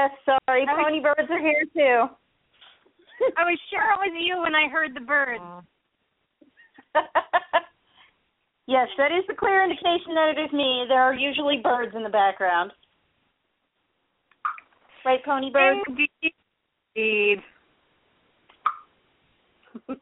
yes, 0.00 0.10
sorry, 0.24 0.66
I 0.68 0.72
was- 0.74 0.84
pony 0.84 1.00
birds 1.00 1.30
are 1.30 1.38
here 1.38 1.64
too. 1.74 2.08
I 3.36 3.44
was 3.44 3.58
sure 3.68 3.82
it 3.82 3.98
was 4.00 4.12
you 4.18 4.40
when 4.40 4.54
I 4.54 4.68
heard 4.68 4.94
the 4.94 5.00
birds. 5.00 5.42
yes, 8.66 8.88
that 8.96 9.12
is 9.12 9.24
the 9.28 9.34
clear 9.34 9.62
indication 9.62 10.14
that 10.14 10.34
it 10.36 10.40
is 10.40 10.52
me. 10.52 10.86
There 10.88 11.02
are 11.02 11.14
usually 11.14 11.58
birds 11.62 11.94
in 11.94 12.02
the 12.02 12.08
background. 12.08 12.72
Right, 15.04 15.22
pony 15.24 15.50
birds? 15.50 15.80
Indeed. 16.96 17.42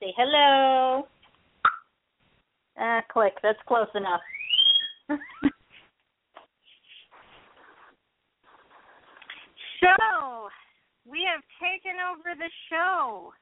Say 0.00 0.12
hello. 0.16 1.06
Ah, 2.78 3.02
click. 3.12 3.34
That's 3.42 3.58
close 3.66 3.88
enough. 3.94 4.22
So, 9.82 10.48
we 11.04 11.26
have 11.26 11.42
taken 11.58 11.98
over 11.98 12.38
the 12.38 12.50
show. 12.70 13.32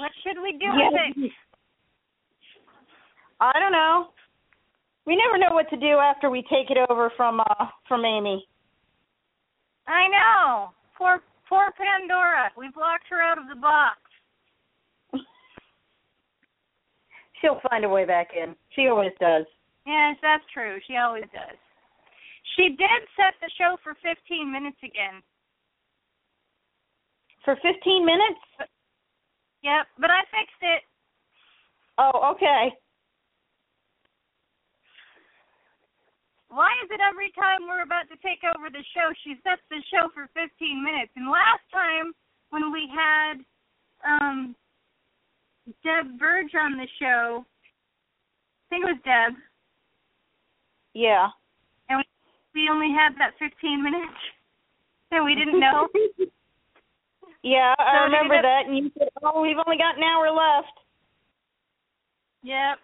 What 0.00 0.10
should 0.22 0.40
we 0.42 0.52
do 0.52 0.66
Yes. 0.66 0.92
with 0.92 1.24
it? 1.26 1.32
I 3.40 3.52
don't 3.60 3.72
know. 3.72 4.12
We 5.04 5.16
never 5.16 5.38
know 5.38 5.54
what 5.54 5.70
to 5.70 5.76
do 5.76 5.98
after 5.98 6.28
we 6.28 6.42
take 6.42 6.70
it 6.70 6.78
over 6.90 7.10
from 7.16 7.40
uh 7.40 7.66
from 7.86 8.04
Amy. 8.04 8.46
I 9.86 10.08
know. 10.08 10.72
Poor 10.96 11.22
poor 11.48 11.70
Pandora. 11.72 12.50
We've 12.56 12.76
locked 12.76 13.08
her 13.08 13.22
out 13.22 13.38
of 13.38 13.48
the 13.48 13.54
box. 13.54 13.98
She'll 17.40 17.60
find 17.70 17.84
a 17.84 17.88
way 17.88 18.04
back 18.04 18.28
in. 18.34 18.56
She 18.74 18.88
always 18.88 19.12
does. 19.20 19.46
Yes, 19.86 20.16
that's 20.20 20.44
true. 20.52 20.78
She 20.86 20.96
always 20.96 21.24
does. 21.32 21.56
She 22.58 22.74
did 22.74 23.00
set 23.14 23.38
the 23.38 23.50
show 23.54 23.78
for 23.84 23.94
15 24.02 24.50
minutes 24.50 24.82
again. 24.82 25.22
For 27.44 27.54
15 27.62 28.04
minutes? 28.04 28.42
Yep, 29.62 29.86
but 30.02 30.10
I 30.10 30.26
fixed 30.34 30.62
it. 30.62 30.82
Oh, 31.98 32.34
okay. 32.34 32.74
Why 36.50 36.74
is 36.82 36.90
it 36.90 36.98
every 36.98 37.30
time 37.38 37.68
we're 37.68 37.86
about 37.86 38.10
to 38.10 38.18
take 38.26 38.42
over 38.42 38.70
the 38.70 38.82
show, 38.90 39.14
she 39.22 39.38
sets 39.46 39.62
the 39.70 39.78
show 39.94 40.10
for 40.10 40.26
15 40.34 40.50
minutes? 40.82 41.12
And 41.14 41.30
last 41.30 41.62
time 41.70 42.10
when 42.50 42.72
we 42.72 42.90
had 42.90 43.38
um 44.02 44.56
Deb 45.84 46.18
Burge 46.18 46.54
on 46.58 46.76
the 46.76 46.88
show, 46.98 47.44
I 47.44 48.64
think 48.70 48.82
it 48.82 48.98
was 48.98 49.02
Deb, 49.04 49.38
Yeah. 50.94 51.28
We 52.58 52.68
only 52.68 52.90
had 52.90 53.14
that 53.18 53.38
15 53.38 53.82
minutes, 53.82 54.18
and 55.12 55.24
we 55.24 55.34
didn't 55.34 55.60
know. 55.60 55.88
Yeah, 57.44 57.72
So 57.78 57.84
I 57.84 58.02
remember 58.02 58.42
that 58.42 58.66
and 58.66 58.76
you 58.76 58.90
said, 58.98 59.08
"Oh, 59.22 59.40
we've 59.40 59.56
only 59.64 59.78
got 59.78 59.96
an 59.96 60.02
hour 60.02 60.28
left." 60.28 60.74
yep. 62.42 62.78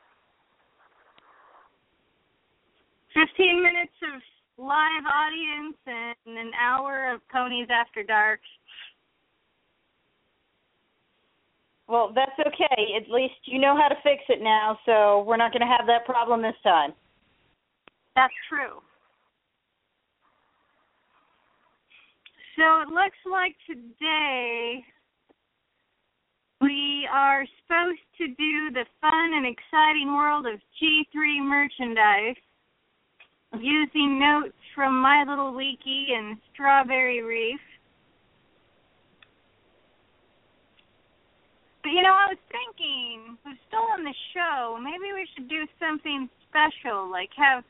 15 3.15 3.61
minutes 3.61 3.93
of 4.15 4.23
live 4.57 5.05
audience 5.11 5.77
and 5.87 6.39
an 6.39 6.53
hour 6.55 7.13
of 7.13 7.21
Ponies 7.33 7.67
After 7.69 8.05
Dark. 8.05 8.39
Well, 11.89 12.13
that's 12.15 12.39
okay. 12.39 12.95
At 12.97 13.11
least 13.11 13.35
you 13.47 13.59
know 13.59 13.77
how 13.77 13.89
to 13.89 13.97
fix 14.05 14.23
it 14.29 14.41
now, 14.41 14.79
so 14.87 15.25
we're 15.27 15.37
not 15.37 15.51
going 15.53 15.67
to 15.67 15.77
have 15.77 15.89
that 15.89 16.07
problem 16.07 16.43
this 16.43 16.55
time. 16.63 16.93
That's 18.15 18.33
true. 18.49 18.81
So 22.57 22.63
it 22.83 22.89
looks 22.89 23.19
like 23.27 23.57
today 23.67 24.85
we 26.61 27.09
are 27.13 27.45
supposed 27.61 28.07
to 28.19 28.29
do 28.29 28.71
the 28.73 28.87
fun 29.01 29.35
and 29.35 29.45
exciting 29.45 30.15
world 30.15 30.47
of 30.47 30.61
G3 30.81 31.43
merchandise 31.43 32.37
using 33.59 34.21
notes 34.21 34.55
from 34.75 35.01
My 35.01 35.25
Little 35.27 35.53
Wiki 35.55 36.09
and 36.17 36.39
Strawberry 36.53 37.23
Reef. 37.23 37.61
But 41.83 41.91
you 41.91 42.03
know, 42.03 42.15
I 42.15 42.31
was 42.31 42.39
thinking, 42.51 43.37
we've 43.45 43.59
still 43.67 43.85
on 43.93 44.05
the 44.05 44.15
show, 44.33 44.79
maybe 44.81 45.13
we 45.13 45.27
should 45.35 45.49
do 45.49 45.67
something 45.81 46.31
special, 46.49 47.11
like 47.11 47.31
have 47.37 47.65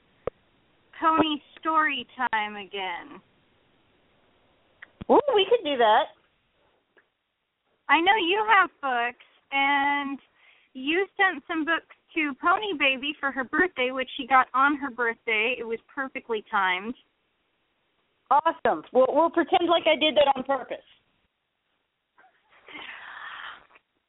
pony 1.01 1.41
story 1.59 2.07
time 2.31 2.57
again. 2.57 3.21
Ooh, 5.11 5.21
we 5.35 5.47
could 5.49 5.65
do 5.65 5.77
that. 5.77 6.05
I 7.89 8.01
know 8.01 8.17
you 8.17 8.45
have 8.49 8.71
books, 8.81 9.25
and 9.53 10.19
you 10.73 11.07
sent 11.17 11.45
some 11.47 11.65
books 11.65 11.95
to 12.15 12.33
Pony 12.41 12.73
Baby 12.79 13.15
for 13.21 13.31
her 13.31 13.45
birthday, 13.45 13.91
which 13.91 14.09
she 14.17 14.27
got 14.27 14.47
on 14.55 14.77
her 14.77 14.91
birthday. 14.91 15.57
It 15.59 15.65
was 15.65 15.79
perfectly 15.95 16.45
timed. 16.51 16.95
Awesome. 18.31 18.83
We'll 18.93 19.07
we'll 19.11 19.31
pretend 19.31 19.69
like 19.69 19.85
I 19.87 19.97
did 19.97 20.17
that 20.17 20.33
on 20.35 20.45
purpose. 20.45 20.79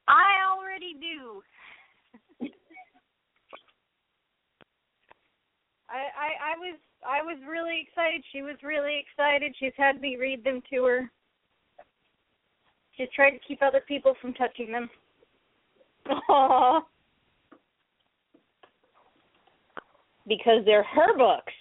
I 0.07 0.39
already 0.47 0.93
do. 0.93 1.41
I, 5.89 5.97
I 5.97 6.53
I 6.53 6.57
was 6.57 6.79
I 7.07 7.21
was 7.21 7.37
really 7.47 7.87
excited. 7.87 8.23
She 8.31 8.41
was 8.41 8.55
really 8.63 8.99
excited. 8.99 9.55
She's 9.59 9.73
had 9.77 10.01
me 10.01 10.17
read 10.19 10.43
them 10.43 10.61
to 10.71 10.83
her. 10.85 11.11
She's 12.97 13.07
tried 13.15 13.31
to 13.31 13.39
keep 13.47 13.61
other 13.61 13.81
people 13.87 14.15
from 14.21 14.33
touching 14.33 14.71
them. 14.71 14.89
Aww. 16.29 16.81
Because 20.27 20.63
they're 20.65 20.83
her 20.83 21.17
books. 21.17 21.53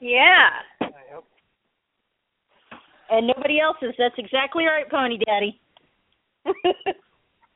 Yeah. 0.00 0.48
And 3.10 3.26
nobody 3.26 3.60
else's. 3.60 3.94
That's 3.98 4.14
exactly 4.16 4.64
right, 4.64 4.88
Pony 4.90 5.18
Daddy. 5.26 5.60
Got 6.46 6.56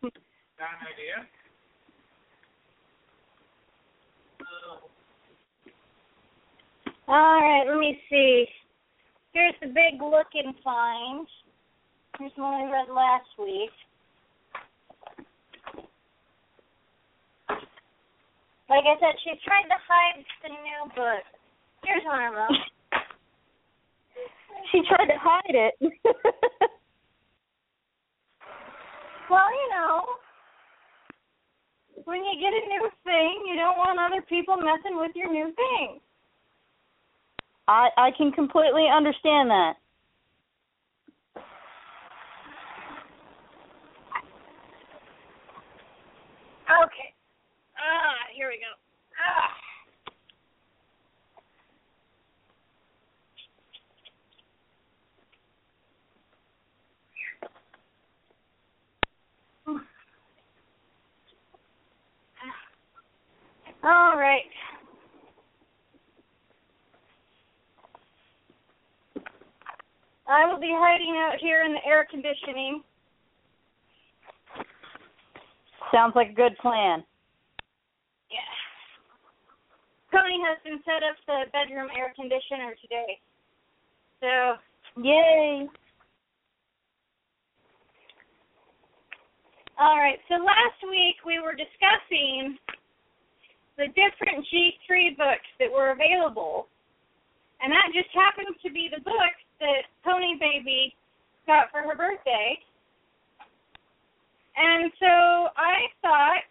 an 0.02 0.86
idea? 0.86 1.26
All 7.08 7.14
right, 7.14 7.64
let 7.68 7.78
me 7.78 7.98
see. 8.10 8.46
Here's 9.32 9.54
the 9.60 9.68
big 9.68 10.00
looking 10.00 10.54
find. 10.64 11.26
Here's 12.18 12.32
one 12.36 12.54
I 12.54 12.70
read 12.70 12.88
last 12.92 13.28
week. 13.38 13.70
Like 18.68 18.82
I 18.82 18.98
said, 18.98 19.14
she's 19.22 19.40
trying 19.44 19.68
to 19.68 19.78
hide 19.86 20.24
the 20.42 20.48
new 20.48 20.90
book. 20.96 21.22
Here's 21.84 22.02
one 22.04 22.18
she 24.72 24.82
tried 24.88 25.06
to 25.06 25.18
hide 25.20 25.54
it. 25.54 25.74
Well, 29.28 29.50
you 29.50 29.68
know, 29.74 30.04
when 32.04 32.22
you 32.22 32.38
get 32.38 32.54
a 32.54 32.62
new 32.70 32.88
thing, 33.02 33.42
you 33.50 33.56
don't 33.56 33.76
want 33.76 33.98
other 33.98 34.22
people 34.22 34.56
messing 34.56 34.96
with 34.96 35.10
your 35.16 35.32
new 35.32 35.52
thing. 35.52 35.98
I 37.68 37.88
I 37.96 38.10
can 38.16 38.32
completely 38.32 38.86
understand 38.94 39.50
that. 39.50 39.74
Okay. 46.68 47.14
Ah, 47.78 48.16
here 48.34 48.48
we 48.48 48.58
go. 48.58 48.72
Ah. 49.20 49.50
ah. 63.84 64.12
All 64.12 64.18
right. 64.18 64.42
I 70.28 70.46
will 70.50 70.58
be 70.58 70.74
hiding 70.74 71.14
out 71.16 71.38
here 71.40 71.62
in 71.62 71.72
the 71.72 71.84
air 71.86 72.06
conditioning. 72.10 72.82
Sounds 75.92 76.14
like 76.16 76.30
a 76.30 76.34
good 76.34 76.58
plan. 76.58 77.04
Yeah. 78.30 78.52
Tony 80.10 80.38
has 80.42 80.58
been 80.64 80.82
set 80.84 81.06
up 81.06 81.14
the 81.26 81.50
bedroom 81.52 81.88
air 81.96 82.12
conditioner 82.16 82.74
today. 82.82 83.20
So 84.20 84.58
Yay. 85.00 85.68
all 89.78 89.96
right, 89.96 90.18
so 90.28 90.42
last 90.42 90.80
week 90.88 91.22
we 91.24 91.38
were 91.38 91.54
discussing 91.54 92.58
the 93.78 93.86
different 93.94 94.42
G3 94.50 95.16
books 95.16 95.46
that 95.60 95.70
were 95.70 95.92
available. 95.92 96.66
And 97.60 97.70
that 97.72 97.92
just 97.94 98.10
happens 98.12 98.56
to 98.64 98.72
be 98.72 98.88
the 98.90 99.00
books 99.04 99.45
that 99.60 99.88
Pony 100.04 100.38
Baby 100.38 100.94
got 101.46 101.70
for 101.70 101.80
her 101.80 101.96
birthday. 101.96 102.58
And 104.56 104.90
so 104.98 105.06
I 105.56 105.76
thought 106.02 106.48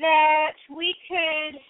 that 0.00 0.54
we 0.74 0.94
could 1.08 1.60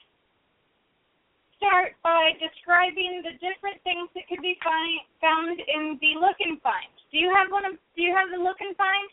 start 1.57 1.93
by 2.03 2.33
describing 2.39 3.23
the 3.25 3.33
different 3.41 3.81
things 3.85 4.09
that 4.15 4.29
could 4.29 4.43
be 4.43 4.57
find, 4.63 5.01
found 5.21 5.59
in 5.59 5.99
the 6.01 6.21
look 6.21 6.37
and 6.41 6.61
find. 6.61 6.93
Do 7.11 7.19
you 7.19 7.33
have 7.35 7.51
one 7.51 7.65
of 7.65 7.73
do 7.97 8.03
you 8.03 8.15
have 8.15 8.29
the 8.31 8.43
look 8.43 8.57
and 8.61 8.77
find? 8.77 9.09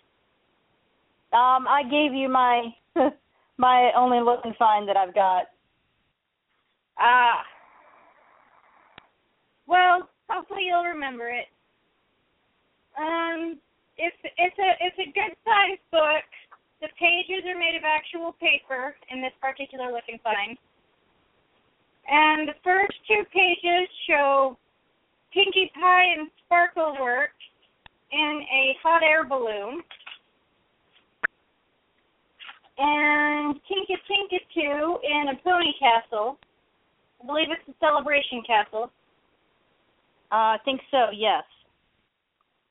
Um, 1.34 1.68
I 1.68 1.84
gave 1.84 2.14
you 2.14 2.28
my 2.28 2.74
my 3.58 3.92
only 3.96 4.20
look 4.20 4.42
and 4.44 4.56
find 4.58 4.88
that 4.90 4.98
I've 4.98 5.16
got. 5.16 5.44
Ah. 7.00 7.44
Well, 9.66 10.10
hopefully 10.32 10.64
you'll 10.68 10.88
remember 10.88 11.30
it. 11.30 11.48
Um, 12.98 13.60
it's 13.98 14.18
it's 14.24 14.60
a 14.60 14.72
it's 14.80 15.00
a 15.00 15.12
good 15.12 15.36
sized 15.44 15.86
book. 15.92 16.26
The 16.82 16.90
pages 16.98 17.46
are 17.46 17.60
made 17.60 17.76
of 17.78 17.84
actual 17.86 18.34
paper 18.40 18.96
in 19.12 19.22
this 19.22 19.36
particular 19.40 19.92
look 19.92 20.08
and 20.10 20.20
find. 20.22 20.58
And 22.08 22.50
the 22.50 22.58
first 22.64 22.98
two 23.08 23.24
pages 23.32 23.88
show 24.10 24.58
Pinkie 25.32 25.72
Pie 25.76 26.18
and 26.18 26.30
Sparkleworks 26.42 27.38
in 28.12 28.42
a 28.52 28.76
hot 28.82 29.04
air 29.04 29.24
balloon. 29.24 29.84
And 32.78 33.60
Tinka 33.68 34.02
Tinka 34.08 34.44
2 34.56 34.98
in 35.04 35.26
a 35.30 35.36
pony 35.44 35.74
castle. 35.80 36.40
I 37.22 37.28
believe 37.28 37.48
it's 37.52 37.70
a 37.70 37.78
celebration 37.80 38.42
castle. 38.48 38.92
Uh, 40.32 40.56
I 40.56 40.58
think 40.64 40.80
so. 40.92 41.12
Yes. 41.14 41.44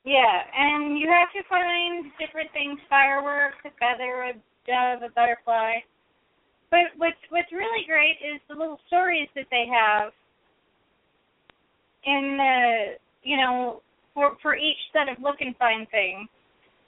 Yeah, 0.05 0.41
and 0.57 0.99
you 0.99 1.09
have 1.13 1.29
to 1.37 1.47
find 1.49 2.11
different 2.19 2.51
things: 2.53 2.81
fireworks, 2.89 3.61
a 3.69 3.71
feather, 3.77 4.33
a 4.33 4.33
dove, 4.65 5.05
a 5.05 5.13
butterfly. 5.13 5.85
But 6.71 6.97
what's 6.97 7.21
what's 7.29 7.53
really 7.53 7.85
great 7.87 8.17
is 8.25 8.41
the 8.49 8.57
little 8.57 8.81
stories 8.87 9.29
that 9.37 9.47
they 9.51 9.67
have 9.69 10.13
in 12.05 12.39
the 12.39 12.57
you 13.23 13.37
know 13.37 13.83
for 14.15 14.39
for 14.41 14.57
each 14.57 14.81
set 14.93 15.13
of 15.13 15.23
look 15.23 15.41
and 15.41 15.55
find 15.57 15.87
things. 15.91 16.29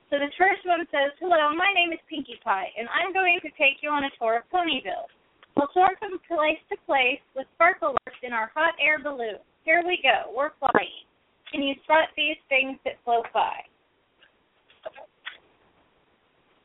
So 0.08 0.19
this 0.19 0.32
first 0.38 0.64
one 0.64 0.86
says, 0.88 1.12
"Hello, 1.20 1.52
my 1.52 1.69
name 1.74 1.92
is 1.92 2.00
Pinkie 2.08 2.40
Pie, 2.42 2.72
and 2.78 2.88
I'm 2.88 3.12
going 3.12 3.40
to 3.42 3.50
take 3.60 3.82
you 3.82 3.90
on 3.90 4.04
a 4.04 4.10
tour 4.19 4.40
of 4.40 4.48
Ponyville. 4.48 5.08
We'll 5.56 5.69
soar 5.74 5.92
from 5.98 6.16
place 6.24 6.60
to 6.70 6.76
place 6.86 7.20
with 7.36 7.46
sparkleworks 7.60 8.22
in 8.22 8.32
our 8.32 8.50
hot 8.54 8.72
air 8.80 8.98
balloon. 8.98 9.36
Here 9.64 9.82
we 9.87 10.00
go. 10.03 10.32
We're 10.35 10.50
flying. 10.59 11.06
Can 11.50 11.62
you 11.62 11.75
spot 11.85 12.09
these 12.17 12.37
things 12.49 12.79
that 12.84 12.94
float 13.05 13.27
by?" 13.32 13.65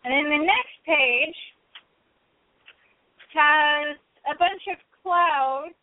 And 0.03 0.13
then 0.13 0.29
the 0.39 0.45
next 0.45 0.77
page 0.85 1.35
has 3.33 3.97
a 4.25 4.37
bunch 4.37 4.61
of 4.71 4.77
clouds, 5.03 5.75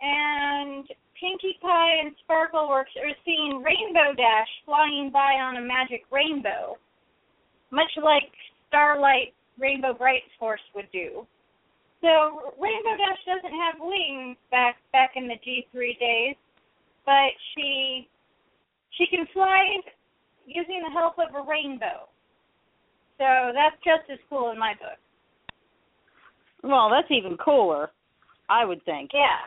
and 0.00 0.86
Pinkie 1.18 1.58
Pie 1.62 1.94
and 2.02 2.16
Sparkleworks 2.26 2.96
are 2.98 3.14
seeing 3.24 3.62
Rainbow 3.62 4.12
Dash 4.16 4.48
flying 4.64 5.10
by 5.12 5.34
on 5.34 5.56
a 5.56 5.60
magic 5.60 6.04
rainbow, 6.10 6.76
much 7.70 7.90
like 8.02 8.32
Starlite 8.68 9.32
Rainbow 9.58 9.94
Brite 9.94 10.24
Force 10.38 10.60
would 10.74 10.90
do. 10.90 11.26
So 12.02 12.52
Rainbow 12.58 12.98
Dash 12.98 13.22
doesn't 13.24 13.56
have 13.56 13.78
wings 13.78 14.36
back 14.50 14.76
back 14.92 15.12
in 15.14 15.28
the 15.28 15.38
G3 15.38 15.98
days, 15.98 16.36
but 17.06 17.30
she 17.54 18.08
she 18.98 19.06
can 19.06 19.26
fly 19.32 19.78
using 20.46 20.82
the 20.82 20.90
help 20.90 21.14
of 21.18 21.34
a 21.34 21.48
rainbow. 21.48 22.10
So 23.18 23.54
that's 23.54 23.78
just 23.86 24.10
as 24.10 24.18
cool 24.28 24.50
in 24.50 24.58
my 24.58 24.74
book. 24.74 24.98
Well, 26.64 26.90
that's 26.90 27.10
even 27.10 27.36
cooler, 27.38 27.90
I 28.50 28.64
would 28.64 28.84
think. 28.84 29.10
Yeah. 29.14 29.46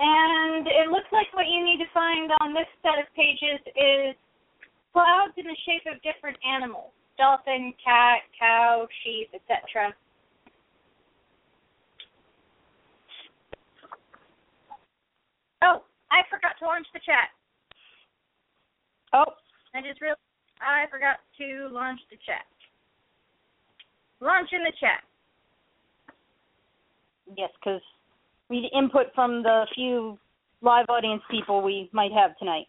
And 0.00 0.66
it 0.66 0.90
looks 0.90 1.10
like 1.10 1.26
what 1.32 1.46
you 1.46 1.64
need 1.64 1.78
to 1.78 1.90
find 1.94 2.30
on 2.40 2.54
this 2.54 2.66
set 2.82 2.98
of 2.98 3.06
pages 3.14 3.58
is 3.74 4.14
clouds 4.92 5.34
in 5.36 5.46
the 5.46 5.56
shape 5.66 5.86
of 5.86 6.02
different 6.02 6.36
animals 6.42 6.90
dolphin, 7.18 7.74
cat, 7.84 8.20
cow, 8.38 8.86
sheep, 9.02 9.28
etc. 9.34 9.92
Oh, 15.62 15.82
I 16.18 16.26
forgot 16.26 16.58
to 16.58 16.66
launch 16.66 16.86
the 16.92 17.00
chat. 17.06 17.30
Oh, 19.14 19.38
I 19.74 19.80
just 19.86 20.02
realized 20.02 20.18
I 20.58 20.90
forgot 20.90 21.22
to 21.38 21.70
launch 21.70 22.00
the 22.10 22.18
chat. 22.26 22.42
Launch 24.20 24.50
in 24.50 24.66
the 24.66 24.74
chat. 24.80 25.06
yes, 27.36 27.50
because 27.62 27.80
we 28.48 28.62
need 28.62 28.70
input 28.76 29.06
from 29.14 29.42
the 29.42 29.66
few 29.74 30.18
live 30.60 30.86
audience 30.88 31.22
people 31.30 31.62
we 31.62 31.88
might 31.92 32.12
have 32.12 32.36
tonight. 32.38 32.66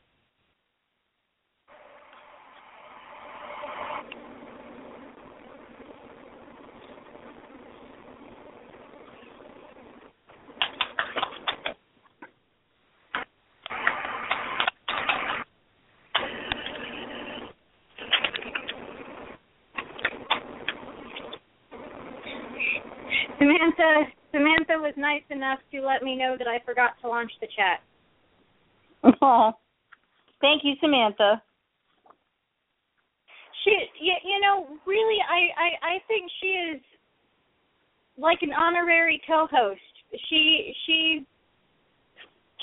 Nice 24.99 25.23
enough 25.29 25.59
to 25.71 25.81
let 25.81 26.03
me 26.03 26.15
know 26.15 26.35
that 26.37 26.47
I 26.47 26.59
forgot 26.65 26.91
to 27.01 27.07
launch 27.07 27.31
the 27.41 27.47
chat. 27.55 27.81
Oh, 29.21 29.53
thank 30.41 30.63
you, 30.63 30.73
Samantha. 30.81 31.41
She 33.63 33.71
you, 34.01 34.13
you 34.23 34.39
know, 34.41 34.67
really 34.85 35.17
I, 35.23 35.39
I 35.61 35.95
I 35.95 35.99
think 36.07 36.29
she 36.41 36.47
is 36.47 36.81
like 38.17 38.39
an 38.41 38.51
honorary 38.53 39.21
co-host. 39.25 39.79
She 40.29 40.73
she 40.85 41.25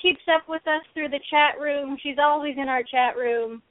keeps 0.01 0.23
up 0.33 0.49
with 0.49 0.63
us 0.67 0.83
through 0.95 1.09
the 1.09 1.21
chat 1.31 1.61
room. 1.61 1.97
She's 2.03 2.19
always 2.21 2.55
in 2.59 2.69
our 2.69 2.83
chat 2.83 3.17
room. 3.17 3.63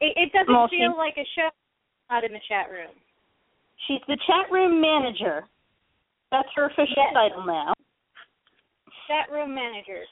It, 0.00 0.14
it 0.16 0.32
doesn't 0.32 0.52
Well, 0.52 0.68
feel 0.68 0.92
she- 0.92 0.98
like 0.98 1.16
a 1.16 1.26
show 1.36 1.48
not 2.10 2.24
in 2.24 2.32
the 2.32 2.40
chat 2.48 2.70
room. 2.70 2.90
She's 3.86 4.00
the 4.08 4.18
chat 4.26 4.50
room 4.50 4.80
manager. 4.80 5.44
That's 6.34 6.48
her 6.56 6.64
official 6.64 6.96
Yes. 6.96 7.14
title 7.14 7.44
now. 7.44 7.72
Chat 9.06 9.30
room 9.30 9.54
manager. 9.54 10.04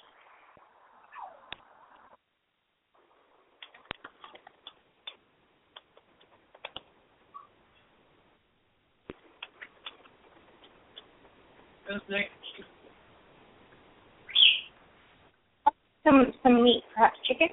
Some 16.05 16.33
some 16.45 16.63
meat, 16.63 16.85
perhaps 16.95 17.19
chicken. 17.27 17.49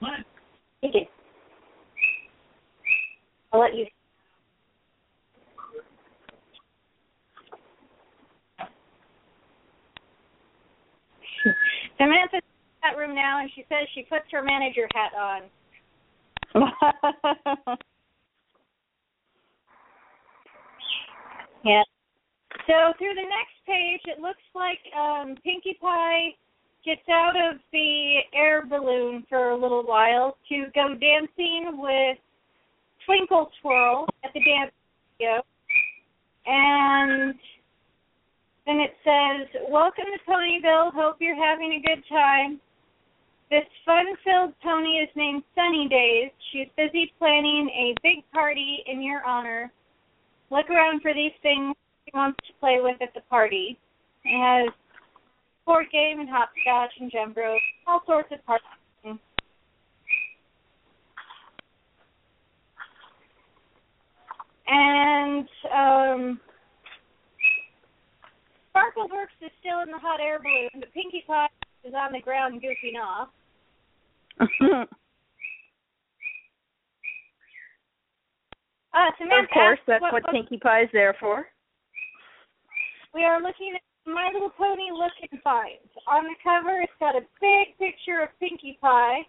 What? 0.00 0.24
Chicken. 0.82 1.06
I'll 3.52 3.60
let 3.60 3.76
you. 3.76 3.86
Samantha's 11.98 12.42
in 12.42 12.80
that 12.82 12.96
room 12.96 13.14
now, 13.14 13.40
and 13.40 13.50
she 13.54 13.64
says 13.68 13.86
she 13.94 14.02
puts 14.02 14.24
her 14.32 14.42
manager 14.42 14.88
hat 14.94 15.12
on. 15.14 15.42
Yeah. 21.64 21.82
So 22.66 22.92
through 22.98 23.14
the 23.14 23.24
next 23.24 23.56
page, 23.66 24.00
it 24.04 24.20
looks 24.20 24.44
like 24.54 24.78
um, 24.96 25.34
Pinkie 25.42 25.78
Pie 25.80 26.36
gets 26.84 27.08
out 27.10 27.34
of 27.36 27.58
the 27.72 28.18
air 28.34 28.64
balloon 28.66 29.24
for 29.28 29.50
a 29.50 29.56
little 29.56 29.82
while 29.82 30.36
to 30.50 30.66
go 30.74 30.94
dancing 30.94 31.80
with 31.80 32.18
Twinkle 33.06 33.50
Twirl 33.60 34.06
at 34.22 34.32
the 34.34 34.40
dance 34.40 34.72
studio. 35.16 35.42
And 36.46 37.34
then 38.66 38.80
it 38.80 38.94
says, 39.04 39.62
Welcome 39.68 40.04
to 40.12 40.30
Ponyville. 40.30 40.92
Hope 40.94 41.16
you're 41.20 41.36
having 41.36 41.72
a 41.72 41.86
good 41.86 42.02
time. 42.08 42.60
This 43.50 43.64
fun 43.84 44.06
filled 44.24 44.54
pony 44.62 44.98
is 45.02 45.08
named 45.14 45.42
Sunny 45.54 45.86
Days. 45.88 46.30
She's 46.50 46.68
busy 46.76 47.12
planning 47.18 47.68
a 47.68 47.94
big 48.02 48.24
party 48.32 48.82
in 48.86 49.02
your 49.02 49.24
honor. 49.24 49.70
Look 50.50 50.70
around 50.70 51.02
for 51.02 51.12
these 51.12 51.32
things 51.42 51.74
she 52.04 52.10
wants 52.14 52.38
to 52.46 52.52
play 52.58 52.78
with 52.80 53.00
at 53.02 53.12
the 53.14 53.20
party. 53.28 53.78
It 54.24 54.40
has 54.40 54.72
board 55.66 55.86
game 55.92 56.20
and 56.20 56.28
hopscotch 56.28 56.92
and 57.00 57.12
jump 57.12 57.36
all 57.86 58.02
sorts 58.06 58.28
of 58.32 58.44
party. 58.46 58.64
And 64.66 65.46
um 65.72 66.40
Sparkleworks 68.74 69.38
is 69.40 69.52
still 69.60 69.80
in 69.86 69.90
the 69.90 69.98
hot 70.02 70.18
air 70.20 70.40
balloon, 70.42 70.82
but 70.82 70.92
Pinkie 70.92 71.22
Pie 71.26 71.46
is 71.84 71.94
on 71.94 72.12
the 72.12 72.20
ground 72.20 72.60
goofing 72.60 72.98
off. 72.98 73.28
uh, 74.42 74.46
Samantha 79.14 79.46
of 79.46 79.50
course, 79.54 79.78
that's 79.86 80.02
what, 80.02 80.12
what 80.12 80.24
Pinkie 80.32 80.58
Pie's 80.58 80.90
there 80.92 81.14
for. 81.20 81.46
we 83.14 83.22
are 83.22 83.40
looking 83.40 83.78
at 83.78 83.82
My 84.10 84.30
Little 84.34 84.50
Pony 84.50 84.90
Look 84.90 85.14
and 85.30 85.40
Find. 85.42 85.78
On 86.10 86.24
the 86.24 86.34
cover, 86.42 86.82
it's 86.82 86.98
got 86.98 87.14
a 87.14 87.22
big 87.40 87.78
picture 87.78 88.26
of 88.26 88.30
Pinkie 88.40 88.76
Pie, 88.82 89.22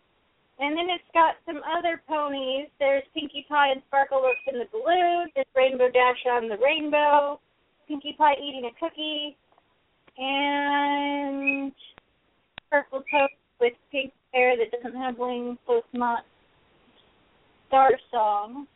and 0.57 0.75
then 0.75 0.89
it's 0.89 1.05
got 1.13 1.35
some 1.45 1.61
other 1.77 2.01
ponies. 2.07 2.65
There's 2.79 3.03
Pinkie 3.13 3.45
Pie 3.47 3.77
and 3.77 3.83
Sparkleworks 3.93 4.41
in 4.51 4.57
the 4.57 4.65
balloon. 4.73 5.29
There's 5.35 5.53
Rainbow 5.55 5.91
Dash 5.93 6.25
on 6.33 6.49
the 6.49 6.57
rainbow. 6.57 7.39
Pinkie 7.87 8.15
Pie 8.17 8.35
eating 8.41 8.65
a 8.65 8.79
cookie, 8.79 9.37
and 10.17 11.71
Purple 12.71 13.03
Toad 13.11 13.29
with 13.59 13.73
pink 13.91 14.11
hair 14.33 14.55
that 14.57 14.71
doesn't 14.71 14.99
have 14.99 15.17
wings, 15.17 15.57
so 15.67 15.77
it's 15.77 15.87
not 15.93 16.23
Star 17.67 17.91
Song. 18.11 18.67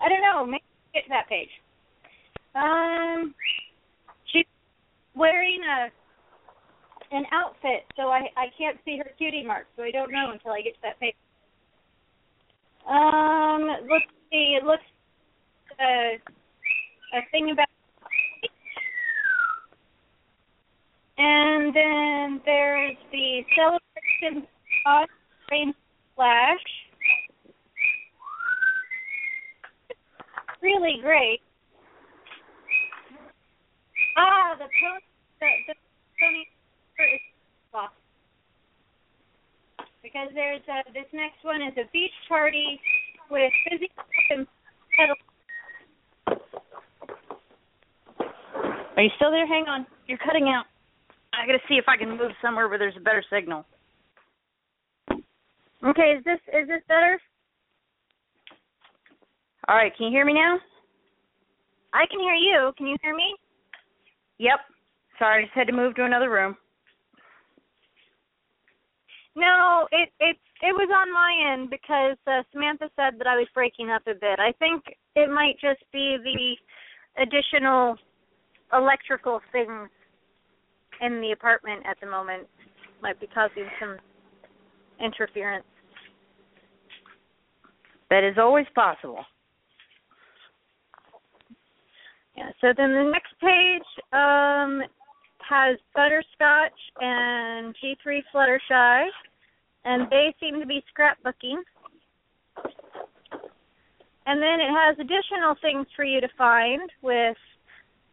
I 0.00 0.08
don't 0.08 0.22
know. 0.22 0.44
Maybe 0.44 0.62
get 0.94 1.04
to 1.04 1.08
that 1.10 1.28
page. 1.28 1.48
Um, 2.54 3.34
she's 4.32 4.46
wearing 5.14 5.60
a 5.62 5.88
an 7.14 7.24
outfit, 7.32 7.84
so 7.96 8.08
I 8.08 8.28
I 8.36 8.46
can't 8.58 8.78
see 8.84 8.98
her 8.98 9.10
cutie 9.18 9.44
mark, 9.44 9.66
so 9.76 9.82
I 9.82 9.90
don't 9.90 10.12
know 10.12 10.30
until 10.32 10.52
I 10.52 10.60
get 10.62 10.74
to 10.74 10.80
that 10.82 11.00
page. 11.00 11.14
Um, 12.88 13.66
let's 13.90 14.06
see. 14.30 14.58
It 14.60 14.64
looks 14.64 14.82
uh, 15.78 16.18
thing 17.30 17.50
about, 17.50 17.66
and 21.18 21.74
then 21.74 22.40
there's 22.44 22.96
the 23.12 23.42
celebration 23.54 24.46
of 24.86 25.08
rain 25.50 25.74
flash. 26.14 26.58
Really 30.62 30.98
great. 31.00 31.40
Ah, 34.16 34.54
the 34.58 34.64
pony, 34.64 35.00
the, 35.40 35.46
the 35.68 35.74
pony 36.18 36.44
is 37.14 37.20
off. 37.74 37.90
Because 40.02 40.28
there's 40.34 40.62
a, 40.68 40.92
this 40.92 41.06
next 41.12 41.42
one 41.42 41.60
is 41.62 41.74
a 41.76 41.88
beach 41.92 42.14
party 42.28 42.80
with 43.30 43.52
fizzy 43.68 43.90
and 44.30 44.46
Petal. 44.96 45.16
Are 48.96 49.02
you 49.02 49.10
still 49.16 49.30
there? 49.30 49.46
Hang 49.46 49.66
on. 49.68 49.86
You're 50.06 50.18
cutting 50.18 50.48
out. 50.48 50.64
I 51.34 51.46
gotta 51.46 51.62
see 51.68 51.74
if 51.74 51.84
I 51.86 51.96
can 51.96 52.16
move 52.16 52.32
somewhere 52.40 52.68
where 52.68 52.78
there's 52.78 52.96
a 52.96 53.00
better 53.00 53.22
signal. 53.30 53.66
Okay, 55.84 56.16
is 56.18 56.24
this 56.24 56.40
is 56.48 56.66
this 56.66 56.82
better? 56.88 57.20
All 59.68 59.76
right, 59.76 59.92
can 59.96 60.06
you 60.06 60.12
hear 60.12 60.24
me 60.24 60.32
now? 60.32 60.58
I 61.92 62.06
can 62.10 62.20
hear 62.20 62.34
you. 62.34 62.72
Can 62.78 62.86
you 62.86 62.96
hear 63.02 63.14
me? 63.14 63.34
Yep. 64.38 64.60
Sorry, 65.18 65.42
I 65.42 65.46
just 65.46 65.54
had 65.54 65.66
to 65.66 65.72
move 65.72 65.94
to 65.96 66.04
another 66.04 66.30
room. 66.30 66.56
No, 69.34 69.86
it 69.92 70.08
it 70.20 70.36
it 70.62 70.72
was 70.72 70.88
on 70.88 71.12
my 71.12 71.52
end 71.52 71.68
because 71.68 72.16
uh, 72.26 72.42
Samantha 72.52 72.88
said 72.96 73.18
that 73.18 73.26
I 73.26 73.36
was 73.36 73.46
breaking 73.52 73.90
up 73.90 74.02
a 74.06 74.14
bit. 74.14 74.38
I 74.38 74.52
think 74.58 74.84
it 75.14 75.30
might 75.30 75.60
just 75.60 75.84
be 75.92 76.16
the 76.22 77.22
additional 77.22 77.96
electrical 78.72 79.40
things 79.52 79.88
in 81.00 81.20
the 81.20 81.32
apartment 81.32 81.82
at 81.86 81.98
the 82.00 82.06
moment 82.06 82.46
might 83.02 83.20
be 83.20 83.26
causing 83.26 83.66
some 83.78 83.96
interference. 85.00 85.64
That 88.10 88.24
is 88.24 88.36
always 88.38 88.66
possible. 88.74 89.24
Yeah. 92.36 92.50
So 92.60 92.68
then 92.76 92.92
the 92.92 93.10
next 93.10 93.32
page 93.40 94.04
um, 94.12 94.82
has 95.48 95.78
Butterscotch 95.94 96.78
and 97.00 97.74
G3 97.82 98.20
Fluttershy, 98.34 99.06
and 99.84 100.10
they 100.10 100.34
seem 100.40 100.60
to 100.60 100.66
be 100.66 100.84
scrapbooking. 100.92 101.56
And 104.26 104.42
then 104.42 104.60
it 104.60 104.70
has 104.70 104.96
additional 104.98 105.54
things 105.62 105.86
for 105.94 106.04
you 106.04 106.20
to 106.20 106.28
find 106.36 106.90
with 107.00 107.36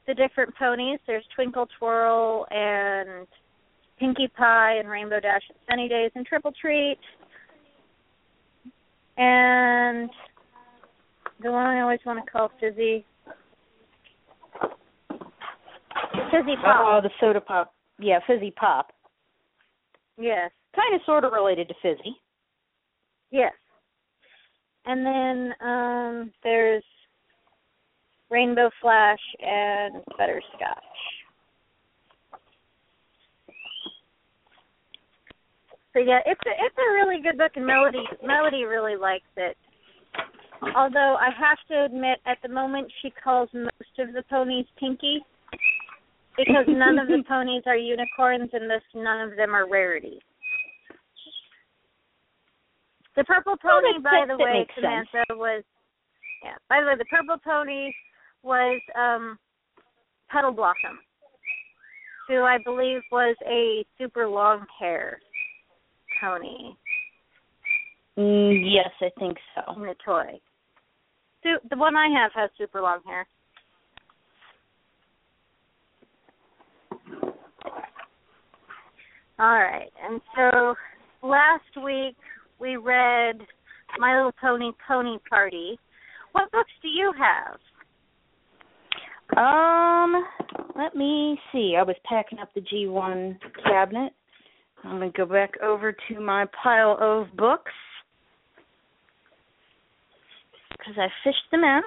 the 0.07 0.13
different 0.13 0.55
ponies. 0.55 0.99
There's 1.07 1.25
Twinkle 1.35 1.67
Twirl 1.77 2.45
and 2.51 3.27
Pinkie 3.99 4.31
Pie 4.35 4.77
and 4.77 4.89
Rainbow 4.89 5.19
Dash 5.19 5.41
and 5.49 5.57
Sunny 5.69 5.87
Days 5.87 6.11
and 6.15 6.25
Triple 6.25 6.51
Treat. 6.59 6.97
And 9.17 10.09
the 11.41 11.51
one 11.51 11.65
I 11.65 11.81
always 11.81 11.99
want 12.05 12.23
to 12.23 12.31
call 12.31 12.51
Fizzy. 12.59 13.05
Fizzy 16.31 16.55
Pop. 16.63 16.79
Oh, 16.79 16.99
the 17.01 17.09
soda 17.19 17.41
pop. 17.41 17.73
Yeah, 17.99 18.19
fizzy 18.25 18.51
pop. 18.51 18.91
Yes. 20.17 20.51
Kind 20.75 20.95
of, 20.95 21.01
sort 21.05 21.23
of 21.23 21.31
related 21.31 21.67
to 21.67 21.75
fizzy. 21.81 22.15
Yes. 23.29 23.53
And 24.85 25.05
then 25.05 25.53
um 25.65 26.31
there's 26.43 26.83
Rainbow 28.33 28.71
Flash 28.81 29.19
and 29.39 30.01
Butterscotch. 30.17 30.93
So 35.93 35.99
yeah, 35.99 36.19
it's 36.25 36.41
a 36.47 36.53
it's 36.57 36.75
a 36.75 36.93
really 36.95 37.21
good 37.21 37.37
book 37.37 37.51
and 37.55 37.67
Melody 37.67 38.01
Melody 38.25 38.63
really 38.63 38.95
likes 38.95 39.29
it. 39.37 39.55
Although 40.75 41.15
I 41.21 41.29
have 41.37 41.59
to 41.69 41.85
admit 41.85 42.17
at 42.25 42.39
the 42.41 42.49
moment 42.49 42.91
she 43.03 43.13
calls 43.23 43.49
most 43.53 43.99
of 43.99 44.13
the 44.15 44.23
ponies 44.27 44.65
Pinkie 44.79 45.21
because 46.35 46.65
none 46.67 46.97
of 46.97 47.07
the 47.07 47.21
ponies 47.27 47.61
are 47.67 47.77
unicorns 47.77 48.49
and 48.53 48.67
thus 48.67 48.81
none 48.95 49.29
of 49.29 49.37
them 49.37 49.53
are 49.53 49.69
rarities. 49.69 50.21
The 53.15 53.23
purple 53.25 53.53
pony, 53.61 54.01
by 54.01 54.25
the 54.27 54.35
way, 54.43 54.65
makes 54.65 54.73
sense. 54.73 55.07
Samantha 55.13 55.37
was 55.37 55.63
yeah. 56.43 56.57
By 56.69 56.81
the 56.81 56.87
way, 56.87 56.97
the 56.97 57.05
purple 57.05 57.37
pony 57.37 57.93
was 58.43 58.81
um 58.97 59.37
Petal 60.29 60.51
Blossom, 60.51 60.99
who 62.27 62.41
I 62.43 62.57
believe 62.63 63.01
was 63.11 63.35
a 63.45 63.85
super 63.97 64.27
long 64.27 64.65
hair 64.79 65.19
pony 66.21 66.75
Mm, 68.17 68.71
yes, 68.71 68.89
I 69.01 69.09
think 69.19 69.37
so. 69.55 69.73
in 69.75 69.81
the 69.81 69.95
toy. 70.05 70.39
Su- 71.41 71.67
the 71.69 71.77
one 71.77 71.95
I 71.95 72.07
have 72.09 72.31
has 72.35 72.49
super 72.57 72.81
long 72.81 72.99
hair. 73.05 73.25
All 79.39 79.47
right, 79.55 79.89
and 80.01 80.21
so 80.35 80.75
last 81.27 81.83
week 81.83 82.15
we 82.59 82.77
read 82.77 83.39
My 83.97 84.15
Little 84.15 84.31
Pony 84.39 84.71
Pony 84.87 85.17
Party. 85.27 85.79
What 86.33 86.51
books 86.51 86.71
do 86.83 86.87
you 86.87 87.11
have? 87.17 87.57
Um, 89.37 90.25
let 90.75 90.95
me 90.95 91.39
see. 91.51 91.75
I 91.77 91.83
was 91.83 91.95
packing 92.05 92.39
up 92.39 92.49
the 92.53 92.61
G1 92.61 93.37
cabinet. 93.63 94.13
I'm 94.83 94.99
going 94.99 95.11
to 95.11 95.17
go 95.17 95.25
back 95.25 95.53
over 95.63 95.95
to 96.09 96.19
my 96.19 96.45
pile 96.61 96.97
of 96.99 97.27
books 97.37 97.71
because 100.71 100.95
I 100.97 101.07
fished 101.23 101.49
them 101.51 101.63
out. 101.63 101.83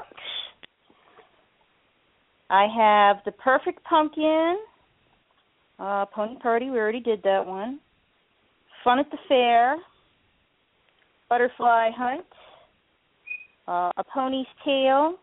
I 2.49 2.67
have 2.75 3.17
the 3.25 3.33
Perfect 3.33 3.83
Pumpkin, 3.85 4.57
uh, 5.79 6.07
Pony 6.07 6.39
Party. 6.39 6.71
We 6.71 6.79
already 6.79 7.01
did 7.01 7.23
that 7.25 7.45
one. 7.45 7.81
Fun 8.85 8.99
at 8.99 9.11
the 9.11 9.19
Fair, 9.29 9.77
Butterfly 11.29 11.91
Hunt, 11.97 12.25
uh, 13.67 13.91
A 13.97 14.05
Pony's 14.15 14.47
Tale, 14.65 15.17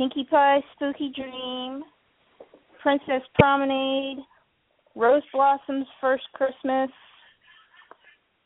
Pinkie 0.00 0.26
Pie 0.30 0.64
Spooky 0.72 1.12
Dream, 1.14 1.82
Princess 2.80 3.20
Promenade, 3.34 4.16
Rose 4.94 5.22
Blossom's 5.30 5.86
First 6.00 6.22
Christmas, 6.32 6.88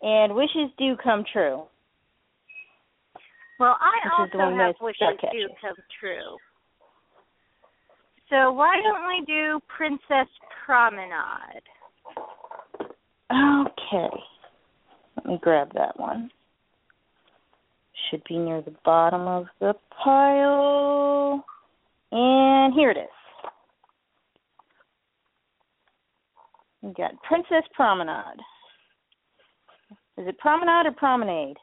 and 0.03 0.35
Wishes 0.35 0.73
Do 0.79 0.97
Come 1.01 1.25
True. 1.33 1.63
Well, 3.61 3.77
I 3.81 4.01
Which 4.21 4.33
also 4.35 4.57
have 4.57 4.75
wishes 4.81 4.99
do 5.31 5.49
come 5.61 5.77
true. 6.01 6.37
So 8.31 8.51
why 8.51 8.81
don't 8.83 9.07
we 9.07 9.25
do 9.25 9.61
Princess 9.77 10.29
Promenade? 10.67 11.63
Okay. 13.31 14.17
Let 15.19 15.27
me 15.27 15.39
grab 15.41 15.73
that 15.75 16.01
one. 16.01 16.31
Should 18.11 18.23
be 18.29 18.39
near 18.39 18.61
the 18.61 18.75
bottom 18.85 19.23
of 19.23 19.47
the 19.61 19.75
pile. 20.03 21.45
And 22.13 22.75
here 22.75 22.91
it 22.91 22.99
is. 22.99 23.09
We 26.83 26.93
got 26.93 27.13
Princess 27.23 27.65
Promenade. 27.73 28.41
Is 30.19 30.29
it 30.29 30.39
Promenade 30.39 30.87
or 30.87 30.93
Promenade? 30.93 31.57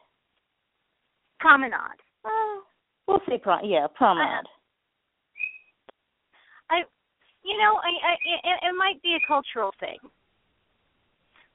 Promenade. 1.39 2.01
Uh, 2.25 2.61
we'll 3.07 3.21
say 3.29 3.37
pro- 3.37 3.63
yeah, 3.63 3.87
Promenade. 3.95 4.45
I, 6.69 6.81
you 7.43 7.57
know, 7.57 7.75
I, 7.75 7.91
I 8.07 8.13
it, 8.43 8.59
it 8.69 8.75
might 8.77 9.01
be 9.03 9.15
a 9.15 9.27
cultural 9.27 9.71
thing. 9.79 9.97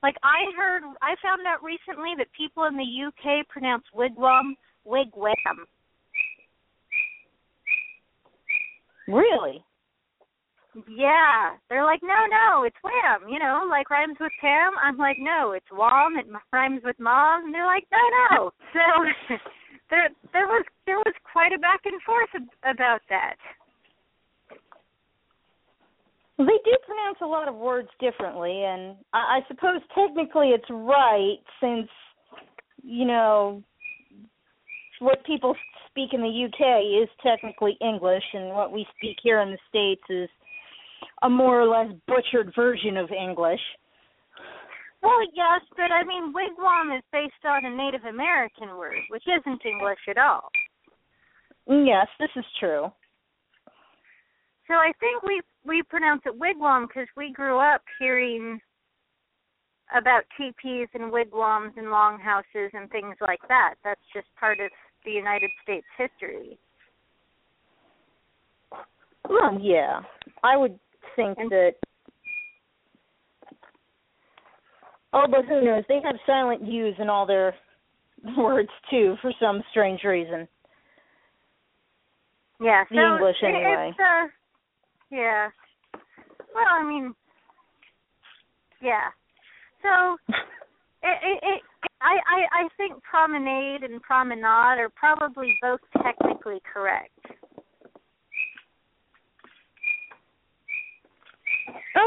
Like 0.02 0.16
I 0.22 0.44
heard, 0.56 0.82
I 1.02 1.16
found 1.22 1.46
out 1.46 1.64
recently 1.64 2.14
that 2.18 2.28
people 2.36 2.64
in 2.64 2.76
the 2.76 2.84
UK 2.84 3.48
pronounce 3.48 3.84
wigwam 3.94 4.54
wigwam. 4.86 5.66
Really? 9.08 9.62
Yeah, 10.88 11.56
they're 11.70 11.84
like, 11.84 12.00
no, 12.02 12.26
no, 12.28 12.64
it's 12.64 12.76
wham. 12.84 13.28
You 13.28 13.38
know, 13.38 13.66
like 13.70 13.88
rhymes 13.88 14.16
with 14.20 14.32
Pam. 14.40 14.72
I'm 14.82 14.98
like, 14.98 15.16
no, 15.18 15.52
it's 15.52 15.70
wham. 15.72 16.18
It 16.18 16.26
rhymes 16.52 16.82
with 16.84 16.98
mom. 16.98 17.46
And 17.46 17.54
they're 17.54 17.66
like, 17.66 17.86
no, 17.90 17.98
no. 18.30 18.50
So 18.74 19.36
there, 19.90 20.08
there 20.32 20.46
was 20.46 20.64
there 20.84 20.98
was 20.98 21.14
quite 21.32 21.52
a 21.52 21.58
back 21.58 21.80
and 21.86 22.00
forth 22.02 22.28
ab- 22.34 22.74
about 22.74 23.00
that. 23.08 23.36
Well, 26.36 26.46
they 26.46 26.70
do 26.70 26.76
pronounce 26.84 27.18
a 27.22 27.26
lot 27.26 27.48
of 27.48 27.54
words 27.54 27.88
differently, 27.98 28.64
and 28.64 28.96
I, 29.14 29.38
I 29.38 29.40
suppose 29.48 29.80
technically 29.94 30.48
it's 30.48 30.68
right 30.68 31.38
since, 31.60 31.88
you 32.82 33.06
know, 33.06 33.62
what 35.00 35.24
people 35.24 35.54
speak 35.90 36.10
in 36.12 36.20
the 36.20 36.44
UK 36.46 37.02
is 37.02 37.08
technically 37.22 37.76
English, 37.80 38.24
and 38.32 38.48
what 38.50 38.72
we 38.72 38.86
speak 38.96 39.16
here 39.22 39.40
in 39.40 39.50
the 39.50 39.58
States 39.68 40.02
is 40.08 40.28
a 41.22 41.28
more 41.28 41.60
or 41.60 41.66
less 41.66 41.94
butchered 42.06 42.52
version 42.54 42.96
of 42.96 43.10
English. 43.10 43.60
Well, 45.02 45.22
yes, 45.34 45.60
but 45.76 45.92
I 45.92 46.02
mean, 46.04 46.32
wigwam 46.32 46.96
is 46.96 47.04
based 47.12 47.44
on 47.44 47.64
a 47.64 47.76
Native 47.76 48.04
American 48.04 48.76
word, 48.76 48.98
which 49.10 49.24
isn't 49.28 49.64
English 49.64 50.00
at 50.08 50.18
all. 50.18 50.50
Yes, 51.68 52.06
this 52.18 52.30
is 52.36 52.44
true. 52.58 52.90
So 54.66 54.74
I 54.74 54.92
think 54.98 55.22
we 55.22 55.40
we 55.64 55.82
pronounce 55.82 56.22
it 56.26 56.38
wigwam 56.38 56.88
because 56.88 57.08
we 57.16 57.32
grew 57.32 57.58
up 57.58 57.82
hearing 57.98 58.60
about 59.96 60.24
teepees 60.36 60.88
and 60.94 61.12
wigwams 61.12 61.72
and 61.76 61.90
longhouses 61.90 62.70
and 62.72 62.90
things 62.90 63.14
like 63.20 63.40
that. 63.48 63.74
That's 63.84 64.00
just 64.12 64.26
part 64.38 64.58
of 64.60 64.70
the 65.06 65.12
United 65.12 65.50
States 65.62 65.86
history. 65.96 66.58
Well, 69.28 69.58
yeah, 69.60 70.00
I 70.44 70.56
would 70.56 70.78
think 71.16 71.38
And- 71.38 71.50
that. 71.50 71.74
Oh, 75.12 75.24
but 75.30 75.46
who 75.46 75.64
knows? 75.64 75.84
They 75.88 76.00
have 76.04 76.16
silent 76.26 76.62
U's 76.66 76.94
in 76.98 77.08
all 77.08 77.24
their 77.24 77.54
words 78.36 78.68
too, 78.90 79.16
for 79.22 79.32
some 79.40 79.62
strange 79.70 80.04
reason. 80.04 80.46
Yeah, 82.60 82.84
The 82.90 82.96
so 82.96 83.14
English, 83.14 83.36
it- 83.42 83.46
anyway. 83.46 83.90
It's, 83.90 84.00
uh, 84.00 84.26
yeah. 85.10 85.48
Well, 86.54 86.64
I 86.70 86.84
mean, 86.84 87.14
yeah. 88.82 89.08
So 89.82 90.16
it, 90.28 91.18
it, 91.22 91.40
it 91.42 91.62
I, 92.06 92.14
I 92.14 92.46
I 92.62 92.68
think 92.76 93.02
promenade 93.02 93.82
and 93.82 94.00
promenade 94.00 94.78
are 94.78 94.92
probably 94.94 95.58
both 95.60 95.80
technically 96.04 96.60
correct. 96.72 97.10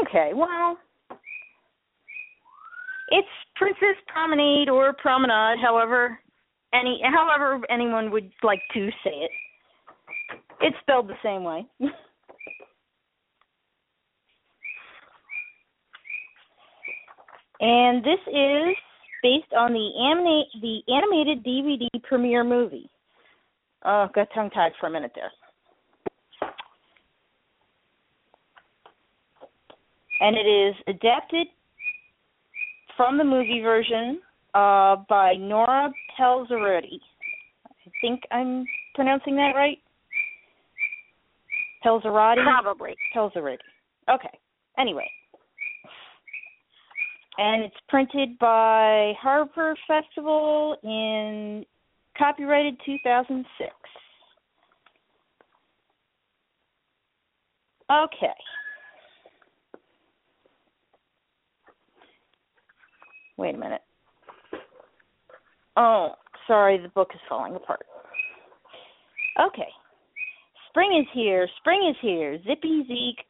Okay, 0.02 0.30
well, 0.34 0.78
it's 3.10 3.28
Princess 3.56 3.96
Promenade 4.06 4.70
or 4.70 4.94
Promenade, 4.94 5.58
however 5.62 6.18
any 6.72 7.02
however 7.04 7.60
anyone 7.68 8.10
would 8.10 8.32
like 8.42 8.62
to 8.72 8.88
say 9.04 9.10
it. 9.10 9.30
It's 10.62 10.76
spelled 10.80 11.08
the 11.08 11.14
same 11.22 11.44
way. 11.44 11.66
and 17.60 18.02
this 18.02 18.20
is 18.28 18.76
based 19.22 19.52
on 19.56 19.72
the 19.72 19.90
animate 19.98 20.46
the 20.60 20.80
animated 20.92 21.44
DVD 21.44 21.88
premiere 22.02 22.44
movie. 22.44 22.90
Oh, 23.84 24.08
got 24.14 24.28
tongue 24.34 24.50
tied 24.50 24.72
for 24.80 24.86
a 24.86 24.90
minute 24.90 25.12
there. 25.14 25.30
and 30.20 30.36
it 30.36 30.46
is 30.46 30.74
adapted 30.86 31.48
from 32.96 33.18
the 33.18 33.24
movie 33.24 33.62
version 33.62 34.20
uh, 34.54 34.96
by 35.08 35.32
Nora 35.38 35.90
Pelzerotti. 36.18 37.00
I 37.66 37.90
think 38.00 38.20
I'm 38.30 38.64
pronouncing 38.94 39.34
that 39.36 39.52
right. 39.54 39.78
Pelzerotti. 41.84 42.44
Probably. 42.44 42.94
Pelzerotti. 43.16 43.58
Okay. 44.12 44.38
Anyway, 44.78 45.08
and 47.40 47.62
it's 47.62 47.76
printed 47.88 48.38
by 48.38 49.14
Harper 49.18 49.74
Festival 49.88 50.76
in 50.84 51.64
copyrighted 52.16 52.76
2006. 52.84 53.70
Okay. 57.90 58.26
Wait 63.38 63.54
a 63.54 63.58
minute. 63.58 63.80
Oh, 65.78 66.10
sorry, 66.46 66.76
the 66.76 66.88
book 66.90 67.08
is 67.14 67.20
falling 67.26 67.56
apart. 67.56 67.86
Okay. 69.40 69.68
Spring 70.68 70.98
is 71.00 71.06
here. 71.14 71.48
Spring 71.56 71.88
is 71.88 71.96
here. 72.02 72.36
Zippy 72.46 72.84
Zeke 72.86 73.24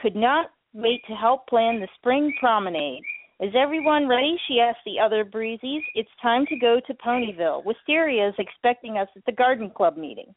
could 0.00 0.16
not 0.16 0.46
wait 0.72 1.02
to 1.06 1.12
help 1.12 1.46
plan 1.48 1.80
the 1.80 1.88
spring 1.98 2.32
promenade. 2.40 3.02
Is 3.42 3.50
everyone 3.58 4.06
ready? 4.06 4.36
She 4.46 4.60
asked 4.60 4.84
the 4.86 5.00
other 5.04 5.24
breezies. 5.24 5.82
It's 5.96 6.08
time 6.22 6.46
to 6.46 6.56
go 6.56 6.80
to 6.86 6.94
Ponyville. 6.94 7.64
Wisteria 7.64 8.28
is 8.28 8.34
expecting 8.38 8.98
us 8.98 9.08
at 9.16 9.24
the 9.26 9.32
garden 9.32 9.68
club 9.68 9.96
meeting. 9.96 10.32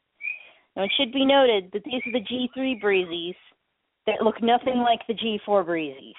Now, 0.75 0.85
it 0.85 0.91
should 0.97 1.13
be 1.13 1.23
noted 1.23 1.69
that 1.71 1.83
these 1.83 2.01
are 2.07 2.11
the 2.11 2.25
G3 2.25 2.81
breezies 2.81 3.35
that 4.07 4.23
look 4.23 4.41
nothing 4.41 4.77
like 4.79 5.01
the 5.07 5.13
G4 5.13 5.63
breezies. 5.63 6.13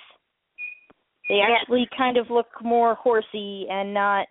They 1.28 1.40
actually 1.40 1.88
kind 1.98 2.18
of 2.18 2.30
look 2.30 2.46
more 2.62 2.94
horsey 2.94 3.66
and 3.68 3.92
not 3.92 4.28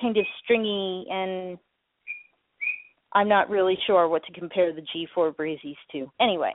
kind 0.00 0.16
of 0.16 0.24
stringy 0.42 1.04
and 1.10 1.58
I'm 3.12 3.28
not 3.28 3.50
really 3.50 3.76
sure 3.86 4.08
what 4.08 4.24
to 4.24 4.32
compare 4.32 4.72
the 4.72 4.80
G4 4.80 5.36
breezies 5.36 5.76
to. 5.92 6.10
Anyway, 6.18 6.54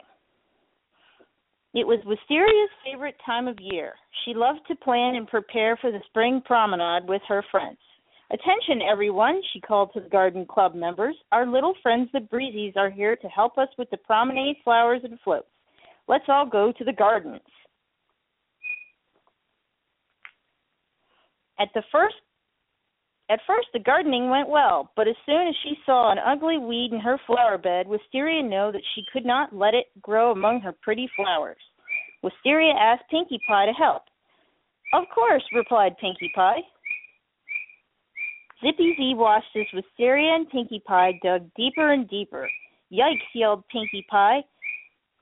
it 1.73 1.85
was 1.85 1.99
Wisteria's 2.05 2.69
favorite 2.83 3.15
time 3.25 3.47
of 3.47 3.57
year. 3.59 3.93
She 4.25 4.33
loved 4.33 4.61
to 4.67 4.75
plan 4.75 5.15
and 5.15 5.27
prepare 5.27 5.77
for 5.77 5.91
the 5.91 6.01
spring 6.07 6.41
promenade 6.43 7.07
with 7.07 7.21
her 7.27 7.43
friends. 7.51 7.77
Attention, 8.31 8.81
everyone, 8.87 9.41
she 9.53 9.59
called 9.59 9.91
to 9.93 10.01
the 10.01 10.09
garden 10.09 10.45
club 10.45 10.75
members. 10.75 11.15
Our 11.31 11.47
little 11.47 11.73
friends, 11.81 12.09
the 12.13 12.19
breezies, 12.19 12.77
are 12.77 12.89
here 12.89 13.15
to 13.15 13.27
help 13.27 13.57
us 13.57 13.69
with 13.77 13.89
the 13.89 13.97
promenade 13.97 14.57
flowers 14.63 15.01
and 15.03 15.19
floats. 15.23 15.47
Let's 16.07 16.25
all 16.27 16.47
go 16.47 16.71
to 16.77 16.83
the 16.83 16.93
gardens. 16.93 17.41
At 21.59 21.69
the 21.73 21.83
first 21.91 22.15
At 23.29 23.39
first 23.45 23.67
the 23.73 23.79
gardening 23.79 24.31
went 24.31 24.49
well, 24.49 24.91
but 24.95 25.07
as 25.07 25.15
soon 25.25 25.47
as 25.47 25.55
she 25.61 25.77
saw 25.85 26.11
an 26.11 26.17
ugly 26.17 26.57
weed 26.57 26.91
in 26.91 26.99
her 26.99 27.19
flower 27.27 27.59
bed, 27.59 27.87
Wisteria 27.87 28.41
knew 28.41 28.71
that 28.71 28.81
she 28.95 29.05
could 29.13 29.25
not 29.25 29.55
let 29.55 29.75
it 29.75 29.85
grow 30.01 30.31
among 30.31 30.61
her 30.61 30.71
pretty 30.71 31.07
flowers. 31.15 31.61
Wisteria 32.23 32.73
asked 32.73 33.09
Pinkie 33.11 33.39
Pie 33.47 33.67
to 33.67 33.71
help. 33.73 34.03
Of 34.93 35.03
course, 35.13 35.43
replied 35.53 35.97
Pinkie 36.01 36.31
Pie. 36.33 36.61
Zippy 38.61 38.95
Z 38.97 39.13
watched 39.15 39.55
as 39.55 39.67
Wisteria 39.73 40.33
and 40.33 40.49
Pinkie 40.49 40.83
Pie 40.85 41.19
dug 41.23 41.49
deeper 41.55 41.93
and 41.93 42.09
deeper. 42.09 42.49
Yikes, 42.91 43.29
yelled 43.35 43.63
Pinkie 43.71 44.05
Pie. 44.09 44.43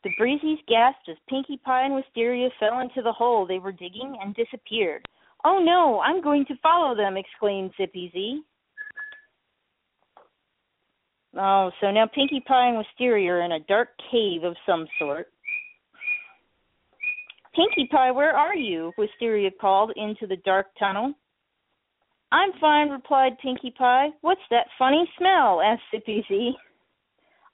The 0.04 0.12
Breezies 0.20 0.66
gasped 0.68 1.10
as 1.10 1.18
Pinkie 1.28 1.58
Pie 1.58 1.84
and 1.84 1.94
Wisteria 1.94 2.50
fell 2.58 2.80
into 2.80 3.02
the 3.02 3.12
hole 3.12 3.46
they 3.46 3.60
were 3.60 3.74
digging 3.74 4.18
and 4.22 4.34
disappeared. 4.34 5.06
Oh 5.46 5.60
no, 5.64 6.00
I'm 6.00 6.22
going 6.22 6.46
to 6.46 6.56
follow 6.62 6.96
them, 6.96 7.16
exclaimed 7.18 7.72
Zippy 7.78 8.10
Z. 8.14 8.42
Oh, 11.40 11.72
so 11.80 11.92
now 11.92 12.08
Pinkie 12.08 12.44
Pie 12.48 12.70
and 12.70 12.78
Wisteria 12.78 13.34
are 13.34 13.42
in 13.42 13.52
a 13.52 13.60
dark 13.62 13.90
cave 14.12 14.44
of 14.44 14.56
some 14.66 14.88
sort. 14.98 15.28
Pinkie 17.56 17.90
Pie, 17.92 18.12
where 18.12 18.36
are 18.36 18.56
you? 18.56 18.92
Wisteria 18.98 19.50
called 19.60 19.92
into 19.96 20.28
the 20.28 20.38
dark 20.46 20.68
tunnel. 20.80 21.14
I'm 22.32 22.52
fine, 22.60 22.90
replied 22.90 23.38
Pinkie 23.42 23.74
Pie. 23.78 24.10
What's 24.22 24.42
that 24.52 24.68
funny 24.78 25.10
smell? 25.18 25.62
asked 25.62 25.82
Zippy 25.92 26.26
Z. 26.28 26.54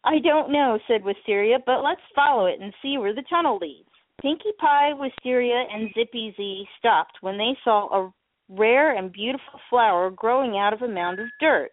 I 0.04 0.20
don't 0.20 0.52
know, 0.52 0.80
said 0.88 1.04
Wisteria, 1.04 1.60
but 1.66 1.84
let's 1.84 2.02
follow 2.16 2.48
it 2.48 2.60
and 2.60 2.74
see 2.82 2.98
where 2.98 3.16
the 3.16 3.24
tunnel 3.30 3.58
leads. 3.62 3.88
Pinkie 4.24 4.54
Pie, 4.58 4.94
Wisteria, 4.94 5.66
and 5.70 5.94
Zippy 5.94 6.34
Z 6.38 6.66
stopped 6.80 7.18
when 7.20 7.38
they 7.38 7.58
saw 7.66 7.90
a 7.94 8.14
rare 8.48 8.96
and 8.96 9.12
beautiful 9.12 9.60
flower 9.70 10.10
growing 10.10 10.58
out 10.58 10.72
of 10.72 10.82
a 10.82 10.88
mound 10.88 11.20
of 11.20 11.28
dirt. 11.42 11.72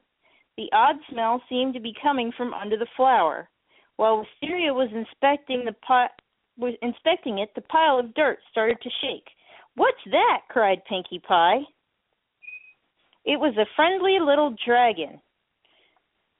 The 0.56 0.68
odd 0.72 0.96
smell 1.08 1.40
seemed 1.48 1.74
to 1.74 1.80
be 1.80 1.94
coming 2.02 2.32
from 2.36 2.52
under 2.52 2.76
the 2.76 2.88
flower. 2.96 3.48
While 3.96 4.18
Wisteria 4.18 4.74
was 4.74 4.88
inspecting 4.92 5.64
the 5.64 5.74
pot, 5.86 6.10
was 6.58 6.74
inspecting 6.82 7.38
it, 7.38 7.50
the 7.54 7.60
pile 7.60 8.00
of 8.00 8.14
dirt 8.14 8.40
started 8.50 8.80
to 8.82 8.90
shake. 9.00 9.28
"What's 9.76 10.02
that?" 10.06 10.42
cried 10.48 10.84
Pinkie 10.86 11.20
Pie. 11.20 11.60
It 13.24 13.38
was 13.38 13.56
a 13.58 13.66
friendly 13.76 14.18
little 14.18 14.56
dragon. 14.66 15.22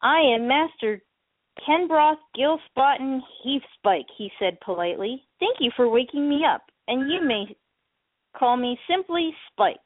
I 0.03 0.19
am 0.23 0.49
Master 0.49 1.03
Kenbroath, 1.67 2.19
Gillspot, 2.37 3.21
Heathspike, 3.45 4.07
he 4.17 4.31
said 4.39 4.59
politely. 4.61 5.25
Thank 5.39 5.57
you 5.61 5.71
for 5.77 5.89
waking 5.89 6.29
me 6.29 6.43
up, 6.45 6.63
and 6.89 7.11
you 7.11 7.27
may 7.27 7.57
call 8.37 8.57
me 8.57 8.79
simply 8.89 9.35
Spike. 9.53 9.77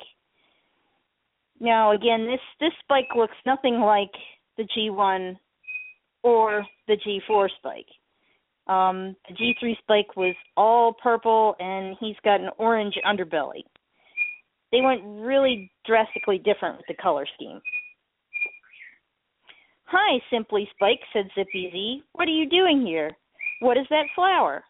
Now, 1.61 1.93
again, 1.93 2.27
this 2.27 2.41
this 2.61 2.73
Spike 2.81 3.09
looks 3.17 3.37
nothing 3.47 3.81
like 3.81 4.11
the 4.57 4.67
G1 4.77 5.37
or 6.23 6.65
the 6.87 6.97
G4 6.97 7.49
Spike. 7.59 7.87
Um, 8.67 9.15
the 9.29 9.35
G3 9.35 9.77
Spike 9.79 10.17
was 10.17 10.35
all 10.57 10.95
purple, 11.03 11.55
and 11.59 11.97
he's 12.01 12.17
got 12.25 12.41
an 12.41 12.51
orange 12.59 12.95
underbelly. 13.07 13.63
They 14.73 14.81
went 14.81 15.03
really 15.05 15.71
drastically 15.87 16.39
different 16.39 16.79
with 16.79 16.87
the 16.89 16.95
color 16.95 17.27
scheme. 17.35 17.61
Hi, 19.87 20.19
Simply 20.31 20.69
Spike, 20.75 21.01
said 21.13 21.29
Zippy 21.35 21.69
Z. 21.71 22.03
What 22.15 22.27
are 22.27 22.33
you 22.33 22.49
doing 22.49 22.85
here? 22.87 23.15
What 23.61 23.77
is 23.77 23.87
that 23.91 24.07
flower? 24.15 24.65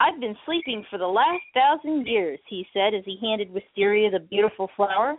I've 0.00 0.20
been 0.20 0.36
sleeping 0.44 0.84
for 0.90 0.98
the 0.98 1.06
last 1.06 1.42
thousand 1.54 2.06
years, 2.06 2.38
he 2.48 2.66
said 2.72 2.94
as 2.94 3.04
he 3.04 3.18
handed 3.20 3.50
Wisteria 3.50 4.10
the 4.10 4.18
beautiful 4.18 4.70
flower. 4.76 5.16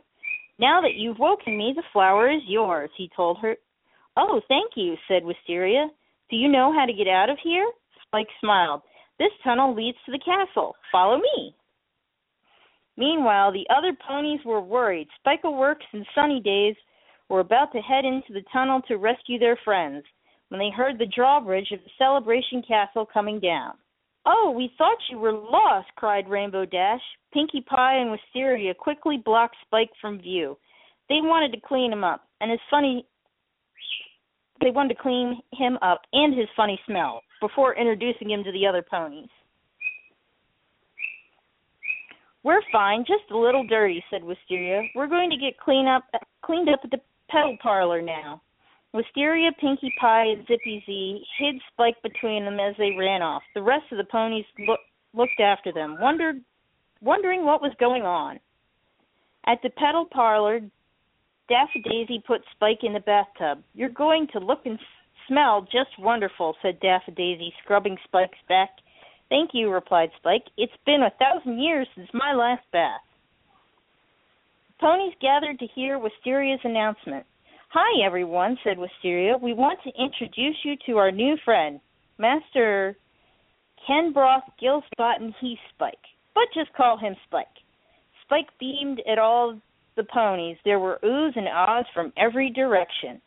Now 0.60 0.82
that 0.82 0.96
you've 0.96 1.20
woken 1.20 1.58
me, 1.58 1.74
the 1.76 1.84
flower 1.92 2.30
is 2.30 2.42
yours, 2.48 2.92
he 2.96 3.10
told 3.16 3.40
her. 3.42 3.56
Oh, 4.18 4.42
thank 4.48 4.74
you, 4.76 4.96
said 5.08 5.24
Wisteria. 5.24 5.88
Do 6.30 6.36
you 6.36 6.48
know 6.48 6.72
how 6.72 6.86
to 6.86 6.94
get 6.94 7.08
out 7.08 7.30
of 7.30 7.38
here? 7.44 7.70
Spike 8.06 8.30
smiled. 8.40 8.82
This 9.18 9.32
tunnel 9.44 9.76
leads 9.76 9.98
to 10.06 10.12
the 10.12 10.20
castle. 10.20 10.76
Follow 10.92 11.18
me. 11.18 11.56
Meanwhile, 12.98 13.52
the 13.52 13.66
other 13.76 13.98
ponies 14.08 14.42
were 14.46 14.62
worried. 14.62 15.08
Spikeworks 15.26 15.88
and 15.94 16.06
Sunny 16.14 16.40
Days 16.40 16.76
were 17.32 17.40
about 17.40 17.72
to 17.72 17.80
head 17.80 18.04
into 18.04 18.34
the 18.34 18.44
tunnel 18.52 18.82
to 18.90 18.98
rescue 18.98 19.40
their 19.40 19.58
friends 19.64 20.04
when 20.50 20.60
they 20.60 20.70
heard 20.70 21.00
the 21.00 21.06
drawbridge 21.16 21.72
of 21.72 21.80
the 21.80 21.90
Celebration 21.98 22.62
Castle 22.68 23.08
coming 23.12 23.40
down. 23.40 23.72
Oh, 24.26 24.54
we 24.56 24.70
thought 24.78 24.98
you 25.10 25.18
were 25.18 25.32
lost, 25.32 25.88
cried 25.96 26.30
Rainbow 26.30 26.66
Dash. 26.66 27.00
Pinkie 27.34 27.62
Pie 27.62 28.00
and 28.00 28.12
Wisteria 28.12 28.74
quickly 28.74 29.18
blocked 29.24 29.56
Spike 29.66 29.92
from 30.02 30.20
view. 30.22 30.58
They 31.08 31.20
wanted 31.22 31.54
to 31.54 31.66
clean 31.66 31.94
him 31.94 32.04
up, 32.04 32.28
and 32.42 32.52
his 32.52 32.60
funny 32.70 33.06
they 34.62 34.70
wanted 34.70 34.94
to 34.96 35.02
clean 35.02 35.42
him 35.54 35.80
up 35.82 36.02
and 36.14 36.38
his 36.38 36.48
funny 36.56 36.80
smell 36.86 37.22
before 37.40 37.76
introducing 37.76 38.30
him 38.30 38.44
to 38.44 38.52
the 38.52 38.68
other 38.68 38.84
ponies. 38.88 39.30
We're 42.44 42.62
fine, 42.72 43.06
just 43.08 43.32
a 43.32 43.38
little 43.38 43.66
dirty, 43.66 44.04
said 44.12 44.24
Wisteria. 44.24 44.84
We're 44.94 45.08
going 45.08 45.32
to 45.32 45.38
get 45.38 45.58
clean 45.60 45.88
up 45.88 46.04
cleaned 46.44 46.70
up 46.70 46.82
at 46.84 46.92
the 46.92 47.00
petal 47.32 47.58
parlor 47.62 48.02
now. 48.02 48.42
Wisteria, 48.94 49.52
Pinkie 49.60 49.94
Pie, 50.00 50.26
and 50.26 50.46
Zippy 50.48 50.84
Z 50.86 51.24
hid 51.40 51.56
Spike 51.72 52.02
between 52.04 52.44
them 52.44 52.60
as 52.60 52.76
they 52.78 52.92
ran 52.92 53.22
off. 53.22 53.42
The 53.56 53.62
rest 53.62 53.86
of 53.92 53.98
the 53.98 54.04
ponies 54.04 54.46
look, 54.68 54.80
looked 55.14 55.40
after 55.40 55.72
them, 55.72 55.98
wondered, 56.02 56.42
wondering 57.02 57.46
what 57.46 57.62
was 57.62 57.72
going 57.80 58.04
on. 58.04 58.40
At 59.48 59.60
the 59.64 59.70
petal 59.70 60.06
parlor, 60.06 60.60
Daffidazey 61.50 62.24
put 62.26 62.42
Spike 62.52 62.84
in 62.84 62.94
the 62.94 63.00
bathtub. 63.00 63.64
You're 63.74 63.90
going 63.90 64.28
to 64.34 64.40
look 64.40 64.66
and 64.66 64.78
smell 65.28 65.62
just 65.62 65.98
wonderful, 65.98 66.56
said 66.62 66.80
Daffidazey, 66.82 67.52
scrubbing 67.64 67.98
Spike's 68.04 68.38
back. 68.50 68.70
Thank 69.30 69.52
you, 69.54 69.72
replied 69.72 70.10
Spike. 70.18 70.44
It's 70.58 70.74
been 70.86 71.04
a 71.04 71.14
thousand 71.18 71.62
years 71.62 71.88
since 71.96 72.10
my 72.14 72.34
last 72.34 72.64
bath 72.74 73.02
ponies 74.82 75.14
gathered 75.22 75.60
to 75.60 75.68
hear 75.76 76.00
Wisteria's 76.00 76.60
announcement. 76.64 77.24
Hi, 77.70 78.06
everyone, 78.06 78.58
said 78.64 78.78
Wisteria. 78.78 79.38
We 79.38 79.54
want 79.54 79.80
to 79.84 80.04
introduce 80.04 80.58
you 80.66 80.74
to 80.88 80.98
our 80.98 81.12
new 81.12 81.38
friend, 81.46 81.80
Master 82.18 82.98
Kenbroath, 83.88 84.42
Gillspot, 84.62 85.22
and 85.22 85.34
he 85.40 85.56
Heathspike, 85.56 85.92
but 86.34 86.44
just 86.54 86.74
call 86.74 86.98
him 86.98 87.16
Spike. 87.28 87.46
Spike 88.26 88.48
beamed 88.60 89.02
at 89.10 89.20
all 89.20 89.60
the 89.96 90.04
ponies. 90.04 90.58
There 90.66 90.80
were 90.80 91.00
oohs 91.04 91.38
and 91.38 91.48
ahs 91.48 91.86
from 91.94 92.12
every 92.18 92.50
direction. 92.50 93.22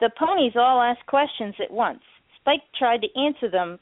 The 0.00 0.10
ponies 0.16 0.52
all 0.54 0.80
asked 0.80 1.06
questions 1.06 1.54
at 1.62 1.70
once. 1.70 2.00
Spike 2.40 2.62
tried 2.78 3.00
to 3.02 3.20
answer 3.20 3.50
them 3.50 3.78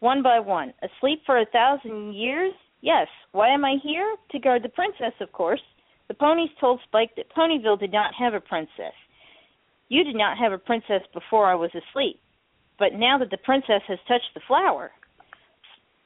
one 0.00 0.22
by 0.22 0.38
one. 0.38 0.74
Asleep 0.82 1.22
for 1.24 1.40
a 1.40 1.46
thousand 1.46 2.14
years? 2.14 2.52
Yes. 2.80 3.08
Why 3.32 3.48
am 3.50 3.64
I 3.64 3.76
here? 3.82 4.16
To 4.32 4.38
guard 4.38 4.62
the 4.62 4.68
princess, 4.68 5.12
of 5.20 5.32
course. 5.32 5.62
The 6.08 6.14
ponies 6.14 6.50
told 6.60 6.80
Spike 6.84 7.16
that 7.16 7.32
Ponyville 7.36 7.80
did 7.80 7.92
not 7.92 8.14
have 8.14 8.34
a 8.34 8.40
princess. 8.40 8.94
You 9.88 10.04
did 10.04 10.16
not 10.16 10.38
have 10.38 10.52
a 10.52 10.58
princess 10.58 11.02
before 11.12 11.46
I 11.46 11.54
was 11.54 11.70
asleep. 11.74 12.20
But 12.78 12.94
now 12.94 13.18
that 13.18 13.30
the 13.30 13.38
princess 13.38 13.82
has 13.88 13.98
touched 14.06 14.34
the 14.34 14.40
flower. 14.46 14.92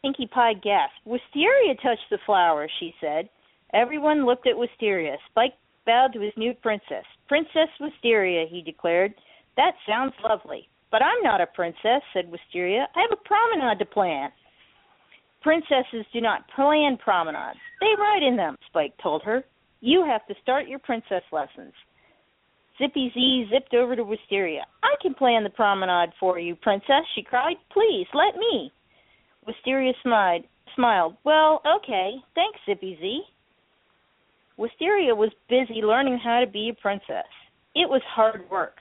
Pinkie 0.03 0.29
Pie 0.29 0.55
gasped. 0.55 1.05
Wisteria 1.05 1.75
touched 1.75 2.09
the 2.11 2.19
flower, 2.25 2.69
she 2.79 2.95
said. 3.01 3.29
Everyone 3.75 4.25
looked 4.25 4.47
at 4.47 4.57
Wisteria. 4.57 5.17
Spike 5.31 5.55
bowed 5.85 6.13
to 6.15 6.21
his 6.21 6.33
new 6.37 6.55
princess. 6.55 7.05
Princess 7.29 7.69
Wisteria, 7.79 8.47
he 8.49 8.63
declared. 8.63 9.15
That 9.57 9.75
sounds 9.87 10.15
lovely. 10.23 10.69
But 10.91 11.03
I'm 11.03 11.23
not 11.23 11.41
a 11.41 11.47
princess, 11.47 12.03
said 12.13 12.31
Wisteria. 12.31 12.89
I 12.97 13.01
have 13.03 13.13
a 13.13 13.29
promenade 13.29 13.79
to 13.79 13.85
plan. 13.85 14.31
Princesses 15.43 16.05
do 16.13 16.21
not 16.21 16.49
plan 16.55 16.99
promenades. 17.03 17.59
They 17.81 17.95
ride 17.99 18.23
in 18.23 18.37
them, 18.37 18.57
Spike 18.69 18.95
told 19.03 19.23
her. 19.23 19.45
You 19.81 20.05
have 20.07 20.27
to 20.27 20.35
start 20.43 20.69
your 20.69 20.79
princess 20.79 21.23
lessons. 21.33 21.73
Zippy 22.79 23.11
Z 23.15 23.47
zipped 23.53 23.75
over 23.75 23.97
to 23.97 24.05
Wisteria. 24.05 24.63
I 24.83 24.95
can 25.03 25.15
plan 25.15 25.45
the 25.45 25.51
promenade 25.51 26.11
for 26.19 26.39
you, 26.39 26.57
princess, 26.57 27.05
she 27.15 27.23
cried. 27.23 27.57
Please, 27.73 28.07
let 28.15 28.37
me. 28.37 28.73
Wisteria 29.47 29.93
smiled. 30.03 30.45
smiled. 30.75 31.17
Well, 31.25 31.63
okay. 31.77 32.13
Thanks, 32.35 32.59
Zippy 32.67 32.97
Z. 33.01 33.23
Wisteria 34.57 35.15
was 35.15 35.31
busy 35.49 35.81
learning 35.83 36.19
how 36.23 36.41
to 36.41 36.47
be 36.47 36.71
a 36.71 36.81
princess. 36.81 37.29
It 37.75 37.89
was 37.89 38.03
hard 38.07 38.49
work. 38.51 38.77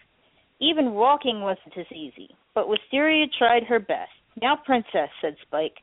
Even 0.60 0.93
walking 0.93 1.41
wasn't 1.41 1.78
as 1.78 1.89
easy, 1.93 2.30
but 2.54 2.67
Wisteria 2.67 3.28
tried 3.38 3.63
her 3.63 3.80
best. 3.80 4.12
Now, 4.41 4.58
princess, 4.65 5.10
said 5.22 5.36
Spike, 5.41 5.76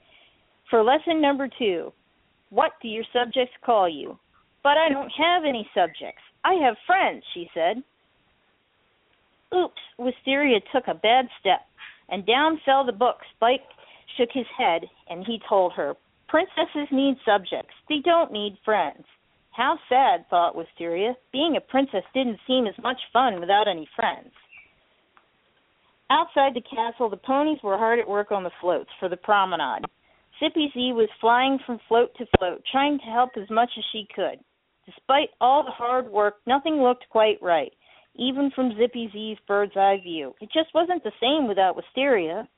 for 0.70 0.82
lesson 0.82 1.20
number 1.20 1.48
two, 1.58 1.92
what 2.50 2.72
do 2.82 2.88
your 2.88 3.04
subjects 3.12 3.54
call 3.64 3.88
you? 3.88 4.18
But 4.62 4.76
I 4.78 4.88
don't 4.88 5.10
have 5.10 5.44
any 5.44 5.68
subjects. 5.74 6.22
I 6.44 6.54
have 6.54 6.76
friends, 6.86 7.22
she 7.34 7.48
said. 7.54 7.82
Oops, 9.54 9.80
Wisteria 9.98 10.58
took 10.72 10.88
a 10.88 10.94
bad 10.94 11.28
step, 11.40 11.60
and 12.08 12.26
down 12.26 12.60
fell 12.64 12.84
the 12.84 12.92
book. 12.92 13.16
Spike 13.36 13.62
shook 14.16 14.30
his 14.32 14.46
head, 14.56 14.82
and 15.08 15.24
he 15.24 15.40
told 15.48 15.72
her, 15.74 15.94
Princesses 16.28 16.88
need 16.90 17.16
subjects. 17.24 17.74
They 17.88 18.00
don't 18.04 18.32
need 18.32 18.58
friends. 18.64 19.04
How 19.52 19.78
sad, 19.88 20.28
thought 20.28 20.56
Wisteria. 20.56 21.14
Being 21.32 21.56
a 21.56 21.60
princess 21.60 22.02
didn't 22.12 22.40
seem 22.46 22.66
as 22.66 22.74
much 22.82 22.98
fun 23.12 23.40
without 23.40 23.68
any 23.68 23.88
friends. 23.94 24.32
Outside 26.10 26.54
the 26.54 26.60
castle, 26.60 27.08
the 27.08 27.16
ponies 27.16 27.58
were 27.62 27.78
hard 27.78 27.98
at 27.98 28.08
work 28.08 28.32
on 28.32 28.44
the 28.44 28.50
floats 28.60 28.90
for 29.00 29.08
the 29.08 29.16
promenade. 29.16 29.84
Zippy 30.38 30.70
Z 30.74 30.92
was 30.92 31.08
flying 31.20 31.58
from 31.64 31.80
float 31.88 32.10
to 32.18 32.26
float, 32.38 32.62
trying 32.70 32.98
to 32.98 33.04
help 33.04 33.30
as 33.36 33.48
much 33.50 33.70
as 33.78 33.84
she 33.92 34.06
could. 34.14 34.38
Despite 34.84 35.30
all 35.40 35.64
the 35.64 35.70
hard 35.70 36.08
work, 36.10 36.36
nothing 36.46 36.82
looked 36.82 37.08
quite 37.10 37.40
right, 37.42 37.72
even 38.14 38.50
from 38.54 38.76
Zippy 38.76 39.10
Z's 39.12 39.38
bird's 39.48 39.76
eye 39.76 39.98
view. 40.02 40.34
It 40.40 40.50
just 40.52 40.74
wasn't 40.74 41.02
the 41.02 41.12
same 41.20 41.48
without 41.48 41.76
Wisteria. 41.76 42.48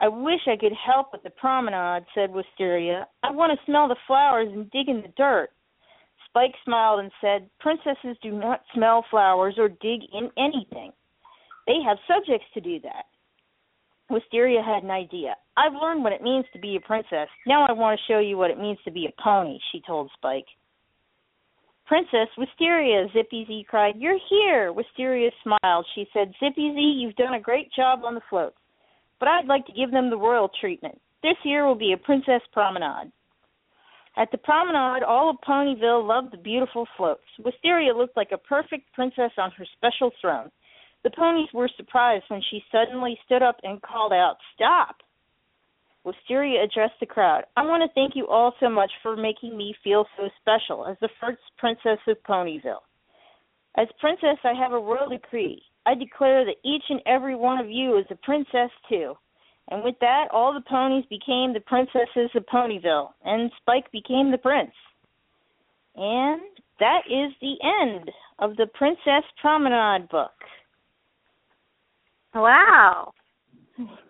I 0.00 0.08
wish 0.08 0.40
I 0.46 0.56
could 0.56 0.74
help 0.74 1.12
with 1.12 1.22
the 1.22 1.30
promenade, 1.30 2.04
said 2.14 2.30
Wisteria. 2.30 3.06
I 3.22 3.30
want 3.30 3.58
to 3.58 3.64
smell 3.64 3.88
the 3.88 3.96
flowers 4.06 4.48
and 4.52 4.70
dig 4.70 4.88
in 4.88 5.00
the 5.00 5.12
dirt. 5.16 5.50
Spike 6.28 6.54
smiled 6.64 7.00
and 7.00 7.10
said, 7.20 7.48
Princesses 7.60 8.18
do 8.22 8.32
not 8.32 8.62
smell 8.74 9.06
flowers 9.10 9.54
or 9.56 9.68
dig 9.68 10.02
in 10.12 10.30
anything. 10.36 10.92
They 11.66 11.80
have 11.86 11.96
subjects 12.06 12.46
to 12.52 12.60
do 12.60 12.78
that. 12.80 13.06
Wisteria 14.08 14.62
had 14.62 14.84
an 14.84 14.90
idea. 14.90 15.36
I've 15.56 15.72
learned 15.72 16.04
what 16.04 16.12
it 16.12 16.22
means 16.22 16.44
to 16.52 16.58
be 16.58 16.76
a 16.76 16.86
princess. 16.86 17.28
Now 17.46 17.66
I 17.66 17.72
want 17.72 17.98
to 17.98 18.12
show 18.12 18.20
you 18.20 18.36
what 18.36 18.50
it 18.50 18.58
means 18.58 18.78
to 18.84 18.90
be 18.90 19.06
a 19.06 19.22
pony, 19.22 19.58
she 19.72 19.82
told 19.86 20.10
Spike. 20.14 20.46
Princess 21.86 22.28
Wisteria, 22.36 23.06
Zippy 23.12 23.44
Z 23.46 23.66
cried. 23.68 23.94
You're 23.96 24.18
here. 24.28 24.72
Wisteria 24.72 25.30
smiled. 25.42 25.86
She 25.94 26.06
said, 26.12 26.32
Zippy 26.40 26.72
Z, 26.74 26.80
you've 26.80 27.14
done 27.16 27.34
a 27.34 27.40
great 27.40 27.72
job 27.72 28.00
on 28.04 28.14
the 28.14 28.20
floats, 28.28 28.56
but 29.20 29.28
I'd 29.28 29.46
like 29.46 29.66
to 29.66 29.72
give 29.72 29.92
them 29.92 30.10
the 30.10 30.18
royal 30.18 30.50
treatment. 30.60 31.00
This 31.22 31.36
year 31.44 31.66
will 31.66 31.76
be 31.76 31.92
a 31.92 31.96
princess 32.04 32.42
promenade. 32.52 33.12
At 34.16 34.30
the 34.30 34.38
promenade, 34.38 35.02
all 35.02 35.30
of 35.30 35.36
Ponyville 35.46 36.06
loved 36.06 36.32
the 36.32 36.38
beautiful 36.38 36.86
floats. 36.96 37.22
Wisteria 37.44 37.94
looked 37.94 38.16
like 38.16 38.32
a 38.32 38.38
perfect 38.38 38.92
princess 38.92 39.30
on 39.38 39.52
her 39.52 39.66
special 39.76 40.10
throne. 40.20 40.50
The 41.06 41.10
ponies 41.12 41.48
were 41.54 41.70
surprised 41.76 42.24
when 42.26 42.42
she 42.50 42.64
suddenly 42.72 43.16
stood 43.24 43.40
up 43.40 43.60
and 43.62 43.80
called 43.80 44.12
out, 44.12 44.38
Stop! 44.56 45.04
Wisteria 46.02 46.64
addressed 46.64 46.98
the 46.98 47.06
crowd. 47.06 47.44
I 47.56 47.62
want 47.64 47.84
to 47.84 47.94
thank 47.94 48.16
you 48.16 48.26
all 48.26 48.54
so 48.58 48.68
much 48.68 48.90
for 49.04 49.16
making 49.16 49.56
me 49.56 49.72
feel 49.84 50.04
so 50.16 50.28
special 50.40 50.84
as 50.84 50.96
the 51.00 51.08
first 51.20 51.38
princess 51.58 52.00
of 52.08 52.16
Ponyville. 52.24 52.82
As 53.76 53.86
princess, 54.00 54.38
I 54.42 54.52
have 54.54 54.72
a 54.72 54.80
royal 54.80 55.08
decree. 55.08 55.62
I 55.86 55.94
declare 55.94 56.44
that 56.44 56.56
each 56.64 56.82
and 56.88 57.00
every 57.06 57.36
one 57.36 57.60
of 57.60 57.70
you 57.70 57.96
is 57.98 58.06
a 58.10 58.16
princess 58.16 58.72
too. 58.88 59.14
And 59.68 59.84
with 59.84 59.94
that, 60.00 60.26
all 60.32 60.52
the 60.52 60.68
ponies 60.68 61.04
became 61.08 61.52
the 61.52 61.62
princesses 61.64 62.30
of 62.34 62.46
Ponyville, 62.46 63.10
and 63.24 63.52
Spike 63.60 63.92
became 63.92 64.32
the 64.32 64.38
prince. 64.38 64.74
And 65.94 66.40
that 66.80 67.02
is 67.06 67.30
the 67.40 67.58
end 67.62 68.10
of 68.40 68.56
the 68.56 68.66
Princess 68.74 69.22
Promenade 69.40 70.08
book. 70.08 70.32
Wow. 72.36 73.12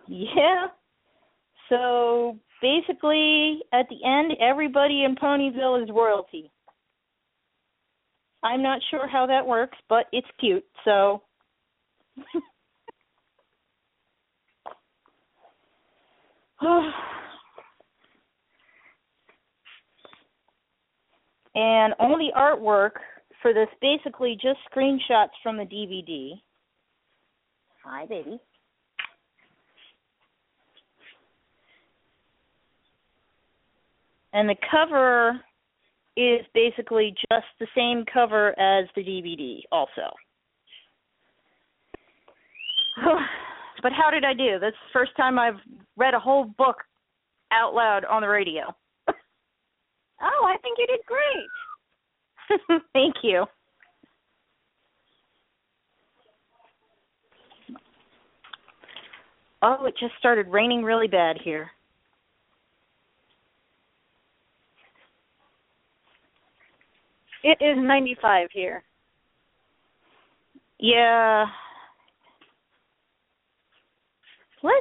Yeah. 0.07 0.67
So 1.69 2.37
basically, 2.61 3.61
at 3.73 3.87
the 3.89 4.03
end, 4.05 4.33
everybody 4.41 5.05
in 5.05 5.15
Ponyville 5.15 5.81
is 5.81 5.89
royalty. 5.89 6.51
I'm 8.43 8.61
not 8.61 8.81
sure 8.91 9.07
how 9.07 9.25
that 9.27 9.47
works, 9.47 9.77
but 9.87 10.07
it's 10.11 10.27
cute, 10.39 10.65
so. 10.83 11.21
and 21.55 21.93
all 21.97 22.17
the 22.17 22.33
artwork 22.37 22.99
for 23.41 23.53
this 23.53 23.69
basically 23.81 24.37
just 24.41 24.59
screenshots 24.69 25.29
from 25.41 25.55
the 25.57 25.63
DVD. 25.63 26.41
Hi, 27.89 28.05
baby. 28.05 28.37
And 34.33 34.49
the 34.49 34.57
cover 34.69 35.39
is 36.17 36.45
basically 36.53 37.15
just 37.31 37.45
the 37.61 37.67
same 37.75 38.03
cover 38.11 38.49
as 38.59 38.87
the 38.95 39.03
DVD, 39.03 39.61
also. 39.71 40.13
but 43.81 43.93
how 43.93 44.11
did 44.11 44.25
I 44.25 44.33
do? 44.33 44.59
That's 44.59 44.75
the 44.75 44.91
first 44.91 45.11
time 45.15 45.39
I've 45.39 45.61
read 45.95 46.13
a 46.13 46.19
whole 46.19 46.43
book 46.57 46.77
out 47.53 47.73
loud 47.73 48.03
on 48.03 48.21
the 48.21 48.27
radio. 48.27 48.63
oh, 49.07 49.13
I 50.45 50.57
think 50.61 50.77
you 50.77 50.87
did 50.87 50.99
great. 51.07 52.81
Thank 52.93 53.15
you. 53.23 53.45
Oh, 59.61 59.85
it 59.85 59.95
just 59.99 60.13
started 60.19 60.47
raining 60.47 60.83
really 60.83 61.07
bad 61.07 61.37
here. 61.43 61.71
It 67.43 67.57
is 67.63 67.77
95 67.77 68.49
here. 68.51 68.83
Yeah. 70.79 71.45
Let's 74.61 74.75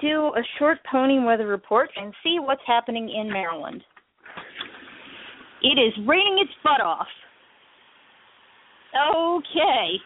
do 0.00 0.32
a 0.36 0.42
short 0.58 0.78
pony 0.90 1.18
weather 1.18 1.46
report 1.46 1.90
and 1.96 2.12
see 2.22 2.38
what's 2.38 2.62
happening 2.66 3.08
in 3.08 3.32
Maryland. 3.32 3.82
It 5.62 5.80
is 5.80 5.94
raining 6.06 6.38
its 6.38 6.52
butt 6.62 6.80
off. 6.80 7.06
Okay. 8.94 9.96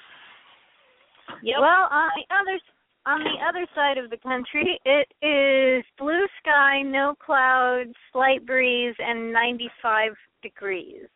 Yep. 1.42 1.56
Well, 1.60 1.88
on 1.90 2.10
the 2.16 2.34
other 2.34 2.58
on 3.06 3.20
the 3.20 3.36
other 3.48 3.66
side 3.74 3.98
of 3.98 4.10
the 4.10 4.16
country, 4.18 4.78
it 4.84 5.08
is 5.24 5.84
blue 5.98 6.26
sky, 6.42 6.82
no 6.82 7.14
clouds, 7.24 7.94
slight 8.12 8.44
breeze, 8.46 8.94
and 8.98 9.32
95 9.32 10.12
degrees, 10.42 11.06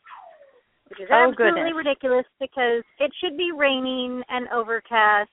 which 0.88 1.00
is 1.00 1.08
oh, 1.10 1.28
absolutely 1.30 1.60
goodness. 1.60 1.76
ridiculous 1.76 2.26
because 2.40 2.82
it 2.98 3.12
should 3.20 3.36
be 3.36 3.50
raining 3.56 4.22
and 4.28 4.48
overcast, 4.48 5.30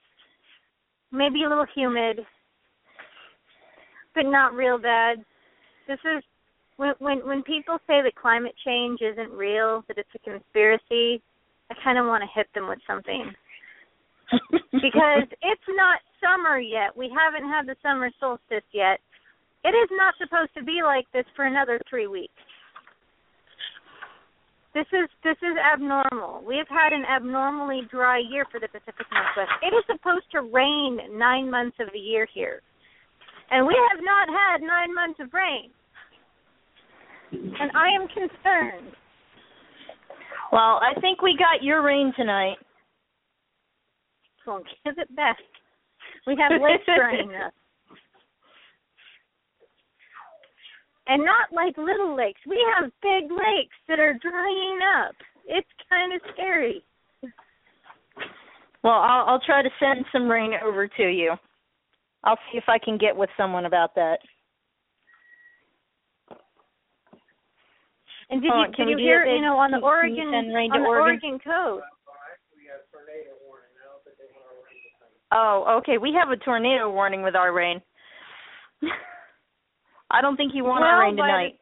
maybe 1.10 1.44
a 1.44 1.48
little 1.48 1.66
humid, 1.74 2.20
but 4.14 4.26
not 4.26 4.54
real 4.54 4.78
bad. 4.78 5.24
This 5.88 5.98
is 6.04 6.22
when 6.76 6.94
when 6.98 7.26
when 7.26 7.42
people 7.42 7.78
say 7.86 8.02
that 8.02 8.14
climate 8.14 8.54
change 8.64 9.00
isn't 9.00 9.32
real, 9.32 9.84
that 9.88 9.98
it's 9.98 10.08
a 10.14 10.18
conspiracy. 10.18 11.22
I 11.70 11.74
kind 11.82 11.98
of 11.98 12.06
want 12.06 12.22
to 12.22 12.28
hit 12.34 12.48
them 12.54 12.68
with 12.68 12.78
something 12.86 13.32
because 14.72 15.28
it's 15.42 15.68
not 15.76 16.00
summer 16.20 16.58
yet. 16.58 16.96
We 16.96 17.12
haven't 17.12 17.48
had 17.48 17.66
the 17.66 17.76
summer 17.82 18.10
solstice 18.20 18.66
yet. 18.72 19.00
It 19.64 19.74
is 19.76 19.88
not 19.92 20.14
supposed 20.18 20.54
to 20.56 20.64
be 20.64 20.80
like 20.82 21.06
this 21.12 21.26
for 21.36 21.44
another 21.44 21.80
three 21.88 22.06
weeks. 22.06 22.32
This 24.74 24.88
is 24.92 25.08
this 25.22 25.36
is 25.42 25.54
abnormal. 25.60 26.42
We 26.48 26.56
have 26.56 26.68
had 26.68 26.96
an 26.96 27.04
abnormally 27.04 27.82
dry 27.90 28.18
year 28.18 28.46
for 28.50 28.58
the 28.58 28.68
Pacific 28.68 29.04
Northwest. 29.12 29.52
It 29.60 29.76
is 29.76 29.84
supposed 29.84 30.24
to 30.32 30.48
rain 30.48 30.98
nine 31.12 31.50
months 31.50 31.76
of 31.78 31.88
the 31.92 31.98
year 31.98 32.26
here, 32.32 32.62
and 33.50 33.66
we 33.66 33.76
have 33.92 34.00
not 34.02 34.28
had 34.32 34.64
nine 34.64 34.94
months 34.94 35.20
of 35.20 35.28
rain. 35.34 35.70
And 37.32 37.70
I 37.76 37.88
am 37.94 38.08
concerned. 38.08 38.96
Well, 40.52 40.80
I 40.80 40.98
think 41.00 41.20
we 41.22 41.36
got 41.38 41.62
your 41.62 41.82
rain 41.82 42.12
tonight. 42.16 42.56
Well, 44.46 44.62
give 44.84 44.98
it 44.98 45.14
back. 45.14 45.38
We 46.26 46.36
have 46.36 46.60
lakes 46.60 46.84
drying 46.86 47.30
up. 47.46 47.52
And 51.06 51.24
not 51.24 51.52
like 51.52 51.76
little 51.76 52.16
lakes. 52.16 52.40
We 52.48 52.64
have 52.74 52.90
big 53.02 53.30
lakes 53.30 53.76
that 53.88 53.98
are 53.98 54.14
drying 54.22 54.78
up. 55.04 55.14
It's 55.46 55.68
kind 55.90 56.14
of 56.14 56.20
scary. 56.32 56.84
Well, 58.84 58.94
I'll 58.94 59.26
I'll 59.26 59.40
try 59.40 59.62
to 59.62 59.70
send 59.80 60.04
some 60.12 60.28
rain 60.28 60.52
over 60.64 60.86
to 60.86 61.02
you. 61.02 61.34
I'll 62.24 62.38
see 62.50 62.58
if 62.58 62.64
I 62.68 62.78
can 62.78 62.98
get 62.98 63.16
with 63.16 63.30
someone 63.36 63.66
about 63.66 63.94
that. 63.96 64.18
And 68.30 68.40
did 68.40 68.50
Oh, 68.52 68.62
you 68.62 68.72
can 68.74 68.86
did 68.86 68.98
you 68.98 69.04
hear 69.04 69.24
you 69.24 69.42
know 69.42 69.58
on 69.58 69.72
the 69.72 69.78
Oregon 69.78 70.16
you 70.16 70.30
send 70.32 70.54
rain 70.54 70.72
on 70.72 70.82
the 70.82 70.88
Oregon? 70.88 71.20
Oregon 71.22 71.38
coast? 71.40 71.84
Oh, 75.32 75.78
okay. 75.78 75.96
We 75.98 76.12
have 76.12 76.28
a 76.30 76.36
tornado 76.36 76.90
warning 76.90 77.22
with 77.22 77.34
our 77.34 77.52
rain. 77.52 77.80
I 80.10 80.20
don't 80.20 80.36
think 80.36 80.52
you 80.54 80.62
want 80.64 80.82
Well, 80.82 80.90
our 80.90 81.00
rain 81.00 81.16
tonight. 81.16 81.58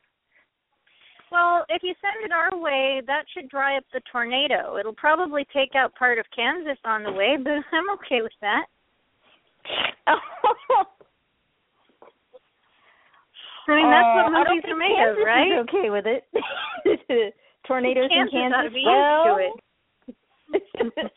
Well, 1.30 1.64
if 1.68 1.82
you 1.84 1.94
send 2.02 2.24
it 2.24 2.32
our 2.32 2.58
way, 2.58 3.00
that 3.06 3.22
should 3.32 3.48
dry 3.48 3.76
up 3.76 3.84
the 3.92 4.00
tornado. 4.10 4.76
It'll 4.78 4.92
probably 4.94 5.46
take 5.52 5.76
out 5.76 5.94
part 5.94 6.18
of 6.18 6.26
Kansas 6.34 6.78
on 6.84 7.04
the 7.04 7.12
way, 7.12 7.36
but 7.42 7.52
I'm 7.72 7.90
okay 7.94 8.22
with 8.22 8.32
that. 8.40 8.66
I 13.68 13.76
mean, 13.76 13.86
that's 13.90 14.02
Uh, 14.02 14.14
what 14.14 14.24
I 14.24 14.42
don't 14.42 14.48
movies 14.50 14.62
think 14.62 14.74
are 14.74 14.76
made 14.76 14.96
Kansas 14.96 15.20
of, 15.20 15.26
right? 15.26 15.52
Is 15.52 15.58
okay 15.68 15.90
with 15.90 16.06
it. 16.06 17.34
tornadoes 17.66 18.10
Kansas 18.10 18.32
in 18.34 18.40
Kansas. 18.40 18.58
ought 18.58 18.62
to 18.64 18.70
be 18.70 18.82
well, 18.84 19.38
used 19.38 19.54
to 20.90 21.02
it. 21.06 21.12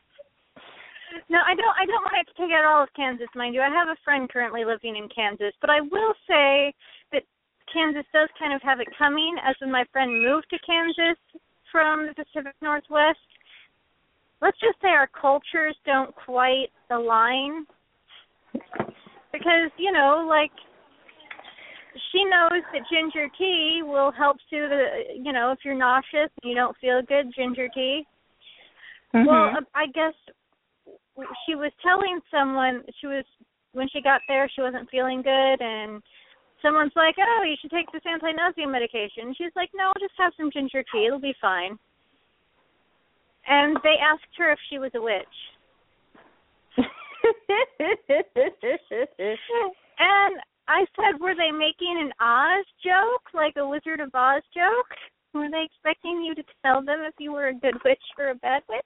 No, 1.30 1.39
I 1.45 1.56
don't. 1.56 1.76
I 1.80 1.86
don't 1.86 2.04
want 2.04 2.28
to 2.28 2.34
take 2.34 2.52
out 2.52 2.65
all 2.65 2.84
of 2.84 2.89
Kansas, 2.95 3.28
mind 3.36 3.56
you. 3.56 3.62
I 3.62 3.69
have 3.69 3.88
a 3.88 3.99
friend 4.04 4.30
currently 4.30 4.65
living 4.65 4.95
in 4.95 5.10
Kansas, 5.10 5.54
but 5.62 5.69
I 5.69 5.82
will 5.82 6.13
say 6.28 6.73
that 7.12 7.23
Kansas 7.71 8.06
does 8.13 8.30
kind 8.38 8.54
of 8.54 8.62
have 8.62 8.80
it 8.80 8.88
coming. 8.97 9.36
As 9.43 9.56
when 9.62 9.71
my 9.71 9.86
friend 9.91 10.21
moved 10.21 10.47
to 10.52 10.58
Kansas 10.65 11.19
from 11.71 12.08
the 12.08 12.13
Pacific 12.13 12.56
Northwest, 12.62 13.19
let's 14.41 14.60
just 14.60 14.80
say 14.82 14.89
our 14.89 15.10
cultures 15.10 15.76
don't 15.86 16.13
quite 16.15 16.71
align. 16.91 17.65
Because 19.32 19.71
you 19.78 19.91
know, 19.91 20.26
like 20.28 20.52
she 22.12 22.23
knows 22.26 22.62
that 22.73 22.82
ginger 22.91 23.28
tea 23.38 23.82
will 23.84 24.12
help 24.12 24.38
soothe 24.49 24.69
the 24.69 24.86
you 25.15 25.32
know 25.32 25.52
if 25.52 25.60
you're 25.63 25.78
nauseous 25.78 26.30
and 26.41 26.49
you 26.49 26.56
don't 26.56 26.78
feel 26.78 27.02
good 27.08 27.32
ginger 27.36 27.67
tea 27.73 28.06
Mhm. 29.13 29.28
well 29.28 29.60
i 29.76 29.86
guess 29.88 30.13
she 31.45 31.56
was 31.56 31.71
telling 31.82 32.19
someone 32.32 32.84
she 32.99 33.08
was 33.08 33.26
when 33.73 33.88
she 33.89 34.02
got 34.02 34.21
there 34.28 34.49
she 34.54 34.62
wasn't 34.62 34.89
feeling 34.89 35.21
good 35.21 35.62
and 35.62 36.02
someone's 36.62 36.91
like 36.95 37.15
oh 37.19 37.43
you 37.43 37.56
should 37.62 37.71
take 37.71 37.91
this 37.91 38.02
anti-nausea 38.10 38.67
medication 38.67 39.34
she's 39.38 39.56
like 39.56 39.69
no 39.73 39.88
I'll 39.88 40.02
just 40.02 40.13
have 40.17 40.34
some 40.38 40.52
ginger 40.52 40.84
tea 40.91 41.06
it'll 41.08 41.19
be 41.19 41.36
fine 41.41 41.78
and 43.47 43.78
they 43.84 43.95
asked 44.02 44.34
her 44.38 44.52
if 44.52 44.60
she 44.69 44.80
was 44.80 44.91
a 44.95 45.02
witch 45.02 45.38
and 49.99 50.41
I 50.67 50.86
said, 50.95 51.19
were 51.19 51.36
they 51.36 51.52
making 51.52 51.99
an 51.99 52.13
Oz 52.21 52.65
joke, 52.84 53.34
like 53.34 53.56
a 53.58 53.67
Wizard 53.67 53.99
of 53.99 54.15
Oz 54.15 54.43
joke? 54.54 54.95
Were 55.34 55.49
they 55.49 55.63
expecting 55.63 56.23
you 56.23 56.36
to 56.36 56.43
tell 56.63 56.82
them 56.84 57.02
if 57.02 57.15
you 57.19 57.34
were 57.34 57.47
a 57.47 57.54
good 57.54 57.76
witch 57.84 58.04
or 58.17 58.30
a 58.30 58.36
bad 58.36 58.63
witch? 58.69 58.82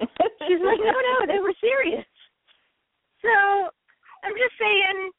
She's 0.48 0.60
like, 0.64 0.78
no, 0.78 0.92
no, 0.92 1.26
they 1.26 1.40
were 1.40 1.54
serious. 1.60 2.04
So 3.22 3.28
I'm 4.24 4.32
just 4.32 4.58
saying, 4.58 5.10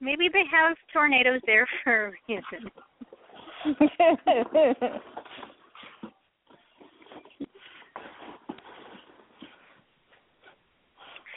maybe 0.00 0.28
they 0.32 0.44
have 0.50 0.76
tornadoes 0.92 1.40
there 1.46 1.66
for 1.84 2.08
a 2.08 2.12
reason. 2.28 2.70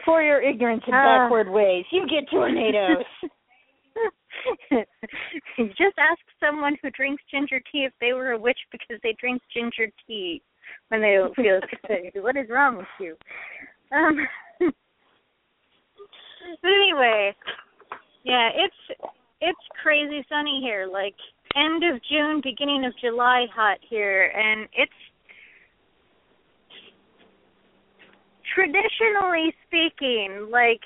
For 0.05 0.21
your 0.21 0.41
ignorance 0.41 0.83
and 0.85 0.95
Ah. 0.95 1.23
backward 1.23 1.49
ways, 1.49 1.85
you 1.91 2.07
get 2.07 2.29
tornadoes. 2.29 3.03
Just 5.57 5.97
ask 5.97 6.19
someone 6.39 6.77
who 6.81 6.91
drinks 6.91 7.23
ginger 7.31 7.59
tea 7.71 7.85
if 7.85 7.93
they 7.99 8.13
were 8.13 8.31
a 8.31 8.37
witch 8.37 8.59
because 8.71 8.99
they 9.01 9.13
drink 9.13 9.41
ginger 9.51 9.89
tea 10.05 10.43
when 10.89 11.01
they 11.01 11.15
don't 11.15 11.35
feel 11.35 11.59
sick. 11.87 12.13
What 12.15 12.37
is 12.37 12.49
wrong 12.49 12.77
with 12.77 12.85
you? 12.99 13.15
Um, 13.91 14.17
but 16.61 16.69
anyway, 16.69 17.35
yeah, 18.23 18.49
it's 18.55 18.99
it's 19.41 19.59
crazy 19.81 20.25
sunny 20.29 20.61
here. 20.61 20.87
Like 20.91 21.15
end 21.55 21.83
of 21.83 22.01
June, 22.09 22.41
beginning 22.43 22.85
of 22.85 22.93
July, 22.99 23.45
hot 23.53 23.79
here, 23.87 24.31
and 24.35 24.67
it's 24.73 24.91
traditionally 28.55 29.53
speaking, 29.67 30.49
like 30.51 30.81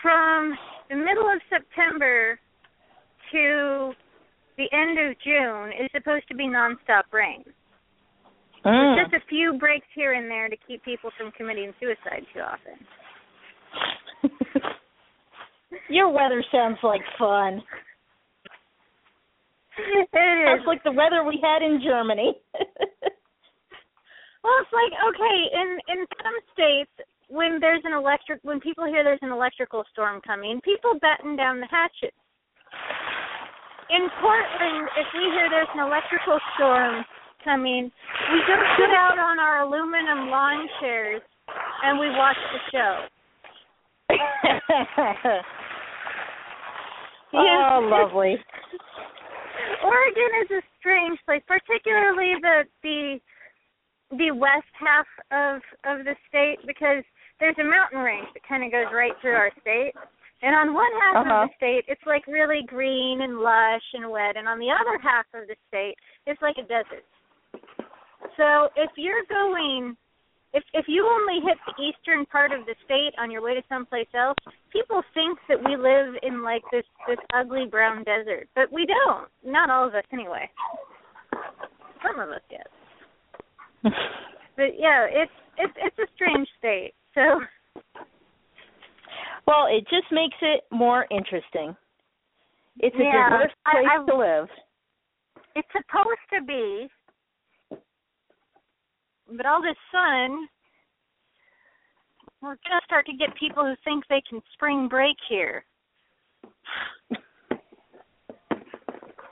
from 0.00 0.56
the 0.88 0.96
middle 0.96 1.28
of 1.28 1.40
September 1.48 2.38
to 3.32 3.92
the 4.56 4.66
end 4.72 4.98
of 4.98 5.16
June 5.24 5.72
is 5.72 5.88
supposed 5.94 6.28
to 6.28 6.34
be 6.34 6.44
nonstop 6.44 7.04
rain. 7.12 7.44
Mm. 8.64 9.02
Just 9.02 9.14
a 9.14 9.26
few 9.28 9.58
breaks 9.58 9.86
here 9.94 10.12
and 10.12 10.30
there 10.30 10.48
to 10.48 10.56
keep 10.68 10.84
people 10.84 11.10
from 11.18 11.32
committing 11.32 11.72
suicide 11.80 12.24
too 12.32 12.40
often. 12.40 12.78
Your 15.88 16.10
weather 16.10 16.44
sounds 16.52 16.78
like 16.82 17.02
fun. 17.18 17.62
It 19.78 20.08
Sounds 20.12 20.66
like 20.66 20.84
the 20.84 20.92
weather 20.92 21.24
we 21.24 21.40
had 21.42 21.62
in 21.62 21.80
Germany. 21.82 22.34
Well, 24.42 24.58
it's 24.58 24.74
like 24.74 24.90
okay, 24.90 25.38
in 25.54 25.68
in 25.86 26.00
some 26.18 26.36
states 26.50 26.90
when 27.30 27.62
there's 27.62 27.82
an 27.86 27.94
electric 27.94 28.42
when 28.42 28.58
people 28.58 28.84
hear 28.84 29.04
there's 29.06 29.22
an 29.22 29.30
electrical 29.30 29.84
storm 29.92 30.20
coming, 30.26 30.60
people 30.66 30.98
batten 31.00 31.36
down 31.36 31.60
the 31.62 31.70
hatches. 31.70 32.10
In 33.90 34.10
Portland, 34.18 34.88
if 34.98 35.08
we 35.14 35.30
hear 35.30 35.46
there's 35.46 35.70
an 35.74 35.86
electrical 35.86 36.38
storm 36.54 37.04
coming, 37.44 37.90
we 38.32 38.38
go 38.46 38.56
sit 38.78 38.90
out 38.96 39.18
on 39.18 39.38
our 39.38 39.62
aluminum 39.62 40.28
lawn 40.30 40.68
chairs 40.80 41.22
and 41.84 41.98
we 41.98 42.08
watch 42.10 42.36
the 42.52 42.60
show. 42.70 42.92
Oh, 47.34 47.80
lovely. 47.90 48.36
Oregon 49.84 50.30
is 50.44 50.50
a 50.50 50.62
strange 50.78 51.18
place, 51.24 51.42
particularly 51.48 52.34
the 52.40 52.64
the 52.82 53.18
the 54.18 54.30
west 54.32 54.68
half 54.78 55.06
of 55.32 55.62
of 55.88 56.04
the 56.04 56.14
state 56.28 56.58
because 56.66 57.02
there's 57.40 57.56
a 57.58 57.64
mountain 57.64 58.00
range 58.00 58.28
that 58.34 58.46
kind 58.46 58.62
of 58.64 58.70
goes 58.70 58.92
right 58.92 59.12
through 59.20 59.34
our 59.34 59.50
state. 59.60 59.92
And 60.42 60.54
on 60.54 60.74
one 60.74 60.90
half 61.00 61.24
Uh-huh. 61.24 61.42
of 61.44 61.48
the 61.48 61.54
state, 61.56 61.84
it's 61.88 62.04
like 62.04 62.26
really 62.26 62.62
green 62.66 63.22
and 63.22 63.38
lush 63.38 63.86
and 63.94 64.10
wet, 64.10 64.36
and 64.36 64.46
on 64.48 64.58
the 64.58 64.70
other 64.70 64.98
half 65.00 65.24
of 65.34 65.46
the 65.46 65.56
state, 65.68 65.94
it's 66.26 66.42
like 66.42 66.58
a 66.58 66.66
desert. 66.68 67.04
So 68.36 68.68
if 68.76 68.90
you're 68.96 69.24
going, 69.28 69.96
if 70.52 70.62
if 70.74 70.86
you 70.88 71.06
only 71.06 71.40
hit 71.46 71.58
the 71.66 71.82
eastern 71.82 72.26
part 72.26 72.52
of 72.52 72.64
the 72.66 72.74
state 72.84 73.12
on 73.18 73.30
your 73.30 73.42
way 73.42 73.54
to 73.54 73.62
someplace 73.68 74.08
else, 74.14 74.36
people 74.72 75.02
think 75.14 75.38
that 75.48 75.58
we 75.62 75.76
live 75.76 76.14
in 76.22 76.42
like 76.42 76.62
this 76.72 76.84
this 77.08 77.18
ugly 77.34 77.66
brown 77.66 78.04
desert, 78.04 78.48
but 78.54 78.72
we 78.72 78.86
don't. 78.86 79.28
Not 79.44 79.70
all 79.70 79.86
of 79.86 79.94
us, 79.94 80.04
anyway. 80.12 80.48
Some 82.06 82.20
of 82.20 82.30
us, 82.30 82.42
yes. 82.50 82.66
But 84.54 84.76
yeah, 84.78 85.06
it's 85.08 85.32
it's 85.56 85.72
it's 85.76 85.98
a 85.98 86.06
strange 86.14 86.46
state. 86.58 86.92
So 87.14 87.40
well, 89.46 89.66
it 89.68 89.82
just 89.88 90.10
makes 90.12 90.36
it 90.42 90.64
more 90.70 91.06
interesting. 91.10 91.74
It's 92.78 92.94
a 92.96 93.02
Yeah, 93.02 93.30
diverse 93.30 93.52
I- 93.66 93.72
place 93.72 93.86
I- 93.90 94.04
to 94.10 94.14
live. 94.16 94.48
it's 95.56 95.68
supposed 95.72 96.20
to 96.34 96.42
be, 96.46 96.88
but 99.36 99.46
all 99.46 99.62
this 99.62 99.76
sun, 99.90 100.48
we're 102.40 102.56
gonna 102.68 102.80
start 102.84 103.06
to 103.06 103.12
get 103.16 103.34
people 103.38 103.64
who 103.64 103.74
think 103.84 104.04
they 104.08 104.22
can 104.28 104.40
spring 104.54 104.88
break 104.88 105.16
here. 105.28 105.64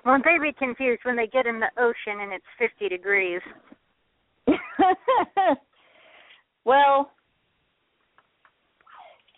Won't 0.05 0.25
they 0.25 0.39
be 0.41 0.53
confused 0.53 1.03
when 1.05 1.17
they 1.17 1.27
get 1.27 1.47
in 1.47 1.61
the 1.61 1.71
ocean 1.79 2.21
and 2.21 2.33
it's 2.33 2.45
50 2.59 2.89
degrees? 2.89 3.41
well, 6.65 7.11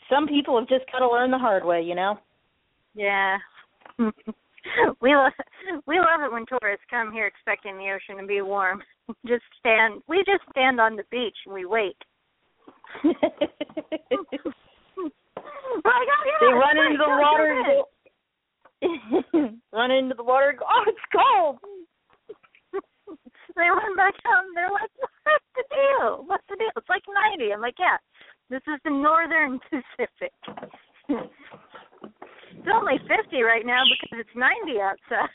some 0.09 0.29
people 0.29 0.59
have 0.59 0.69
just 0.69 0.85
got 0.93 1.01
to 1.01 1.09
learn 1.09 1.31
the 1.31 1.39
hard 1.39 1.65
way, 1.65 1.83
you 1.83 1.95
know. 1.95 2.19
Yeah. 2.95 3.39
we 5.01 5.15
love 5.15 5.33
we 5.87 5.99
love 5.99 6.21
it 6.25 6.33
when 6.33 6.45
tourists 6.47 6.87
come 6.91 7.13
here 7.13 7.27
expecting 7.27 7.77
the 7.77 7.91
ocean 7.91 8.21
to 8.21 8.27
be 8.27 8.43
warm. 8.43 8.83
Just 9.27 9.45
stand 9.59 10.03
we 10.09 10.19
just 10.19 10.43
stand 10.51 10.81
on 10.81 10.97
the 10.97 11.05
beach 11.11 11.37
and 11.47 11.55
we 11.55 11.65
wait. 11.67 11.97
Oh, 15.85 16.05
they 16.41 16.53
run 16.53 16.77
into 16.79 16.99
the 16.99 17.09
water 17.09 17.49
and 17.51 17.65
go, 19.33 19.51
run 19.73 19.91
into 19.91 20.15
the 20.15 20.23
water 20.23 20.51
and 20.51 20.59
go, 20.59 20.67
oh, 20.69 20.85
it's 20.87 20.99
cold. 21.11 21.59
they 23.57 23.69
run 23.69 23.97
back 23.97 24.15
out 24.27 24.45
and 24.45 24.57
they're 24.57 24.71
like, 24.71 24.91
What's 25.25 25.45
the 25.57 25.65
deal? 25.71 26.25
What's 26.27 26.45
the 26.49 26.57
deal? 26.57 26.71
It's 26.77 26.89
like 26.89 27.03
ninety. 27.09 27.53
I'm 27.53 27.61
like, 27.61 27.79
Yeah, 27.79 27.97
this 28.51 28.63
is 28.69 28.81
the 28.85 28.91
northern 28.91 29.59
Pacific. 29.71 30.33
It's 32.59 32.69
only 32.73 32.99
fifty 33.09 33.43
right 33.43 33.65
now 33.67 33.83
because 33.89 34.25
it's 34.25 34.37
ninety 34.37 34.81
outside. 34.81 35.29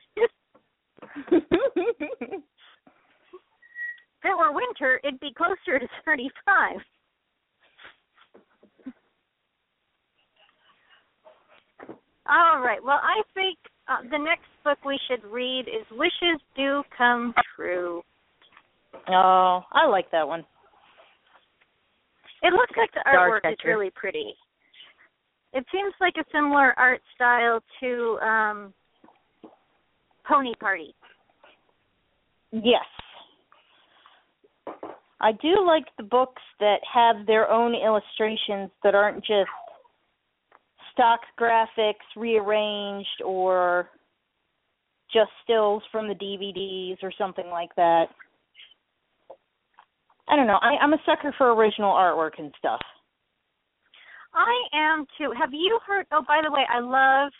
If 4.23 4.31
it 4.31 4.37
were 4.37 4.51
winter, 4.51 4.99
it'd 5.03 5.19
be 5.19 5.31
closer 5.37 5.77
to 5.79 5.87
35. 6.03 6.77
All 12.27 12.59
right. 12.59 12.83
Well, 12.83 12.99
I 13.01 13.21
think 13.33 13.57
uh, 13.87 14.01
the 14.09 14.17
next 14.17 14.47
book 14.63 14.79
we 14.83 14.99
should 15.07 15.23
read 15.23 15.67
is 15.67 15.85
Wishes 15.91 16.41
Do 16.55 16.81
Come 16.97 17.33
True. 17.55 18.01
oh, 19.07 19.61
I 19.71 19.85
like 19.87 20.09
that 20.11 20.27
one. 20.27 20.43
It 22.41 22.53
looks 22.53 22.73
like 22.75 22.91
the 22.93 23.03
artwork 23.07 23.49
is 23.51 23.57
really 23.63 23.91
pretty. 23.95 24.33
It 25.57 25.65
seems 25.71 25.91
like 25.99 26.13
a 26.19 26.23
similar 26.31 26.77
art 26.77 27.01
style 27.15 27.61
to 27.79 28.19
um 28.19 28.73
Pony 30.27 30.53
Party. 30.59 30.93
Yes. 32.51 32.85
I 35.19 35.31
do 35.31 35.65
like 35.65 35.85
the 35.97 36.03
books 36.03 36.43
that 36.59 36.77
have 36.93 37.25
their 37.25 37.49
own 37.49 37.73
illustrations 37.73 38.69
that 38.83 38.93
aren't 38.93 39.25
just 39.25 39.49
stock 40.93 41.21
graphics 41.39 42.05
rearranged 42.15 43.23
or 43.25 43.89
just 45.11 45.31
stills 45.43 45.81
from 45.91 46.07
the 46.07 46.13
DVDs 46.13 47.01
or 47.01 47.11
something 47.17 47.49
like 47.49 47.73
that. 47.77 48.09
I 50.29 50.35
don't 50.35 50.45
know. 50.45 50.59
I, 50.61 50.75
I'm 50.79 50.93
a 50.93 51.01
sucker 51.03 51.33
for 51.35 51.51
original 51.55 51.93
artwork 51.93 52.37
and 52.37 52.53
stuff. 52.59 52.81
I 54.37 54.67
am 54.73 55.05
too. 55.17 55.33
Have 55.37 55.49
you 55.51 55.79
heard? 55.85 56.05
Oh, 56.11 56.23
by 56.27 56.41
the 56.43 56.51
way, 56.51 56.61
I 56.69 56.79
love 56.79 57.31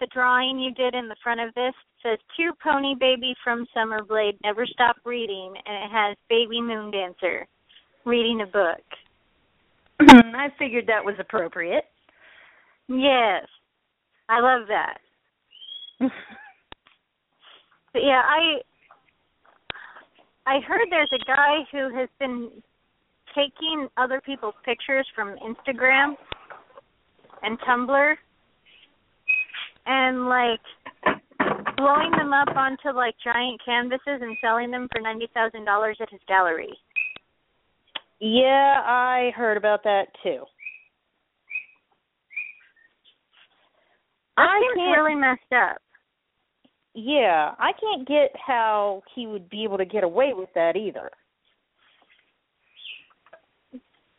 the 0.00 0.06
drawing 0.12 0.58
you 0.58 0.72
did 0.74 0.94
in 0.94 1.08
the 1.08 1.16
front 1.22 1.40
of 1.40 1.54
this. 1.54 1.72
It 1.72 2.02
says 2.02 2.18
"Cute 2.36 2.58
Pony 2.62 2.94
Baby 2.98 3.34
from 3.42 3.66
Summerblade 3.74 4.36
never 4.44 4.66
stop 4.66 4.96
reading," 5.04 5.54
and 5.64 5.76
it 5.84 5.90
has 5.90 6.16
Baby 6.28 6.60
Moon 6.60 6.90
Dancer 6.90 7.46
reading 8.04 8.42
a 8.42 8.46
book. 8.46 8.82
I 10.00 10.48
figured 10.58 10.86
that 10.88 11.04
was 11.04 11.14
appropriate. 11.18 11.84
Yes, 12.88 13.46
I 14.28 14.40
love 14.40 14.68
that. 14.68 14.98
but 17.92 18.02
yeah, 18.02 18.22
I 18.26 18.60
I 20.46 20.60
heard 20.60 20.88
there's 20.90 21.12
a 21.14 21.24
guy 21.24 21.60
who 21.70 21.96
has 21.96 22.08
been 22.18 22.50
taking 23.34 23.88
other 23.96 24.20
people's 24.20 24.54
pictures 24.64 25.06
from 25.14 25.36
Instagram 25.38 26.16
and 27.42 27.58
Tumblr 27.60 28.14
and 29.86 30.28
like 30.28 30.60
blowing 31.76 32.10
them 32.12 32.32
up 32.32 32.54
onto 32.56 32.90
like 32.96 33.14
giant 33.24 33.60
canvases 33.64 34.20
and 34.22 34.36
selling 34.40 34.70
them 34.70 34.88
for 34.92 35.00
ninety 35.00 35.28
thousand 35.34 35.64
dollars 35.64 35.98
at 36.00 36.10
his 36.10 36.20
gallery. 36.28 36.72
Yeah, 38.20 38.80
I 38.84 39.32
heard 39.34 39.56
about 39.56 39.82
that 39.82 40.04
too. 40.22 40.44
That 44.36 44.48
I 44.48 44.60
seems 44.60 44.76
can't- 44.76 44.96
really 44.96 45.14
messed 45.14 45.52
up. 45.54 45.78
Yeah, 46.94 47.54
I 47.58 47.72
can't 47.80 48.06
get 48.06 48.30
how 48.46 49.02
he 49.14 49.26
would 49.26 49.48
be 49.48 49.64
able 49.64 49.78
to 49.78 49.84
get 49.86 50.04
away 50.04 50.32
with 50.34 50.50
that 50.54 50.76
either. 50.76 51.10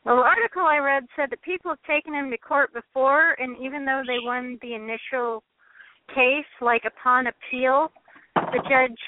Well, 0.05 0.17
the 0.17 0.23
article 0.23 0.63
I 0.63 0.79
read 0.79 1.03
said 1.15 1.29
that 1.31 1.41
people 1.41 1.71
have 1.71 1.81
taken 1.87 2.13
him 2.13 2.29
to 2.31 2.37
court 2.37 2.73
before, 2.73 3.35
and 3.39 3.55
even 3.57 3.85
though 3.85 4.03
they 4.05 4.19
won 4.21 4.59
the 4.61 4.75
initial 4.75 5.43
case, 6.13 6.49
like 6.61 6.83
upon 6.85 7.27
appeal, 7.27 7.87
the 8.35 8.59
judge 8.67 8.99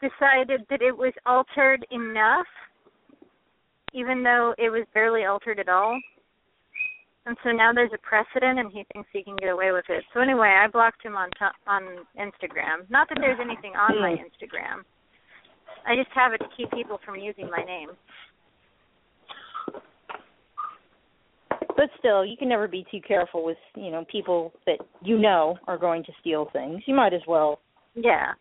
decided 0.00 0.66
that 0.68 0.82
it 0.82 0.96
was 0.96 1.12
altered 1.26 1.86
enough, 1.92 2.46
even 3.92 4.24
though 4.24 4.54
it 4.58 4.70
was 4.70 4.84
barely 4.94 5.24
altered 5.24 5.60
at 5.60 5.68
all. 5.68 6.00
And 7.26 7.36
so 7.44 7.52
now 7.52 7.72
there's 7.72 7.92
a 7.94 7.98
precedent, 7.98 8.58
and 8.58 8.72
he 8.72 8.84
thinks 8.92 9.08
he 9.12 9.22
can 9.22 9.36
get 9.36 9.50
away 9.50 9.70
with 9.72 9.84
it. 9.88 10.02
So 10.12 10.20
anyway, 10.20 10.48
I 10.58 10.66
blocked 10.66 11.04
him 11.04 11.16
on 11.16 11.30
to- 11.38 11.54
on 11.66 12.06
Instagram. 12.18 12.88
Not 12.88 13.08
that 13.10 13.18
there's 13.20 13.38
anything 13.38 13.76
on 13.76 14.00
my 14.00 14.16
hmm. 14.16 14.24
Instagram. 14.24 14.84
I 15.86 15.94
just 15.96 16.10
have 16.12 16.32
it 16.32 16.38
to 16.38 16.48
keep 16.56 16.70
people 16.72 16.98
from 17.04 17.16
using 17.16 17.48
my 17.50 17.62
name. 17.62 17.90
But 21.80 21.88
still, 21.98 22.26
you 22.26 22.36
can 22.36 22.50
never 22.50 22.68
be 22.68 22.84
too 22.90 23.00
careful 23.00 23.42
with, 23.42 23.56
you 23.74 23.90
know, 23.90 24.04
people 24.12 24.52
that 24.66 24.80
you 25.00 25.16
know 25.16 25.56
are 25.66 25.78
going 25.78 26.04
to 26.04 26.12
steal 26.20 26.50
things. 26.52 26.82
You 26.84 26.94
might 26.94 27.14
as 27.14 27.22
well 27.26 27.58
Yeah. 27.94 28.34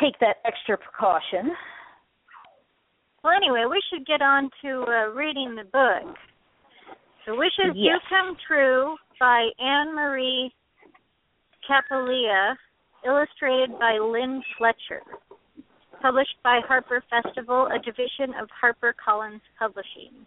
take 0.00 0.18
that 0.20 0.38
extra 0.46 0.78
precaution. 0.78 1.54
Well, 3.22 3.34
anyway, 3.34 3.66
we 3.66 3.82
should 3.90 4.06
get 4.06 4.22
on 4.22 4.48
to 4.62 4.82
uh, 4.84 5.08
reading 5.08 5.56
the 5.56 5.64
book. 5.64 6.16
The 7.26 7.34
Wishes 7.34 7.74
Yes. 7.74 8.00
Do 8.00 8.08
Come 8.08 8.36
True 8.46 8.96
by 9.18 9.50
Anne 9.58 9.94
Marie 9.94 10.50
Capolia, 11.68 12.56
illustrated 13.04 13.78
by 13.78 13.98
Lynn 13.98 14.42
Fletcher. 14.56 15.02
Published 16.00 16.42
by 16.42 16.60
Harper 16.66 17.04
Festival, 17.10 17.66
a 17.66 17.78
division 17.78 18.32
of 18.40 18.48
HarperCollins 18.48 19.42
Publishing. 19.58 20.24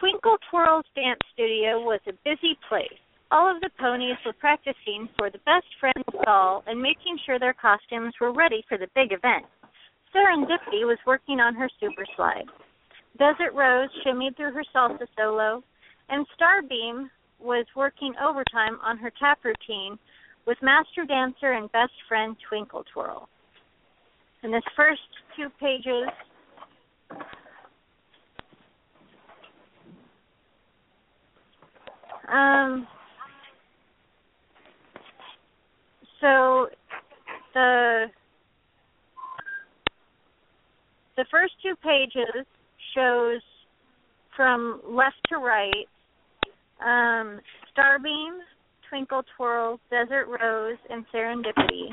Twinkle 0.00 0.38
Twirl's 0.50 0.86
dance 0.96 1.20
studio 1.34 1.78
was 1.78 2.00
a 2.08 2.16
busy 2.24 2.56
place. 2.70 2.88
All 3.30 3.54
of 3.54 3.60
the 3.60 3.68
ponies 3.78 4.16
were 4.24 4.32
practicing 4.32 5.10
for 5.18 5.28
the 5.28 5.44
best 5.44 5.66
friends 5.78 6.08
ball 6.24 6.64
and 6.66 6.80
making 6.80 7.18
sure 7.24 7.38
their 7.38 7.52
costumes 7.52 8.14
were 8.18 8.32
ready 8.32 8.64
for 8.66 8.78
the 8.78 8.88
big 8.94 9.12
event. 9.12 9.44
Serendipity 10.16 10.88
was 10.88 10.96
working 11.06 11.38
on 11.38 11.54
her 11.54 11.68
super 11.78 12.06
slide. 12.16 12.46
Desert 13.18 13.52
Rose 13.52 13.90
shimmied 14.04 14.36
through 14.36 14.54
her 14.54 14.64
salsa 14.74 15.06
solo, 15.18 15.62
and 16.08 16.26
Starbeam 16.34 17.10
was 17.38 17.66
working 17.76 18.14
overtime 18.24 18.78
on 18.82 18.96
her 18.96 19.12
tap 19.20 19.40
routine 19.44 19.98
with 20.46 20.56
master 20.62 21.04
dancer 21.04 21.52
and 21.52 21.70
best 21.72 21.92
friend 22.08 22.36
Twinkle 22.48 22.84
Twirl. 22.92 23.28
In 24.42 24.50
this 24.50 24.64
first 24.74 25.02
two 25.36 25.50
pages, 25.60 26.08
um, 32.32 32.86
so 36.20 36.68
the 37.54 38.06
the 41.16 41.24
first 41.30 41.52
two 41.62 41.74
pages 41.82 42.46
shows 42.94 43.40
from 44.36 44.80
left 44.88 45.16
to 45.28 45.36
right 45.36 45.86
um, 46.80 47.40
Starbeam, 47.76 48.38
Twinkle 48.88 49.22
Twirl, 49.36 49.78
Desert 49.90 50.26
Rose, 50.26 50.78
and 50.88 51.04
Serendipity, 51.14 51.88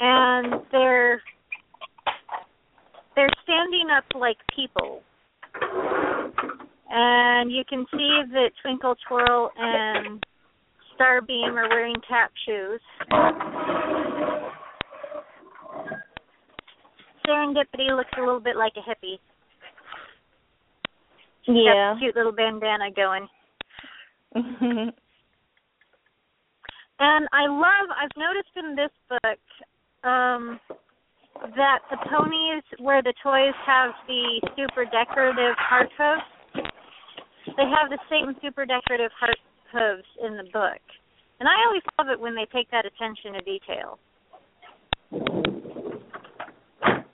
and 0.00 0.62
they're 0.70 1.22
they're 3.16 3.30
standing 3.44 3.88
up 3.96 4.04
like 4.18 4.36
people, 4.54 5.02
and 6.94 7.50
you 7.50 7.64
can 7.68 7.84
see 7.90 8.22
that 8.32 8.50
Twinkle 8.62 8.94
Twirl 9.08 9.50
and 9.58 10.24
Starbeam 10.94 11.54
are 11.54 11.68
wearing 11.68 11.96
tap 12.08 12.30
shoes. 12.46 12.80
Serendipity 17.26 17.96
looks 17.96 18.10
a 18.16 18.20
little 18.20 18.38
bit 18.38 18.56
like 18.56 18.74
a 18.76 18.88
hippie. 18.88 19.18
Yeah. 21.46 21.96
cute 21.98 22.14
little 22.16 22.32
bandana 22.32 22.90
going. 22.94 23.28
And 27.00 27.26
I 27.32 27.46
love 27.48 27.90
I've 27.90 28.16
noticed 28.16 28.54
in 28.56 28.76
this 28.76 28.90
book 29.10 29.40
um 30.08 30.60
that 31.56 31.80
the 31.90 31.96
ponies 32.08 32.62
where 32.78 33.02
the 33.02 33.12
toys 33.22 33.54
have 33.66 33.90
the 34.06 34.40
super 34.56 34.84
decorative 34.84 35.56
hooves, 35.58 36.22
they 37.46 37.68
have 37.68 37.90
the 37.90 37.98
same 38.10 38.34
super 38.42 38.64
decorative 38.66 39.10
heart 39.18 39.38
hooves 39.72 40.08
in 40.24 40.36
the 40.36 40.44
book. 40.44 40.80
And 41.40 41.48
I 41.48 41.66
always 41.66 41.82
love 41.98 42.08
it 42.08 42.20
when 42.20 42.34
they 42.34 42.46
take 42.52 42.70
that 42.70 42.86
attention 42.86 43.34
to 43.34 43.40
detail. 43.40 43.98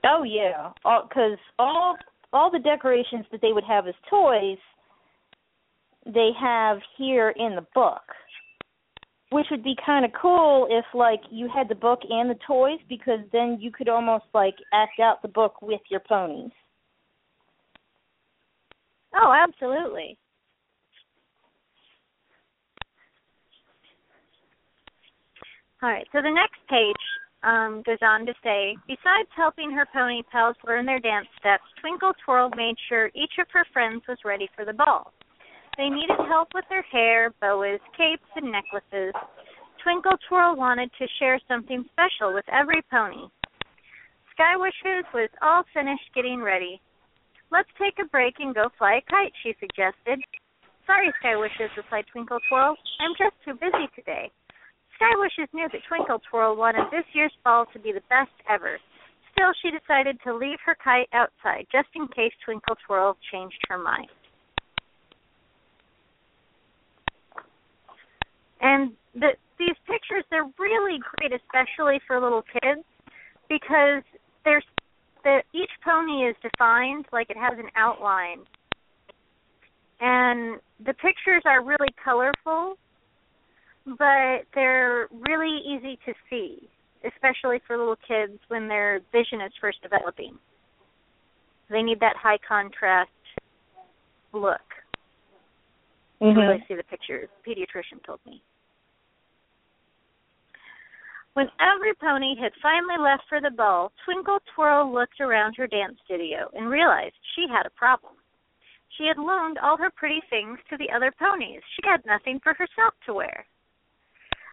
oh 0.05 0.22
yeah, 0.22 0.70
because 1.09 1.39
all 1.59 1.97
all 2.33 2.51
the 2.51 2.59
decorations 2.59 3.24
that 3.33 3.41
they 3.41 3.53
would 3.53 3.64
have 3.64 3.87
as 3.89 3.95
toys, 4.09 4.59
they 6.07 6.31
have 6.41 6.78
here 6.97 7.31
in 7.31 7.57
the 7.57 7.66
book, 7.74 8.03
which 9.31 9.47
would 9.51 9.64
be 9.64 9.74
kind 9.85 10.05
of 10.05 10.12
cool 10.20 10.68
if 10.70 10.85
like 10.95 11.20
you 11.31 11.49
had 11.53 11.68
the 11.68 11.74
book 11.74 12.01
and 12.09 12.31
the 12.31 12.39
toys, 12.47 12.78
because 12.89 13.20
then 13.33 13.59
you 13.61 13.70
could 13.70 13.89
almost 13.89 14.24
like 14.33 14.55
act 14.72 15.01
out 15.01 15.22
the 15.22 15.28
book 15.28 15.61
with 15.62 15.81
your 15.91 16.01
ponies. 16.01 16.53
Oh, 19.15 19.33
absolutely. 19.33 20.17
All 25.83 25.89
right, 25.89 26.07
so 26.13 26.21
the 26.21 26.31
next 26.31 26.61
page 26.69 26.95
um, 27.43 27.83
goes 27.87 27.99
on 28.03 28.27
to 28.27 28.35
say, 28.45 28.77
besides 28.87 29.29
helping 29.35 29.71
her 29.73 29.87
pony 29.93 30.23
pals 30.31 30.57
learn 30.67 30.85
their 30.85 31.01
dance 31.01 31.27
steps, 31.39 31.65
Twinkle 31.81 32.13
Twirl 32.25 32.51
made 32.55 32.77
sure 32.89 33.11
each 33.15 33.33
of 33.41 33.47
her 33.53 33.65
friends 33.73 34.03
was 34.07 34.19
ready 34.25 34.49
for 34.55 34.67
the 34.67 34.75
ball. 34.75 35.13
They 35.79 35.89
needed 35.89 36.19
help 36.29 36.49
with 36.53 36.67
their 36.69 36.83
hair, 36.83 37.33
boas, 37.41 37.81
capes, 37.97 38.29
and 38.37 38.53
necklaces. 38.53 39.15
Twinkle 39.83 40.19
Twirl 40.29 40.57
wanted 40.57 40.91
to 40.99 41.07
share 41.19 41.41
something 41.49 41.85
special 41.93 42.35
with 42.35 42.45
every 42.53 42.83
pony. 42.91 43.29
Sky 44.35 44.57
Wishes 44.57 45.05
was 45.15 45.31
all 45.41 45.63
finished 45.73 46.13
getting 46.15 46.43
ready. 46.43 46.81
Let's 47.51 47.69
take 47.79 47.99
a 47.99 48.09
break 48.09 48.35
and 48.39 48.55
go 48.55 48.71
fly 48.79 49.03
a 49.03 49.11
kite, 49.11 49.33
she 49.43 49.55
suggested. 49.59 50.23
Sorry, 50.87 51.13
Sky 51.19 51.37
Wishes, 51.37 51.71
replied 51.77 52.05
Twinkle 52.11 52.39
Twirl. 52.49 52.77
I'm 53.01 53.15
just 53.19 53.35
too 53.45 53.55
busy 53.55 53.91
today. 53.95 54.31
Sky 54.95 55.15
Wishes 55.19 55.49
knew 55.53 55.69
that 55.73 55.83
Twinkle 55.89 56.21
Twirl 56.31 56.57
wanted 56.57 56.87
this 56.91 57.07
year's 57.13 57.35
ball 57.45 57.67
to 57.73 57.79
be 57.79 57.93
the 57.93 58.07
best 58.09 58.35
ever. 58.49 58.79
Still, 59.33 59.51
she 59.63 59.71
decided 59.71 60.19
to 60.25 60.35
leave 60.35 60.59
her 60.65 60.77
kite 60.83 61.09
outside 61.13 61.67
just 61.73 61.89
in 61.95 62.07
case 62.09 62.33
Twinkle 62.45 62.77
Twirl 62.87 63.17
changed 63.33 63.59
her 63.69 63.79
mind. 63.79 64.09
And 68.61 68.93
the, 69.15 69.31
these 69.59 69.77
pictures, 69.87 70.25
they're 70.31 70.51
really 70.59 71.01
great, 71.17 71.33
especially 71.33 72.01
for 72.07 72.21
little 72.21 72.43
kids, 72.43 72.85
because 73.49 74.03
there's 74.45 74.65
the 75.25 75.43
each 75.53 75.71
pony 75.85 76.29
is 76.29 76.37
defined 76.43 77.07
like 77.12 77.31
it 77.31 77.37
has 77.37 77.59
an 77.59 77.68
outline, 77.77 78.41
and 80.01 80.61
the 80.85 80.95
pictures 80.95 81.43
are 81.45 81.64
really 81.64 81.89
colorful, 82.03 82.77
but 83.87 84.47
they're 84.55 85.09
really 85.11 85.59
easy 85.66 85.99
to 86.07 86.12
see, 86.29 86.68
especially 87.05 87.61
for 87.66 87.77
little 87.77 87.99
kids 88.07 88.39
when 88.49 88.68
their 88.68 89.01
vision 89.12 89.41
is 89.41 89.53
first 89.61 89.83
developing. 89.83 90.39
They 91.68 91.83
need 91.83 92.01
that 92.01 92.16
high 92.16 92.39
contrast 92.47 93.11
look 94.33 94.61
Mm-hmm. 96.23 96.39
to 96.39 96.47
really 96.47 96.64
see 96.68 96.75
the 96.75 96.83
pictures. 96.83 97.29
Pediatrician 97.47 98.05
told 98.05 98.21
me. 98.27 98.43
When 101.35 101.49
every 101.61 101.95
pony 101.95 102.35
had 102.37 102.53
finally 102.61 102.99
left 102.99 103.22
for 103.28 103.41
the 103.41 103.51
ball, 103.51 103.93
Twinkle 104.05 104.41
Twirl 104.55 104.93
looked 104.93 105.20
around 105.20 105.55
her 105.57 105.68
dance 105.68 105.97
studio 106.05 106.51
and 106.55 106.68
realized 106.68 107.14
she 107.35 107.47
had 107.49 107.66
a 107.66 107.78
problem. 107.78 108.14
She 108.99 109.07
had 109.07 109.16
loaned 109.16 109.57
all 109.59 109.76
her 109.76 109.91
pretty 109.91 110.20
things 110.28 110.59
to 110.68 110.76
the 110.76 110.91
other 110.91 111.12
ponies. 111.12 111.62
She 111.76 111.89
had 111.89 112.05
nothing 112.05 112.41
for 112.41 112.55
herself 112.55 112.95
to 113.07 113.14
wear. 113.14 113.47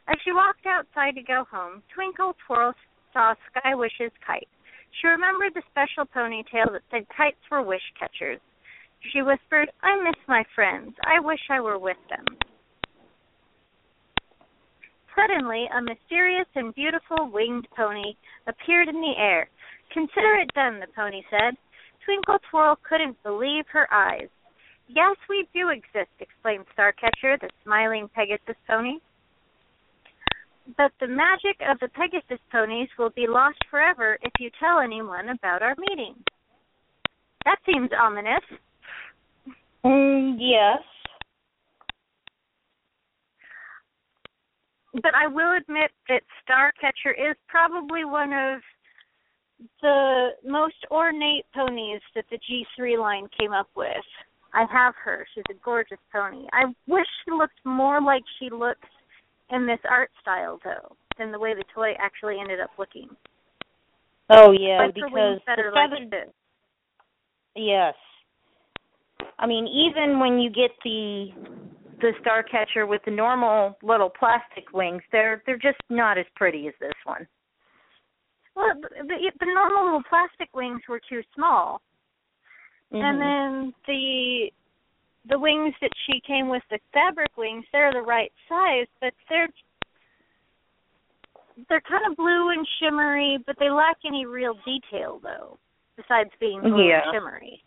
As 0.07 0.17
she 0.23 0.31
walked 0.31 0.65
outside 0.65 1.15
to 1.15 1.23
go 1.23 1.45
home, 1.49 1.81
Twinkle 1.93 2.35
Twirl 2.45 2.73
saw 3.11 3.33
Sky 3.49 3.73
Wish's 3.73 4.13
kite. 4.25 4.47
She 5.01 5.07
remembered 5.07 5.53
the 5.53 5.63
special 5.71 6.05
ponytail 6.05 6.71
that 6.71 6.83
said 6.91 7.09
kites 7.09 7.41
were 7.49 7.63
wish 7.63 7.81
catchers. 7.99 8.39
She 9.11 9.21
whispered, 9.21 9.71
I 9.81 10.01
miss 10.01 10.15
my 10.27 10.43
friends. 10.55 10.95
I 11.03 11.19
wish 11.19 11.41
I 11.49 11.59
were 11.59 11.79
with 11.79 11.97
them. 12.09 12.25
Suddenly, 15.17 15.65
a 15.75 15.81
mysterious 15.81 16.45
and 16.55 16.75
beautiful 16.75 17.29
winged 17.31 17.67
pony 17.75 18.13
appeared 18.45 18.87
in 18.87 19.01
the 19.01 19.13
air. 19.17 19.49
Consider 19.91 20.35
it 20.35 20.53
done, 20.53 20.79
the 20.79 20.87
pony 20.95 21.23
said. 21.31 21.55
Twinkle 22.05 22.37
Twirl 22.49 22.77
couldn't 22.87 23.21
believe 23.23 23.65
her 23.71 23.91
eyes. 23.91 24.27
Yes, 24.87 25.17
we 25.27 25.47
do 25.53 25.69
exist, 25.69 26.11
exclaimed 26.19 26.65
Starcatcher, 26.77 27.39
the 27.41 27.49
smiling 27.63 28.09
Pegasus 28.13 28.55
pony. 28.67 28.99
But 30.77 30.91
the 30.99 31.07
magic 31.07 31.57
of 31.67 31.79
the 31.79 31.89
Pegasus 31.89 32.43
ponies 32.51 32.89
will 32.99 33.09
be 33.09 33.25
lost 33.27 33.57
forever 33.71 34.17
if 34.21 34.31
you 34.39 34.51
tell 34.59 34.79
anyone 34.79 35.29
about 35.29 35.63
our 35.63 35.75
meeting. 35.77 36.15
That 37.45 37.57
seems 37.65 37.89
ominous. 37.99 38.43
Mm, 39.83 40.37
yes. 40.39 40.83
But 45.01 45.13
I 45.15 45.27
will 45.27 45.57
admit 45.57 45.91
that 46.09 46.21
Starcatcher 46.43 47.11
is 47.11 47.35
probably 47.47 48.05
one 48.05 48.33
of 48.33 48.61
the 49.81 50.29
most 50.45 50.75
ornate 50.91 51.45
ponies 51.53 52.01
that 52.15 52.25
the 52.29 52.37
G3 52.37 52.99
line 52.99 53.27
came 53.39 53.53
up 53.53 53.69
with. 53.75 54.05
I 54.53 54.65
have 54.71 54.93
her. 55.03 55.25
She's 55.33 55.43
a 55.49 55.53
gorgeous 55.63 55.99
pony. 56.11 56.45
I 56.53 56.65
wish 56.87 57.05
she 57.25 57.31
looked 57.31 57.59
more 57.63 58.01
like 58.01 58.23
she 58.39 58.49
looks 58.49 58.87
in 59.51 59.67
this 59.67 59.79
art 59.89 60.09
style, 60.21 60.59
though, 60.63 60.95
than 61.17 61.31
the 61.31 61.39
way 61.39 61.53
the 61.53 61.63
toy 61.73 61.93
actually 61.99 62.37
ended 62.39 62.59
up 62.59 62.71
looking. 62.77 63.09
Oh 64.29 64.51
yeah, 64.51 64.79
Like 64.79 64.95
because 64.95 65.39
the 65.45 65.71
like. 65.73 66.29
Yes. 67.55 67.93
I 69.39 69.47
mean, 69.47 69.67
even 69.67 70.19
when 70.19 70.39
you 70.39 70.49
get 70.49 70.71
the 70.83 71.27
the 71.99 72.13
Starcatcher 72.21 72.87
with 72.87 73.01
the 73.05 73.11
normal 73.11 73.77
little 73.81 74.09
plastic 74.09 74.71
wings, 74.73 75.01
they're 75.11 75.41
they're 75.45 75.57
just 75.57 75.79
not 75.89 76.17
as 76.17 76.25
pretty 76.35 76.67
as 76.67 76.73
this 76.79 76.93
one. 77.05 77.27
Well, 78.55 78.73
the, 78.81 79.31
the, 79.39 79.45
normal 79.45 79.85
little 79.85 80.03
plastic 80.09 80.49
wings 80.55 80.81
were 80.89 81.01
too 81.07 81.21
small, 81.35 81.81
and 82.91 83.01
Mhm. 83.01 83.19
then 83.19 83.73
the 83.85 84.51
the 85.29 85.37
wings 85.37 85.75
that 85.81 85.91
she 86.05 86.21
came 86.21 86.47
with, 86.47 86.63
the 86.69 86.79
fabric 86.93 87.35
wings, 87.37 87.65
they're 87.71 87.91
the 87.91 88.01
right 88.01 88.31
size, 88.47 88.87
but 89.01 89.13
they're 89.29 89.49
they're 91.69 91.81
kind 91.81 92.05
of 92.09 92.15
blue 92.15 92.49
and 92.51 92.67
shimmery, 92.79 93.37
but 93.45 93.57
they 93.59 93.69
lack 93.69 93.97
any 94.05 94.25
real 94.25 94.53
detail 94.65 95.19
though, 95.19 95.57
besides 95.95 96.29
being 96.39 96.61
blue 96.61 96.87
Yeah. 96.87 97.01
and 97.03 97.13
shimmery. 97.13 97.63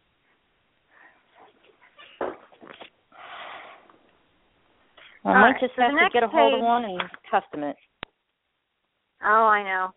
I 5.25 5.29
might 5.29 5.41
right, 5.41 5.61
just 5.61 5.73
so 5.77 5.83
have 5.83 5.91
to 5.91 6.09
get 6.13 6.23
a 6.23 6.29
hold 6.29 6.55
of 6.55 6.61
one 6.61 6.85
and 6.85 7.03
custom 7.31 7.63
it. 7.65 7.77
Oh, 9.23 9.47
I 9.47 9.63
know. 9.63 9.89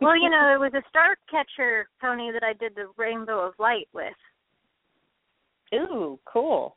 Well, 0.00 0.16
you 0.16 0.30
know, 0.30 0.52
it 0.54 0.58
was 0.58 0.72
a 0.74 0.82
star 0.88 1.16
catcher 1.30 1.88
pony 2.00 2.32
that 2.32 2.42
I 2.42 2.52
did 2.52 2.74
the 2.74 2.90
rainbow 2.96 3.40
of 3.46 3.54
light 3.58 3.88
with. 3.92 4.14
Ooh, 5.74 6.18
cool. 6.24 6.76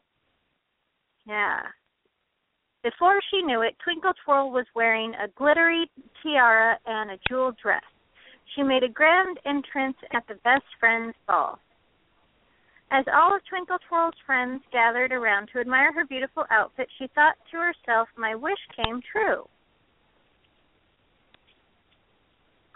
Yeah. 1.28 1.62
Before 2.84 3.20
she 3.32 3.42
knew 3.42 3.62
it, 3.62 3.76
Twinkle 3.84 4.14
Twirl 4.24 4.52
was 4.52 4.66
wearing 4.76 5.14
a 5.16 5.28
glittery 5.36 5.90
tiara 6.22 6.78
and 6.86 7.12
a 7.12 7.20
jewel 7.28 7.52
dress. 7.62 7.82
She 8.56 8.62
made 8.62 8.84
a 8.84 8.90
grand 8.90 9.40
entrance 9.46 9.98
at 10.14 10.28
the 10.28 10.36
best 10.44 10.66
friends 10.80 11.16
ball. 11.28 11.60
As 12.92 13.06
all 13.14 13.36
of 13.36 13.42
Twinkle 13.50 13.78
Twirl's 13.90 14.14
friends 14.26 14.62
gathered 14.72 15.12
around 15.12 15.50
to 15.52 15.60
admire 15.60 15.92
her 15.94 16.06
beautiful 16.06 16.46
outfit, 16.52 16.88
she 16.98 17.08
thought 17.16 17.36
to 17.52 17.58
herself, 17.58 18.08
My 18.16 18.36
wish 18.36 18.60
came 18.76 19.02
true. 19.12 19.48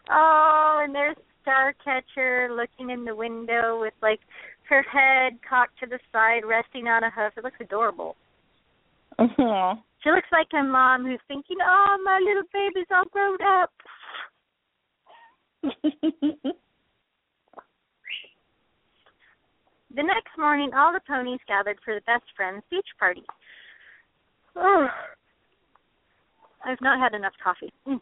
Oh, 0.09 0.81
and 0.83 0.93
there's 0.93 1.15
Starcatcher 1.45 2.55
looking 2.55 2.89
in 2.89 3.05
the 3.05 3.15
window 3.15 3.79
with 3.79 3.93
like 4.01 4.19
her 4.67 4.81
head 4.83 5.37
cocked 5.47 5.79
to 5.79 5.85
the 5.85 5.99
side, 6.11 6.41
resting 6.45 6.87
on 6.87 7.03
a 7.03 7.11
hoof. 7.11 7.33
It 7.37 7.43
looks 7.43 7.57
adorable. 7.59 8.15
Aw. 9.19 9.75
She 10.03 10.11
looks 10.11 10.27
like 10.31 10.47
a 10.53 10.63
mom 10.63 11.05
who's 11.05 11.19
thinking, 11.27 11.57
"Oh, 11.61 11.97
my 12.03 12.19
little 12.23 12.43
baby's 12.53 12.87
all 12.91 13.05
grown 13.11 13.37
up." 13.41 13.71
The 19.95 20.03
next 20.03 20.37
morning, 20.37 20.71
all 20.75 20.93
the 20.93 21.01
ponies 21.07 21.39
gathered 21.47 21.79
for 21.83 21.95
the 21.95 22.05
best 22.05 22.23
friends 22.35 22.63
beach 22.69 22.87
party. 22.99 23.23
Oh, 24.55 24.87
I've 26.63 26.81
not 26.81 26.99
had 26.99 27.15
enough 27.15 27.33
coffee. 27.43 27.73
Mm. 27.87 28.01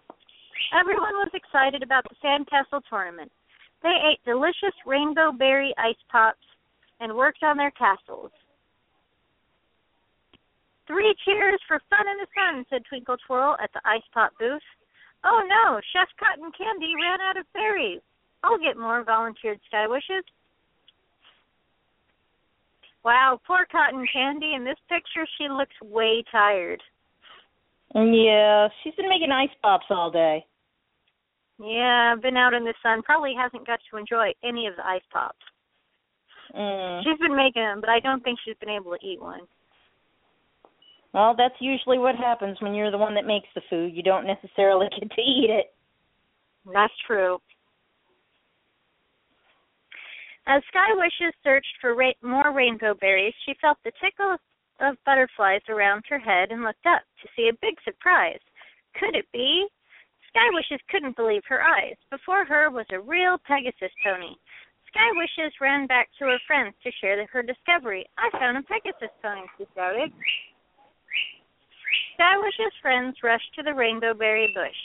Everyone 0.74 1.16
was 1.24 1.32
excited 1.34 1.84
about 1.84 2.04
the 2.10 2.16
sandcastle 2.24 2.82
tournament. 2.90 3.32
They 3.84 3.96
ate 4.04 4.20
delicious 4.26 4.76
rainbow 4.86 5.32
berry 5.32 5.74
ice 5.78 6.02
pops 6.12 6.44
and 7.00 7.16
worked 7.16 7.44
on 7.44 7.58
their 7.58 7.72
castles. 7.72 8.32
Three 10.88 11.16
cheers 11.24 11.60
for 11.68 11.80
fun 11.90 12.08
in 12.08 12.18
the 12.18 12.28
sun, 12.34 12.66
said 12.70 12.84
Twinkle 12.90 13.18
Twirl 13.28 13.56
at 13.62 13.72
the 13.74 13.82
ice 13.86 14.08
pop 14.14 14.32
booth. 14.40 14.64
Oh 15.24 15.44
no, 15.48 15.80
Chef 15.94 16.08
Cotton 16.20 16.52
Candy 16.58 16.94
ran 16.96 17.22
out 17.22 17.38
of 17.38 17.46
berries. 17.54 18.02
I'll 18.44 18.58
get 18.58 18.78
more, 18.78 19.04
volunteered 19.04 19.60
Sky 19.68 19.88
Wishes. 19.88 20.24
Wow, 23.04 23.40
poor 23.46 23.66
Cotton 23.72 24.06
Candy. 24.12 24.54
In 24.56 24.64
this 24.64 24.78
picture, 24.90 25.26
she 25.38 25.48
looks 25.50 25.76
way 25.82 26.24
tired. 26.32 26.82
yeah, 27.96 28.68
she's 28.84 28.96
been 28.96 29.10
making 29.10 29.32
ice 29.32 29.56
pops 29.62 29.86
all 29.90 30.12
day. 30.12 30.46
Yeah, 31.60 32.16
been 32.22 32.38
out 32.38 32.54
in 32.54 32.64
the 32.64 32.74
sun. 32.84 33.02
Probably 33.02 33.34
hasn't 33.36 33.66
got 33.66 33.80
to 33.90 33.98
enjoy 33.98 34.32
any 34.44 34.68
of 34.68 34.76
the 34.76 34.86
ice 34.86 35.02
pops. 35.12 35.38
Mm. 36.56 37.04
She's 37.04 37.20
been 37.20 37.36
making 37.36 37.64
them, 37.64 37.82
but 37.82 37.90
I 37.90 38.00
don't 38.00 38.24
think 38.24 38.40
she's 38.44 38.58
been 38.60 38.70
able 38.70 38.92
to 38.92 39.06
eat 39.06 39.22
one. 39.22 39.42
Well, 41.14 41.34
that's 41.36 41.56
usually 41.60 41.98
what 41.98 42.16
happens 42.16 42.58
when 42.62 42.76
you're 42.76 42.92
the 42.92 42.98
one 42.98 43.16
that 43.16 43.26
makes 43.26 43.48
the 43.56 43.62
food. 43.70 43.96
You 43.96 44.04
don't 44.04 44.28
necessarily 44.28 44.88
get 45.00 45.10
to 45.10 45.22
eat 45.22 45.50
it. 45.50 45.74
That's 46.72 46.94
true. 47.06 47.40
As 50.48 50.64
Sky 50.72 50.94
Wishes 50.96 51.36
searched 51.44 51.76
for 51.82 51.94
ra- 51.94 52.24
more 52.24 52.52
rainbow 52.54 52.94
berries, 52.96 53.36
she 53.46 53.54
felt 53.60 53.78
the 53.84 53.92
tickle 54.00 54.38
of 54.80 54.96
butterflies 55.04 55.62
around 55.68 56.06
her 56.08 56.20
head 56.20 56.52
and 56.52 56.64
looked 56.64 56.86
up 56.86 57.04
to 57.22 57.28
see 57.36 57.50
a 57.50 57.60
big 57.62 57.76
surprise. 57.84 58.40
Could 58.96 59.16
it 59.16 59.28
be? 59.34 59.68
Sky 60.30 60.48
Wishes 60.54 60.80
couldn't 60.90 61.18
believe 61.18 61.44
her 61.50 61.62
eyes. 61.62 61.96
Before 62.10 62.46
her 62.46 62.70
was 62.70 62.86
a 62.92 63.00
real 63.00 63.38
Pegasus 63.46 63.92
pony. 64.02 64.36
Sky 64.88 65.12
Wishes 65.20 65.52
ran 65.60 65.86
back 65.86 66.08
to 66.18 66.26
her 66.26 66.40
friends 66.48 66.74
to 66.82 66.92
share 67.02 67.20
her 67.28 67.44
discovery. 67.44 68.08
I 68.18 68.30
found 68.40 68.58
a 68.58 68.64
Pegasus 68.64 69.12
pony, 69.22 69.42
she 69.58 69.66
shouted. 69.76 70.14
Sky 72.16 72.34
Skywish's 72.34 72.74
friends 72.82 73.18
rushed 73.22 73.54
to 73.56 73.64
the 73.64 73.74
rainbow 73.74 74.14
berry 74.14 74.52
bush, 74.56 74.80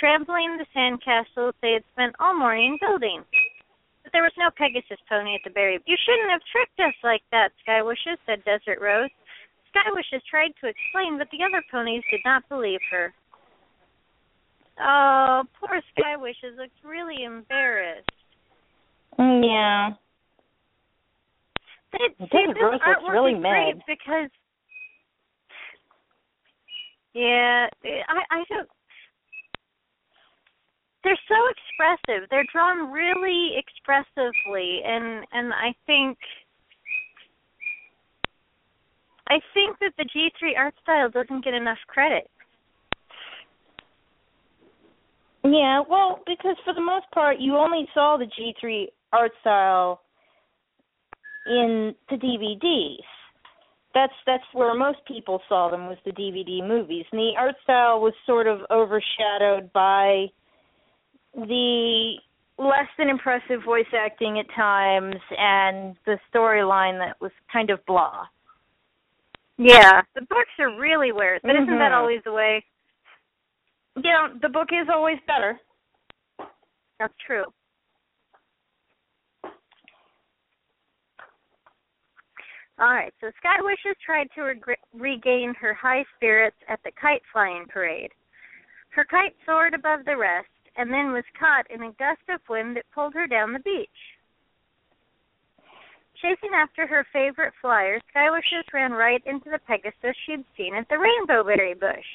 trampling 0.00 0.56
the 0.56 0.66
sandcastles 0.74 1.52
they 1.60 1.72
had 1.72 1.84
spent 1.92 2.16
all 2.18 2.34
morning 2.34 2.78
building. 2.80 3.22
But 4.08 4.16
there 4.16 4.24
was 4.24 4.32
no 4.38 4.48
Pegasus 4.56 4.96
pony 5.06 5.34
at 5.34 5.44
the 5.44 5.50
berry. 5.50 5.78
You 5.84 5.96
shouldn't 6.00 6.32
have 6.32 6.40
tricked 6.48 6.80
us 6.80 6.96
like 7.04 7.20
that, 7.30 7.52
Skywishes, 7.60 8.16
said 8.24 8.42
Desert 8.42 8.80
Rose. 8.80 9.10
Skywishes 9.68 10.24
tried 10.24 10.56
to 10.62 10.72
explain, 10.72 11.18
but 11.18 11.28
the 11.28 11.44
other 11.44 11.62
ponies 11.70 12.02
did 12.10 12.20
not 12.24 12.48
believe 12.48 12.80
her. 12.90 13.12
Oh, 14.80 15.42
poor 15.60 15.82
Skywishes 15.92 16.56
looks 16.56 16.72
really 16.82 17.22
embarrassed. 17.22 18.08
Mm, 19.20 19.44
yeah. 19.44 19.90
They, 21.92 22.08
Desert 22.16 22.32
see, 22.32 22.46
this 22.54 22.62
Rose 22.62 22.80
looks 22.80 23.12
really 23.12 23.34
mad. 23.34 23.82
because 23.86 24.30
yeah, 27.12 27.68
I 27.84 28.40
I 28.40 28.44
don't. 28.48 28.68
Expressive. 31.48 32.28
They're 32.30 32.44
drawn 32.52 32.92
really 32.92 33.56
expressively, 33.56 34.80
and 34.84 35.24
and 35.32 35.52
I 35.52 35.74
think 35.86 36.18
I 39.28 39.40
think 39.54 39.78
that 39.80 39.92
the 39.98 40.04
G3 40.04 40.56
art 40.56 40.74
style 40.82 41.10
doesn't 41.10 41.44
get 41.44 41.54
enough 41.54 41.78
credit. 41.86 42.30
Yeah, 45.44 45.82
well, 45.88 46.20
because 46.26 46.56
for 46.64 46.74
the 46.74 46.80
most 46.80 47.06
part, 47.12 47.38
you 47.38 47.56
only 47.56 47.88
saw 47.94 48.16
the 48.16 48.26
G3 48.26 48.88
art 49.12 49.32
style 49.40 50.02
in 51.46 51.94
the 52.10 52.16
DVDs. 52.16 53.04
That's 53.94 54.12
that's 54.26 54.44
where 54.52 54.74
most 54.74 54.98
people 55.06 55.40
saw 55.48 55.70
them 55.70 55.86
was 55.86 55.96
the 56.04 56.12
DVD 56.12 56.66
movies, 56.66 57.06
and 57.10 57.18
the 57.18 57.32
art 57.38 57.54
style 57.62 58.00
was 58.00 58.12
sort 58.26 58.46
of 58.46 58.60
overshadowed 58.70 59.72
by 59.72 60.26
the 61.46 62.14
less 62.58 62.88
than 62.98 63.08
impressive 63.08 63.62
voice 63.64 63.86
acting 63.96 64.38
at 64.38 64.46
times 64.54 65.14
and 65.36 65.96
the 66.06 66.18
storyline 66.32 66.98
that 66.98 67.20
was 67.20 67.30
kind 67.52 67.70
of 67.70 67.84
blah. 67.86 68.26
Yeah, 69.56 70.02
the 70.14 70.22
books 70.22 70.50
are 70.58 70.78
really 70.78 71.12
weird, 71.12 71.40
but 71.42 71.56
isn't 71.56 71.78
that 71.78 71.92
Mhm. 71.92 71.96
always 71.96 72.22
the 72.24 72.32
way? 72.32 72.64
Yeah, 73.96 74.28
the 74.40 74.48
book 74.48 74.72
is 74.72 74.88
always 74.88 75.20
better. 75.26 75.58
That's 76.98 77.16
true. 77.18 77.44
All 82.80 82.94
right, 82.94 83.12
so 83.20 83.30
Sky 83.38 83.60
Wishes 83.60 83.96
tried 84.04 84.30
to 84.32 84.42
reg- 84.42 84.78
regain 84.92 85.52
her 85.54 85.74
high 85.74 86.04
spirits 86.14 86.56
at 86.68 86.80
the 86.84 86.92
kite 86.92 87.22
flying 87.32 87.66
parade. 87.66 88.12
Her 88.90 89.04
kite 89.04 89.34
soared 89.44 89.74
above 89.74 90.04
the 90.04 90.16
rest 90.16 90.48
and 90.78 90.92
then 90.92 91.12
was 91.12 91.24
caught 91.38 91.68
in 91.70 91.82
a 91.82 91.92
gust 91.98 92.22
of 92.32 92.40
wind 92.48 92.76
that 92.76 92.84
pulled 92.94 93.12
her 93.12 93.26
down 93.26 93.52
the 93.52 93.58
beach. 93.58 93.88
Chasing 96.22 96.50
after 96.54 96.86
her 96.86 97.06
favorite 97.12 97.52
flyer, 97.60 98.00
Sky 98.10 98.30
Wishes 98.30 98.64
ran 98.72 98.92
right 98.92 99.22
into 99.26 99.50
the 99.50 99.58
Pegasus 99.66 100.16
she'd 100.24 100.44
seen 100.56 100.74
at 100.74 100.88
the 100.88 100.98
rainbow 100.98 101.44
berry 101.44 101.74
bush. 101.74 102.06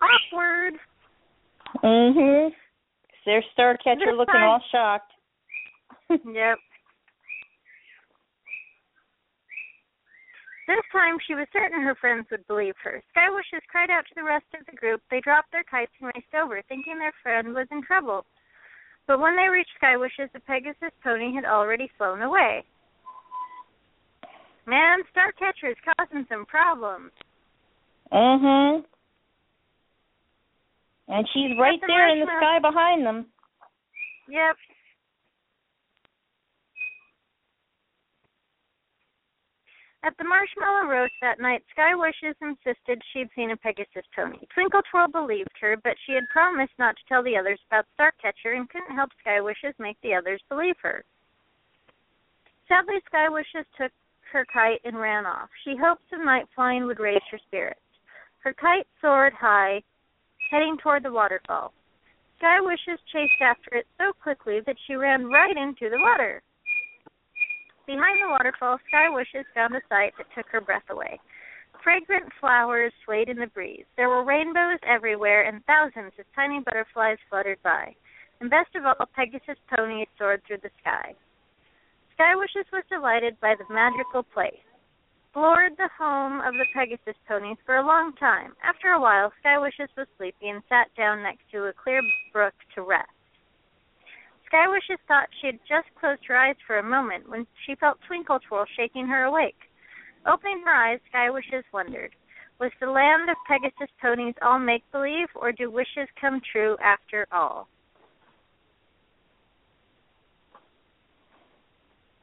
Awkward. 0.00 0.74
Mhm. 1.82 2.54
Their 3.24 3.42
Starcatcher 3.56 4.16
looking 4.16 4.36
all 4.36 4.62
shocked. 4.70 5.12
Yep. 6.08 6.58
This 10.66 10.82
time 10.90 11.16
she 11.26 11.34
was 11.34 11.46
certain 11.52 11.80
her 11.80 11.94
friends 11.94 12.26
would 12.30 12.46
believe 12.48 12.74
her. 12.82 13.00
Sky 13.10 13.30
Wishes 13.30 13.62
cried 13.70 13.90
out 13.90 14.04
to 14.08 14.14
the 14.16 14.24
rest 14.24 14.46
of 14.58 14.66
the 14.66 14.76
group. 14.76 15.00
They 15.10 15.20
dropped 15.20 15.52
their 15.52 15.62
kites 15.62 15.92
and 16.00 16.10
raced 16.14 16.34
over, 16.34 16.60
thinking 16.68 16.98
their 16.98 17.14
friend 17.22 17.54
was 17.54 17.68
in 17.70 17.82
trouble. 17.82 18.26
But 19.06 19.20
when 19.20 19.36
they 19.36 19.48
reached 19.48 19.70
Sky 19.76 19.96
Wishes, 19.96 20.28
the 20.32 20.40
Pegasus 20.40 20.90
pony 21.04 21.32
had 21.32 21.44
already 21.44 21.88
flown 21.96 22.22
away. 22.22 22.64
Man, 24.66 24.98
Starcatcher 25.14 25.70
is 25.70 25.76
causing 25.96 26.26
some 26.28 26.44
problems. 26.46 27.12
Mhm. 28.12 28.84
And 31.08 31.28
she's 31.32 31.56
right 31.58 31.80
the 31.80 31.86
there 31.86 32.08
in 32.08 32.18
the 32.18 32.26
sky 32.26 32.58
behind 32.58 33.06
them. 33.06 33.30
Yep. 34.26 34.56
At 40.02 40.16
the 40.18 40.24
Marshmallow 40.24 40.86
Roast 40.86 41.14
that 41.20 41.40
night, 41.40 41.64
Sky 41.72 41.94
Wishes 41.94 42.36
insisted 42.40 43.02
she'd 43.12 43.30
seen 43.34 43.50
a 43.50 43.56
Pegasus 43.56 44.06
pony. 44.14 44.38
Twinkle 44.54 44.82
Twirl 44.90 45.08
believed 45.08 45.56
her, 45.60 45.76
but 45.82 45.96
she 46.04 46.12
had 46.12 46.28
promised 46.32 46.72
not 46.78 46.96
to 46.96 47.02
tell 47.08 47.22
the 47.22 47.36
others 47.36 47.58
about 47.66 47.86
Starcatcher 47.98 48.54
and 48.56 48.68
couldn't 48.68 48.94
help 48.94 49.10
Sky 49.20 49.40
Wishes 49.40 49.74
make 49.78 50.00
the 50.02 50.14
others 50.14 50.40
believe 50.48 50.76
her. 50.82 51.04
Sadly, 52.68 53.00
Sky 53.06 53.28
Wishes 53.28 53.66
took 53.76 53.92
her 54.32 54.44
kite 54.52 54.80
and 54.84 54.98
ran 54.98 55.26
off. 55.26 55.48
She 55.64 55.76
hoped 55.76 56.02
some 56.10 56.24
night 56.24 56.46
flying 56.54 56.86
would 56.86 57.00
raise 57.00 57.22
her 57.30 57.38
spirits. 57.46 57.80
Her 58.40 58.52
kite 58.52 58.86
soared 59.00 59.32
high, 59.32 59.82
heading 60.50 60.76
toward 60.78 61.02
the 61.02 61.12
waterfall. 61.12 61.72
Sky 62.38 62.60
Wishes 62.60 63.00
chased 63.12 63.40
after 63.40 63.74
it 63.74 63.86
so 63.98 64.12
quickly 64.12 64.60
that 64.66 64.76
she 64.86 64.94
ran 64.94 65.26
right 65.26 65.56
into 65.56 65.88
the 65.90 65.98
water. 65.98 66.42
Behind 67.86 68.18
the 68.20 68.28
waterfall, 68.28 68.78
Sky 68.88 69.08
Wishes 69.08 69.46
found 69.54 69.74
a 69.76 69.80
sight 69.88 70.12
that 70.18 70.26
took 70.34 70.46
her 70.50 70.60
breath 70.60 70.88
away. 70.90 71.20
Fragrant 71.84 72.32
flowers 72.40 72.92
swayed 73.04 73.28
in 73.28 73.38
the 73.38 73.46
breeze. 73.46 73.84
There 73.96 74.08
were 74.08 74.24
rainbows 74.24 74.80
everywhere, 74.82 75.44
and 75.44 75.64
thousands 75.66 76.12
of 76.18 76.26
tiny 76.34 76.60
butterflies 76.60 77.18
fluttered 77.30 77.62
by. 77.62 77.94
And 78.40 78.50
best 78.50 78.74
of 78.74 78.84
all, 78.84 79.06
Pegasus 79.14 79.58
ponies 79.70 80.08
soared 80.18 80.42
through 80.44 80.58
the 80.62 80.70
sky. 80.82 81.14
Sky 82.14 82.34
Wishes 82.34 82.66
was 82.72 82.82
delighted 82.90 83.38
by 83.40 83.54
the 83.54 83.72
magical 83.72 84.22
place. 84.22 84.66
Explored 85.28 85.76
the 85.76 85.90
home 85.96 86.40
of 86.40 86.54
the 86.54 86.66
Pegasus 86.74 87.16
ponies 87.28 87.58
for 87.64 87.76
a 87.76 87.86
long 87.86 88.14
time. 88.14 88.54
After 88.64 88.88
a 88.92 89.00
while, 89.00 89.32
Sky 89.40 89.58
Wishes 89.58 89.90
was 89.96 90.08
sleepy 90.16 90.48
and 90.48 90.62
sat 90.68 90.88
down 90.96 91.22
next 91.22 91.44
to 91.52 91.66
a 91.66 91.72
clear 91.72 92.00
brook 92.32 92.54
to 92.74 92.82
rest. 92.82 93.15
Sky 94.46 94.68
Wishes 94.68 95.02
thought 95.08 95.28
she 95.40 95.48
had 95.48 95.58
just 95.68 95.88
closed 95.98 96.24
her 96.26 96.36
eyes 96.36 96.56
for 96.66 96.78
a 96.78 96.82
moment 96.82 97.28
when 97.28 97.46
she 97.64 97.74
felt 97.74 97.98
Twinkle 98.06 98.38
Twirl 98.40 98.66
shaking 98.76 99.06
her 99.06 99.24
awake. 99.24 99.58
Opening 100.26 100.62
her 100.64 100.72
eyes, 100.72 101.00
Sky 101.08 101.30
Wishes 101.30 101.64
wondered, 101.72 102.14
was 102.58 102.70
the 102.80 102.86
land 102.86 103.28
of 103.28 103.36
Pegasus 103.46 103.92
ponies 104.00 104.34
all 104.40 104.58
make 104.58 104.82
believe, 104.92 105.28
or 105.34 105.52
do 105.52 105.70
wishes 105.70 106.08
come 106.20 106.40
true 106.52 106.76
after 106.82 107.26
all? 107.30 107.68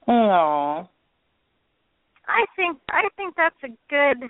No. 0.08 0.90
I 2.28 2.46
think 2.56 2.80
I 2.90 3.04
think 3.16 3.36
that's 3.36 3.56
a 3.64 3.70
good 3.90 4.30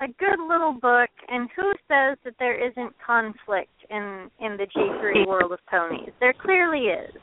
a 0.00 0.06
good 0.06 0.40
little 0.48 0.72
book 0.72 1.10
and 1.28 1.48
who 1.54 1.72
says 1.88 2.18
that 2.24 2.34
there 2.38 2.56
isn't 2.56 2.94
conflict 3.04 3.72
in 3.90 4.30
in 4.40 4.56
the 4.56 4.66
G3 4.76 5.26
world 5.26 5.52
of 5.52 5.58
ponies? 5.70 6.12
There 6.20 6.34
clearly 6.34 6.86
is. 6.86 7.14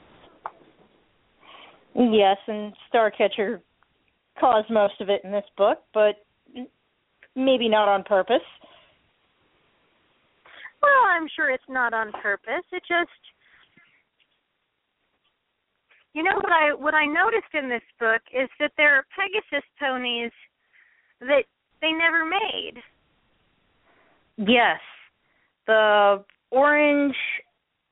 Yes, 1.94 2.38
and 2.48 2.74
Starcatcher 2.94 3.62
caused 4.40 4.70
most 4.70 5.02
of 5.02 5.10
it 5.10 5.22
in 5.24 5.32
this 5.32 5.46
book, 5.58 5.80
but 5.94 6.16
maybe 7.36 7.68
not 7.68 7.90
on 7.90 8.04
purpose. 8.04 8.48
Well, 10.82 11.04
I'm 11.12 11.28
sure 11.36 11.52
it's 11.52 11.64
not 11.70 11.94
on 11.94 12.12
purpose. 12.24 12.64
It 12.72 12.82
just 12.88 13.12
you 16.14 16.24
know 16.24 16.36
what 16.36 16.52
I 16.52 16.74
what 16.74 16.94
I 16.94 17.06
noticed 17.06 17.54
in 17.54 17.70
this 17.70 17.86
book 18.00 18.22
is 18.34 18.50
that 18.60 18.72
there 18.78 18.96
are 18.96 19.06
Pegasus 19.16 19.68
ponies 19.80 20.32
that 21.22 21.44
they 21.82 21.92
never 21.92 22.26
made. 22.26 22.74
Yes. 24.38 24.80
The 25.68 26.24
orange 26.52 27.16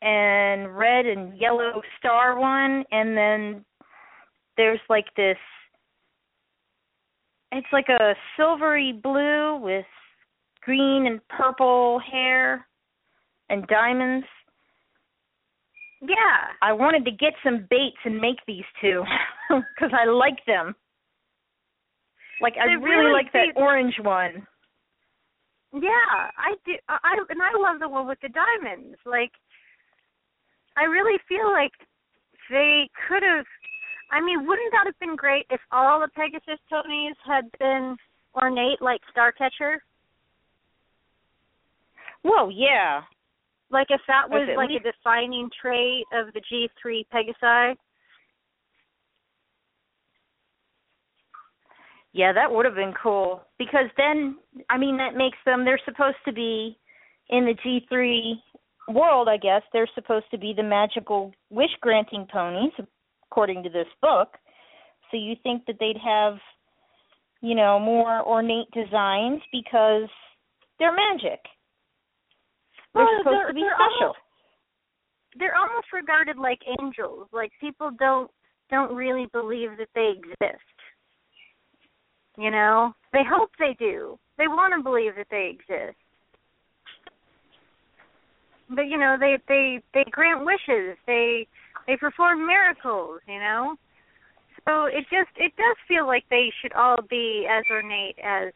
and 0.01 0.77
red 0.77 1.05
and 1.05 1.37
yellow 1.39 1.81
star 1.97 2.39
one 2.39 2.85
and 2.91 3.17
then 3.17 3.65
there's 4.55 4.79
like 4.89 5.05
this 5.17 5.37
it's 7.51 7.67
like 7.73 7.89
a 7.89 8.13
silvery 8.37 8.93
blue 8.93 9.57
with 9.57 9.85
green 10.61 11.07
and 11.07 11.19
purple 11.29 11.99
hair 11.99 12.67
and 13.49 13.65
diamonds. 13.67 14.27
Yeah. 16.01 16.53
I 16.61 16.73
wanted 16.73 17.05
to 17.05 17.11
get 17.11 17.33
some 17.43 17.65
baits 17.69 17.97
and 18.05 18.17
make 18.17 18.37
these 18.47 18.63
two 18.79 19.03
because 19.49 19.91
I 19.93 20.05
like 20.05 20.45
them. 20.45 20.75
Like 22.41 22.55
I 22.57 22.65
really, 22.65 22.95
really 22.95 23.13
like 23.13 23.31
that 23.33 23.53
orange 23.55 23.95
one. 24.01 24.47
Yeah, 25.73 26.31
I 26.37 26.55
do. 26.65 26.73
I 26.87 27.17
and 27.29 27.41
I 27.41 27.51
love 27.59 27.79
the 27.79 27.89
one 27.89 28.07
with 28.07 28.19
the 28.21 28.29
diamonds. 28.29 28.97
Like, 29.05 29.31
I 30.77 30.83
really 30.83 31.19
feel 31.27 31.51
like 31.51 31.71
they 32.49 32.89
could 33.07 33.23
have. 33.23 33.45
I 34.11 34.21
mean, 34.21 34.47
wouldn't 34.47 34.71
that 34.71 34.85
have 34.85 34.99
been 34.99 35.15
great 35.15 35.45
if 35.51 35.61
all 35.71 35.99
the 35.99 36.07
Pegasus 36.15 36.59
ponies 36.69 37.15
had 37.25 37.45
been 37.59 37.95
ornate 38.35 38.81
like 38.81 39.01
Starcatcher? 39.15 39.77
Well, 42.23 42.49
yeah. 42.51 43.01
Like 43.69 43.87
if 43.89 44.01
that 44.07 44.29
was 44.29 44.49
like 44.57 44.69
least- 44.69 44.85
a 44.85 44.91
defining 44.91 45.49
trait 45.61 46.05
of 46.13 46.33
the 46.33 46.41
G3 46.41 47.05
Pegasi. 47.13 47.75
Yeah, 52.13 52.33
that 52.33 52.51
would 52.51 52.65
have 52.65 52.75
been 52.75 52.93
cool 53.01 53.41
because 53.57 53.85
then 53.97 54.37
I 54.69 54.77
mean 54.77 54.97
that 54.97 55.15
makes 55.15 55.37
them 55.45 55.63
they're 55.65 55.79
supposed 55.85 56.17
to 56.25 56.33
be 56.33 56.77
in 57.29 57.45
the 57.45 57.53
G3 57.53 58.41
world, 58.95 59.27
I 59.29 59.37
guess. 59.37 59.61
They're 59.71 59.87
supposed 59.93 60.25
to 60.31 60.37
be 60.37 60.53
the 60.55 60.63
magical 60.63 61.31
wish 61.51 61.69
granting 61.81 62.25
ponies 62.31 62.71
according 63.31 63.61
to 63.63 63.69
this 63.69 63.87
book. 64.01 64.37
So 65.11 65.17
you 65.17 65.35
think 65.43 65.65
that 65.67 65.75
they'd 65.79 65.97
have 66.03 66.37
you 67.41 67.55
know, 67.55 67.79
more 67.79 68.21
ornate 68.27 68.69
designs 68.73 69.41
because 69.53 70.09
they're 70.77 70.91
magic. 70.93 71.39
They're 72.93 73.05
Well, 73.05 73.17
supposed 73.19 73.37
they're- 73.37 73.47
to 73.47 73.53
be 73.53 73.61
they're 73.61 73.75
special. 73.75 74.01
almost- 74.07 74.19
They're 75.35 75.55
almost 75.55 75.93
regarded 75.93 76.37
like 76.37 76.61
angels. 76.81 77.29
Like 77.31 77.51
people 77.61 77.91
don't 77.91 78.29
don't 78.71 78.93
really 78.93 79.25
believe 79.27 79.77
that 79.77 79.87
they 79.95 80.09
exist. 80.09 80.63
You 82.39 82.51
know, 82.51 82.93
they 83.11 83.23
hope 83.29 83.49
they 83.59 83.75
do. 83.77 84.17
They 84.37 84.47
want 84.47 84.73
to 84.73 84.81
believe 84.81 85.17
that 85.17 85.27
they 85.29 85.51
exist. 85.51 85.97
But 88.69 88.83
you 88.83 88.97
know, 88.97 89.17
they 89.19 89.37
they 89.49 89.81
they 89.93 90.05
grant 90.09 90.45
wishes. 90.45 90.95
They 91.05 91.47
they 91.85 91.97
perform 91.97 92.47
miracles, 92.47 93.19
you 93.27 93.39
know? 93.39 93.75
So 94.65 94.85
it 94.85 95.03
just 95.11 95.35
it 95.35 95.51
does 95.57 95.75
feel 95.85 96.07
like 96.07 96.23
they 96.29 96.49
should 96.61 96.71
all 96.71 96.99
be 97.09 97.45
as 97.49 97.65
ornate 97.69 98.15
as 98.23 98.53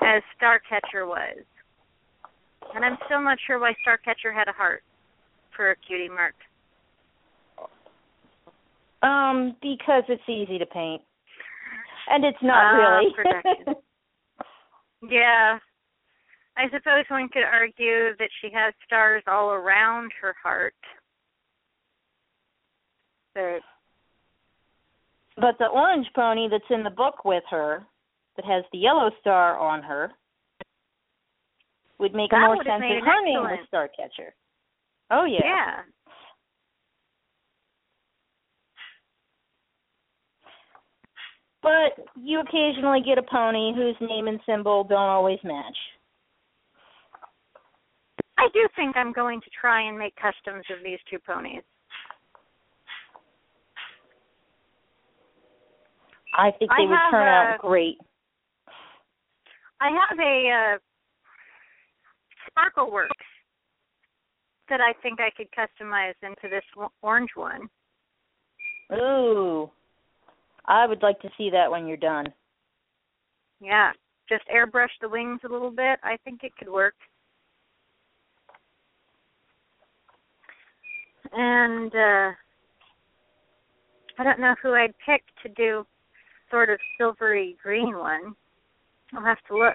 as 0.00 0.22
Starcatcher 0.38 1.04
was. 1.08 1.42
And 2.76 2.84
I'm 2.84 2.96
still 3.06 3.22
not 3.22 3.38
sure 3.44 3.58
why 3.58 3.74
Starcatcher 3.84 4.32
had 4.32 4.46
a 4.46 4.52
heart 4.52 4.84
for 5.56 5.72
a 5.72 5.76
cutie 5.76 6.08
mark. 6.08 6.34
Um, 9.02 9.56
because 9.60 10.04
it's 10.08 10.28
easy 10.28 10.58
to 10.58 10.66
paint. 10.66 11.02
And 12.08 12.24
it's 12.24 12.42
not 12.42 12.74
Ah, 12.74 12.76
really. 12.76 13.74
Yeah. 15.10 15.58
I 16.56 16.64
suppose 16.66 17.04
one 17.08 17.28
could 17.28 17.42
argue 17.42 18.16
that 18.18 18.30
she 18.40 18.48
has 18.54 18.72
stars 18.86 19.22
all 19.26 19.50
around 19.50 20.12
her 20.20 20.34
heart. 20.42 20.74
But 23.34 23.60
But 25.36 25.58
the 25.58 25.66
orange 25.66 26.06
pony 26.14 26.48
that's 26.48 26.64
in 26.70 26.84
the 26.84 26.90
book 26.90 27.24
with 27.24 27.42
her, 27.50 27.84
that 28.36 28.44
has 28.44 28.64
the 28.72 28.78
yellow 28.78 29.10
star 29.20 29.58
on 29.58 29.82
her, 29.82 30.12
would 31.98 32.14
make 32.14 32.30
That 32.30 32.46
more 32.46 32.56
sense 32.64 32.82
it 32.84 33.04
her 33.04 33.24
name 33.24 33.40
was. 33.40 33.66
Starcatcher. 33.72 34.30
Oh 35.10 35.24
yeah. 35.24 35.40
yeah. 35.44 35.82
But 41.64 42.04
you 42.22 42.40
occasionally 42.40 43.00
get 43.04 43.16
a 43.16 43.22
pony 43.22 43.72
whose 43.74 43.96
name 44.06 44.28
and 44.28 44.38
symbol 44.44 44.84
don't 44.84 44.98
always 44.98 45.38
match. 45.42 45.76
I 48.36 48.48
do 48.52 48.68
think 48.76 48.96
I'm 48.96 49.14
going 49.14 49.40
to 49.40 49.46
try 49.58 49.88
and 49.88 49.98
make 49.98 50.14
customs 50.16 50.66
of 50.70 50.84
these 50.84 50.98
two 51.10 51.18
ponies. 51.18 51.62
I 56.36 56.50
think 56.50 56.70
I 56.70 56.82
they 56.82 56.86
would 56.86 56.98
have 56.98 57.10
turn 57.10 57.28
out 57.28 57.58
great. 57.60 57.96
I 59.80 59.88
have 59.88 60.18
a 60.18 60.50
uh 60.50 60.78
Sparkleworks 62.50 63.08
that 64.68 64.80
I 64.80 64.92
think 65.02 65.18
I 65.20 65.30
could 65.34 65.48
customize 65.52 66.14
into 66.22 66.54
this 66.54 66.64
orange 67.02 67.30
one. 67.34 67.68
Ooh. 68.92 69.70
I 70.66 70.86
would 70.86 71.02
like 71.02 71.20
to 71.20 71.30
see 71.36 71.50
that 71.50 71.70
when 71.70 71.86
you're 71.86 71.96
done. 71.96 72.26
Yeah, 73.60 73.92
just 74.28 74.44
airbrush 74.48 74.88
the 75.00 75.08
wings 75.08 75.40
a 75.44 75.52
little 75.52 75.70
bit. 75.70 75.98
I 76.02 76.16
think 76.24 76.42
it 76.42 76.56
could 76.58 76.68
work. 76.68 76.94
And 81.32 81.94
uh 81.94 82.32
I 84.16 84.22
don't 84.22 84.40
know 84.40 84.54
who 84.62 84.74
I'd 84.74 84.94
pick 85.04 85.22
to 85.42 85.48
do 85.50 85.84
sort 86.50 86.70
of 86.70 86.78
silvery 86.98 87.56
green 87.62 87.96
one. 87.96 88.34
I'll 89.12 89.24
have 89.24 89.42
to 89.48 89.56
look. 89.56 89.74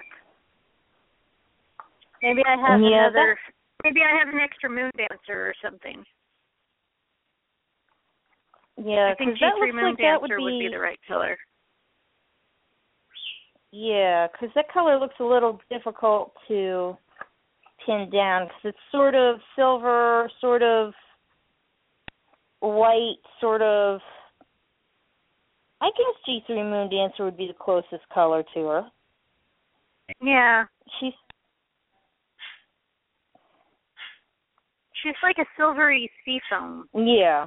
Maybe 2.22 2.42
I 2.46 2.56
have 2.56 2.80
Yeah, 2.80 3.08
another 3.08 3.38
maybe 3.84 4.00
I 4.02 4.18
have 4.18 4.32
an 4.32 4.40
extra 4.40 4.68
moon 4.70 4.90
dancer 4.96 5.46
or 5.48 5.54
something. 5.62 6.04
Yeah, 8.82 9.12
I 9.12 9.14
think 9.16 9.38
that 9.40 9.52
G3 9.60 9.74
moon 9.74 9.84
like 9.84 9.98
dancer 9.98 10.40
would 10.40 10.44
would 10.44 10.58
be 10.58 10.68
the 10.70 10.78
right 10.78 10.98
color. 11.06 11.36
Yeah, 13.72 14.26
because 14.26 14.48
that 14.54 14.72
color 14.72 14.98
looks 14.98 15.14
a 15.20 15.24
little 15.24 15.60
difficult 15.70 16.32
to 16.48 16.96
pin 17.84 18.08
down 18.10 18.46
because 18.46 18.60
it's 18.64 18.78
sort 18.90 19.14
of 19.14 19.36
silver, 19.54 20.30
sort 20.40 20.62
of 20.62 20.92
white, 22.60 23.20
sort 23.40 23.62
of. 23.62 24.00
I 25.82 25.90
guess 25.96 26.42
G3 26.50 26.70
Moon 26.70 26.90
Dancer 26.90 27.24
would 27.24 27.36
be 27.36 27.46
the 27.46 27.54
closest 27.54 28.08
color 28.12 28.42
to 28.54 28.66
her. 28.66 28.82
Yeah. 30.22 30.64
She's 30.98 31.12
She's 35.02 35.14
like 35.22 35.36
a 35.38 35.46
silvery 35.56 36.10
sea 36.24 36.40
foam. 36.50 36.86
yeah. 36.94 37.46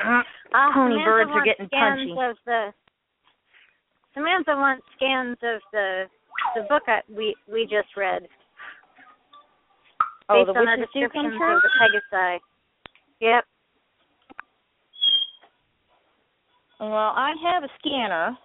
Ah, 0.00 0.22
Pony 0.74 0.94
Samantha 0.94 1.04
birds 1.10 1.30
are 1.30 1.34
wants 1.34 1.48
getting 1.48 1.66
scans 1.66 1.98
punchy. 1.98 2.30
Of 2.30 2.36
the 2.46 2.72
Samantha 4.14 4.54
wants 4.56 4.86
scans 4.96 5.36
of 5.42 5.60
the 5.72 6.04
the 6.54 6.62
book 6.68 6.82
I, 6.86 7.00
we 7.08 7.34
we 7.50 7.62
just 7.64 7.96
read 7.96 8.28
Oh, 10.30 10.44
based 10.44 10.52
the 10.54 10.58
on 10.60 10.64
the 10.66 10.70
Witch's 10.82 10.92
Tooth 10.92 11.02
descriptions 11.12 11.34
of 11.42 11.62
the 11.62 11.70
Pegasi. 11.80 12.38
Yep. 13.20 13.44
Well, 16.80 16.92
I 16.92 17.32
have 17.42 17.64
a 17.64 17.68
scanner. 17.78 18.36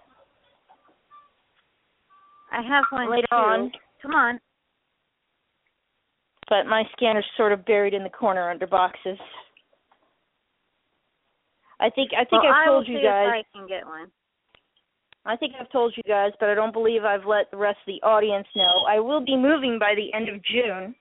I 2.51 2.62
have 2.62 2.84
one 2.89 3.10
Later 3.12 3.28
too. 3.30 3.36
on. 3.36 3.72
Come 4.01 4.12
on. 4.14 4.39
but 6.49 6.66
my 6.66 6.84
scanner's 6.95 7.26
sort 7.38 7.51
of 7.51 7.66
buried 7.66 7.93
in 7.93 8.04
the 8.04 8.10
corner 8.10 8.49
under 8.49 8.68
boxes. 8.68 9.18
I 11.84 11.89
think 11.89 12.11
I 12.13 12.23
think 12.23 12.43
well, 12.43 12.53
I've 12.53 12.67
told 12.67 12.88
you 12.88 13.01
guys. 13.01 13.27
I 13.27 13.43
can 13.53 13.67
get 13.67 13.86
one. 13.86 14.09
I 15.25 15.36
think 15.36 15.53
I've 15.59 15.71
told 15.71 15.93
you 15.95 16.03
guys, 16.03 16.31
but 16.39 16.49
I 16.49 16.53
don't 16.53 16.71
believe 16.71 17.03
I've 17.03 17.25
let 17.25 17.51
the 17.51 17.57
rest 17.57 17.77
of 17.86 17.93
the 17.93 18.05
audience 18.05 18.47
know. 18.55 18.86
I 18.88 18.99
will 18.99 19.23
be 19.23 19.36
moving 19.36 19.79
by 19.79 19.93
the 19.95 20.13
end 20.13 20.29
of 20.29 20.36
June. 20.43 20.95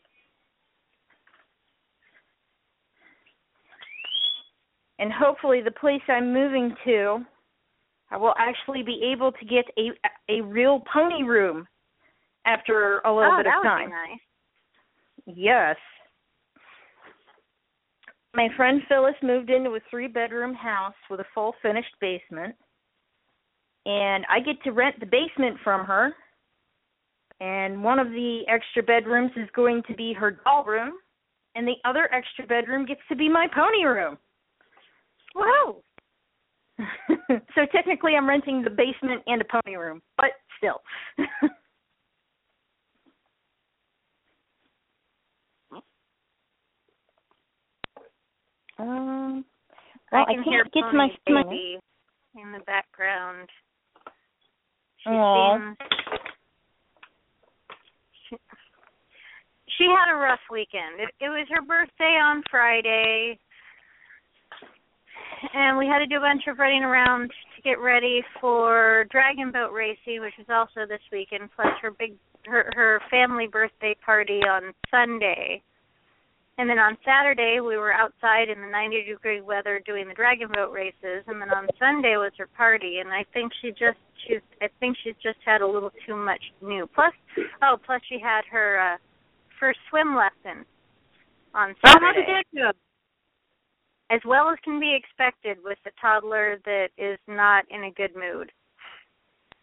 And 4.99 5.13
hopefully 5.13 5.61
the 5.65 5.73
place 5.73 6.03
I'm 6.09 6.33
moving 6.33 6.75
to 6.85 7.25
I 8.11 8.17
will 8.17 8.35
actually 8.39 8.83
be 8.83 9.11
able 9.13 9.33
to 9.33 9.45
get 9.45 9.65
a 9.79 9.91
a 10.29 10.43
real 10.43 10.83
pony 10.93 11.23
room 11.23 11.67
after 12.45 13.01
a 13.05 13.15
little 13.15 13.33
oh, 13.33 13.37
bit 13.39 13.45
that 13.45 13.57
of 13.57 13.63
would 13.63 13.69
time. 13.69 13.89
be 13.89 13.93
nice. 13.93 15.37
Yes. 15.39 15.77
My 18.35 18.49
friend 18.57 18.81
Phyllis 18.89 19.15
moved 19.23 19.51
into 19.51 19.71
a 19.71 19.81
three 19.91 20.09
bedroom 20.09 20.55
house 20.55 20.95
with 21.11 21.21
a 21.21 21.27
full 21.35 21.55
finished 21.61 21.95
basement. 22.01 22.55
And 23.85 24.25
I 24.31 24.41
get 24.41 24.63
to 24.65 24.71
rent 24.71 24.99
the 25.01 25.07
basement 25.07 25.59
from 25.63 25.85
her. 25.85 26.15
And 27.41 27.83
one 27.83 27.99
of 27.99 28.09
the 28.09 28.43
extra 28.49 28.83
bedrooms 28.83 29.33
is 29.37 29.49
going 29.55 29.83
to 29.89 29.95
be 29.95 30.13
her 30.13 30.39
doll 30.45 30.65
room. 30.65 30.95
And 31.55 31.67
the 31.67 31.77
other 31.85 32.09
extra 32.15 32.47
bedroom 32.47 32.87
gets 32.87 33.01
to 33.11 33.17
be 33.17 33.29
my 33.29 33.47
pony 33.55 33.85
room. 33.85 34.17
Whoa. 35.35 35.83
so 37.29 37.67
technically 37.73 38.15
I'm 38.17 38.29
renting 38.29 38.63
the 38.63 38.71
basement 38.71 39.23
and 39.27 39.43
a 39.43 39.45
pony 39.45 39.77
room, 39.77 40.01
but 40.17 40.31
still. 40.57 40.81
um 48.83 49.45
well, 50.11 50.25
I 50.29 50.33
can 50.33 50.41
I 50.41 50.45
hear 50.45 50.65
can't 50.65 50.75
get 50.75 50.91
to 50.91 50.97
my 50.97 51.09
Pony 51.09 51.19
to 51.27 51.33
my 51.33 51.43
baby 51.45 51.79
in 52.35 52.53
the 52.53 52.65
background. 52.67 53.49
She 55.05 55.11
seems 55.11 55.77
she 59.79 59.85
had 59.85 60.13
a 60.13 60.17
rough 60.17 60.41
weekend. 60.51 61.01
It, 61.01 61.09
it 61.21 61.29
was 61.29 61.47
her 61.51 61.63
birthday 61.63 62.19
on 62.23 62.43
Friday, 62.51 63.39
and 65.55 65.79
we 65.79 65.87
had 65.87 65.99
to 65.99 66.07
do 66.07 66.17
a 66.17 66.21
bunch 66.21 66.43
of 66.47 66.59
running 66.59 66.85
around 66.85 67.31
to 67.57 67.63
get 67.63 67.81
ready 67.81 68.23
for 68.41 69.07
dragon 69.11 69.51
boat 69.51 69.73
racing, 69.73 70.21
which 70.21 70.39
is 70.39 70.47
also 70.49 70.87
this 70.89 71.03
weekend. 71.11 71.51
Plus 71.57 71.73
her 71.81 71.91
big 71.91 72.15
her 72.47 72.71
her 72.75 73.01
family 73.11 73.47
birthday 73.47 73.97
party 74.05 74.41
on 74.49 74.73
Sunday. 74.91 75.63
And 76.59 76.69
then 76.69 76.79
on 76.79 76.97
Saturday 77.05 77.61
we 77.61 77.77
were 77.77 77.93
outside 77.93 78.49
in 78.49 78.61
the 78.61 78.69
90 78.69 79.05
degree 79.05 79.41
weather 79.41 79.81
doing 79.87 80.07
the 80.07 80.15
dragon 80.15 80.49
boat 80.53 80.71
races, 80.73 81.25
and 81.27 81.41
then 81.41 81.51
on 81.51 81.67
Sunday 81.79 82.17
was 82.17 82.33
her 82.39 82.47
party. 82.57 82.99
And 82.99 83.11
I 83.11 83.25
think 83.33 83.53
she 83.61 83.71
just 83.71 83.99
she's 84.27 84.41
I 84.61 84.69
think 84.79 84.97
she's 85.03 85.15
just 85.23 85.39
had 85.45 85.63
a 85.63 85.67
little 85.67 85.91
too 86.07 86.15
much 86.17 86.43
new. 86.61 86.87
Plus, 86.95 87.13
oh, 87.63 87.79
plus 87.85 88.01
she 88.09 88.19
had 88.21 88.43
her 88.51 88.79
uh 88.79 88.97
first 89.59 89.79
swim 89.91 90.15
lesson 90.15 90.65
on 91.55 91.71
Oh, 91.71 91.89
Saturday. 91.89 92.25
how 92.27 92.43
did? 92.53 92.77
As 94.11 94.21
well 94.27 94.51
as 94.51 94.59
can 94.63 94.79
be 94.79 94.95
expected 94.95 95.57
with 95.65 95.79
a 95.87 95.91
toddler 95.99 96.59
that 96.67 96.89
is 96.99 97.19
not 97.27 97.65
in 97.71 97.85
a 97.85 97.91
good 97.93 98.15
mood. 98.15 98.53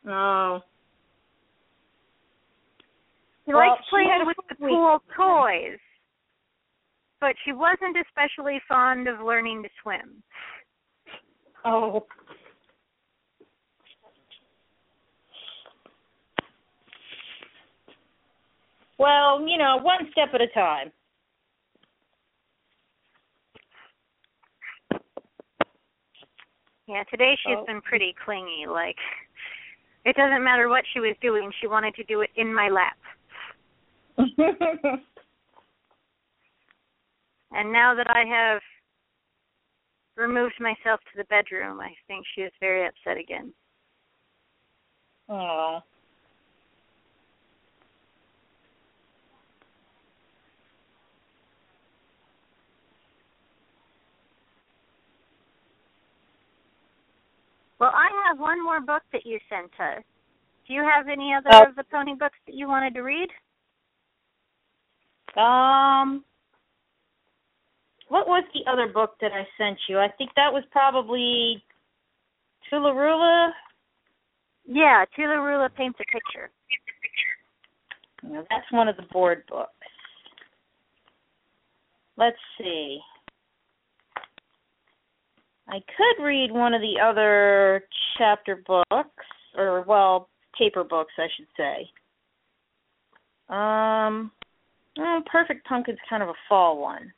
Oh. 0.08 0.62
She 3.46 3.54
Well, 3.54 3.70
likes 3.70 3.84
playing 3.92 4.24
with 4.26 4.38
the 4.50 4.56
pool 4.56 5.04
toys, 5.16 5.78
but 7.22 7.36
she 7.44 7.52
wasn't 7.52 7.98
especially 8.08 8.62
fond 8.68 9.08
of 9.08 9.20
learning 9.20 9.64
to 9.64 9.70
swim. 9.82 10.24
Oh. 11.66 12.06
Well, 18.98 19.48
you 19.48 19.58
know, 19.58 19.78
one 19.82 20.10
step 20.12 20.30
at 20.34 20.42
a 20.42 20.48
time. 20.48 20.92
Yeah, 26.88 27.04
today 27.04 27.38
she's 27.44 27.56
Oh. 27.56 27.66
been 27.66 27.82
pretty 27.82 28.14
clingy. 28.14 28.66
Like, 28.66 28.98
it 30.06 30.16
doesn't 30.16 30.44
matter 30.44 30.70
what 30.70 30.86
she 30.92 31.00
was 31.00 31.16
doing, 31.22 31.52
she 31.62 31.68
wanted 31.68 31.94
to 31.96 32.04
do 32.06 32.22
it 32.22 32.32
in 32.36 32.54
my 32.54 32.68
lap. 32.70 32.98
And 37.52 37.72
now 37.72 37.96
that 37.96 38.10
I 38.10 38.26
have 38.26 38.62
removed 40.16 40.56
myself 40.60 41.00
to 41.12 41.18
the 41.18 41.24
bedroom, 41.26 41.80
I 41.80 41.94
think 42.08 42.26
she 42.36 42.42
is 42.42 42.52
very 42.60 42.86
upset 42.88 43.18
again. 43.18 43.54
oh. 45.30 45.82
Well, 57.80 57.92
I 57.96 58.10
have 58.28 58.40
one 58.40 58.64
more 58.64 58.82
book 58.82 59.04
that 59.14 59.26
you 59.26 59.40
sent 59.50 59.72
us. 59.80 60.04
Do 60.68 60.74
you 60.74 60.84
have 60.84 61.08
any 61.08 61.34
other 61.34 61.50
Oh. 61.54 61.70
of 61.70 61.76
the 61.76 61.84
pony 61.86 62.14
books 62.14 62.38
that 62.46 62.56
you 62.56 62.68
wanted 62.68 62.94
to 62.96 63.02
read? 63.02 63.30
Um 65.38 66.26
what 68.10 68.28
was 68.28 68.44
the 68.54 68.70
other 68.70 68.88
book 68.88 69.16
that 69.22 69.32
I 69.32 69.48
sent 69.58 69.78
you? 69.88 70.00
I 70.00 70.10
think 70.18 70.32
that 70.36 70.52
was 70.52 70.64
probably 70.72 71.64
Toola-Roola. 72.70 73.52
Yeah, 74.66 75.06
Toola-Roola 75.16 75.74
paints 75.76 76.00
a 76.00 76.06
picture. 76.12 76.50
No, 78.24 78.46
that's 78.50 78.72
one 78.72 78.88
of 78.88 78.98
the 78.98 79.06
board 79.12 79.44
books. 79.50 79.72
Let's 82.18 82.38
see. 82.58 83.00
I 85.70 85.80
could 85.96 86.24
read 86.24 86.52
one 86.52 86.74
of 86.74 86.82
the 86.82 87.00
other 87.02 87.84
chapter 88.18 88.62
books, 88.68 89.26
or 89.56 89.84
well, 89.84 90.28
paper 90.58 90.84
books, 90.84 91.14
I 91.18 91.28
should 91.38 91.48
say. 91.56 91.90
Um, 93.50 94.32
oh, 94.98 95.22
Perfect 95.32 95.66
Pumpkin's 95.68 96.00
kind 96.10 96.24
of 96.24 96.30
a 96.30 96.34
fall 96.50 96.82
one. 96.82 97.14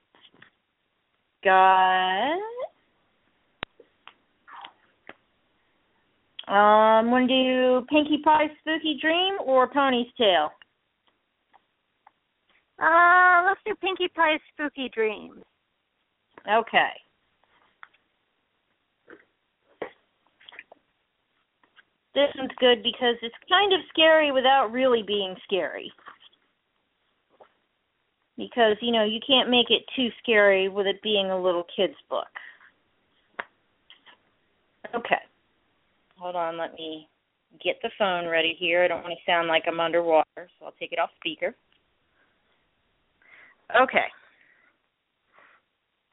Got. 1.43 2.37
Um, 6.47 7.09
want 7.11 7.29
to 7.29 7.33
do 7.33 7.85
Pinkie 7.89 8.21
Pie's 8.23 8.51
Spooky 8.59 8.97
Dream 9.01 9.35
or 9.43 9.69
Pony's 9.69 10.11
Tale? 10.17 10.51
Uh, 12.77 13.43
let's 13.45 13.61
do 13.65 13.73
Pinkie 13.75 14.09
Pie's 14.15 14.41
Spooky 14.53 14.89
Dream. 14.93 15.41
Okay. 16.51 16.89
This 22.13 22.27
one's 22.37 22.51
good 22.59 22.83
because 22.83 23.15
it's 23.21 23.35
kind 23.47 23.71
of 23.71 23.79
scary 23.89 24.31
without 24.31 24.71
really 24.71 25.03
being 25.03 25.35
scary. 25.45 25.91
Because, 28.41 28.75
you 28.81 28.91
know, 28.91 29.03
you 29.03 29.19
can't 29.25 29.51
make 29.51 29.67
it 29.69 29.83
too 29.95 30.07
scary 30.23 30.67
with 30.67 30.87
it 30.87 30.99
being 31.03 31.29
a 31.29 31.39
little 31.39 31.63
kid's 31.75 31.93
book. 32.09 32.25
Okay. 34.95 35.21
Hold 36.17 36.35
on, 36.35 36.57
let 36.57 36.73
me 36.73 37.07
get 37.63 37.75
the 37.83 37.91
phone 37.99 38.27
ready 38.27 38.55
here. 38.57 38.83
I 38.83 38.87
don't 38.87 39.03
want 39.03 39.13
to 39.13 39.31
sound 39.31 39.47
like 39.47 39.65
I'm 39.67 39.79
underwater, 39.79 40.25
so 40.35 40.65
I'll 40.65 40.73
take 40.79 40.91
it 40.91 40.97
off 40.97 41.11
speaker. 41.17 41.53
Okay. 43.79 44.07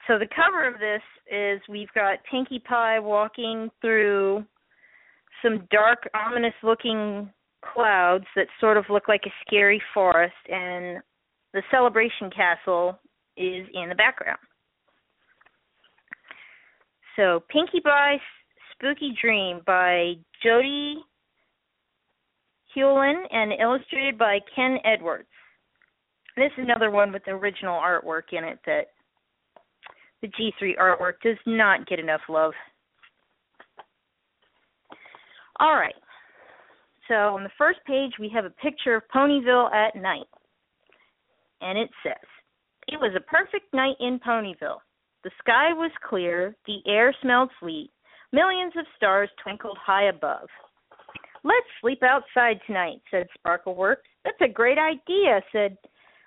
So 0.06 0.18
the 0.18 0.28
cover 0.36 0.68
of 0.68 0.74
this 0.74 1.02
is 1.32 1.62
we've 1.66 1.92
got 1.94 2.18
Pinkie 2.30 2.58
Pie 2.58 2.98
walking 2.98 3.70
through 3.80 4.44
some 5.42 5.66
dark, 5.70 6.10
ominous 6.12 6.54
looking 6.62 7.30
clouds 7.74 8.26
that 8.36 8.48
sort 8.60 8.76
of 8.76 8.84
look 8.90 9.08
like 9.08 9.22
a 9.24 9.32
scary 9.46 9.80
forest 9.94 10.34
and 10.50 10.98
the 11.54 11.62
celebration 11.70 12.30
castle 12.30 12.98
is 13.36 13.66
in 13.72 13.88
the 13.88 13.94
background. 13.94 14.38
So 17.16 17.42
Pinkie 17.50 17.80
Pie's 17.80 18.20
Spooky 18.72 19.12
Dream 19.20 19.60
by 19.66 20.14
Jodi 20.42 20.98
Huelin 22.76 23.24
and 23.30 23.52
illustrated 23.60 24.18
by 24.18 24.38
Ken 24.54 24.78
Edwards. 24.84 25.28
This 26.36 26.52
is 26.56 26.64
another 26.64 26.90
one 26.90 27.12
with 27.12 27.24
the 27.24 27.32
original 27.32 27.80
artwork 27.80 28.32
in 28.32 28.44
it 28.44 28.60
that 28.66 28.88
the 30.22 30.28
G3 30.28 30.76
artwork 30.78 31.14
does 31.22 31.38
not 31.46 31.88
get 31.88 31.98
enough 31.98 32.20
love. 32.28 32.52
All 35.58 35.74
right. 35.74 35.94
So 37.08 37.14
on 37.14 37.42
the 37.42 37.50
first 37.58 37.80
page, 37.86 38.12
we 38.20 38.30
have 38.34 38.44
a 38.44 38.50
picture 38.50 38.94
of 38.94 39.02
Ponyville 39.12 39.72
at 39.72 39.96
night. 39.96 40.26
And 41.60 41.78
it 41.78 41.90
says, 42.02 42.26
It 42.88 43.00
was 43.00 43.12
a 43.16 43.20
perfect 43.20 43.72
night 43.72 43.96
in 44.00 44.18
Ponyville. 44.20 44.80
The 45.24 45.30
sky 45.40 45.72
was 45.72 45.90
clear, 46.08 46.54
the 46.66 46.78
air 46.86 47.14
smelled 47.22 47.50
sweet, 47.58 47.90
millions 48.32 48.72
of 48.78 48.86
stars 48.96 49.28
twinkled 49.42 49.78
high 49.84 50.04
above. 50.04 50.48
Let's 51.44 51.66
sleep 51.80 52.02
outside 52.02 52.60
tonight, 52.66 53.00
said 53.10 53.26
Sparkleworks. 53.38 54.06
That's 54.24 54.40
a 54.40 54.52
great 54.52 54.78
idea, 54.78 55.40
said 55.52 55.76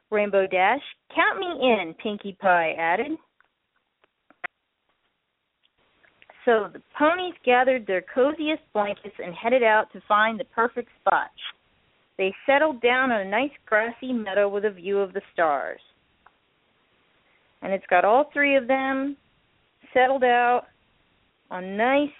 Rainbow 0.10 0.48
Dash. 0.48 0.82
Count 1.16 1.40
me 1.40 1.48
in, 1.48 1.94
Pinkie 2.02 2.38
Pie 2.42 2.74
added. 2.78 3.12
So 6.46 6.70
the 6.74 6.82
ponies 6.98 7.36
gathered 7.46 7.86
their 7.86 8.04
coziest 8.14 8.64
blankets 8.74 9.16
and 9.24 9.34
headed 9.36 9.64
out 9.64 9.92
to 9.94 10.02
find 10.08 10.40
the 10.40 10.46
perfect 10.46 10.90
spot. 11.00 11.30
They 12.22 12.36
settled 12.46 12.84
down 12.84 13.12
on 13.12 13.22
a 13.22 13.28
nice 13.28 13.50
grassy 13.66 14.14
meadow 14.14 14.48
with 14.48 14.64
a 14.64 14.70
view 14.70 15.00
of 15.00 15.12
the 15.12 15.24
stars. 15.34 15.80
And 17.64 17.74
it's 17.74 17.86
got 17.90 18.06
all 18.06 18.30
three 18.32 18.56
of 18.56 18.68
them 18.68 19.18
settled 19.92 20.24
out 20.24 20.66
on 21.50 21.76
nice 21.76 22.12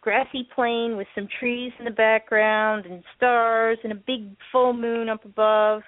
grassy 0.00 0.48
plain 0.52 0.96
with 0.96 1.06
some 1.14 1.28
trees 1.38 1.70
in 1.78 1.84
the 1.84 1.90
background 1.92 2.84
and 2.86 3.04
stars 3.16 3.78
and 3.84 3.92
a 3.92 4.02
big 4.08 4.34
full 4.50 4.72
moon 4.72 5.08
up 5.08 5.24
above. 5.24 5.82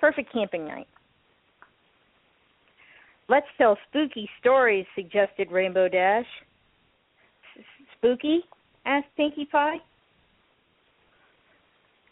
Perfect 0.00 0.30
camping 0.34 0.66
night. 0.66 0.88
Let's 3.26 3.46
tell 3.56 3.78
spooky 3.88 4.28
stories, 4.38 4.84
suggested 4.94 5.50
Rainbow 5.50 5.88
Dash. 5.88 6.26
Spooky? 7.96 8.40
asked 8.84 9.08
Pinkie 9.16 9.46
Pie. 9.46 9.78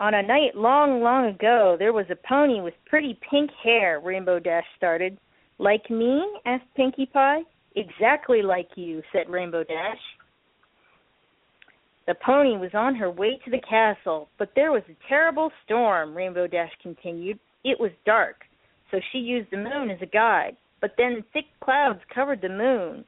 On 0.01 0.14
a 0.14 0.22
night 0.22 0.55
long, 0.55 1.03
long 1.03 1.26
ago, 1.26 1.74
there 1.76 1.92
was 1.92 2.07
a 2.09 2.28
pony 2.28 2.61
with 2.61 2.74
pretty 2.86 3.18
pink 3.28 3.51
hair, 3.64 4.01
Rainbow 4.01 4.38
Dash 4.38 4.64
started. 4.76 5.18
Like 5.59 5.90
me? 5.90 6.24
asked 6.46 6.72
Pinkie 6.76 7.07
Pie. 7.07 7.42
Exactly 7.74 8.42
like 8.42 8.68
you, 8.76 9.03
said 9.12 9.28
Rainbow 9.28 9.64
Dash. 9.64 9.99
The 12.07 12.14
pony 12.24 12.57
was 12.57 12.70
on 12.74 12.94
her 12.94 13.11
way 13.11 13.40
to 13.44 13.51
the 13.51 13.61
castle, 13.68 14.28
but 14.38 14.51
there 14.55 14.70
was 14.70 14.84
a 14.88 15.09
terrible 15.09 15.51
storm, 15.64 16.16
Rainbow 16.16 16.46
Dash 16.46 16.72
continued. 16.80 17.38
It 17.64 17.78
was 17.80 17.90
dark, 18.07 18.44
so 18.90 19.01
she 19.11 19.18
used 19.18 19.51
the 19.51 19.59
moon 19.59 19.90
as 19.90 20.01
a 20.01 20.07
guide, 20.07 20.57
but 20.80 20.92
then 20.96 21.24
thick 21.32 21.46
clouds 21.61 22.01
covered 22.14 22.40
the 22.40 22.49
moon. 22.49 23.05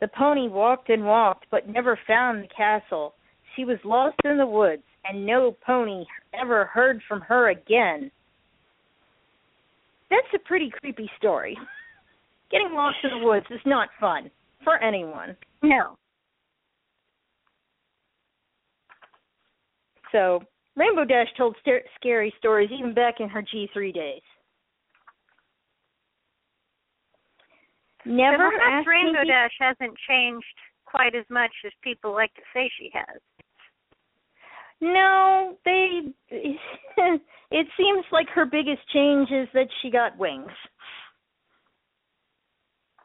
The 0.00 0.08
pony 0.08 0.46
walked 0.46 0.90
and 0.90 1.04
walked, 1.04 1.46
but 1.50 1.68
never 1.68 1.98
found 2.06 2.44
the 2.44 2.54
castle. 2.54 3.14
She 3.56 3.64
was 3.64 3.78
lost 3.82 4.16
in 4.24 4.36
the 4.36 4.46
woods, 4.46 4.84
and 5.08 5.24
no 5.24 5.56
pony 5.64 6.04
ever 6.40 6.66
heard 6.66 7.00
from 7.08 7.20
her 7.22 7.50
again. 7.50 8.10
That's 10.10 10.26
a 10.34 10.38
pretty 10.38 10.70
creepy 10.80 11.10
story. 11.16 11.56
Getting 12.50 12.72
lost 12.72 12.96
in 13.02 13.10
the 13.10 13.26
woods 13.26 13.46
is 13.50 13.60
not 13.66 13.88
fun 14.00 14.30
for 14.64 14.82
anyone. 14.82 15.36
No. 15.62 15.96
So, 20.12 20.40
Rainbow 20.76 21.04
Dash 21.04 21.26
told 21.36 21.56
st- 21.60 21.82
scary 21.96 22.32
stories 22.38 22.70
even 22.72 22.94
back 22.94 23.20
in 23.20 23.28
her 23.28 23.42
G3 23.42 23.92
days. 23.92 24.22
Never 28.06 28.50
so 28.50 28.58
perhaps 28.58 28.86
Rainbow 28.86 29.18
Pinky- 29.18 29.28
Dash 29.28 29.52
hasn't 29.60 29.98
changed 30.08 30.46
quite 30.86 31.14
as 31.14 31.26
much 31.28 31.52
as 31.66 31.72
people 31.82 32.12
like 32.12 32.32
to 32.34 32.42
say 32.54 32.70
she 32.78 32.90
has. 32.94 33.20
No, 34.80 35.56
they. 35.64 36.02
it 36.30 37.66
seems 37.76 38.04
like 38.12 38.28
her 38.34 38.46
biggest 38.46 38.82
change 38.92 39.30
is 39.30 39.48
that 39.54 39.68
she 39.82 39.90
got 39.90 40.16
wings. 40.18 40.50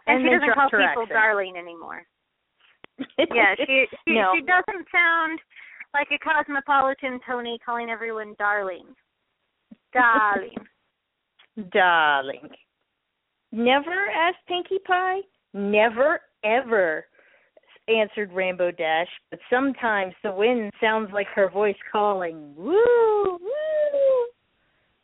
And, 0.05 0.23
she 0.23 0.29
doesn't 0.29 0.53
call 0.53 0.69
people 0.69 1.03
accent. 1.03 1.09
darling 1.09 1.55
anymore. 1.57 2.03
Yeah, 3.33 3.55
she 3.57 3.85
she, 4.07 4.13
no. 4.13 4.33
she 4.35 4.41
doesn't 4.41 4.87
sound 4.91 5.39
like 5.95 6.09
a 6.11 6.19
cosmopolitan 6.19 7.19
Tony 7.27 7.57
calling 7.65 7.89
everyone 7.89 8.35
darling. 8.37 8.85
Darling. 9.93 10.55
Darling. 11.71 12.49
Never 13.51 14.09
asked 14.09 14.45
Pinkie 14.47 14.79
Pie? 14.85 15.19
Never, 15.53 16.19
ever, 16.43 17.05
answered 17.87 18.31
Rainbow 18.31 18.71
Dash, 18.71 19.07
but 19.29 19.39
sometimes 19.49 20.13
the 20.23 20.31
wind 20.31 20.71
sounds 20.79 21.09
like 21.13 21.27
her 21.35 21.49
voice 21.49 21.75
calling, 21.91 22.53
Woo, 22.55 23.37
woo. 23.41 24.27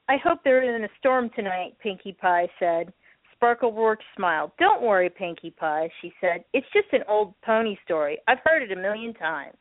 I 0.08 0.18
hope 0.24 0.40
there 0.44 0.64
isn't 0.64 0.84
a 0.84 0.94
storm 0.98 1.30
tonight, 1.36 1.76
Pinkie 1.82 2.18
Pie 2.20 2.48
said. 2.58 2.92
Sparkle 3.36 3.72
Sparkleworks 3.72 4.04
smiled. 4.16 4.52
Don't 4.60 4.82
worry, 4.82 5.10
Pinkie 5.10 5.52
Pie, 5.52 5.90
she 6.02 6.12
said. 6.20 6.44
It's 6.54 6.68
just 6.74 6.88
an 6.92 7.04
old 7.08 7.34
pony 7.42 7.78
story. 7.86 8.18
I've 8.28 8.40
heard 8.44 8.64
it 8.64 8.72
a 8.72 8.82
million 8.82 9.14
times. 9.14 9.58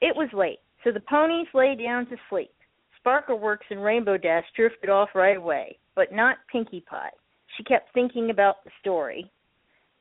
It 0.00 0.14
was 0.14 0.28
late, 0.32 0.60
so 0.82 0.92
the 0.92 1.00
ponies 1.00 1.46
lay 1.52 1.74
down 1.74 2.06
to 2.06 2.16
sleep. 2.30 2.52
Sparkleworks 3.04 3.70
and 3.70 3.82
Rainbow 3.82 4.16
Dash 4.16 4.44
drifted 4.56 4.88
off 4.88 5.10
right 5.14 5.36
away, 5.36 5.78
but 5.94 6.12
not 6.12 6.38
Pinkie 6.50 6.84
Pie. 6.88 7.10
She 7.56 7.64
kept 7.64 7.92
thinking 7.92 8.30
about 8.30 8.64
the 8.64 8.70
story. 8.80 9.30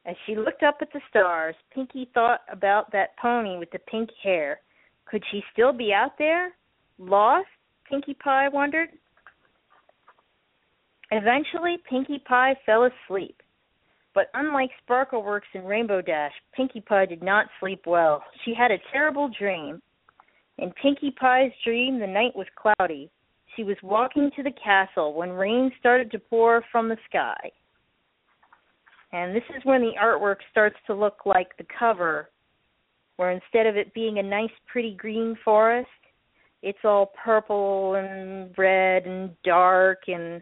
As 0.05 0.15
she 0.25 0.35
looked 0.35 0.63
up 0.63 0.77
at 0.81 0.91
the 0.91 1.01
stars, 1.09 1.55
Pinkie 1.73 2.09
thought 2.13 2.41
about 2.51 2.91
that 2.91 3.17
pony 3.17 3.57
with 3.57 3.71
the 3.71 3.79
pink 3.79 4.09
hair. 4.21 4.59
Could 5.05 5.23
she 5.31 5.43
still 5.53 5.71
be 5.71 5.93
out 5.93 6.17
there? 6.17 6.53
Lost? 6.97 7.47
Pinkie 7.89 8.15
Pie 8.15 8.49
wondered. 8.49 8.89
Eventually, 11.11 11.77
Pinkie 11.89 12.23
Pie 12.27 12.55
fell 12.65 12.85
asleep. 12.85 13.41
But 14.13 14.27
unlike 14.33 14.71
Sparkleworks 14.87 15.51
and 15.53 15.67
Rainbow 15.67 16.01
Dash, 16.01 16.33
Pinkie 16.53 16.81
Pie 16.81 17.05
did 17.05 17.23
not 17.23 17.47
sleep 17.59 17.83
well. 17.85 18.23
She 18.43 18.53
had 18.53 18.71
a 18.71 18.77
terrible 18.91 19.29
dream. 19.39 19.81
In 20.57 20.71
Pinkie 20.73 21.15
Pie's 21.19 21.51
dream, 21.63 21.99
the 21.99 22.07
night 22.07 22.35
was 22.35 22.47
cloudy. 22.55 23.09
She 23.55 23.63
was 23.63 23.77
walking 23.81 24.31
to 24.35 24.43
the 24.43 24.51
castle 24.51 25.13
when 25.13 25.31
rain 25.31 25.71
started 25.79 26.11
to 26.11 26.19
pour 26.19 26.63
from 26.71 26.89
the 26.89 26.97
sky. 27.09 27.51
And 29.13 29.35
this 29.35 29.43
is 29.55 29.63
when 29.63 29.81
the 29.81 29.93
artwork 30.03 30.37
starts 30.49 30.75
to 30.87 30.95
look 30.95 31.25
like 31.25 31.55
the 31.57 31.65
cover, 31.77 32.31
where 33.17 33.31
instead 33.31 33.67
of 33.67 33.77
it 33.77 33.93
being 33.93 34.17
a 34.17 34.23
nice, 34.23 34.49
pretty 34.65 34.95
green 34.95 35.37
forest, 35.45 35.87
it's 36.63 36.79
all 36.83 37.13
purple 37.23 37.93
and 37.93 38.51
red 38.57 39.05
and 39.05 39.29
dark 39.43 39.99
and 40.07 40.41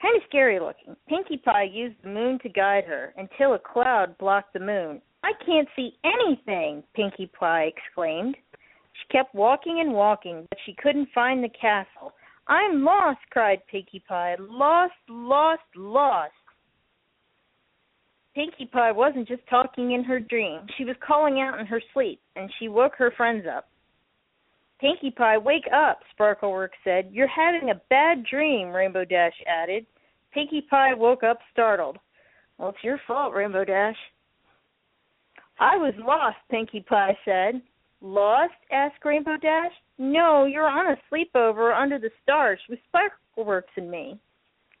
kind 0.00 0.16
of 0.16 0.22
scary 0.28 0.58
looking. 0.58 0.96
Pinkie 1.08 1.40
Pie 1.44 1.70
used 1.72 1.94
the 2.02 2.08
moon 2.08 2.40
to 2.42 2.48
guide 2.48 2.84
her 2.84 3.14
until 3.16 3.54
a 3.54 3.58
cloud 3.58 4.18
blocked 4.18 4.52
the 4.52 4.60
moon. 4.60 5.00
I 5.22 5.30
can't 5.46 5.68
see 5.76 5.92
anything, 6.04 6.82
Pinkie 6.94 7.30
Pie 7.38 7.70
exclaimed. 7.76 8.36
She 8.94 9.16
kept 9.16 9.32
walking 9.32 9.78
and 9.80 9.92
walking, 9.92 10.46
but 10.50 10.58
she 10.66 10.74
couldn't 10.82 11.08
find 11.14 11.44
the 11.44 11.48
castle. 11.50 12.12
I'm 12.48 12.82
lost, 12.82 13.20
cried 13.30 13.60
Pinkie 13.70 14.02
Pie. 14.08 14.36
Lost, 14.40 14.94
lost, 15.08 15.62
lost. 15.76 16.32
Pinkie 18.34 18.66
Pie 18.66 18.92
wasn't 18.92 19.28
just 19.28 19.46
talking 19.48 19.92
in 19.92 20.04
her 20.04 20.18
dream. 20.18 20.60
She 20.78 20.84
was 20.84 20.96
calling 21.06 21.40
out 21.40 21.60
in 21.60 21.66
her 21.66 21.82
sleep, 21.92 22.20
and 22.34 22.50
she 22.58 22.68
woke 22.68 22.94
her 22.96 23.12
friends 23.16 23.44
up. 23.46 23.68
Pinkie 24.80 25.10
Pie, 25.10 25.38
wake 25.38 25.68
up, 25.72 26.00
Sparkleworks 26.18 26.70
said. 26.82 27.10
You're 27.12 27.28
having 27.28 27.70
a 27.70 27.80
bad 27.90 28.24
dream, 28.28 28.68
Rainbow 28.68 29.04
Dash 29.04 29.34
added. 29.46 29.86
Pinkie 30.32 30.66
Pie 30.68 30.94
woke 30.94 31.22
up 31.22 31.38
startled. 31.52 31.98
Well, 32.58 32.70
it's 32.70 32.82
your 32.82 33.00
fault, 33.06 33.34
Rainbow 33.34 33.64
Dash. 33.64 33.96
I 35.60 35.76
was 35.76 35.94
lost, 35.98 36.38
Pinkie 36.50 36.84
Pie 36.88 37.16
said. 37.24 37.62
Lost? 38.00 38.54
asked 38.72 39.04
Rainbow 39.04 39.36
Dash. 39.36 39.70
No, 39.98 40.46
you're 40.46 40.66
on 40.66 40.92
a 40.92 40.96
sleepover 41.12 41.78
under 41.78 41.98
the 41.98 42.10
stars 42.22 42.58
with 42.68 42.80
Sparkleworks 42.92 43.76
and 43.76 43.90
me. 43.90 44.18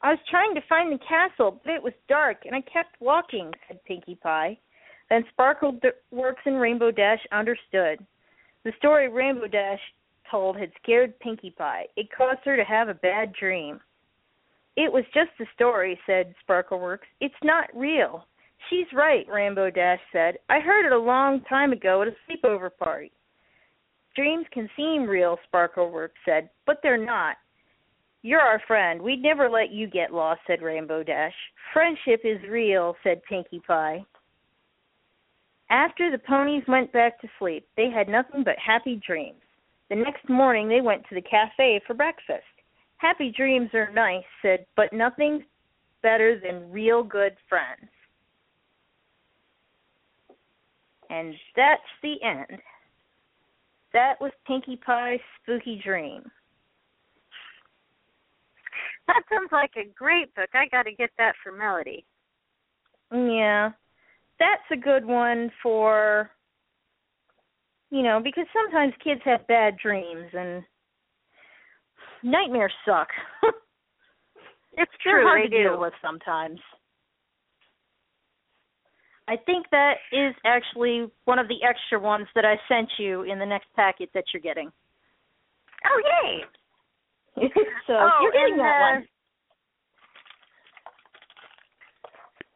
I 0.02 0.10
was 0.10 0.18
trying 0.28 0.54
to 0.54 0.60
find 0.68 0.92
the 0.92 0.98
castle, 1.06 1.60
but 1.64 1.72
it 1.72 1.82
was 1.82 1.92
dark, 2.08 2.38
and 2.44 2.54
I 2.56 2.60
kept 2.62 3.00
walking, 3.00 3.52
said 3.68 3.84
Pinkie 3.84 4.18
Pie. 4.22 4.58
Then 5.08 5.24
Sparkleworks 5.38 6.44
and 6.44 6.60
Rainbow 6.60 6.90
Dash 6.90 7.20
understood. 7.30 8.04
The 8.64 8.72
story 8.78 9.08
Rainbow 9.08 9.46
Dash 9.46 9.80
told 10.30 10.58
had 10.58 10.72
scared 10.82 11.18
Pinkie 11.20 11.54
Pie. 11.56 11.86
It 11.96 12.08
caused 12.16 12.40
her 12.44 12.56
to 12.56 12.64
have 12.64 12.88
a 12.88 12.94
bad 12.94 13.32
dream. 13.32 13.80
It 14.76 14.92
was 14.92 15.04
just 15.12 15.30
a 15.40 15.44
story, 15.54 16.00
said 16.06 16.34
Sparkleworks. 16.48 17.06
It's 17.20 17.34
not 17.44 17.68
real. 17.74 18.26
She's 18.70 18.86
right, 18.92 19.26
Rainbow 19.28 19.70
Dash 19.70 20.00
said. 20.12 20.38
I 20.48 20.60
heard 20.60 20.86
it 20.86 20.92
a 20.92 20.98
long 20.98 21.42
time 21.42 21.72
ago 21.72 22.02
at 22.02 22.08
a 22.08 22.16
sleepover 22.26 22.70
party. 22.76 23.12
Dreams 24.16 24.46
can 24.52 24.68
seem 24.76 25.04
real, 25.04 25.38
Sparkleworks 25.52 26.10
said, 26.24 26.48
but 26.66 26.78
they're 26.82 27.02
not. 27.02 27.36
You're 28.22 28.40
our 28.40 28.62
friend. 28.68 29.02
We'd 29.02 29.22
never 29.22 29.50
let 29.50 29.72
you 29.72 29.88
get 29.88 30.14
lost, 30.14 30.40
said 30.46 30.62
Rainbow 30.62 31.02
Dash. 31.02 31.34
Friendship 31.72 32.20
is 32.24 32.40
real, 32.48 32.94
said 33.02 33.20
Pinkie 33.28 33.62
Pie. 33.66 34.04
After 35.70 36.10
the 36.10 36.18
ponies 36.18 36.62
went 36.68 36.92
back 36.92 37.20
to 37.20 37.28
sleep, 37.38 37.66
they 37.76 37.90
had 37.90 38.08
nothing 38.08 38.44
but 38.44 38.56
happy 38.64 39.00
dreams. 39.04 39.40
The 39.88 39.96
next 39.96 40.28
morning 40.28 40.68
they 40.68 40.80
went 40.80 41.02
to 41.08 41.14
the 41.14 41.22
cafe 41.22 41.80
for 41.86 41.94
breakfast. 41.94 42.44
Happy 42.98 43.32
dreams 43.36 43.70
are 43.74 43.90
nice, 43.92 44.24
said, 44.40 44.66
but 44.76 44.92
nothing's 44.92 45.42
better 46.02 46.38
than 46.38 46.70
real 46.70 47.02
good 47.02 47.36
friends. 47.48 47.90
And 51.10 51.34
that's 51.56 51.82
the 52.02 52.22
end. 52.22 52.60
That 53.92 54.20
was 54.20 54.32
Pinkie 54.46 54.80
Pie's 54.86 55.20
spooky 55.42 55.80
dream. 55.84 56.22
That 59.08 59.22
sounds 59.30 59.50
like 59.52 59.72
a 59.76 59.88
great 59.96 60.34
book. 60.34 60.48
I 60.54 60.66
got 60.70 60.84
to 60.84 60.92
get 60.94 61.10
that 61.18 61.34
for 61.42 61.52
Melody. 61.52 62.04
Yeah. 63.12 63.70
That's 64.38 64.62
a 64.72 64.76
good 64.76 65.04
one 65.04 65.50
for 65.62 66.30
you 67.90 68.02
know, 68.02 68.20
because 68.24 68.46
sometimes 68.54 68.94
kids 69.04 69.20
have 69.26 69.46
bad 69.48 69.76
dreams 69.76 70.30
and 70.32 70.62
nightmares 72.22 72.72
suck. 72.86 73.08
It's 74.74 74.90
They're 75.04 75.20
true. 75.20 75.24
hard 75.24 75.44
they 75.44 75.48
to 75.50 75.62
do. 75.64 75.68
deal 75.68 75.80
with 75.80 75.92
sometimes. 76.00 76.58
I 79.28 79.36
think 79.36 79.66
that 79.70 79.94
is 80.12 80.34
actually 80.46 81.10
one 81.26 81.38
of 81.38 81.46
the 81.48 81.62
extra 81.62 82.00
ones 82.00 82.26
that 82.34 82.46
I 82.46 82.56
sent 82.68 82.88
you 82.98 83.22
in 83.22 83.38
the 83.38 83.44
next 83.44 83.66
packet 83.76 84.08
that 84.14 84.24
you're 84.32 84.40
getting. 84.40 84.72
Oh 85.84 86.02
yay! 86.24 86.44
so 87.86 87.92
oh, 87.92 88.10
you're 88.22 88.32
getting 88.32 88.58
that 88.58 88.78
uh, 88.78 88.94
one. 88.94 89.06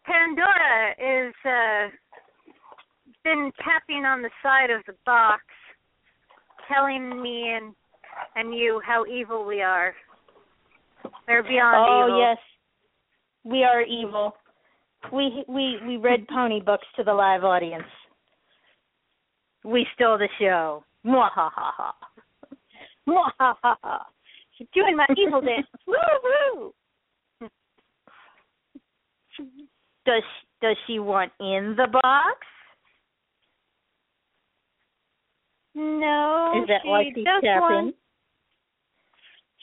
Pandora 0.05 1.27
is 1.29 1.35
uh 1.45 1.89
been 3.25 3.51
tapping 3.59 4.05
on 4.05 4.23
the 4.23 4.31
side 4.43 4.71
of 4.71 4.83
the 4.87 4.95
box, 5.05 5.43
telling 6.73 7.23
me 7.23 7.53
and 7.57 7.75
and 8.37 8.55
you 8.55 8.81
how 8.87 9.05
evil 9.07 9.45
we 9.45 9.63
are. 9.63 9.95
We're 11.27 11.43
beyond 11.43 11.77
Oh 11.77 12.07
evil. 12.07 12.17
Oh 12.17 12.21
yes, 12.21 12.39
we 13.45 13.65
are 13.65 13.83
evil. 13.83 14.33
We 15.13 15.45
we 15.49 15.79
we 15.87 15.97
read 15.97 16.27
pony 16.35 16.61
books 16.61 16.87
to 16.97 17.05
the 17.05 17.15
live 17.15 17.45
audience. 17.45 17.85
we 19.65 19.87
stole 19.95 20.19
the 20.19 20.29
show. 20.39 20.85
Mwahaha. 21.05 21.93
Mwahaha. 23.09 23.99
She's 24.57 24.69
doing 24.75 24.97
my 24.97 25.07
evil 25.17 25.41
dance. 25.41 25.67
Woo 25.87 25.95
woo. 26.23 26.73
Does 30.07 30.23
does 30.63 30.77
she 30.87 30.99
want 30.99 31.33
in 31.41 31.75
the 31.77 31.89
box? 31.91 32.39
No. 35.75 36.55
Is 36.63 36.69
that 36.69 36.81
she 36.83 36.89
why 36.89 37.05
she's 37.15 37.25
does 37.25 37.43
tapping? 37.43 37.61
want 37.61 37.95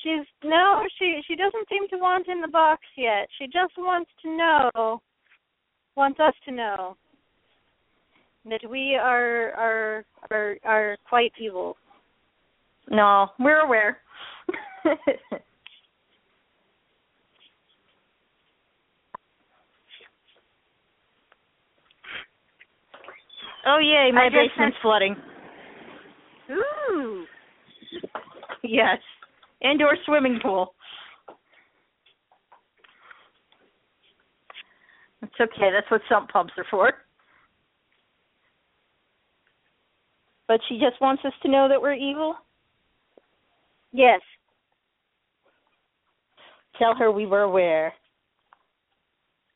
she's 0.04 0.26
no, 0.44 0.84
she 1.00 1.22
she 1.28 1.36
doesn't 1.36 1.68
seem 1.70 1.88
to 1.90 1.98
want 1.98 2.28
in 2.28 2.42
the 2.42 2.48
box 2.48 2.82
yet. 2.98 3.28
She 3.40 3.46
just 3.46 3.74
wants 3.78 4.12
to 4.22 4.38
know 4.38 5.02
wants 5.96 6.20
us 6.20 6.34
to 6.46 6.52
know 6.52 6.98
that 8.46 8.62
we 8.70 8.96
are 8.96 9.52
are 9.52 10.06
are 10.30 10.58
are 10.64 10.98
quite 11.08 11.32
evil. 11.40 11.78
No, 12.90 13.30
we're 13.40 13.62
aware. 13.62 14.00
oh 23.66 23.80
yay, 23.80 24.12
my 24.14 24.30
basement's 24.30 24.78
flooding. 24.82 25.16
Ooh. 26.52 27.26
Yes. 28.64 29.00
Indoor 29.62 29.96
swimming 30.06 30.40
pool. 30.42 30.74
It's 35.22 35.32
okay, 35.40 35.70
that's 35.72 35.90
what 35.90 36.02
sump 36.10 36.30
pumps 36.30 36.54
are 36.58 36.66
for. 36.70 36.92
But 40.48 40.60
she 40.68 40.76
just 40.76 41.00
wants 41.00 41.24
us 41.26 41.32
to 41.44 41.50
know 41.50 41.70
that 41.70 41.82
we're 41.82 41.94
evil? 41.94 42.36
Yes. 43.94 44.20
Tell 46.78 46.96
her 46.96 47.12
we 47.12 47.26
were 47.26 47.42
aware. 47.42 47.94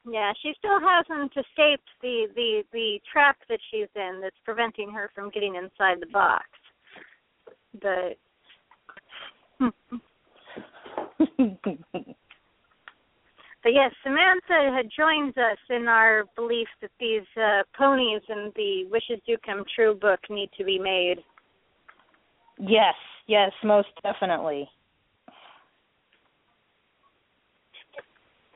Yeah, 0.10 0.32
she 0.42 0.54
still 0.58 0.80
hasn't 0.80 1.32
escaped 1.32 1.90
the 2.02 2.28
the 2.36 2.64
the 2.72 3.00
trap 3.12 3.38
that 3.50 3.60
she's 3.70 3.90
in 3.96 4.20
that's 4.22 4.36
preventing 4.46 4.90
her 4.92 5.10
from 5.14 5.30
getting 5.32 5.56
inside 5.56 5.98
the 6.00 6.08
box. 6.08 6.46
But 7.82 8.18
but 13.64 13.74
yes, 13.74 13.92
Samantha 14.04 14.72
had 14.74 14.90
joins 14.96 15.36
us 15.36 15.58
in 15.70 15.88
our 15.88 16.24
belief 16.36 16.68
that 16.82 16.92
these 17.00 17.28
uh, 17.36 17.64
ponies 17.78 18.22
and 18.30 18.54
the 18.56 18.86
wishes 18.90 19.20
do 19.26 19.36
come 19.46 19.64
true 19.76 19.94
book 19.96 20.20
need 20.30 20.50
to 20.58 20.64
be 20.64 20.80
made. 20.80 21.18
yes, 22.60 22.96
yes, 23.28 23.52
most 23.64 23.90
definitely. 24.04 24.70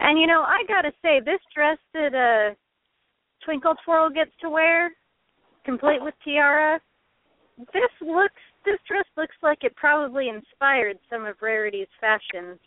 And 0.01 0.19
you 0.19 0.27
know, 0.27 0.41
I 0.41 0.63
gotta 0.67 0.91
say, 1.01 1.19
this 1.23 1.39
dress 1.55 1.77
that 1.93 2.13
uh 2.15 2.55
Twinkle 3.45 3.75
Twirl 3.85 4.09
gets 4.09 4.31
to 4.41 4.49
wear, 4.49 4.91
complete 5.63 6.01
with 6.01 6.13
tiara, 6.23 6.79
this 7.57 7.91
looks 8.01 8.41
this 8.65 8.79
dress 8.87 9.05
looks 9.15 9.35
like 9.41 9.59
it 9.63 9.75
probably 9.75 10.29
inspired 10.29 10.97
some 11.09 11.25
of 11.25 11.35
Rarity's 11.41 11.87
fashions 11.99 12.59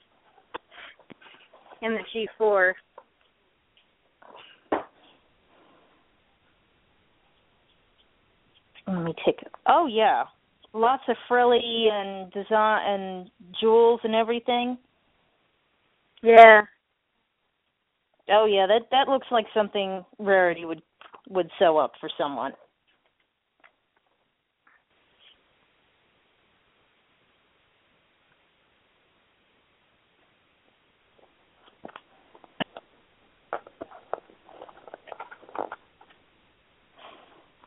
in 1.82 1.92
the 1.92 2.00
G 2.12 2.28
four. 2.38 2.74
Let 8.86 9.02
me 9.02 9.14
take 9.24 9.42
it. 9.42 9.52
Oh 9.66 9.86
yeah, 9.86 10.24
lots 10.72 11.02
of 11.08 11.16
frilly 11.26 11.88
and 11.90 12.30
design 12.32 12.82
and 12.86 13.30
jewels 13.60 14.00
and 14.04 14.14
everything. 14.14 14.78
Yeah. 16.22 16.62
Oh 18.30 18.46
yeah, 18.46 18.66
that 18.66 18.82
that 18.90 19.08
looks 19.08 19.26
like 19.30 19.46
something 19.52 20.04
Rarity 20.18 20.64
would 20.64 20.82
would 21.28 21.50
sew 21.58 21.76
up 21.78 21.92
for 22.00 22.08
someone. 22.16 22.52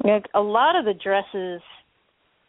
Like 0.03 0.25
a 0.33 0.39
lot 0.39 0.77
of 0.77 0.85
the 0.85 0.93
dresses 0.93 1.61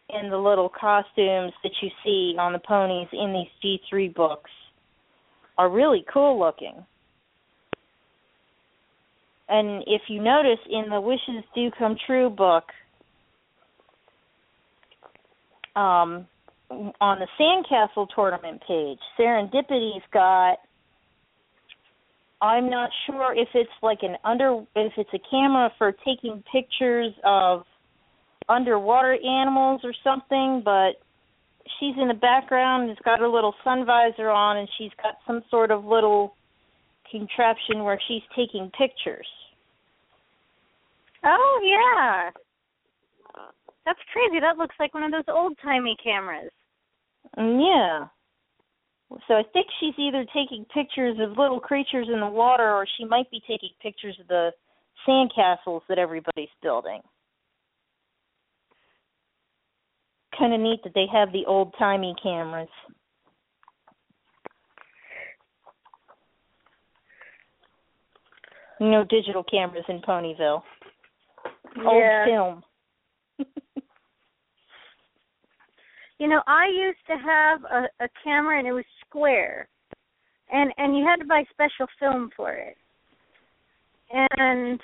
and 0.09 0.31
the 0.31 0.37
little 0.37 0.69
costumes 0.69 1.51
that 1.61 1.73
you 1.81 1.89
see 2.03 2.35
on 2.39 2.53
the 2.53 2.59
ponies 2.59 3.07
in 3.11 3.33
these 3.33 3.79
G3 3.91 4.15
books 4.15 4.49
are 5.57 5.69
really 5.69 6.05
cool 6.11 6.39
looking. 6.39 6.85
And 9.49 9.83
if 9.87 10.03
you 10.07 10.21
notice 10.21 10.59
in 10.69 10.89
the 10.89 11.01
Wishes 11.01 11.43
Do 11.55 11.71
Come 11.77 11.95
True 12.05 12.29
book, 12.29 12.65
um, 15.75 16.27
on 16.69 17.19
the 17.19 17.27
Sandcastle 17.39 18.07
tournament 18.13 18.61
page, 18.67 18.99
Serendipity's 19.17 20.03
got. 20.13 20.57
I'm 22.41 22.69
not 22.69 22.89
sure 23.05 23.33
if 23.35 23.49
it's 23.53 23.69
like 23.81 23.99
an 24.01 24.15
under 24.23 24.63
if 24.75 24.93
it's 24.97 25.09
a 25.13 25.19
camera 25.29 25.71
for 25.77 25.91
taking 25.91 26.41
pictures 26.51 27.11
of 27.25 27.63
underwater 28.47 29.13
animals 29.13 29.81
or 29.83 29.93
something, 30.03 30.61
but 30.63 31.01
she's 31.79 31.95
in 32.01 32.07
the 32.07 32.13
background, 32.13 32.89
has 32.89 32.97
got 33.03 33.19
her 33.19 33.27
little 33.27 33.53
sun 33.63 33.85
visor 33.85 34.29
on 34.29 34.57
and 34.57 34.69
she's 34.77 34.91
got 35.01 35.15
some 35.27 35.41
sort 35.49 35.71
of 35.71 35.85
little 35.85 36.33
contraption 37.11 37.83
where 37.83 37.99
she's 38.07 38.23
taking 38.35 38.71
pictures. 38.77 39.27
Oh 41.23 41.59
yeah. 41.63 42.29
That's 43.85 43.99
crazy. 44.13 44.39
That 44.39 44.57
looks 44.57 44.75
like 44.79 44.93
one 44.93 45.03
of 45.03 45.11
those 45.11 45.23
old 45.27 45.57
timey 45.63 45.95
cameras. 46.03 46.51
Yeah. 47.37 48.07
So 49.27 49.33
I 49.33 49.43
think 49.53 49.67
she's 49.79 49.95
either 49.97 50.23
taking 50.33 50.65
pictures 50.73 51.17
of 51.19 51.37
little 51.37 51.59
creatures 51.59 52.07
in 52.13 52.19
the 52.19 52.27
water 52.27 52.69
or 52.71 52.85
she 52.97 53.05
might 53.05 53.29
be 53.31 53.41
taking 53.47 53.69
pictures 53.81 54.15
of 54.21 54.27
the 54.27 54.51
sandcastles 55.07 55.81
that 55.89 55.97
everybody's 55.97 56.49
building. 56.61 57.01
Kind 60.37 60.53
of 60.53 60.59
neat 60.59 60.81
that 60.83 60.93
they 60.93 61.07
have 61.11 61.31
the 61.31 61.45
old 61.47 61.73
timey 61.79 62.13
cameras. 62.21 62.69
No 68.79 69.03
digital 69.03 69.43
cameras 69.43 69.83
in 69.89 69.99
Ponyville. 70.01 70.61
Old 71.77 72.03
Yeah. 72.03 72.25
film. 72.25 72.63
You 76.19 76.27
know, 76.27 76.41
I 76.47 76.67
used 76.67 76.99
to 77.07 77.15
have 77.15 77.63
a, 77.63 78.03
a 78.03 78.09
camera 78.23 78.59
and 78.59 78.67
it 78.67 78.73
was 78.73 78.83
square, 79.07 79.69
and 80.51 80.73
and 80.77 80.97
you 80.97 81.05
had 81.05 81.15
to 81.17 81.25
buy 81.25 81.45
special 81.49 81.87
film 81.97 82.29
for 82.35 82.51
it. 82.51 82.75
And 84.11 84.81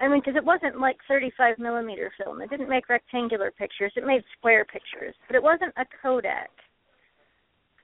I 0.00 0.08
mean, 0.08 0.20
because 0.20 0.36
it 0.36 0.44
wasn't 0.44 0.80
like 0.80 0.96
35 1.06 1.58
millimeter 1.58 2.12
film. 2.22 2.42
It 2.42 2.50
didn't 2.50 2.68
make 2.68 2.88
rectangular 2.88 3.52
pictures. 3.52 3.92
It 3.94 4.04
made 4.04 4.22
square 4.36 4.64
pictures, 4.64 5.14
but 5.28 5.36
it 5.36 5.42
wasn't 5.42 5.72
a 5.76 5.84
Kodak. 6.02 6.50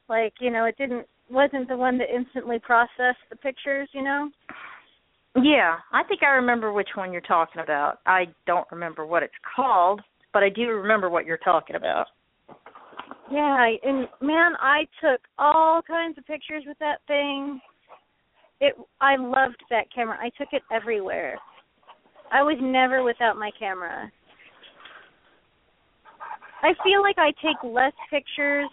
Like 0.09 0.35
you 0.41 0.51
know, 0.51 0.65
it 0.65 0.77
didn't 0.77 1.07
wasn't 1.31 1.69
the 1.69 1.77
one 1.77 1.99
that 1.99 2.13
instantly 2.13 2.59
processed 2.59 3.23
the 3.31 3.37
pictures. 3.37 3.89
You 3.93 4.03
know. 4.03 4.31
Yeah, 5.37 5.77
I 5.93 6.03
think 6.05 6.23
I 6.23 6.31
remember 6.31 6.73
which 6.73 6.89
one 6.97 7.13
you're 7.13 7.21
talking 7.23 7.63
about. 7.63 7.99
I 8.05 8.25
don't 8.47 8.67
remember 8.73 9.07
what 9.07 9.23
it's 9.23 9.33
called, 9.55 10.01
but 10.33 10.43
I 10.43 10.49
do 10.49 10.69
remember 10.69 11.09
what 11.09 11.25
you're 11.25 11.39
talking 11.39 11.77
about. 11.77 12.07
Yeah, 13.31 13.69
and 13.85 14.09
man, 14.21 14.53
I 14.59 14.87
took 15.01 15.21
all 15.39 15.83
kinds 15.83 16.19
of 16.19 16.27
pictures 16.27 16.65
with 16.67 16.79
that 16.81 16.99
thing. 17.07 17.61
It 18.61 18.75
I 19.01 19.17
loved 19.17 19.63
that 19.71 19.85
camera. 19.95 20.19
I 20.21 20.31
took 20.37 20.49
it 20.53 20.63
everywhere. 20.73 21.39
I 22.33 22.43
was 22.43 22.59
never 22.61 23.05
without 23.05 23.37
my 23.37 23.51
camera. 23.57 24.11
I 26.63 26.73
feel 26.85 27.03
like 27.03 27.17
I 27.19 27.31
take 27.41 27.57
less 27.63 27.93
pictures 28.11 28.69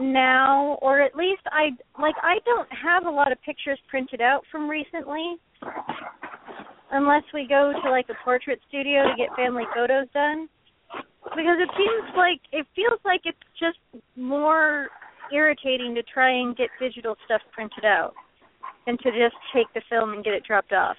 now 0.00 0.78
or 0.82 1.00
at 1.00 1.14
least 1.16 1.42
I 1.46 1.70
like 2.00 2.14
I 2.22 2.36
don't 2.44 2.68
have 2.70 3.06
a 3.06 3.10
lot 3.10 3.32
of 3.32 3.40
pictures 3.42 3.78
printed 3.88 4.20
out 4.20 4.42
from 4.50 4.68
recently 4.68 5.36
unless 6.92 7.22
we 7.32 7.46
go 7.48 7.72
to 7.82 7.90
like 7.90 8.06
a 8.10 8.24
portrait 8.24 8.60
studio 8.68 9.04
to 9.04 9.14
get 9.16 9.34
family 9.36 9.64
photos 9.74 10.06
done 10.12 10.48
because 11.34 11.58
it 11.58 11.70
seems 11.76 12.16
like 12.16 12.40
it 12.52 12.66
feels 12.76 13.00
like 13.04 13.22
it's 13.24 13.38
just 13.58 13.78
more 14.16 14.88
irritating 15.32 15.94
to 15.94 16.02
try 16.02 16.30
and 16.30 16.56
get 16.56 16.68
digital 16.80 17.16
stuff 17.24 17.40
printed 17.52 17.84
out 17.84 18.12
than 18.86 18.96
to 18.98 19.10
just 19.10 19.34
take 19.54 19.66
the 19.74 19.82
film 19.90 20.12
and 20.12 20.24
get 20.24 20.34
it 20.34 20.44
dropped 20.44 20.72
off. 20.72 20.96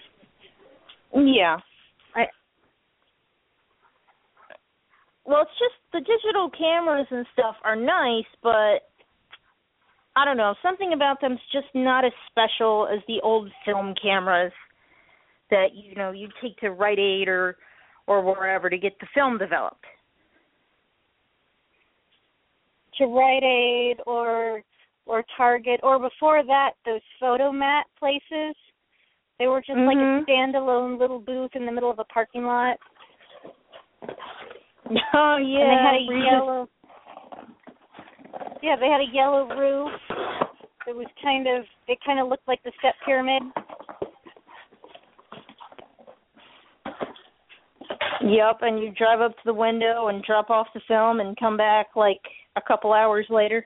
Yeah. 1.15 1.57
Well, 5.27 5.41
it's 5.41 5.59
just 5.59 5.75
the 5.91 5.99
digital 5.99 6.49
cameras 6.49 7.05
and 7.11 7.25
stuff 7.33 7.55
are 7.65 7.75
nice, 7.75 8.25
but 8.41 8.87
I 10.15 10.23
don't 10.23 10.37
know, 10.37 10.55
something 10.63 10.93
about 10.93 11.19
them's 11.19 11.41
just 11.51 11.67
not 11.75 12.05
as 12.05 12.13
special 12.31 12.87
as 12.91 13.01
the 13.07 13.19
old 13.21 13.51
film 13.65 13.93
cameras 14.01 14.53
that 15.51 15.75
you 15.75 15.95
know 15.95 16.11
you 16.11 16.29
take 16.41 16.57
to 16.57 16.71
Rite 16.71 16.99
Aid 16.99 17.27
or 17.27 17.57
or 18.07 18.23
wherever 18.23 18.69
to 18.69 18.77
get 18.77 18.97
the 18.99 19.07
film 19.13 19.37
developed. 19.37 19.83
To 22.97 23.05
Rite 23.05 23.43
Aid 23.43 23.97
or 24.07 24.61
or 25.05 25.23
Target 25.35 25.81
or 25.83 25.99
before 25.99 26.41
that 26.45 26.71
those 26.85 27.01
Fotomat 27.21 27.83
places. 27.99 28.55
They 29.39 29.47
were 29.47 29.59
just 29.59 29.71
mm-hmm. 29.77 29.87
like 29.87 29.97
a 29.97 29.99
mm-hmm. 29.99 30.57
standalone 30.57 30.99
little 30.99 31.19
booth 31.19 31.51
in 31.53 31.65
the 31.65 31.71
middle 31.71 31.91
of 31.91 31.99
a 31.99 32.05
parking 32.05 32.43
lot. 32.43 32.77
Oh 35.13 35.37
yeah. 35.37 35.59
And 35.59 35.71
they 35.71 35.83
had 35.83 35.95
a 35.95 36.25
yellow 36.25 36.69
Yeah, 38.61 38.75
they 38.79 38.87
had 38.87 39.01
a 39.01 39.13
yellow 39.13 39.47
roof. 39.47 39.91
It 40.87 40.95
was 40.95 41.07
kind 41.21 41.47
of 41.47 41.65
it 41.87 41.97
kind 42.05 42.19
of 42.19 42.27
looked 42.27 42.47
like 42.47 42.63
the 42.63 42.71
step 42.79 42.95
pyramid. 43.05 43.43
Yep, 48.21 48.57
and 48.61 48.79
you 48.79 48.91
drive 48.91 49.21
up 49.21 49.31
to 49.31 49.41
the 49.45 49.53
window 49.53 50.07
and 50.07 50.23
drop 50.23 50.49
off 50.49 50.67
the 50.73 50.81
film 50.87 51.19
and 51.19 51.37
come 51.37 51.55
back 51.55 51.87
like 51.95 52.21
a 52.55 52.61
couple 52.61 52.93
hours 52.93 53.25
later. 53.29 53.65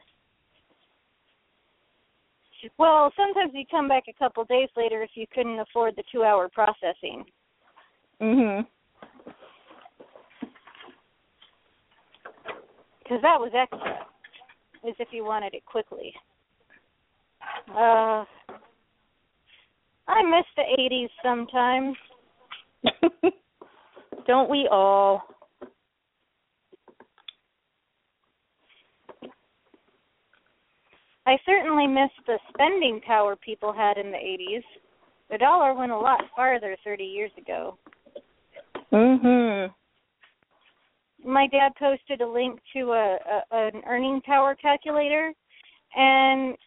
Well, 2.78 3.12
sometimes 3.16 3.54
you 3.56 3.64
come 3.72 3.88
back 3.88 4.04
a 4.08 4.14
couple 4.14 4.44
days 4.46 4.70
later 4.76 5.02
if 5.02 5.12
you 5.16 5.26
couldn't 5.34 5.60
afford 5.60 5.96
the 5.96 6.04
2-hour 6.14 6.50
processing. 6.50 7.26
Mhm. 8.22 8.68
Because 13.04 13.22
that 13.22 13.40
was 13.40 13.52
extra, 13.56 14.06
as 14.88 14.96
if 15.00 15.10
you 15.12 15.24
wanted 15.24 15.54
it 15.54 15.66
quickly. 15.66 16.14
Uh, 17.70 18.26
I 20.08 20.24
miss 20.24 20.46
the 20.56 20.64
'80s 20.64 21.10
sometimes. 21.24 21.96
Don't 24.28 24.50
we 24.50 24.68
all? 24.72 25.24
I 31.26 31.38
certainly 31.46 31.88
miss 31.88 32.10
the 32.26 32.40
spending 32.50 33.00
power 33.06 33.36
people 33.36 33.72
had 33.72 33.98
in 33.98 34.12
the 34.12 34.18
80s. 34.18 34.64
The 35.30 35.38
dollar 35.38 35.74
went 35.74 35.92
a 35.92 35.98
lot 35.98 36.22
farther 36.36 36.76
30 36.84 37.04
years 37.04 37.32
ago. 37.38 37.78
Mhm. 38.92 39.74
My 41.24 41.48
dad 41.48 41.74
posted 41.78 42.22
a 42.22 42.28
link 42.28 42.60
to 42.74 42.92
a, 42.92 43.18
a 43.52 43.68
an 43.68 43.82
earning 43.88 44.22
power 44.22 44.56
calculator 44.56 45.34
and 45.96 46.58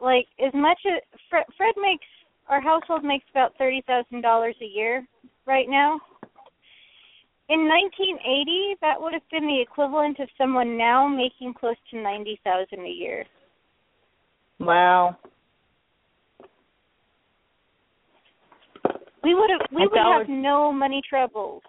like 0.00 0.26
as 0.44 0.52
much 0.54 0.78
as 0.86 1.02
Fred, 1.28 1.44
Fred 1.56 1.74
makes 1.80 2.06
our 2.48 2.60
household 2.60 3.04
makes 3.04 3.26
about 3.30 3.52
$30,000 3.60 4.52
a 4.60 4.64
year 4.64 5.06
right 5.46 5.68
now. 5.68 6.00
In 7.50 7.66
1980, 7.66 8.76
that 8.80 9.00
would 9.00 9.12
have 9.12 9.28
been 9.30 9.46
the 9.46 9.60
equivalent 9.60 10.18
of 10.18 10.28
someone 10.36 10.76
now 10.76 11.08
making 11.08 11.54
close 11.54 11.76
to 11.90 12.00
90,000 12.00 12.78
a 12.78 12.88
year. 12.88 13.24
Wow. 14.60 15.16
We 19.22 19.34
would 19.34 19.50
have 19.50 19.68
we 19.72 19.86
would 19.86 19.98
have 19.98 20.28
no 20.28 20.72
money 20.72 21.02
troubles 21.08 21.62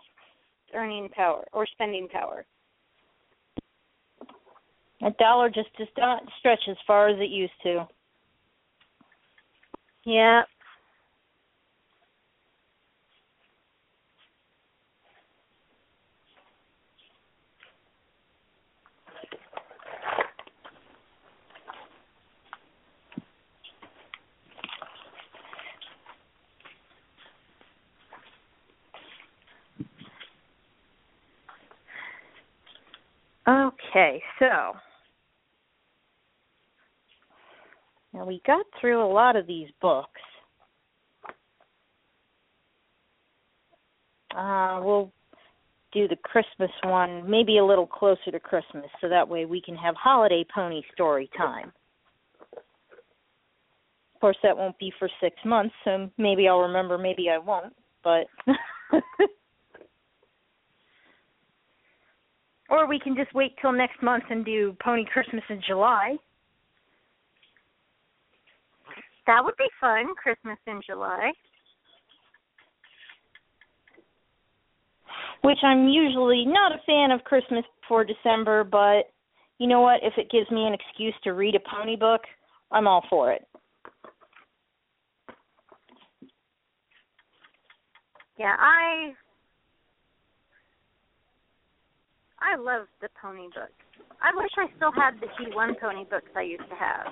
earning 0.74 1.10
power 1.10 1.46
or 1.54 1.66
spending 1.66 2.08
power. 2.08 2.46
A 5.02 5.12
dollar 5.12 5.50
just 5.50 5.76
does 5.78 5.88
not 5.98 6.24
stretch 6.40 6.60
as 6.70 6.76
far 6.86 7.08
as 7.08 7.20
it 7.20 7.30
used 7.30 7.54
to. 7.64 7.88
Yeah, 10.06 10.42
Okay, 33.90 34.22
so 34.38 34.74
now 38.14 38.26
we 38.26 38.42
got 38.46 38.66
through 38.80 39.04
a 39.04 39.12
lot 39.12 39.36
of 39.36 39.48
these 39.48 39.70
books. 39.82 40.22
Uh, 44.36 44.80
we'll 44.84 45.12
do 45.92 46.08
the 46.08 46.16
Christmas 46.18 46.70
one 46.84 47.28
maybe 47.28 47.58
a 47.58 47.66
little 47.66 47.88
closer 47.88 48.30
to 48.32 48.40
Christmas 48.40 48.86
so 49.02 49.10
that 49.10 49.28
way 49.28 49.46
we 49.46 49.60
can 49.60 49.76
have 49.76 49.96
holiday 49.96 50.46
pony 50.54 50.84
story 50.94 51.28
time. 51.36 51.72
Of 54.14 54.22
course, 54.22 54.38
that 54.44 54.56
won't 54.56 54.78
be 54.78 54.94
for 55.00 55.10
six 55.20 55.36
months, 55.46 55.74
so 55.84 56.12
maybe 56.18 56.48
I'll 56.48 56.60
remember, 56.60 56.98
maybe 56.98 57.30
I 57.30 57.40
won't, 57.40 57.74
but. 58.04 58.28
Or 62.70 62.88
we 62.88 63.00
can 63.00 63.16
just 63.16 63.34
wait 63.34 63.56
till 63.62 63.72
next 63.72 64.02
month 64.02 64.26
and 64.30 64.46
do 64.46 64.76
Pony 64.84 65.06
Christmas 65.12 65.44
in 65.50 65.62
July. 65.66 66.18
That 69.26 69.44
would 69.44 69.58
be 69.58 69.68
fun, 69.80 70.08
Christmas 70.16 70.58
in 70.68 70.82
July. 70.86 71.32
Which 75.42 75.60
I'm 75.64 75.88
usually 75.88 76.46
not 76.46 76.72
a 76.72 76.82
fan 76.86 77.12
of 77.12 77.24
Christmas 77.24 77.64
before 77.82 78.04
December, 78.04 78.64
but 78.64 79.12
you 79.58 79.68
know 79.68 79.82
what? 79.82 80.00
If 80.04 80.14
it 80.18 80.32
gives 80.32 80.50
me 80.52 80.66
an 80.66 80.74
excuse 80.74 81.14
to 81.24 81.34
read 81.34 81.56
a 81.56 81.60
pony 81.60 81.96
book, 81.96 82.22
I'm 82.72 82.88
all 82.88 83.04
for 83.10 83.32
it. 83.32 83.46
Yeah, 88.38 88.56
I 88.58 89.14
I 92.42 92.56
love 92.56 92.88
the 93.02 93.10
pony 93.22 93.48
books. 93.48 93.74
I 94.22 94.32
wish 94.36 94.52
I 94.58 94.68
still 94.76 94.92
had 94.92 95.20
the 95.20 95.28
G1 95.28 95.80
pony 95.80 96.06
books 96.10 96.30
I 96.36 96.42
used 96.42 96.68
to 96.70 96.76
have. 96.76 97.08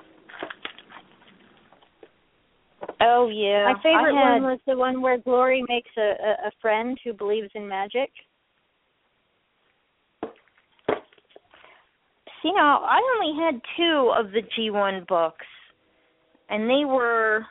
Oh 3.01 3.29
yeah. 3.29 3.73
My 3.73 3.81
favorite 3.81 4.15
had... 4.15 4.41
one 4.41 4.43
was 4.43 4.59
the 4.67 4.77
one 4.77 5.01
where 5.01 5.17
Glory 5.17 5.63
makes 5.67 5.89
a, 5.97 6.01
a, 6.01 6.47
a 6.47 6.51
friend 6.61 6.97
who 7.03 7.13
believes 7.13 7.49
in 7.55 7.67
magic. 7.67 8.09
See 12.43 12.51
now, 12.53 12.83
I 12.83 13.01
only 13.17 13.43
had 13.43 13.61
two 13.75 14.13
of 14.15 14.31
the 14.31 14.41
G1 14.57 15.07
books, 15.07 15.45
and 16.49 16.69
they 16.69 16.85
were 16.85 17.45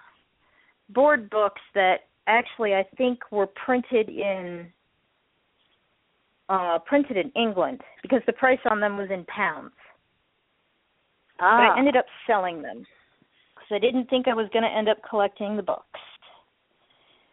board 0.90 1.28
books 1.28 1.61
that 1.74 2.03
actually 2.27 2.74
I 2.74 2.85
think 2.97 3.19
were 3.31 3.48
printed 3.48 4.09
in 4.09 4.69
uh, 6.48 6.78
printed 6.86 7.16
in 7.16 7.31
England 7.31 7.81
because 8.02 8.20
the 8.27 8.32
price 8.32 8.59
on 8.70 8.81
them 8.81 8.97
was 8.97 9.09
in 9.10 9.24
pounds. 9.24 9.73
Ah. 11.40 11.59
But 11.59 11.74
I 11.74 11.78
ended 11.78 11.97
up 11.97 12.06
selling 12.27 12.62
them 12.62 12.85
because 13.55 13.70
I 13.70 13.78
didn't 13.78 14.09
think 14.09 14.28
I 14.28 14.35
was 14.35 14.48
going 14.52 14.64
to 14.64 14.70
end 14.70 14.89
up 14.89 14.98
collecting 15.09 15.56
the 15.56 15.62
books. 15.62 16.01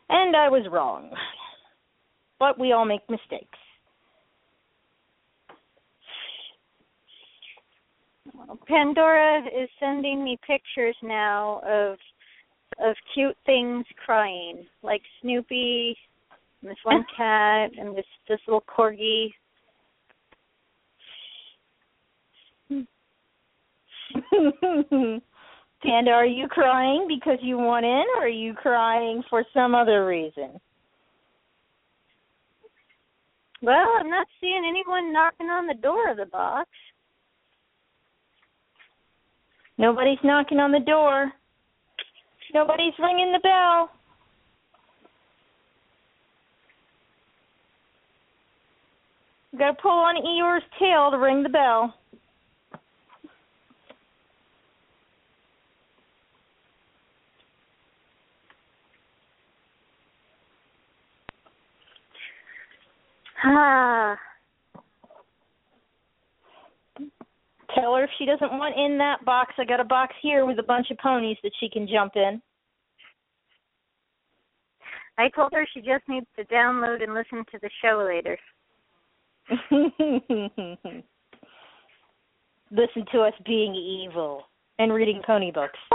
And 0.10 0.36
I 0.36 0.50
was 0.50 0.68
wrong. 0.72 1.10
But 2.40 2.60
we 2.60 2.74
all 2.74 2.86
make 2.86 3.10
mistakes. 3.10 3.58
Pandora 8.68 9.42
is 9.46 9.70
sending 9.80 10.24
me 10.24 10.38
pictures 10.46 10.96
now 11.02 11.62
of 11.66 11.98
of 12.80 12.96
cute 13.14 13.38
things 13.46 13.86
crying, 14.04 14.66
like 14.82 15.02
Snoopy 15.22 15.96
and 16.64 16.72
this 16.72 16.78
one 16.84 17.06
cat 17.16 17.72
and 17.78 17.96
this 17.96 18.06
this 18.28 18.40
little 18.48 18.64
corgi. 18.64 19.32
Panda, 25.84 26.12
are 26.12 26.26
you 26.26 26.48
crying 26.48 27.08
because 27.10 27.40
you 27.42 27.58
want 27.58 27.86
in, 27.86 28.04
or 28.18 28.24
are 28.24 28.30
you 28.30 28.54
crying 28.54 29.22
for 29.30 29.44
some 29.54 29.76
other 29.76 30.06
reason? 30.06 30.62
Well, 33.62 33.90
I'm 34.00 34.10
not 34.10 34.28
seeing 34.40 34.64
anyone 34.68 35.12
knocking 35.12 35.48
on 35.48 35.68
the 35.68 35.74
door 35.74 36.10
of 36.10 36.16
the 36.18 36.26
box. 36.26 36.70
Nobody's 39.78 40.20
knocking 40.24 40.60
on 40.60 40.72
the 40.72 40.80
door. 40.80 41.34
Nobody's 42.54 42.94
ringing 43.00 43.34
the 43.34 43.40
bell. 43.40 43.90
Gotta 49.58 49.78
pull 49.82 49.92
on 49.92 50.16
Eeyore's 50.16 50.64
tail 50.80 51.12
to 51.12 51.18
ring 51.18 51.44
the 51.44 51.50
bell. 51.50 51.94
Ah. 63.46 64.18
Tell 67.76 67.96
her 67.96 68.04
if 68.04 68.10
she 68.18 68.26
doesn't 68.26 68.58
want 68.58 68.78
in 68.78 68.98
that 69.00 69.26
box, 69.26 69.54
I 69.58 69.66
got 69.66 69.80
a 69.80 69.84
box 69.84 70.14
here 70.22 70.46
with 70.46 70.60
a 70.60 70.64
bunch 70.64 70.92
of 70.92 70.98
ponies 70.98 71.38
that 71.44 71.52
she 71.60 71.70
can 71.70 71.88
jump 71.88 72.14
in. 72.16 72.42
I 75.18 75.30
told 75.30 75.54
her 75.54 75.68
she 75.74 75.82
just 75.82 76.08
needs 76.08 76.26
to 76.38 76.46
download 76.46 77.04
and 77.04 77.14
listen 77.14 77.44
to 77.52 77.60
the 77.62 77.70
show 77.82 78.04
later. 78.08 78.38
Listen 82.72 83.06
to 83.12 83.22
us 83.22 83.34
being 83.46 83.76
evil 83.76 84.44
and 84.80 84.94
reading 84.94 85.22
pony 85.26 85.52
books. 85.52 85.80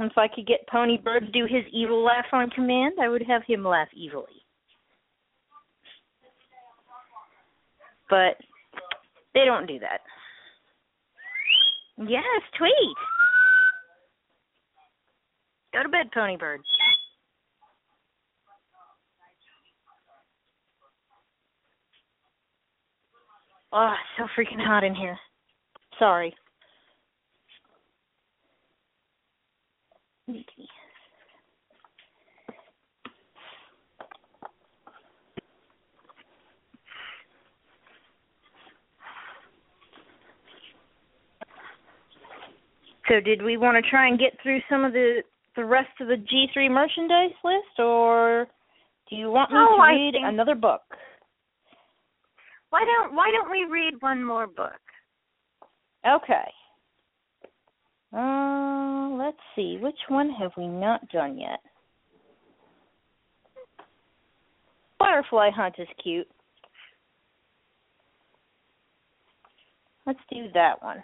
if 0.00 0.16
I 0.16 0.28
could 0.28 0.46
get 0.46 0.66
Pony 0.70 0.98
Bird 0.98 1.26
to 1.26 1.32
do 1.32 1.44
his 1.44 1.64
evil 1.72 2.04
laugh 2.04 2.26
on 2.32 2.50
command, 2.50 2.94
I 3.00 3.08
would 3.08 3.22
have 3.22 3.42
him 3.46 3.64
laugh 3.64 3.88
evilly. 3.94 4.26
But 8.10 8.36
they 9.34 9.44
don't 9.44 9.66
do 9.66 9.78
that. 9.78 10.00
Yes, 11.98 12.42
tweet. 12.58 12.72
Go 15.72 15.82
to 15.82 15.88
bed, 15.88 16.10
Pony 16.12 16.36
Bird. 16.36 16.60
Oh, 23.72 23.94
so 24.18 24.24
freaking 24.36 24.62
hot 24.62 24.84
in 24.84 24.94
here. 24.94 25.18
Sorry. 25.98 26.34
So 43.08 43.20
did 43.20 43.42
we 43.42 43.56
want 43.56 43.82
to 43.82 43.90
try 43.90 44.08
and 44.08 44.18
get 44.18 44.38
through 44.42 44.60
some 44.68 44.84
of 44.84 44.92
the 44.92 45.22
the 45.56 45.64
rest 45.64 45.90
of 46.00 46.08
the 46.08 46.16
G3 46.16 46.70
merchandise 46.70 47.34
list 47.44 47.78
or 47.78 48.46
do 49.10 49.16
you 49.16 49.30
want 49.30 49.50
me 49.50 49.58
Oh, 49.58 49.76
to 49.76 49.82
read 49.82 50.12
think- 50.14 50.26
another 50.26 50.54
book? 50.54 50.82
Why 52.70 52.84
don't 52.84 53.14
Why 53.14 53.30
don't 53.30 53.50
we 53.50 53.64
read 53.70 54.00
one 54.00 54.24
more 54.24 54.46
book? 54.46 54.80
Okay. 56.06 56.50
Uh, 58.14 59.08
let's 59.18 59.36
see. 59.54 59.78
Which 59.80 59.98
one 60.08 60.30
have 60.30 60.52
we 60.56 60.66
not 60.66 61.06
done 61.10 61.38
yet? 61.38 61.60
Butterfly 64.98 65.50
Hunt 65.50 65.74
is 65.78 65.88
cute. 66.02 66.28
Let's 70.06 70.18
do 70.30 70.46
that 70.54 70.82
one. 70.82 71.02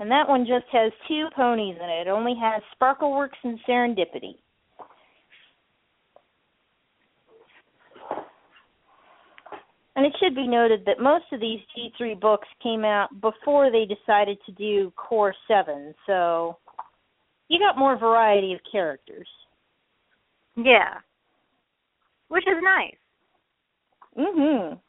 And 0.00 0.10
that 0.10 0.28
one 0.28 0.44
just 0.46 0.66
has 0.72 0.92
two 1.06 1.28
ponies 1.36 1.76
in 1.80 1.88
it. 1.88 2.06
It 2.06 2.10
only 2.10 2.34
has 2.40 2.62
Sparkleworks 2.80 3.38
and 3.44 3.58
Serendipity. 3.68 4.36
And 9.96 10.04
it 10.04 10.12
should 10.18 10.34
be 10.34 10.48
noted 10.48 10.84
that 10.86 10.98
most 10.98 11.26
of 11.32 11.40
these 11.40 11.60
G3 11.76 12.20
books 12.20 12.48
came 12.60 12.84
out 12.84 13.08
before 13.20 13.70
they 13.70 13.84
decided 13.84 14.38
to 14.44 14.52
do 14.52 14.92
Core 14.96 15.34
7, 15.46 15.94
so 16.06 16.58
you 17.48 17.60
got 17.60 17.78
more 17.78 17.96
variety 17.96 18.52
of 18.54 18.60
characters. 18.70 19.28
Yeah. 20.56 20.98
Which 22.26 22.44
is 22.48 22.60
nice. 22.60 22.96
Mhm. 24.16 24.80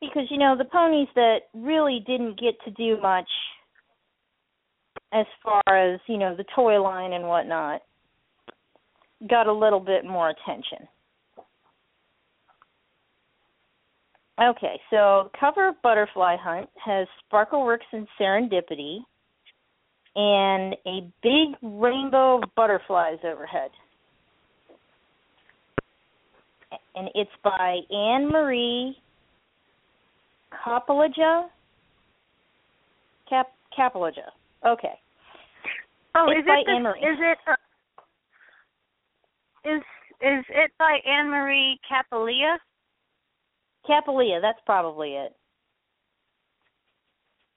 Because 0.00 0.28
you 0.30 0.38
know, 0.38 0.56
the 0.56 0.64
ponies 0.64 1.08
that 1.14 1.48
really 1.54 2.00
didn't 2.00 2.40
get 2.40 2.60
to 2.62 2.70
do 2.72 2.96
much 3.00 3.30
as 5.12 5.26
far 5.42 5.62
as, 5.66 6.00
you 6.06 6.18
know, 6.18 6.36
the 6.36 6.44
toy 6.54 6.80
line 6.82 7.12
and 7.12 7.24
whatnot 7.26 7.82
got 9.28 9.46
a 9.46 9.52
little 9.52 9.80
bit 9.80 10.04
more 10.04 10.30
attention. 10.30 10.86
Okay, 14.40 14.80
so 14.90 15.30
cover 15.38 15.68
of 15.68 15.82
Butterfly 15.82 16.36
Hunt 16.40 16.68
has 16.84 17.08
Sparkleworks 17.32 17.78
and 17.92 18.06
Serendipity 18.20 18.98
and 20.14 20.74
a 20.86 21.10
big 21.22 21.56
rainbow 21.62 22.36
of 22.36 22.44
butterflies 22.54 23.18
overhead. 23.24 23.70
And 26.94 27.08
it's 27.14 27.30
by 27.42 27.78
Anne 27.90 28.28
Marie 28.28 28.96
Capolaja. 30.52 31.46
Cap 33.28 33.48
Capolaja. 33.76 34.30
Okay. 34.66 34.98
Oh, 36.14 36.28
It's 36.30 36.40
is 36.40 36.44
it 36.46 36.66
the, 36.66 36.72
Anne 36.72 36.82
Marie. 36.82 37.00
is 37.00 37.18
it 37.20 37.38
uh, 37.46 37.54
is 39.64 39.82
is 40.20 40.44
it 40.50 40.72
by 40.78 40.98
Anne 41.06 41.28
Marie 41.30 41.78
Capolia? 41.90 42.56
Capolia, 43.88 44.40
that's 44.40 44.58
probably 44.66 45.10
it. 45.14 45.34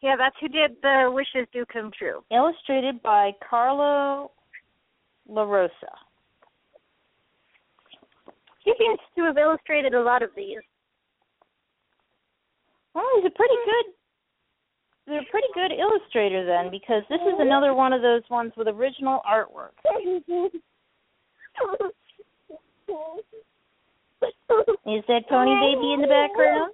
Yeah, 0.02 0.16
that's 0.18 0.36
who 0.40 0.48
did 0.48 0.72
the 0.82 1.12
Wishes 1.14 1.48
Do 1.54 1.66
Come 1.72 1.92
True. 1.98 2.24
Illustrated 2.32 3.02
by 3.04 3.32
Carlo 3.48 4.32
La 5.28 5.44
Rosa. 5.44 5.72
He 8.64 8.74
seems 8.78 9.00
to 9.16 9.24
have 9.24 9.38
illustrated 9.38 9.94
a 9.94 10.02
lot 10.02 10.22
of 10.24 10.30
these. 10.36 10.58
Well, 12.94 13.06
he's 13.16 13.26
a 13.26 13.36
pretty 13.36 13.56
good 13.66 13.94
they're 15.08 15.22
a 15.22 15.26
pretty 15.32 15.48
good 15.54 15.72
illustrator 15.72 16.46
then 16.46 16.70
because 16.72 17.04
this 17.10 17.22
is 17.22 17.40
another 17.40 17.74
one 17.74 17.94
of 17.94 18.02
those 18.02 18.22
ones 18.30 18.54
with 18.56 18.68
original 18.68 19.22
artwork. 19.30 19.76
Is 24.86 25.04
that 25.08 25.28
pony 25.30 25.56
baby 25.60 25.94
in 25.94 26.02
the 26.02 26.08
background? 26.08 26.74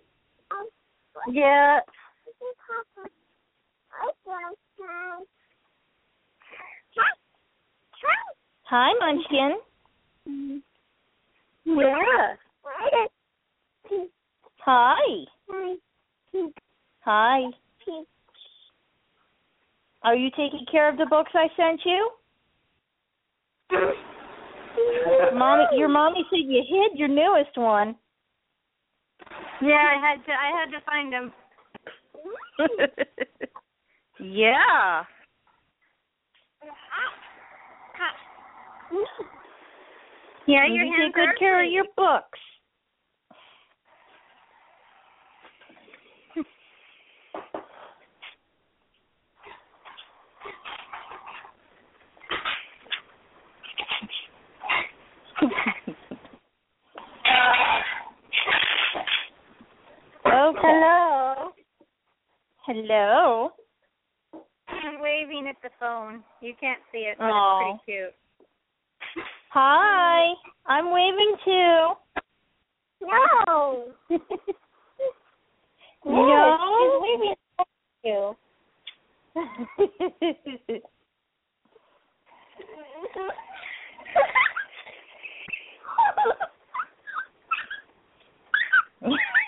Yeah. 1.32 1.80
Hi, 8.64 8.94
Munchkin. 9.00 9.60
Yeah. 11.66 12.36
Hi. 14.60 15.26
Hi. 17.02 17.52
Are 20.08 20.16
you 20.16 20.30
taking 20.30 20.66
care 20.72 20.88
of 20.88 20.96
the 20.98 21.06
books 21.06 21.34
I 21.36 21.50
sent 21.58 21.82
you? 21.84 22.10
Mommy, 25.34 25.66
your 25.74 25.90
mommy 25.90 26.26
said 26.30 26.46
you 26.46 26.64
hid 26.66 26.98
your 26.98 27.10
newest 27.10 27.58
one. 27.58 27.94
Yeah, 29.62 29.74
I 29.74 30.00
had 30.00 30.24
to 30.26 30.32
I 30.32 30.52
had 30.58 30.72
to 30.72 30.80
find 30.86 31.14
him. 31.14 31.34
yeah. 34.22 35.04
Yeah, 40.48 40.68
you 40.68 40.94
take 40.98 41.16
good 41.16 41.28
are 41.28 41.34
care 41.38 41.66
of 41.66 41.70
your 41.70 41.86
books. 41.98 42.40
Hello. 60.56 61.52
Hello. 62.66 63.52
I'm 64.68 65.02
waving 65.02 65.48
at 65.50 65.56
the 65.62 65.70
phone. 65.80 66.24
You 66.42 66.54
can't 66.60 66.80
see 66.92 67.00
it, 67.00 67.18
but 67.18 67.26
Aw. 67.26 67.76
it's 67.76 67.82
pretty 67.86 68.00
cute. 68.00 68.16
Hi. 69.52 70.34
I'm 70.66 70.92
waving 70.92 71.36
too. 71.44 71.94
No. 73.02 73.88
No? 76.06 77.00
Waving 77.02 77.36
at 77.60 77.68
you. 78.04 78.36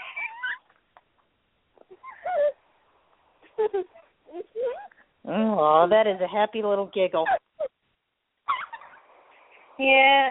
oh, 5.27 5.87
that 5.89 6.07
is 6.07 6.21
a 6.21 6.27
happy 6.27 6.61
little 6.61 6.89
giggle. 6.93 7.25
Yeah. 9.77 10.29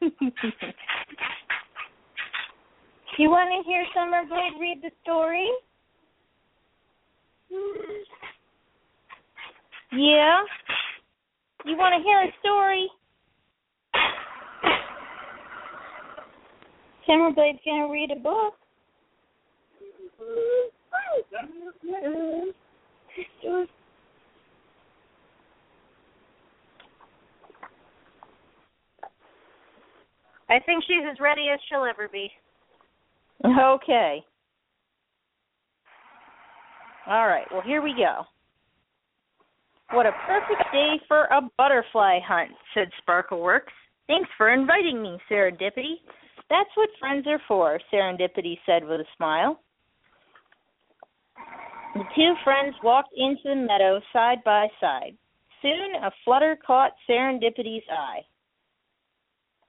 you 3.18 3.28
want 3.28 3.50
to 3.50 3.62
hear 3.68 3.84
Summerblade 3.96 4.58
read 4.60 4.82
the 4.82 4.90
story? 5.02 5.50
Yeah? 9.92 10.40
You 11.64 11.76
want 11.76 11.94
to 11.96 12.02
hear 12.02 12.22
a 12.22 12.32
story? 12.40 12.88
Summerblade's 17.06 17.58
going 17.64 17.82
to 17.82 17.92
read 17.92 18.10
a 18.10 18.20
book. 18.20 18.54
I 30.48 30.58
think 30.66 30.84
she's 30.86 31.04
as 31.10 31.20
ready 31.20 31.46
as 31.52 31.60
she'll 31.68 31.84
ever 31.84 32.08
be. 32.08 32.30
Okay. 33.44 34.24
All 37.06 37.26
right, 37.26 37.46
well, 37.50 37.62
here 37.62 37.82
we 37.82 37.94
go. 37.94 38.24
What 39.92 40.06
a 40.06 40.12
perfect 40.26 40.62
day 40.72 41.00
for 41.08 41.24
a 41.24 41.40
butterfly 41.56 42.18
hunt, 42.24 42.50
said 42.74 42.88
Sparkleworks. 43.02 43.72
Thanks 44.06 44.28
for 44.36 44.52
inviting 44.52 45.02
me, 45.02 45.18
Serendipity. 45.30 45.94
That's 46.50 46.70
what 46.74 46.90
friends 46.98 47.26
are 47.28 47.40
for, 47.46 47.80
Serendipity 47.92 48.58
said 48.66 48.84
with 48.84 49.00
a 49.00 49.04
smile. 49.16 49.60
The 51.94 52.02
two 52.14 52.34
friends 52.44 52.74
walked 52.82 53.12
into 53.16 53.40
the 53.44 53.54
meadow 53.54 54.00
side 54.12 54.38
by 54.44 54.66
side. 54.80 55.16
Soon 55.62 56.02
a 56.02 56.10
flutter 56.24 56.58
caught 56.64 56.92
Serendipity's 57.08 57.84
eye. 57.90 58.20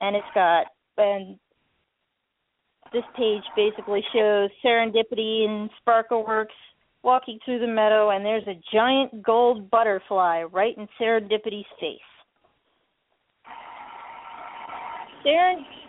And 0.02 0.16
it's 0.16 0.26
got 0.34 0.68
and 0.98 1.38
this 2.94 3.04
page 3.16 3.44
basically 3.56 4.04
shows 4.14 4.50
Serendipity 4.64 5.46
and 5.46 5.70
Sparkleworks 5.82 6.48
walking 7.04 7.40
through 7.46 7.60
the 7.60 7.68
meadow 7.68 8.10
and 8.12 8.26
there's 8.26 8.48
a 8.48 8.60
giant 8.74 9.24
gold 9.24 9.70
butterfly 9.72 10.44
right 10.44 10.78
in 10.78 10.88
Serendipity's 11.00 11.66
face. 11.80 12.00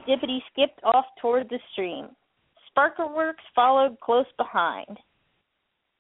Serendipity 0.07 0.39
skipped 0.53 0.81
off 0.85 1.05
toward 1.21 1.49
the 1.49 1.59
stream. 1.73 2.09
Sparkleworks 2.71 3.35
followed 3.55 3.99
close 4.01 4.27
behind. 4.37 4.99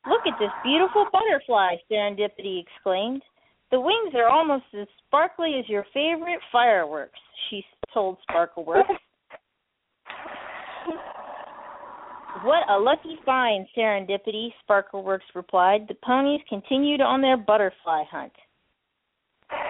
Look 0.08 0.22
at 0.26 0.38
this 0.38 0.50
beautiful 0.64 1.06
butterfly, 1.12 1.76
Serendipity 1.90 2.62
exclaimed. 2.62 3.22
The 3.70 3.80
wings 3.80 4.14
are 4.14 4.28
almost 4.28 4.64
as 4.78 4.88
sparkly 5.06 5.58
as 5.58 5.68
your 5.68 5.86
favorite 5.94 6.40
fireworks, 6.50 7.18
she 7.48 7.64
told 7.94 8.18
Sparkleworks. 8.28 8.84
what 12.42 12.68
a 12.68 12.78
lucky 12.78 13.18
find, 13.24 13.66
Serendipity, 13.76 14.48
Sparkleworks 14.68 15.20
replied. 15.34 15.86
The 15.88 15.94
ponies 16.02 16.40
continued 16.48 17.00
on 17.00 17.22
their 17.22 17.36
butterfly 17.36 18.04
hunt. 18.10 18.32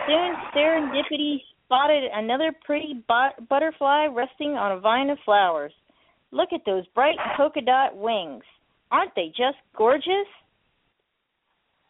Soon 0.06 0.34
Serendipity 0.54 1.38
spotted 1.73 2.05
another 2.12 2.53
pretty 2.66 3.03
bu- 3.09 3.44
butterfly 3.49 4.07
resting 4.07 4.57
on 4.57 4.73
a 4.73 4.81
vine 4.81 5.09
of 5.09 5.19
flowers. 5.24 5.73
Look 6.31 6.51
at 6.53 6.61
those 6.66 6.86
bright 6.94 7.16
polka 7.36 7.62
dot 7.62 7.97
wings. 7.97 8.43
Aren't 8.90 9.15
they 9.16 9.28
just 9.28 9.57
gorgeous? 9.77 10.28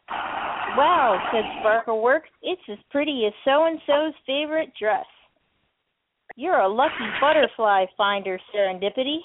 Wow, 0.09 1.19
said 1.33 1.43
Sparkleworks. 1.61 2.31
It's 2.41 2.61
as 2.71 2.77
pretty 2.91 3.25
as 3.27 3.33
so 3.43 3.65
and 3.65 3.79
so's 3.85 4.13
favorite 4.25 4.71
dress. 4.79 5.05
You're 6.37 6.59
a 6.59 6.69
lucky 6.69 6.93
butterfly 7.19 7.85
finder, 7.97 8.39
Serendipity. 8.55 9.19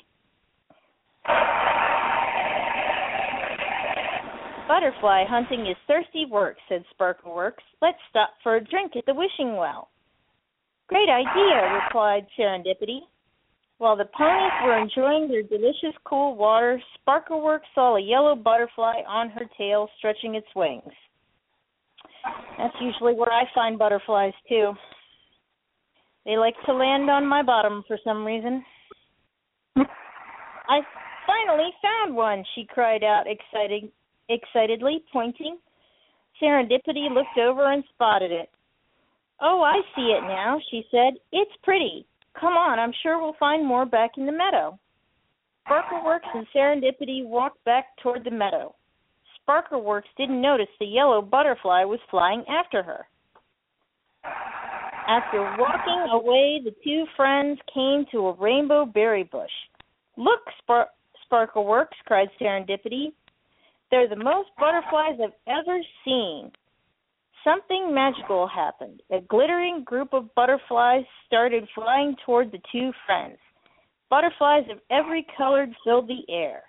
Butterfly 4.66 5.24
hunting 5.28 5.66
is 5.68 5.76
thirsty 5.86 6.26
work, 6.28 6.56
said 6.68 6.84
Sparkleworks. 6.98 7.62
Let's 7.80 7.98
stop 8.10 8.30
for 8.42 8.56
a 8.56 8.64
drink 8.64 8.92
at 8.96 9.06
the 9.06 9.14
wishing 9.14 9.56
well. 9.56 9.88
Great 10.88 11.08
idea, 11.10 11.80
replied 11.84 12.26
Serendipity. 12.38 13.00
While 13.76 13.96
the 13.96 14.06
ponies 14.06 14.52
were 14.64 14.78
enjoying 14.78 15.28
their 15.28 15.42
delicious 15.42 15.96
cool 16.04 16.34
water, 16.34 16.80
Sparkleworks 16.98 17.68
saw 17.74 17.96
a 17.96 18.00
yellow 18.00 18.34
butterfly 18.34 19.02
on 19.06 19.28
her 19.30 19.44
tail 19.56 19.88
stretching 19.98 20.34
its 20.34 20.48
wings. 20.56 20.92
That's 22.56 22.74
usually 22.80 23.14
where 23.14 23.32
I 23.32 23.44
find 23.54 23.78
butterflies 23.78 24.32
too. 24.48 24.72
They 26.24 26.36
like 26.36 26.54
to 26.66 26.72
land 26.72 27.08
on 27.08 27.26
my 27.26 27.42
bottom 27.42 27.84
for 27.86 27.98
some 28.02 28.24
reason. 28.24 28.64
I 29.76 30.80
finally 31.26 31.70
found 31.80 32.16
one, 32.16 32.44
she 32.54 32.66
cried 32.66 33.04
out 33.04 33.24
excited, 33.26 33.90
excitedly, 34.28 35.04
pointing. 35.12 35.58
Serendipity 36.42 37.12
looked 37.12 37.38
over 37.38 37.72
and 37.72 37.84
spotted 37.94 38.32
it. 38.32 38.48
Oh, 39.40 39.62
I 39.62 39.80
see 39.94 40.16
it 40.16 40.22
now, 40.22 40.60
she 40.70 40.84
said. 40.90 41.14
It's 41.32 41.50
pretty. 41.62 42.06
Come 42.38 42.54
on, 42.54 42.78
I'm 42.78 42.92
sure 43.02 43.20
we'll 43.20 43.36
find 43.38 43.66
more 43.66 43.86
back 43.86 44.12
in 44.16 44.26
the 44.26 44.32
meadow. 44.32 44.78
Sparkleworks 45.68 46.34
and 46.34 46.46
Serendipity 46.54 47.26
walked 47.26 47.62
back 47.64 47.96
toward 48.02 48.24
the 48.24 48.30
meadow. 48.30 48.74
Sparkleworks 49.48 50.10
didn't 50.16 50.40
notice 50.40 50.68
the 50.78 50.86
yellow 50.86 51.22
butterfly 51.22 51.84
was 51.84 52.00
flying 52.10 52.44
after 52.48 52.82
her. 52.82 53.06
After 55.08 55.40
walking 55.58 56.06
away, 56.12 56.60
the 56.62 56.74
two 56.84 57.04
friends 57.16 57.58
came 57.72 58.04
to 58.12 58.28
a 58.28 58.32
rainbow 58.34 58.84
berry 58.84 59.24
bush. 59.24 59.50
Look, 60.16 60.40
Spar- 60.58 60.90
Sparkleworks, 61.30 61.96
cried 62.06 62.28
Serendipity. 62.40 63.12
They're 63.90 64.08
the 64.08 64.16
most 64.16 64.50
butterflies 64.58 65.18
I've 65.22 65.32
ever 65.46 65.78
seen. 66.04 66.52
Something 67.44 67.94
magical 67.94 68.46
happened. 68.46 69.00
A 69.10 69.20
glittering 69.20 69.84
group 69.84 70.12
of 70.12 70.34
butterflies 70.34 71.04
started 71.26 71.68
flying 71.74 72.16
toward 72.26 72.52
the 72.52 72.58
two 72.72 72.92
friends. 73.06 73.38
Butterflies 74.10 74.64
of 74.70 74.78
every 74.90 75.26
color 75.36 75.66
filled 75.84 76.08
the 76.08 76.22
air. 76.32 76.62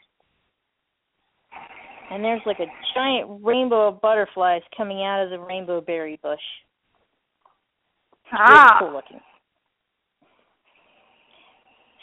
And 2.12 2.24
there's 2.24 2.42
like 2.46 2.60
a 2.60 2.66
giant 2.96 3.44
rainbow 3.44 3.88
of 3.90 4.02
butterflies 4.02 4.62
coming 4.76 5.04
out 5.04 5.24
of 5.24 5.30
the 5.30 5.40
rainbow 5.40 5.82
berry 5.82 6.20
bush. 6.22 6.40
Ah. 8.32 8.78
Really 8.80 8.92
cool 8.92 8.96
looking. 8.96 9.20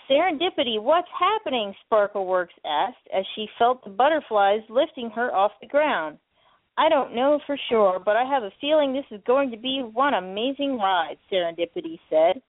Serendipity, 0.08 0.80
what's 0.80 1.08
happening? 1.18 1.74
Sparkleworks 1.90 2.54
asked 2.64 3.08
as 3.12 3.24
she 3.34 3.48
felt 3.58 3.82
the 3.82 3.90
butterflies 3.90 4.60
lifting 4.68 5.10
her 5.10 5.34
off 5.34 5.52
the 5.60 5.66
ground. 5.66 6.18
I 6.78 6.88
don't 6.88 7.14
know 7.14 7.40
for 7.46 7.56
sure, 7.68 7.98
but 8.04 8.16
I 8.16 8.24
have 8.24 8.42
a 8.42 8.52
feeling 8.60 8.92
this 8.92 9.04
is 9.10 9.22
going 9.26 9.50
to 9.50 9.56
be 9.56 9.80
one 9.80 10.14
amazing 10.14 10.78
ride, 10.78 11.16
Serendipity 11.32 11.98
said. 12.10 12.42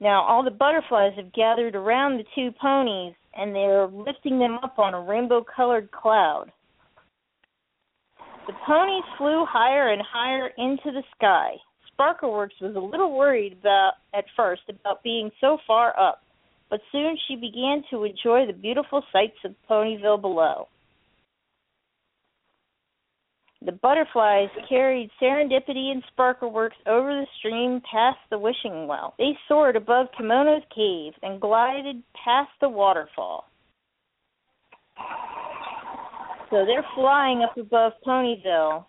Now 0.00 0.22
all 0.22 0.44
the 0.44 0.50
butterflies 0.50 1.12
have 1.16 1.32
gathered 1.32 1.74
around 1.74 2.18
the 2.18 2.24
two 2.34 2.52
ponies 2.60 3.14
and 3.34 3.54
they're 3.54 3.86
lifting 3.86 4.38
them 4.38 4.58
up 4.62 4.78
on 4.78 4.94
a 4.94 5.00
rainbow 5.00 5.44
colored 5.44 5.90
cloud. 5.90 6.52
The 8.46 8.52
ponies 8.64 9.04
flew 9.18 9.44
higher 9.48 9.90
and 9.90 10.02
higher 10.02 10.48
into 10.56 10.92
the 10.92 11.02
sky. 11.16 11.56
Sparkleworks 11.98 12.60
was 12.60 12.76
a 12.76 12.80
little 12.80 13.16
worried 13.16 13.54
about 13.60 13.94
at 14.14 14.24
first 14.36 14.62
about 14.68 15.02
being 15.02 15.30
so 15.40 15.58
far 15.66 15.98
up, 15.98 16.22
but 16.70 16.80
soon 16.92 17.16
she 17.26 17.34
began 17.34 17.82
to 17.90 18.04
enjoy 18.04 18.46
the 18.46 18.52
beautiful 18.52 19.02
sights 19.12 19.38
of 19.44 19.54
Ponyville 19.68 20.20
below. 20.20 20.68
The 23.66 23.72
butterflies 23.72 24.48
carried 24.68 25.10
Serendipity 25.20 25.90
and 25.90 26.00
Sparkleworks 26.16 26.78
over 26.86 27.08
the 27.08 27.26
stream 27.36 27.82
past 27.90 28.18
the 28.30 28.38
wishing 28.38 28.86
well. 28.86 29.14
They 29.18 29.36
soared 29.48 29.74
above 29.74 30.06
Kimono's 30.16 30.62
cave 30.72 31.14
and 31.24 31.40
glided 31.40 32.00
past 32.24 32.50
the 32.60 32.68
waterfall. 32.68 33.50
So 36.50 36.64
they're 36.64 36.86
flying 36.94 37.42
up 37.42 37.56
above 37.58 37.94
Ponyville, 38.06 38.84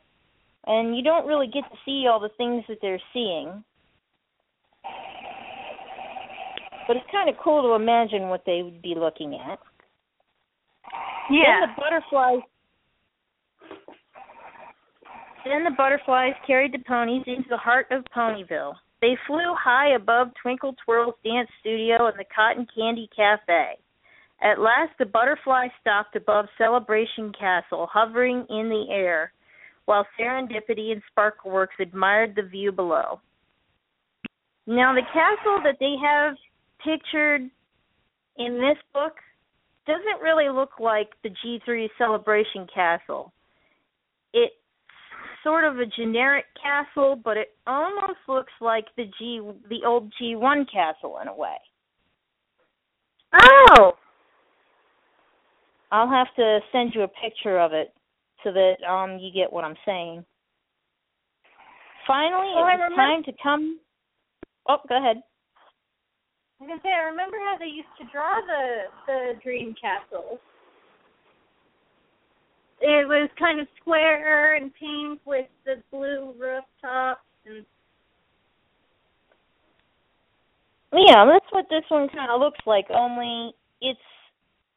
and 0.67 0.95
you 0.95 1.01
don't 1.01 1.25
really 1.25 1.47
get 1.47 1.63
to 1.71 1.77
see 1.83 2.05
all 2.07 2.19
the 2.19 2.29
things 2.37 2.63
that 2.69 2.77
they're 2.79 3.01
seeing. 3.13 3.63
But 6.87 6.97
it's 6.97 7.11
kind 7.11 7.29
of 7.29 7.35
cool 7.43 7.63
to 7.63 7.73
imagine 7.73 8.29
what 8.29 8.43
they 8.45 8.61
would 8.61 8.83
be 8.83 8.93
looking 8.95 9.33
at. 9.33 9.57
Yeah. 11.31 11.61
Then 11.61 11.69
the 11.75 11.81
butterflies. 11.81 12.43
Then 15.47 15.63
the 15.63 15.71
butterflies 15.77 16.33
carried 16.45 16.73
the 16.73 16.79
ponies 16.79 17.23
into 17.25 17.47
the 17.49 17.57
heart 17.57 17.87
of 17.91 18.03
Ponyville. 18.15 18.73
They 19.01 19.15
flew 19.27 19.53
high 19.57 19.95
above 19.95 20.29
Twinkle 20.41 20.75
Twirl's 20.83 21.15
dance 21.23 21.49
studio 21.61 22.07
and 22.07 22.19
the 22.19 22.25
Cotton 22.35 22.67
Candy 22.75 23.09
Cafe. 23.15 23.77
At 24.41 24.59
last, 24.59 24.91
the 24.99 25.05
butterfly 25.05 25.67
stopped 25.79 26.15
above 26.15 26.47
Celebration 26.57 27.31
Castle, 27.39 27.87
hovering 27.91 28.45
in 28.49 28.69
the 28.69 28.87
air, 28.91 29.31
while 29.85 30.05
Serendipity 30.19 30.91
and 30.91 31.01
Sparkleworks 31.15 31.79
admired 31.79 32.35
the 32.35 32.43
view 32.43 32.71
below. 32.71 33.21
Now, 34.65 34.93
the 34.93 35.01
castle 35.13 35.61
that 35.63 35.77
they 35.79 35.95
have 36.03 36.35
pictured 36.83 37.49
in 38.37 38.55
this 38.55 38.77
book 38.93 39.13
doesn't 39.85 40.21
really 40.21 40.49
look 40.49 40.79
like 40.79 41.09
the 41.23 41.29
G3 41.29 41.87
Celebration 41.97 42.67
Castle. 42.73 43.31
It's 44.33 44.53
sort 45.43 45.63
of 45.63 45.79
a 45.79 45.85
generic 45.85 46.45
castle, 46.61 47.19
but 47.23 47.37
it 47.37 47.49
almost 47.65 48.19
looks 48.27 48.53
like 48.61 48.85
the 48.95 49.05
G 49.19 49.41
the 49.69 49.85
old 49.85 50.11
G1 50.21 50.65
castle 50.71 51.19
in 51.21 51.27
a 51.27 51.35
way. 51.35 51.57
Oh. 53.33 53.93
I'll 55.91 56.09
have 56.09 56.27
to 56.35 56.59
send 56.71 56.93
you 56.93 57.03
a 57.03 57.07
picture 57.07 57.59
of 57.59 57.73
it 57.73 57.93
so 58.43 58.51
that 58.51 58.75
um 58.87 59.19
you 59.19 59.31
get 59.33 59.51
what 59.51 59.63
I'm 59.63 59.77
saying. 59.85 60.25
Finally, 62.05 62.53
Well, 62.55 62.67
it 62.67 62.79
was 62.79 62.93
time 62.95 63.23
to 63.23 63.33
come. 63.41 63.79
Oh, 64.69 64.77
go 64.87 64.97
ahead. 64.97 65.17
I 66.59 66.63
was 66.63 66.69
gonna 66.69 66.81
say, 66.81 66.89
I 66.89 67.09
remember 67.09 67.37
how 67.37 67.57
they 67.59 67.67
used 67.67 67.91
to 67.99 68.05
draw 68.11 68.39
the 68.41 68.87
the 69.07 69.33
dream 69.43 69.75
castle. 69.79 70.39
It 72.79 73.07
was 73.07 73.29
kind 73.39 73.59
of 73.59 73.67
square 73.81 74.55
and 74.55 74.71
pink 74.73 75.19
with 75.25 75.47
the 75.65 75.81
blue 75.91 76.33
rooftops 76.37 77.21
and 77.45 77.65
Yeah, 80.93 81.25
that's 81.25 81.45
what 81.51 81.65
this 81.69 81.83
one 81.89 82.07
kind 82.09 82.31
of 82.31 82.39
looks 82.39 82.59
like. 82.65 82.85
Only 82.89 83.53
it's 83.81 83.99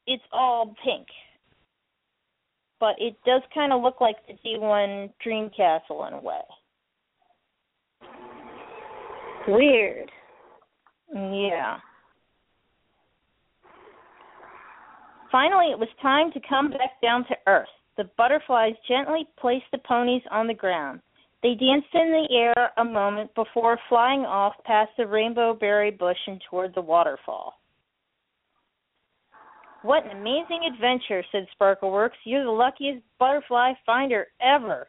it's 0.06 0.22
all 0.32 0.74
pink, 0.85 1.06
but 2.81 2.94
it 2.98 3.16
does 3.24 3.43
kind 3.55 3.72
of 3.72 3.82
look 3.82 4.01
like 4.01 4.16
the 4.27 4.35
G1 4.44 5.12
Dream 5.22 5.51
Castle 5.56 6.05
in 6.06 6.14
a 6.14 6.20
way. 6.20 6.40
Weird. 9.47 10.10
Yeah. 11.14 11.78
Finally, 15.31 15.70
it 15.70 15.78
was 15.78 15.89
time 16.02 16.32
to 16.32 16.40
come 16.48 16.70
back 16.70 17.01
down 17.01 17.24
to 17.28 17.36
earth. 17.47 17.68
The 18.01 18.09
butterflies 18.16 18.72
gently 18.89 19.28
placed 19.39 19.66
the 19.72 19.78
ponies 19.86 20.22
on 20.31 20.47
the 20.47 20.55
ground. 20.55 21.01
They 21.43 21.55
danced 21.55 21.93
in 21.93 22.10
the 22.10 22.35
air 22.35 22.72
a 22.78 22.82
moment 22.82 23.35
before 23.35 23.78
flying 23.90 24.20
off 24.20 24.55
past 24.64 24.93
the 24.97 25.06
rainbow 25.06 25.52
berry 25.52 25.90
bush 25.90 26.16
and 26.27 26.40
toward 26.48 26.74
the 26.74 26.81
waterfall. 26.81 27.60
What 29.82 30.06
an 30.06 30.12
amazing 30.12 30.60
adventure, 30.72 31.22
said 31.31 31.47
Sparkleworks. 31.55 32.16
You're 32.24 32.44
the 32.44 32.51
luckiest 32.51 33.02
butterfly 33.18 33.74
finder 33.85 34.28
ever. 34.40 34.89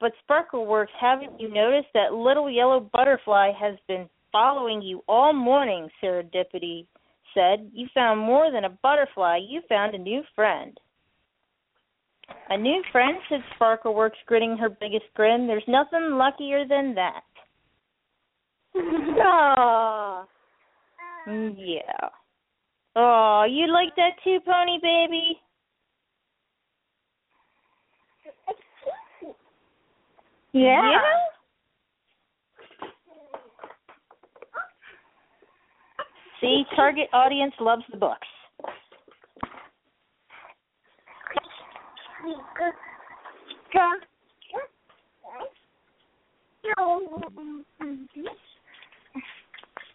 But 0.00 0.10
Sparkleworks, 0.28 0.90
haven't 1.00 1.38
you 1.38 1.48
noticed 1.48 1.92
that 1.94 2.12
little 2.12 2.50
yellow 2.50 2.80
butterfly 2.92 3.52
has 3.52 3.76
been 3.86 4.08
following 4.32 4.82
you 4.82 5.04
all 5.06 5.32
morning, 5.32 5.88
Serendipity 6.02 6.86
said. 7.34 7.70
You 7.72 7.86
found 7.94 8.18
more 8.18 8.50
than 8.50 8.64
a 8.64 8.76
butterfly, 8.82 9.38
you 9.48 9.62
found 9.68 9.94
a 9.94 9.98
new 9.98 10.22
friend. 10.34 10.76
A 12.50 12.56
new 12.56 12.82
friend, 12.92 13.16
said 13.28 13.40
Sparkleworks, 13.58 14.22
grinning 14.26 14.56
her 14.56 14.68
biggest 14.68 15.06
grin. 15.14 15.46
There's 15.46 15.64
nothing 15.66 16.12
luckier 16.12 16.66
than 16.66 16.94
that. 16.94 17.22
Mm, 21.28 21.56
Yeah. 21.58 22.08
Oh, 22.94 23.44
you 23.50 23.66
like 23.72 23.94
that 23.96 24.12
too, 24.22 24.38
Pony 24.46 24.78
Baby? 24.80 25.40
Yeah. 30.52 30.92
See, 36.40 36.64
target 36.74 37.08
audience 37.12 37.54
loves 37.60 37.82
the 37.90 37.98
books. 37.98 38.26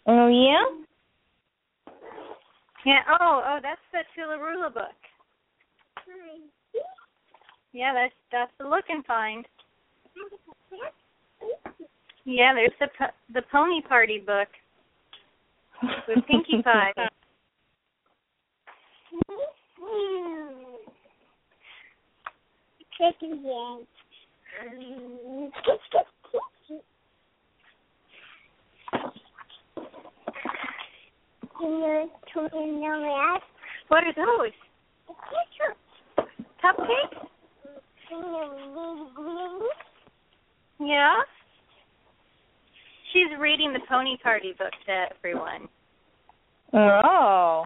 Oh 0.07 0.27
yeah? 0.27 0.65
yeah. 2.85 3.01
Oh, 3.19 3.43
oh, 3.45 3.59
that's 3.61 3.81
the 3.91 3.99
Toola-Roola 4.15 4.73
book. 4.73 4.83
Yeah, 7.73 7.93
that's 7.93 8.13
that's 8.31 8.51
the 8.59 8.67
look 8.67 8.85
and 8.89 9.05
find. 9.05 9.45
Yeah, 12.25 12.53
there's 12.53 12.71
the 12.79 12.87
the 13.33 13.41
Pony 13.51 13.81
Party 13.81 14.19
book 14.19 14.47
with 16.07 16.25
Pinkie 16.27 16.61
Pie. 16.63 16.93
What 33.87 34.03
are 34.05 34.13
those? 34.15 34.51
Cupcakes? 36.63 37.27
Yeah. 40.79 41.15
She's 43.11 43.37
reading 43.39 43.73
the 43.73 43.79
Pony 43.89 44.17
Party 44.23 44.53
book 44.57 44.71
to 44.85 45.05
everyone. 45.17 45.67
Oh. 46.73 47.65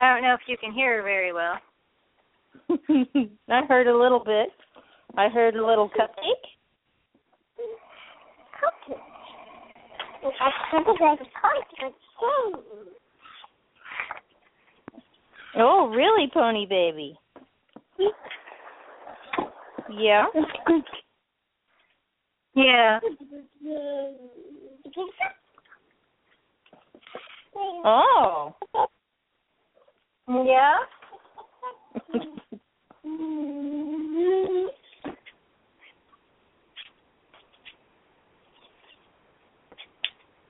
I 0.00 0.12
don't 0.12 0.22
know 0.22 0.34
if 0.34 0.40
you 0.46 0.56
can 0.56 0.72
hear 0.72 0.98
her 0.98 1.02
very 1.02 1.32
well. 1.32 1.58
I 3.48 3.62
heard 3.68 3.86
a 3.86 3.96
little 3.96 4.22
bit. 4.24 4.48
I 5.16 5.28
heard 5.28 5.56
a 5.56 5.66
little 5.66 5.88
cupcake. 5.88 6.46
Cupcake. 8.60 9.00
Oh, 15.58 15.88
really, 15.88 16.30
Pony 16.32 16.66
Baby? 16.66 17.18
Yeah. 19.90 20.26
Yeah. 22.54 22.98
Oh. 27.84 28.56
Yeah. 30.28 30.76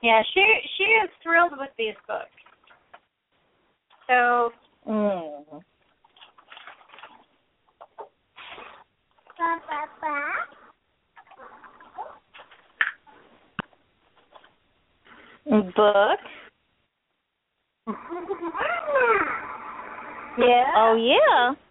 Yeah, 0.01 0.21
she 0.33 0.41
she 0.77 0.83
is 0.83 1.09
thrilled 1.21 1.51
with 1.57 1.69
these 1.77 1.95
books. 2.07 2.29
So 4.07 4.51
mm. 4.87 5.43
Book. 15.49 16.19
yeah. 20.37 20.65
Oh 20.75 20.95
yeah. 20.95 21.66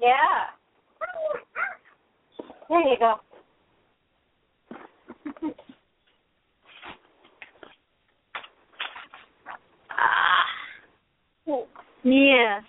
Yeah. 0.00 0.50
There 2.68 2.80
you 2.80 2.98
go. 2.98 3.14
ah. 9.90 10.44
Yeah. 12.04 12.60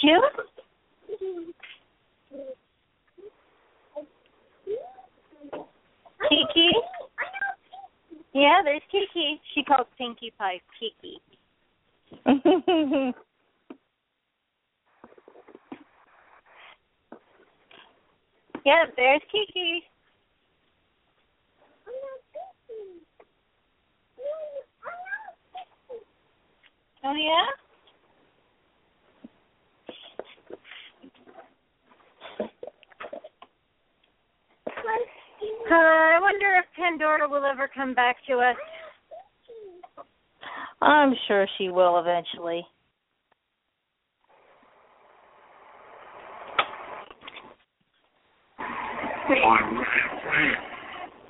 Juice? 0.00 0.22
Kiki? 6.28 6.70
Yeah, 8.32 8.60
there's 8.64 8.82
Kiki. 8.90 9.40
She 9.54 9.62
calls 9.64 9.86
Pinkie 9.98 10.32
Pie 10.38 10.60
Kiki. 10.80 11.20
Yep, 18.64 18.94
there's 18.96 19.20
Kiki. 19.30 19.82
Oh 27.04 27.14
yeah. 27.14 27.44
Uh, 35.70 35.74
I 35.74 36.18
wonder 36.22 36.56
if 36.58 36.64
Pandora 36.74 37.28
will 37.28 37.44
ever 37.44 37.68
come 37.74 37.94
back 37.94 38.16
to 38.28 38.38
us. 38.38 38.56
I'm 40.80 41.14
sure 41.26 41.48
she 41.58 41.70
will 41.70 41.98
eventually. 41.98 42.64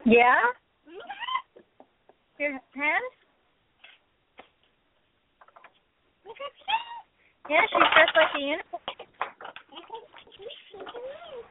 Yeah? 0.05 0.35
A 2.41 2.61
pen. 2.75 3.01
Yeah, 7.49 7.61
she's 7.71 7.89
dressed 7.95 8.17
like 8.17 8.35
a 8.35 8.39
unicorn. 8.39 8.83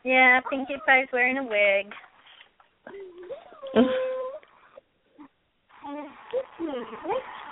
Yeah, 0.03 0.41
Pinkie 0.49 0.82
Pie's 0.86 1.07
wearing 1.14 1.38
a 1.38 1.44
wig. 1.44 1.94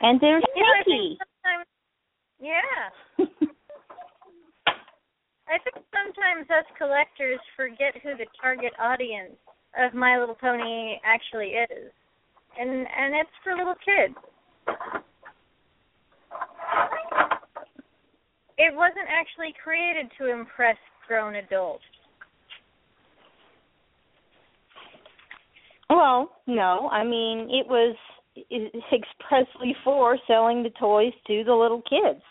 and 0.00 0.20
there's 0.20 0.42
Yeah, 0.56 0.62
I 0.62 0.82
think 0.84 1.18
sometimes- 1.18 1.66
Yeah. 2.40 2.88
I 5.48 5.58
think 5.58 5.84
sometimes 5.92 6.48
us 6.50 6.64
collectors 6.78 7.40
forget 7.56 7.94
who 8.02 8.16
the 8.16 8.26
target 8.40 8.72
audience 8.80 9.36
of 9.78 9.92
My 9.94 10.18
Little 10.18 10.34
Pony 10.34 10.98
actually 11.04 11.54
is. 11.70 11.92
And 12.58 12.70
and 12.70 13.14
it's 13.14 13.30
for 13.44 13.54
little 13.56 13.74
kids. 13.84 14.14
It 18.58 18.74
wasn't 18.74 19.08
actually 19.08 19.54
created 19.62 20.10
to 20.18 20.30
impress 20.30 20.76
grown 21.08 21.34
adults. 21.36 21.82
Well, 25.90 26.30
no, 26.46 26.88
I 26.90 27.04
mean 27.04 27.48
it 27.50 27.66
was 27.66 27.96
expressly 28.92 29.74
for 29.84 30.16
selling 30.26 30.62
the 30.62 30.70
toys 30.78 31.12
to 31.26 31.44
the 31.44 31.54
little 31.54 31.82
kids. 31.82 32.22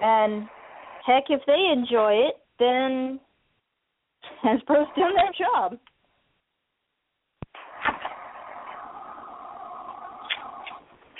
And 0.00 0.48
heck, 1.06 1.24
if 1.28 1.40
they 1.46 1.70
enjoy 1.72 2.14
it, 2.28 2.34
then 2.58 3.20
Hasbro's 4.44 4.88
done 4.96 5.14
their 5.14 5.32
job. 5.38 5.78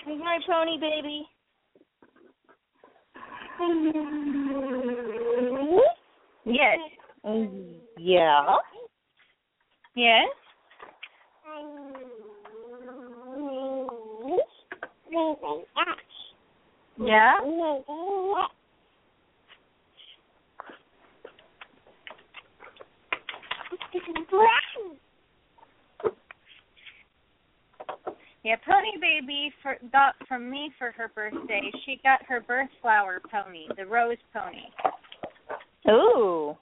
My 0.06 0.38
pony 0.46 0.78
baby. 0.78 1.26
Yes. 6.44 6.78
Yeah. 7.98 8.56
Yes. 9.94 10.26
Yeah. 16.98 17.32
Yeah, 28.50 28.56
Pony 28.66 28.98
Baby 29.00 29.52
for, 29.62 29.76
got 29.92 30.16
from 30.26 30.50
me 30.50 30.72
for 30.76 30.90
her 30.90 31.08
birthday. 31.14 31.70
She 31.86 32.00
got 32.02 32.18
her 32.26 32.40
birth 32.40 32.68
flower 32.82 33.20
pony, 33.30 33.68
the 33.76 33.86
rose 33.86 34.16
pony. 34.34 34.64
Ooh. 35.88 36.56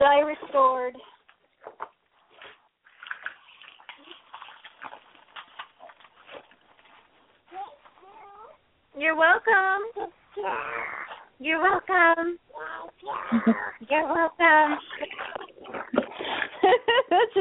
that 0.00 0.06
I 0.06 0.20
restored. 0.20 0.96
You're 8.98 9.14
welcome. 9.14 10.08
You're 11.38 11.60
welcome. 11.60 12.38
You're 13.90 14.06
welcome. 14.06 14.78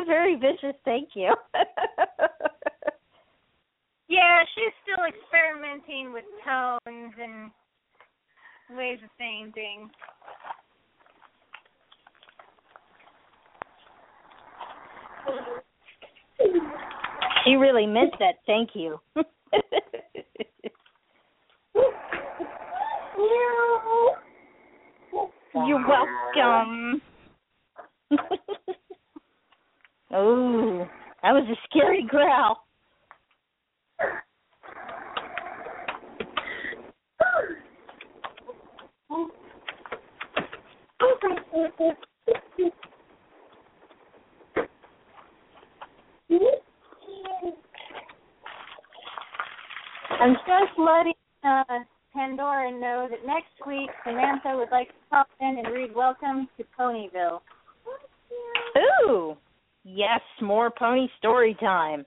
A 0.01 0.05
very 0.05 0.35
vicious 0.35 0.75
thank 0.83 1.09
you. 1.15 1.33
Yeah, 4.11 4.43
she's 4.53 4.73
still 4.83 5.05
experimenting 5.05 6.11
with 6.11 6.25
tones 6.43 7.13
and 7.17 7.49
ways 8.77 8.99
of 9.01 9.09
saying 9.17 9.53
things. 9.55 9.89
she 17.45 17.53
really 17.53 17.85
meant 17.85 18.13
that 18.19 18.35
thank 18.45 18.71
you. 18.73 18.99
You're 25.53 25.87
welcome. 25.87 27.01
oh, 30.11 30.85
that 31.23 31.31
was 31.31 31.47
a 31.49 31.55
scary 31.69 32.03
growl. 32.09 32.65
I'm 50.19 50.33
just 50.33 50.77
letting 50.77 51.13
uh, 51.43 51.63
Pandora 52.13 52.71
know 52.71 53.07
that 53.09 53.25
next 53.25 53.47
week 53.65 53.89
Samantha 54.05 54.55
would 54.55 54.69
like 54.71 54.89
to 54.89 54.93
pop 55.09 55.27
in 55.39 55.57
and 55.63 55.73
read 55.73 55.95
Welcome 55.95 56.47
to 56.57 56.65
Ponyville. 56.79 57.41
Ooh, 59.03 59.35
yes, 59.83 60.21
more 60.41 60.69
pony 60.69 61.07
story 61.17 61.57
time. 61.59 62.05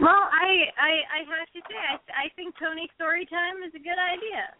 Well, 0.00 0.10
I 0.10 0.70
I, 0.78 0.92
I 1.10 1.20
have 1.26 1.50
to 1.54 1.60
say 1.68 1.74
I 1.74 2.26
I 2.26 2.28
think 2.36 2.54
Pony 2.56 2.86
story 2.94 3.26
time 3.26 3.66
is 3.66 3.74
a 3.74 3.82
good 3.82 3.98
idea. 3.98 4.54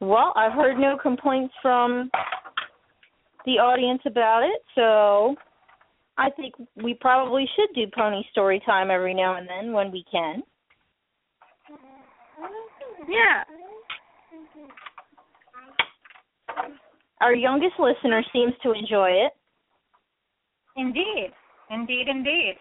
Well, 0.00 0.32
I've 0.36 0.52
heard 0.52 0.78
no 0.78 0.96
complaints 1.00 1.49
from 1.62 2.10
the 3.46 3.52
audience 3.52 4.02
about 4.06 4.42
it, 4.42 4.62
so 4.74 5.34
I 6.18 6.30
think 6.30 6.54
we 6.82 6.94
probably 6.94 7.46
should 7.56 7.74
do 7.74 7.90
pony 7.96 8.22
story 8.30 8.60
time 8.66 8.90
every 8.90 9.14
now 9.14 9.36
and 9.36 9.48
then 9.48 9.72
when 9.72 9.90
we 9.90 10.04
can. 10.10 10.42
Yeah. 13.08 13.44
Our 17.20 17.34
youngest 17.34 17.74
listener 17.78 18.22
seems 18.32 18.52
to 18.62 18.72
enjoy 18.72 19.10
it. 19.10 19.32
Indeed. 20.76 21.32
Indeed, 21.70 22.08
indeed. 22.08 22.54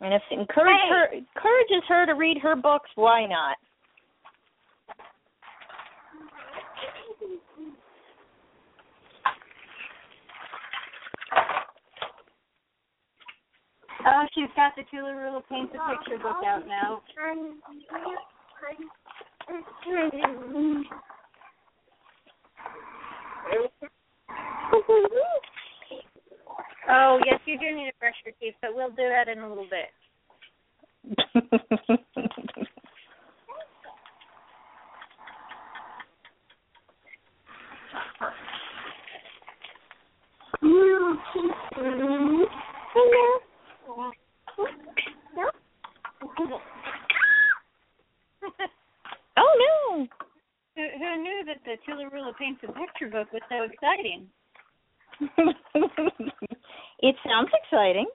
And 0.00 0.12
if 0.14 0.22
it 0.30 0.38
encourage 0.38 0.76
Hey. 0.82 0.88
her, 0.88 1.06
encourages 1.12 1.84
her 1.88 2.06
to 2.06 2.14
read 2.14 2.38
her 2.38 2.54
books, 2.54 2.90
why 2.94 3.26
not? 3.26 3.56
Oh, 14.08 14.26
she's 14.34 14.48
got 14.66 14.74
the 14.76 14.82
Toola-Roola 14.90 15.42
Paint 15.48 15.72
the 15.72 15.78
Picture 15.78 16.18
book 16.22 16.44
out 16.44 16.66
now. 16.66 17.02
Oh, 26.88 27.18
yes, 27.24 27.40
you 27.44 27.58
do 27.58 27.74
need 27.76 27.86
to 27.86 27.92
brush 28.00 28.14
your 28.24 28.34
teeth, 28.40 28.54
but 28.60 28.74
we'll 28.74 28.90
do 28.90 29.08
that 29.08 29.28
in 29.28 29.38
a 29.38 29.48
little 29.48 29.66
bit. 29.70 29.92
oh 49.36 49.52
no. 49.58 50.06
Who, 50.76 50.82
who 50.98 51.22
knew 51.22 51.44
that 51.46 51.58
the 51.64 51.76
Toola-Roola 51.86 52.36
Paints 52.38 52.62
a 52.64 52.72
Picture 52.72 53.08
book 53.10 53.32
was 53.32 53.42
so 53.48 53.62
exciting? 53.64 54.28
it 57.00 57.16
sounds 57.24 57.50
exciting. 57.64 58.06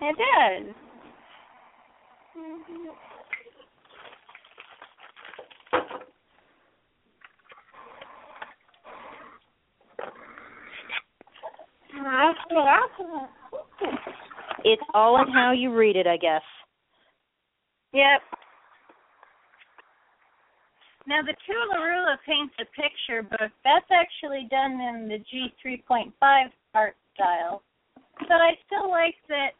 It 0.00 0.16
does. 0.16 0.74
It's 14.64 14.82
all 14.94 15.20
in 15.20 15.32
how 15.32 15.52
you 15.52 15.74
read 15.74 15.96
it, 15.96 16.06
I 16.06 16.16
guess. 16.16 16.42
Yep. 17.92 18.20
Now 21.06 21.20
the 21.20 21.34
Toola-Roola 21.46 22.16
paints 22.24 22.54
a 22.60 22.64
picture 22.64 23.22
book. 23.22 23.50
That's 23.64 23.90
actually 23.90 24.48
done 24.50 24.80
in 24.80 25.08
the 25.08 25.18
G 25.30 25.52
three 25.60 25.82
point 25.86 26.12
five 26.20 26.48
art 26.74 26.96
style. 27.14 27.62
But 28.18 28.40
I 28.40 28.52
still 28.66 28.90
like 28.90 29.16
that 29.28 29.50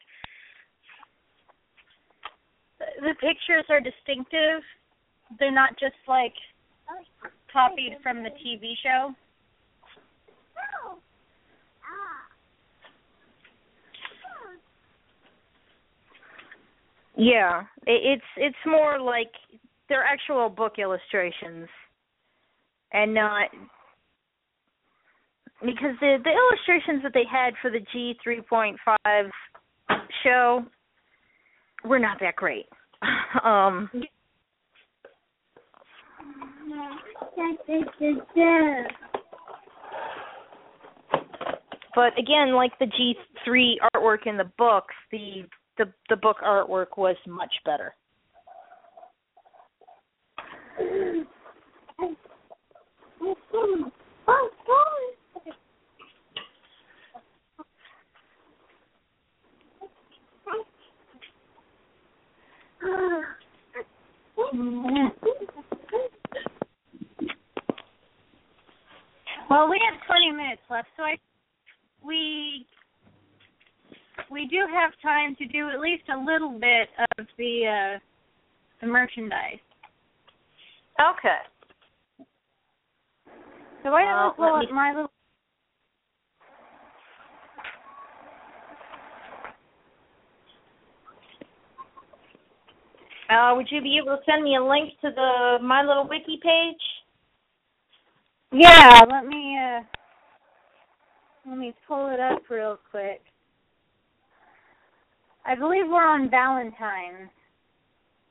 the 3.01 3.13
pictures 3.19 3.65
are 3.69 3.79
distinctive. 3.79 4.61
They're 5.39 5.51
not 5.51 5.77
just 5.79 5.95
like 6.07 6.33
copied 7.51 7.97
from 8.01 8.23
the 8.23 8.29
TV 8.29 8.73
show. 8.81 9.13
Yeah, 17.15 17.63
it's 17.85 18.23
it's 18.37 18.55
more 18.65 18.99
like 18.99 19.31
they're 19.87 20.03
actual 20.03 20.49
book 20.49 20.73
illustrations, 20.79 21.67
and 22.91 23.13
not 23.13 23.49
because 25.61 25.95
the 25.99 26.17
the 26.23 26.31
illustrations 26.31 27.03
that 27.03 27.13
they 27.13 27.25
had 27.31 27.53
for 27.61 27.69
the 27.69 27.81
G 27.91 28.15
three 28.23 28.41
point 28.41 28.77
five 28.83 29.25
show 30.23 30.65
were 31.85 31.99
not 31.99 32.19
that 32.19 32.35
great. 32.35 32.65
um 33.43 33.89
But 41.95 42.17
again, 42.17 42.55
like 42.55 42.71
the 42.79 42.87
G 42.87 43.15
three 43.45 43.79
artwork 43.95 44.25
in 44.25 44.37
the 44.37 44.49
books, 44.57 44.95
the 45.11 45.43
the 45.77 45.91
the 46.09 46.15
book 46.15 46.37
artwork 46.45 46.97
was 46.97 47.15
much 47.27 47.53
better. 47.65 47.93
Well, 69.49 69.69
we 69.69 69.79
have 69.87 70.01
20 70.07 70.31
minutes 70.31 70.61
left, 70.69 70.87
so 70.97 71.03
I 71.03 71.15
we 72.03 72.65
we 74.31 74.47
do 74.47 74.65
have 74.73 74.91
time 75.01 75.32
to 75.45 75.51
do 75.51 75.69
at 75.69 75.79
least 75.79 76.03
a 76.13 76.17
little 76.17 76.57
bit 76.59 76.89
of 77.17 77.25
the 77.37 77.95
uh 77.95 77.99
the 78.81 78.87
merchandise. 78.87 79.59
Okay. 80.99 81.39
So 83.83 83.89
I 83.89 84.03
Well, 84.03 84.23
don't 84.23 84.37
pull 84.37 84.55
let 84.55 84.65
up 84.65 84.71
my 84.71 84.89
little 84.89 85.09
Uh, 93.29 93.53
would 93.55 93.67
you 93.71 93.81
be 93.81 93.97
able 93.97 94.15
to 94.15 94.23
send 94.25 94.43
me 94.43 94.57
a 94.57 94.63
link 94.63 94.91
to 95.01 95.09
the 95.09 95.57
My 95.63 95.81
Little 95.81 96.07
Wiki 96.07 96.39
page? 96.43 96.75
Yeah, 98.51 99.03
let 99.09 99.25
me 99.25 99.57
uh 99.57 99.81
let 101.47 101.57
me 101.57 101.73
pull 101.87 102.09
it 102.13 102.19
up 102.19 102.43
real 102.49 102.77
quick. 102.91 103.21
I 105.45 105.55
believe 105.55 105.85
we're 105.87 106.07
on 106.07 106.29
Valentine's. 106.29 107.29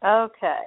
Okay. 0.04 0.62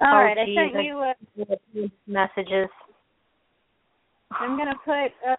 All 0.00 0.14
Oh, 0.14 0.16
right, 0.16 0.36
geez, 0.46 0.56
I 0.58 0.72
sent 0.72 0.84
you. 0.84 0.98
Uh, 0.98 1.88
Messages. 2.06 2.68
I'm 4.30 4.56
gonna 4.56 4.74
put 4.84 5.10
uh, 5.28 5.36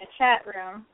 a 0.00 0.06
chat 0.18 0.44
room. 0.46 0.84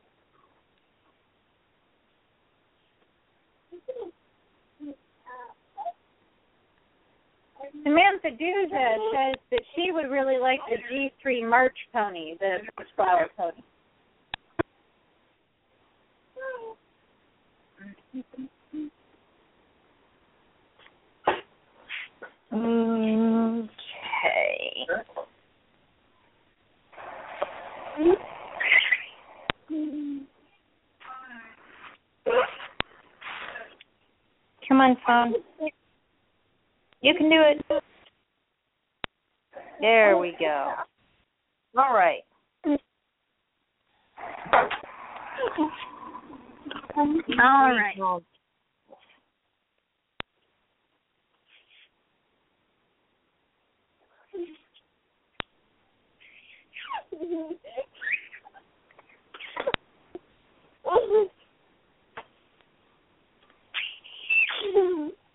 Samantha 7.82 8.28
Duza 8.28 8.97
says 9.12 9.36
that 9.51 9.62
she 9.74 9.93
would 9.93 10.11
really 10.11 10.39
like 10.39 10.61
the 10.69 10.77
G3 10.93 11.49
March 11.49 11.77
pony, 11.93 12.36
the 12.40 12.59
flower 12.97 13.28
pony. 13.36 13.62
Okay. 22.53 23.69
Come 34.69 34.81
on, 34.81 34.97
phone. 35.07 35.35
You 37.01 37.15
can 37.15 37.31
do 37.31 37.41
it. 37.41 37.83
There 39.81 40.19
we 40.19 40.37
go. 40.39 40.73
All 41.77 41.95
right. 41.95 42.25
All 47.37 47.73
right. 47.77 47.97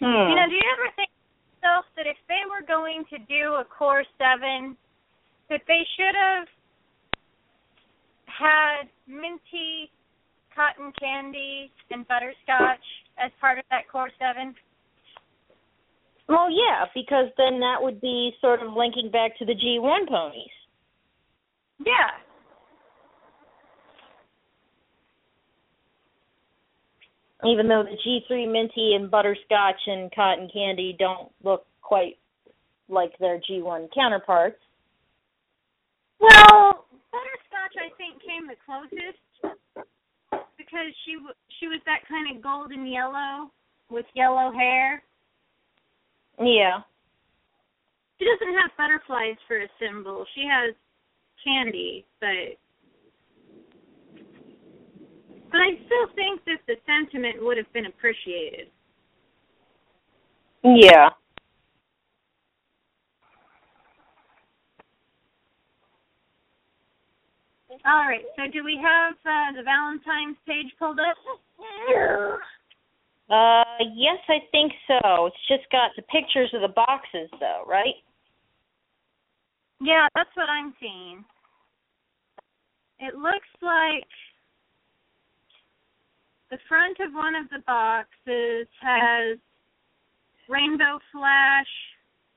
Hmm. 0.00 0.30
You 0.30 0.36
know, 0.36 0.46
do 0.48 0.54
you 0.54 0.62
ever 0.72 0.92
think 0.94 1.08
yourself 1.56 1.84
that 1.96 2.06
if 2.06 2.16
they 2.28 2.42
were 2.48 2.64
going 2.66 3.04
to 3.10 3.18
do 3.26 3.54
a 3.54 3.64
core 3.64 4.04
seven, 4.16 4.76
that 5.50 5.62
they 5.66 5.82
should 5.96 6.14
have 6.14 6.46
had 8.26 8.88
minty 9.08 9.90
cotton 10.54 10.92
candy 11.00 11.72
and 11.90 12.06
butterscotch 12.06 12.84
as 13.18 13.32
part 13.40 13.58
of 13.58 13.64
that 13.70 13.88
core 13.90 14.10
seven? 14.18 14.54
Well, 16.28 16.50
yeah, 16.50 16.84
because 16.94 17.26
then 17.38 17.58
that 17.60 17.76
would 17.80 18.00
be 18.00 18.32
sort 18.40 18.62
of 18.62 18.74
linking 18.74 19.10
back 19.10 19.36
to 19.38 19.46
the 19.46 19.54
G1 19.54 20.08
ponies. 20.08 20.50
Yeah. 21.78 22.10
Even 27.48 27.68
though 27.68 27.84
the 27.84 27.96
G3 28.30 28.50
Minty 28.50 28.94
and 28.94 29.10
Butterscotch 29.10 29.80
and 29.86 30.12
Cotton 30.14 30.50
Candy 30.52 30.96
don't 30.98 31.30
look 31.42 31.64
quite 31.80 32.18
like 32.88 33.16
their 33.18 33.38
G1 33.38 33.88
counterparts. 33.94 34.58
Well, 36.20 36.84
Butterscotch 37.12 37.76
I 37.78 37.94
think 37.96 38.20
came 38.22 38.48
the 38.48 38.56
closest 38.66 39.18
because 40.58 40.92
she 41.06 41.16
she 41.60 41.68
was 41.68 41.80
that 41.86 42.00
kind 42.08 42.36
of 42.36 42.42
golden 42.42 42.86
yellow 42.86 43.50
with 43.88 44.04
yellow 44.14 44.52
hair. 44.52 45.02
Yeah. 46.40 46.80
She 48.18 48.26
doesn't 48.26 48.54
have 48.54 48.70
butterflies 48.76 49.36
for 49.46 49.60
a 49.60 49.68
symbol. 49.80 50.24
She 50.34 50.44
has 50.50 50.74
candy, 51.44 52.04
but 52.20 52.58
but 55.50 55.58
I 55.58 55.78
still 55.86 56.14
think 56.14 56.44
that 56.44 56.58
the 56.66 56.76
sentiment 56.84 57.36
would 57.40 57.56
have 57.56 57.72
been 57.72 57.86
appreciated. 57.86 58.68
Yeah. 60.62 61.10
All 67.86 68.04
right. 68.06 68.24
So 68.36 68.42
do 68.52 68.64
we 68.64 68.76
have 68.82 69.14
uh, 69.24 69.56
the 69.56 69.62
Valentine's 69.62 70.36
page 70.46 70.72
pulled 70.78 70.98
up? 70.98 71.16
Uh, 73.30 73.84
yes, 73.94 74.18
I 74.28 74.38
think 74.50 74.72
so. 74.86 75.26
It's 75.26 75.48
just 75.48 75.70
got 75.70 75.90
the 75.96 76.02
pictures 76.02 76.50
of 76.54 76.62
the 76.62 76.68
boxes, 76.68 77.28
though, 77.38 77.62
right? 77.66 77.94
Yeah, 79.80 80.08
that's 80.14 80.30
what 80.34 80.48
I'm 80.48 80.74
seeing. 80.80 81.24
It 83.00 83.14
looks 83.14 83.48
like 83.62 84.08
the 86.50 86.58
front 86.68 86.98
of 87.00 87.12
one 87.12 87.34
of 87.36 87.48
the 87.50 87.62
boxes 87.66 88.66
has 88.80 89.38
Rainbow 90.48 90.98
Flash, 91.12 91.68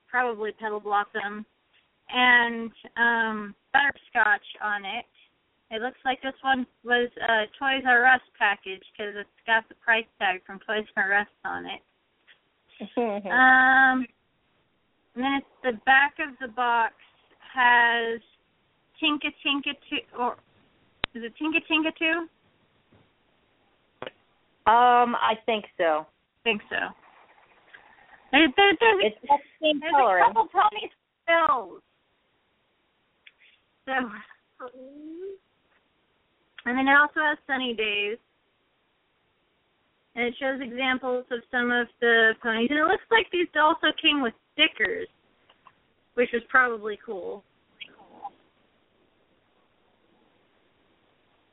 probably 0.08 0.52
Petal 0.52 0.78
Blossom, 0.78 1.46
and 2.10 2.70
um, 2.96 3.54
Butterscotch 3.72 4.44
on 4.62 4.84
it. 4.84 5.06
It 5.72 5.80
looks 5.80 5.98
like 6.04 6.20
this 6.22 6.34
one 6.42 6.66
was 6.84 7.08
a 7.16 7.44
Toys 7.58 7.82
R 7.86 8.04
Us 8.06 8.20
package 8.38 8.82
because 8.92 9.14
it's 9.16 9.28
got 9.46 9.66
the 9.68 9.74
price 9.76 10.04
tag 10.20 10.42
from 10.46 10.60
Toys 10.66 10.84
R 10.96 11.20
Us 11.20 11.26
on 11.44 11.66
it. 11.66 11.80
Um, 12.96 14.06
and 15.14 15.22
then 15.24 15.32
it's 15.38 15.46
the 15.62 15.72
back 15.84 16.14
of 16.18 16.34
the 16.40 16.48
box 16.48 16.94
has 17.54 18.20
Tinka 18.98 19.28
Tinka 19.42 19.70
Two, 19.88 19.98
or 20.18 20.36
is 21.14 21.22
it 21.22 21.32
Tink-a-Tink-a-Too? 21.40 22.26
um, 24.70 25.14
I 25.14 25.34
think 25.44 25.66
so. 25.76 26.06
think 26.44 26.62
so. 26.70 26.76
There, 28.32 28.48
there, 28.56 28.72
there's 28.80 29.04
It's 29.04 29.16
that 29.28 29.40
same 29.60 29.80
there's 29.80 29.92
coloring. 29.92 30.24
a 30.24 30.28
couple 30.28 30.48
pony 30.48 30.88
spills. 31.22 31.82
So, 33.84 33.92
and 36.64 36.78
then 36.78 36.88
it 36.88 36.96
also 36.96 37.20
has 37.20 37.38
Sunny 37.46 37.74
Daze. 37.74 38.18
And 40.14 40.26
it 40.26 40.34
shows 40.38 40.60
examples 40.60 41.24
of 41.30 41.40
some 41.50 41.70
of 41.70 41.88
the 42.00 42.32
ponies. 42.42 42.68
And 42.70 42.80
it 42.80 42.84
looks 42.84 43.04
like 43.10 43.26
these 43.32 43.48
also 43.56 43.88
came 44.00 44.20
with 44.20 44.34
stickers, 44.52 45.08
which 46.14 46.28
was 46.32 46.42
probably 46.50 46.98
cool. 47.04 47.42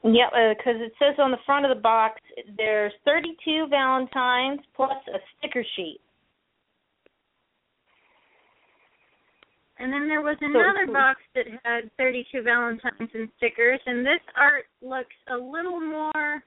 Yep, 0.03 0.31
uh, 0.33 0.53
because 0.57 0.79
it 0.79 0.93
says 0.99 1.15
on 1.19 1.31
the 1.31 1.37
front 1.45 1.65
of 1.65 1.75
the 1.75 1.81
box 1.81 2.21
there's 2.55 2.93
32 3.03 3.67
Valentines 3.69 4.61
plus 4.75 4.95
a 5.13 5.19
sticker 5.37 5.63
sheet. 5.75 5.99
And 9.79 9.93
then 9.93 10.07
there 10.09 10.21
was 10.21 10.35
So 10.41 10.45
another 10.45 10.85
cool. 10.85 10.93
box 10.93 11.21
that 11.35 11.45
had 11.63 11.89
32 11.97 12.41
Valentines 12.43 13.09
and 13.13 13.29
stickers, 13.37 13.79
and 13.85 14.05
this 14.05 14.19
art 14.35 14.65
looks 14.81 15.15
a 15.31 15.37
little 15.37 15.79
more 15.79 16.43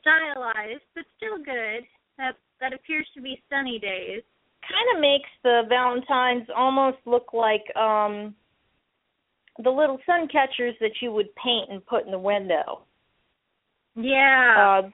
stylized, 0.00 0.82
but 0.94 1.04
still 1.16 1.36
good. 1.36 1.84
That 2.16 2.36
that 2.60 2.72
appears 2.72 3.06
to 3.14 3.20
be 3.20 3.42
Sunny 3.50 3.78
Daze. 3.78 4.22
Kind 4.64 4.88
of 4.96 5.00
makes 5.00 5.28
the 5.42 5.62
Valentines 5.68 6.48
almost 6.56 6.98
look 7.04 7.34
like 7.34 7.64
um 7.76 8.34
the 9.62 9.70
little 9.70 9.98
sun 10.06 10.28
catchers 10.28 10.74
that 10.80 10.92
you 11.02 11.12
would 11.12 11.34
paint 11.36 11.70
and 11.70 11.84
put 11.86 12.04
in 12.04 12.12
the 12.12 12.18
window. 12.18 12.82
Yeah. 13.94 14.82
Uh, 14.84 14.90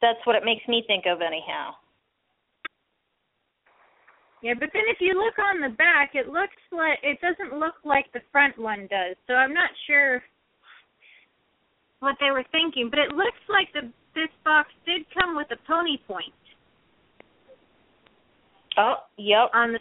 that's 0.00 0.18
what 0.24 0.34
it 0.34 0.44
makes 0.44 0.66
me 0.66 0.82
think 0.86 1.04
of, 1.06 1.20
anyhow. 1.20 1.70
Yeah, 4.42 4.54
but 4.58 4.70
then 4.72 4.82
if 4.88 4.98
you 5.00 5.14
look 5.14 5.38
on 5.38 5.60
the 5.60 5.74
back, 5.76 6.12
it 6.14 6.28
looks 6.28 6.58
like 6.72 6.98
it 7.02 7.18
doesn't 7.20 7.58
look 7.58 7.74
like 7.84 8.12
the 8.12 8.20
front 8.32 8.58
one 8.58 8.88
does. 8.90 9.16
So 9.26 9.34
I'm 9.34 9.54
not 9.54 9.70
sure 9.86 10.22
what 12.00 12.16
they 12.18 12.32
were 12.32 12.44
thinking, 12.50 12.90
but 12.90 12.98
it 12.98 13.12
looks 13.12 13.40
like 13.48 13.72
the 13.72 13.90
this 14.14 14.28
box 14.44 14.68
did 14.84 15.02
come 15.14 15.34
with 15.36 15.46
a 15.52 15.56
pony 15.66 15.96
point 16.06 16.34
Oh, 18.76 18.96
yep. 19.16 19.50
on 19.54 19.72
the 19.72 19.78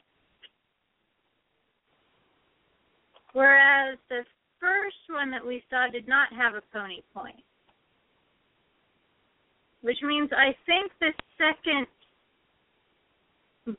whereas 3.33 3.97
the 4.09 4.23
first 4.59 4.97
one 5.09 5.31
that 5.31 5.45
we 5.45 5.63
saw 5.69 5.87
did 5.91 6.07
not 6.07 6.27
have 6.33 6.53
a 6.55 6.61
pony 6.73 7.01
point. 7.13 7.43
Which 9.81 9.97
means 10.03 10.29
I 10.31 10.55
think 10.65 10.91
the 10.99 11.11
second 11.37 11.87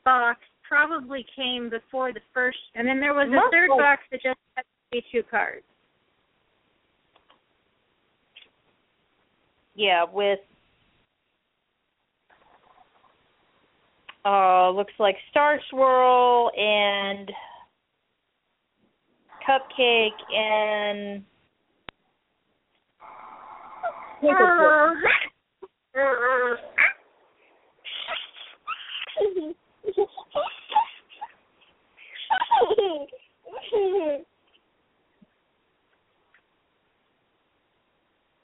box 0.03 0.39
probably 0.73 1.23
came 1.35 1.69
before 1.69 2.11
the 2.11 2.19
first 2.33 2.57
and 2.73 2.87
then 2.87 2.99
there 2.99 3.13
was 3.13 3.27
a 3.27 3.51
third 3.51 3.69
box 3.69 4.01
that 4.11 4.23
just 4.23 4.39
had 4.55 4.65
two 5.11 5.21
cards. 5.29 5.61
Yeah, 9.75 10.05
with 10.11 10.39
uh 14.25 14.71
looks 14.71 14.93
like 14.97 15.15
Star 15.29 15.59
Swirl 15.69 16.49
and 16.57 17.31
Cupcake 19.47 20.33
and 20.33 21.23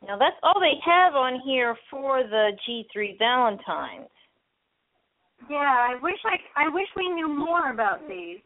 Now 0.08 0.18
that's 0.18 0.38
all 0.42 0.60
they 0.60 0.80
have 0.84 1.14
on 1.14 1.40
here 1.46 1.76
for 1.92 2.24
the 2.24 2.52
G3 2.68 3.20
Valentines. 3.20 4.10
Yeah, 5.48 5.58
I 5.58 5.96
wish 6.02 6.18
I 6.26 6.66
I 6.66 6.70
wish 6.70 6.88
we 6.96 7.10
knew 7.10 7.28
more 7.28 7.72
about 7.72 8.00
these. 8.08 8.40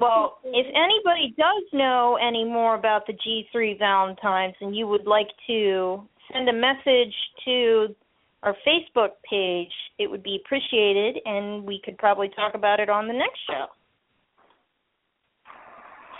Well, 0.00 0.38
if 0.44 0.66
anybody 0.74 1.34
does 1.36 1.62
know 1.72 2.18
any 2.20 2.44
more 2.44 2.74
about 2.74 3.06
the 3.06 3.12
G3 3.12 3.78
Valentines 3.78 4.54
and 4.60 4.74
you 4.74 4.86
would 4.88 5.06
like 5.06 5.28
to 5.46 6.02
send 6.32 6.48
a 6.48 6.52
message 6.52 7.14
to 7.44 7.94
our 8.42 8.56
Facebook 8.66 9.10
page, 9.28 9.72
it 9.98 10.10
would 10.10 10.22
be 10.22 10.40
appreciated 10.44 11.18
and 11.24 11.64
we 11.64 11.80
could 11.84 11.96
probably 11.98 12.28
talk 12.34 12.54
about 12.54 12.80
it 12.80 12.88
on 12.88 13.06
the 13.06 13.14
next 13.14 13.38
show. 13.46 13.66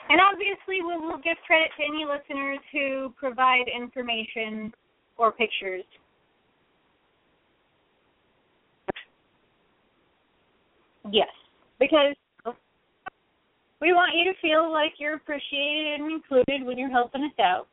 And 0.09 0.21
obviously, 0.21 0.83
we 0.87 0.97
will 0.99 1.19
give 1.19 1.37
credit 1.47 1.71
to 1.79 1.85
any 1.85 2.05
listeners 2.05 2.59
who 2.71 3.15
provide 3.19 3.65
information 3.75 4.73
or 5.17 5.33
pictures. 5.33 5.85
Yes. 11.11 11.29
Because 11.81 12.15
we 13.81 13.93
want 13.93 14.13
you 14.15 14.33
to 14.33 14.39
feel 14.41 14.71
like 14.71 14.93
you're 14.99 15.15
appreciated 15.15 16.01
and 16.01 16.13
included 16.13 16.65
when 16.65 16.79
you're 16.79 16.91
helping 16.91 17.25
us 17.25 17.39
out. 17.41 17.67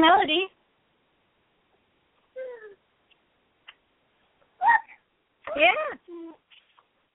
Melody. 0.00 0.46
Yeah. 5.56 5.96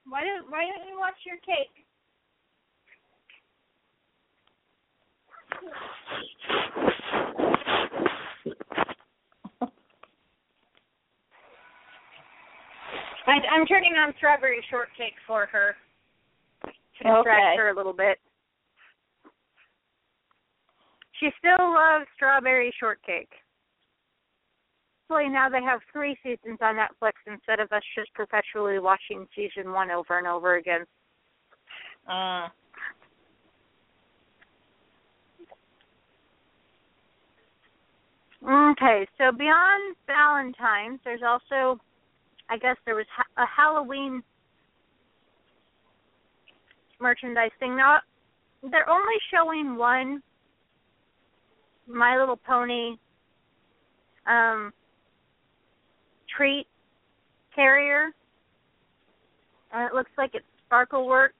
Why 0.06 0.24
don't 0.24 0.50
Why 0.50 0.64
don't 0.66 0.88
you 0.88 0.98
watch 0.98 1.16
your 1.26 1.36
cake? 1.38 1.84
I, 13.28 13.40
I'm 13.52 13.66
turning 13.66 13.92
on 13.92 14.14
strawberry 14.16 14.64
shortcake 14.70 15.12
for 15.26 15.46
her 15.52 15.76
to 16.64 16.70
distract 17.04 17.28
Okay. 17.28 17.56
her 17.58 17.68
a 17.68 17.76
little 17.76 17.92
bit. 17.92 18.18
She 21.20 21.30
still 21.38 21.72
loves 21.72 22.06
strawberry 22.14 22.72
shortcake. 22.78 23.30
Hopefully 25.08 25.30
now 25.30 25.48
they 25.48 25.62
have 25.62 25.80
three 25.92 26.16
seasons 26.22 26.58
on 26.60 26.76
Netflix 26.76 27.12
instead 27.26 27.60
of 27.60 27.72
us 27.72 27.82
just 27.96 28.12
perpetually 28.14 28.78
watching 28.78 29.26
season 29.34 29.72
one 29.72 29.90
over 29.90 30.18
and 30.18 30.26
over 30.26 30.56
again. 30.56 30.84
Uh, 32.06 32.48
Okay, 38.46 39.06
so 39.18 39.32
beyond 39.36 39.96
Valentine's, 40.06 41.00
there's 41.04 41.22
also, 41.26 41.80
I 42.48 42.56
guess 42.56 42.76
there 42.86 42.94
was 42.94 43.06
ha- 43.14 43.42
a 43.42 43.46
Halloween 43.46 44.22
merchandise 47.00 47.50
thing. 47.58 47.76
Now, 47.76 47.98
they're 48.62 48.88
only 48.88 49.14
showing 49.32 49.76
one 49.76 50.22
My 51.88 52.18
Little 52.18 52.36
Pony 52.36 52.96
um, 54.26 54.72
treat 56.36 56.66
carrier, 57.54 58.10
and 59.72 59.88
it 59.88 59.94
looks 59.94 60.10
like 60.18 60.32
it's 60.34 60.44
Sparkleworks, 60.70 61.30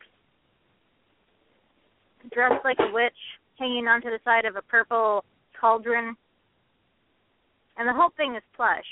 dressed 2.32 2.64
like 2.64 2.78
a 2.80 2.92
witch, 2.92 3.12
hanging 3.58 3.86
onto 3.86 4.08
the 4.08 4.18
side 4.24 4.44
of 4.44 4.56
a 4.56 4.62
purple 4.62 5.24
cauldron 5.60 6.16
and 7.78 7.88
the 7.88 7.94
whole 7.94 8.10
thing 8.16 8.34
is 8.34 8.42
plush, 8.56 8.84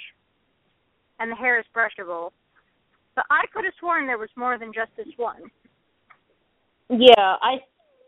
and 1.19 1.31
the 1.31 1.37
hair 1.37 1.59
is 1.59 1.67
brushable. 1.75 2.31
But 3.17 3.25
I 3.31 3.43
could 3.53 3.65
have 3.65 3.75
sworn 3.81 4.07
there 4.07 4.19
was 4.19 4.31
more 4.37 4.59
than 4.59 4.73
just 4.73 4.91
this 4.97 5.13
one. 5.17 5.51
yeah, 6.89 7.35
I 7.43 7.59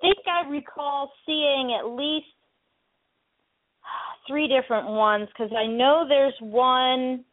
think 0.00 0.18
I 0.26 0.48
recall 0.48 1.10
seeing 1.26 1.76
at 1.78 1.90
least 1.90 2.30
three 4.27 4.48
different 4.48 4.89
ones 4.89 5.28
because 5.28 5.52
I 5.56 5.66
know 5.66 6.05
there's 6.09 6.35
one. 6.40 7.24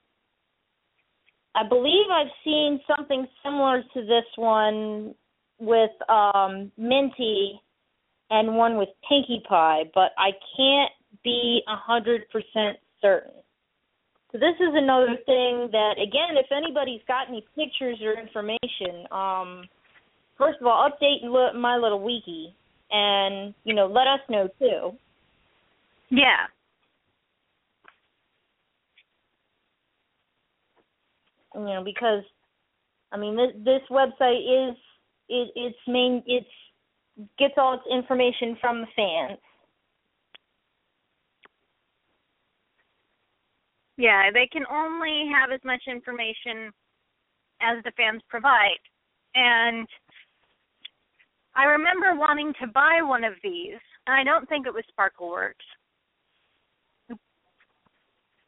I 1.55 1.67
believe 1.67 2.05
I've 2.11 2.31
seen 2.43 2.79
something 2.87 3.27
similar 3.43 3.83
to 3.93 4.01
this 4.01 4.25
one 4.35 5.15
with 5.59 5.91
um 6.09 6.71
Minty 6.77 7.61
and 8.29 8.55
one 8.57 8.77
with 8.77 8.89
Pinkie 9.07 9.43
Pie, 9.47 9.83
but 9.93 10.11
I 10.17 10.31
can't 10.57 10.91
be 11.23 11.61
a 11.67 11.75
hundred 11.75 12.29
percent 12.29 12.77
certain. 13.01 13.31
So 14.31 14.39
this 14.39 14.55
is 14.59 14.73
another 14.73 15.15
thing 15.25 15.69
that 15.71 15.93
again, 16.01 16.35
if 16.35 16.47
anybody's 16.51 17.01
got 17.07 17.29
any 17.29 17.45
pictures 17.55 17.99
or 18.01 18.19
information, 18.19 19.05
um 19.11 19.63
first 20.37 20.59
of 20.59 20.67
all, 20.67 20.89
update 20.89 21.23
my 21.55 21.77
little 21.77 22.01
wiki 22.01 22.55
and, 22.91 23.53
you 23.63 23.73
know, 23.73 23.87
let 23.87 24.07
us 24.07 24.19
know 24.29 24.49
too. 24.59 24.97
Yeah. 26.09 26.47
you 31.53 31.61
know 31.61 31.83
because 31.83 32.23
i 33.13 33.17
mean 33.17 33.35
this 33.35 33.51
this 33.63 33.81
website 33.89 34.71
is 34.71 34.75
it 35.29 35.51
its 35.55 35.77
main 35.87 36.21
it's 36.25 36.45
gets 37.39 37.53
all 37.57 37.75
its 37.75 37.83
information 37.89 38.57
from 38.59 38.81
the 38.81 38.87
fans 38.95 39.39
Yeah, 43.97 44.29
they 44.33 44.47
can 44.51 44.63
only 44.69 45.29
have 45.33 45.51
as 45.51 45.61
much 45.63 45.83
information 45.87 46.71
as 47.61 47.83
the 47.83 47.91
fans 47.95 48.21
provide. 48.27 48.79
And 49.35 49.87
I 51.55 51.63
remember 51.63 52.13
wanting 52.15 52.53
to 52.59 52.67
buy 52.67 53.01
one 53.01 53.23
of 53.23 53.33
these, 53.41 53.79
and 54.05 54.15
I 54.15 54.23
don't 54.23 54.47
think 54.49 54.67
it 54.67 54.73
was 54.73 54.83
Sparkleworks. 54.91 55.63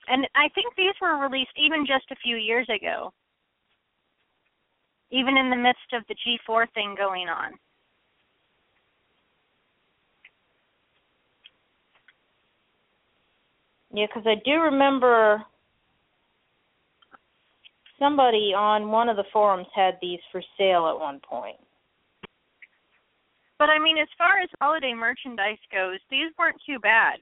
And 0.08 0.28
I 0.36 0.50
think 0.56 0.76
these 0.76 0.96
were 1.02 1.18
released 1.18 1.52
even 1.58 1.86
just 1.86 2.06
a 2.12 2.16
few 2.24 2.38
years 2.38 2.68
ago, 2.70 3.14
even 5.12 5.38
in 5.38 5.50
the 5.50 5.56
midst 5.56 5.94
of 5.94 6.04
the 6.08 6.16
G4 6.16 6.66
thing 6.74 6.96
going 6.98 7.28
on. 7.30 7.54
yeah 13.94 14.06
because 14.06 14.28
i 14.28 14.36
do 14.44 14.52
remember 14.60 15.42
somebody 17.98 18.54
on 18.54 18.92
one 18.92 19.08
of 19.08 19.16
the 19.16 19.24
forums 19.32 19.66
had 19.74 19.98
these 20.02 20.20
for 20.32 20.42
sale 20.58 20.88
at 20.88 21.00
one 21.00 21.22
point 21.28 21.58
But 23.60 23.70
I 23.70 23.80
mean, 23.80 23.98
as 23.98 24.08
far 24.18 24.40
as 24.40 24.50
holiday 24.62 24.94
merchandise 24.94 25.58
goes, 25.72 26.00
these 26.10 26.32
weren't 26.38 26.62
too 26.66 26.80
bad. 26.80 27.18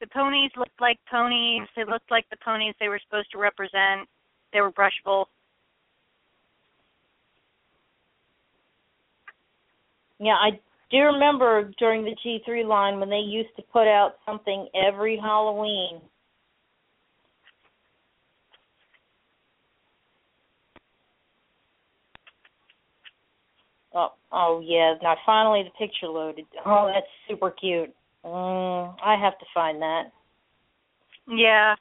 The 0.00 0.06
ponies 0.08 0.50
looked 0.56 0.80
like 0.80 0.98
ponies. 1.10 1.68
They 1.76 1.84
looked 1.84 2.10
like 2.10 2.24
the 2.30 2.36
ponies 2.44 2.74
they 2.80 2.88
were 2.88 3.00
supposed 3.06 3.30
to 3.32 3.38
represent. 3.38 4.08
They 4.52 4.60
were 4.60 4.72
brushable. 4.72 5.26
yeah 10.20 10.34
i 10.34 10.50
do 10.90 10.98
remember 10.98 11.70
during 11.78 12.04
the 12.04 12.14
g3 12.24 12.64
line 12.66 13.00
when 13.00 13.08
they 13.08 13.16
used 13.16 13.48
to 13.56 13.62
put 13.72 13.88
out 13.88 14.16
something 14.24 14.68
every 14.74 15.16
halloween 15.16 16.00
Oh, 23.92 24.10
oh 24.30 24.62
yeah. 24.64 24.94
Now 25.02 25.16
finally 25.26 25.64
the 25.64 25.70
picture 25.70 26.06
loaded. 26.06 26.44
Oh, 26.64 26.88
that's 26.94 27.08
super 27.28 27.50
cute. 27.50 27.92
Mm, 28.24 28.94
I 29.02 29.16
have 29.16 29.38
to 29.38 29.46
find 29.54 29.80
that. 29.80 30.12
Yeah. 31.26 31.74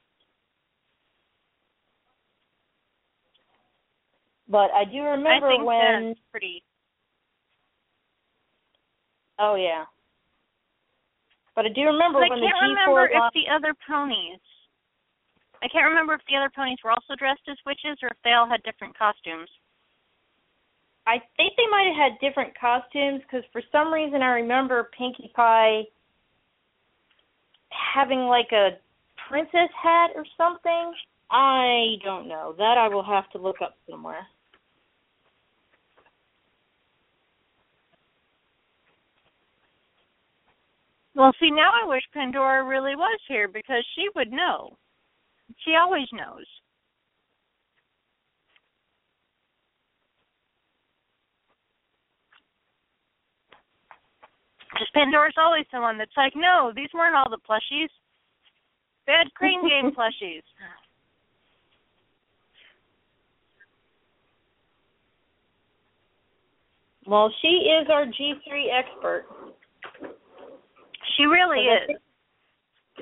But 4.48 4.72
I 4.72 4.86
do 4.86 5.02
remember 5.04 5.48
I 5.48 5.50
think 5.50 5.66
when. 5.66 6.10
that's 6.10 6.20
pretty. 6.32 6.64
Oh 9.38 9.56
yeah. 9.56 9.86
But 11.56 11.66
I 11.66 11.70
do 11.70 11.82
remember 11.82 12.20
But 12.20 12.32
I 12.32 12.40
can't 12.40 12.42
the 12.42 12.48
G4 12.48 12.70
remember 12.70 13.06
if 13.06 13.34
the 13.34 13.52
other 13.54 13.76
ponies. 13.86 14.40
I 15.62 15.68
can't 15.68 15.86
remember 15.86 16.14
if 16.14 16.22
the 16.30 16.38
other 16.38 16.52
ponies 16.56 16.80
were 16.84 16.92
also 16.92 17.16
dressed 17.18 17.44
as 17.50 17.58
witches 17.66 18.00
or 18.02 18.10
if 18.10 18.18
they 18.24 18.32
all 18.32 18.48
had 18.48 18.64
different 18.64 18.98
costumes. 18.98 19.50
I 21.06 21.20
think 21.36 21.54
they 21.58 21.68
might 21.70 21.92
have 21.92 22.12
had 22.12 22.20
different 22.22 22.58
costumes 22.58 23.22
because 23.24 23.44
for 23.52 23.62
some 23.72 23.92
reason 23.92 24.22
I 24.22 24.40
remember 24.40 24.90
Pinkie 24.98 25.32
Pie 25.36 25.84
having 27.70 28.22
like 28.22 28.52
a 28.52 28.78
princess 29.28 29.70
hat 29.82 30.12
or 30.16 30.26
something. 30.38 30.94
I 31.32 31.96
don't 32.04 32.28
know. 32.28 32.56
That 32.58 32.78
I 32.78 32.88
will 32.88 33.04
have 33.04 33.30
to 33.32 33.38
look 33.38 33.62
up 33.62 33.76
somewhere. 33.90 34.26
Well, 41.16 41.34
see, 41.40 41.52
now 41.52 41.72
I 41.84 41.88
wish 41.88 42.04
Pandora 42.14 42.64
really 42.64 42.96
was 42.96 43.20
here 43.28 43.50
because 43.50 43.84
she 43.94 44.08
would 44.16 44.32
know. 44.32 44.78
She 45.66 45.76
always 45.76 46.08
knows. 46.14 46.46
Because 54.72 54.88
Pandora's 54.94 55.34
always 55.38 55.66
the 55.74 55.82
one 55.82 55.98
that's 55.98 56.16
like, 56.16 56.34
no, 56.36 56.72
these 56.76 56.90
weren't 56.94 57.16
all 57.16 57.30
the 57.30 57.40
plushies. 57.50 57.90
They 59.08 59.14
had 59.14 59.34
Crane 59.34 59.68
Game 59.68 59.92
plushies. 59.98 60.44
Well, 67.06 67.34
she 67.42 67.48
is 67.48 67.88
our 67.92 68.06
G3 68.06 68.66
expert. 68.78 69.26
She 71.18 71.24
really 71.24 71.68
I 71.70 71.76
is. 71.76 71.88
think- 71.88 72.00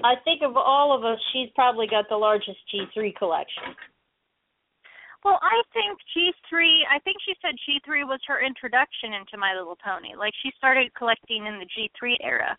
I 0.03 0.14
think 0.23 0.44
of 0.44 0.56
all 0.56 0.95
of 0.95 1.03
us, 1.03 1.19
she's 1.34 1.49
probably 1.56 1.88
got 1.88 2.07
the 2.07 2.18
largest 2.18 2.60
G3 2.72 3.15
collection. 3.15 3.64
Well, 5.23 5.39
I 5.41 5.61
think 5.73 5.98
G3, 6.15 6.85
I 6.89 6.99
think 6.99 7.18
she 7.26 7.34
said 7.41 7.56
G3 7.68 8.07
was 8.07 8.19
her 8.27 8.39
introduction 8.39 9.14
into 9.14 9.38
My 9.38 9.53
Little 9.53 9.77
Pony. 9.84 10.15
Like 10.15 10.34
she 10.41 10.52
started 10.57 10.94
collecting 10.94 11.48
in 11.48 11.60
the 11.60 11.65
G3 11.65 12.15
era. 12.22 12.57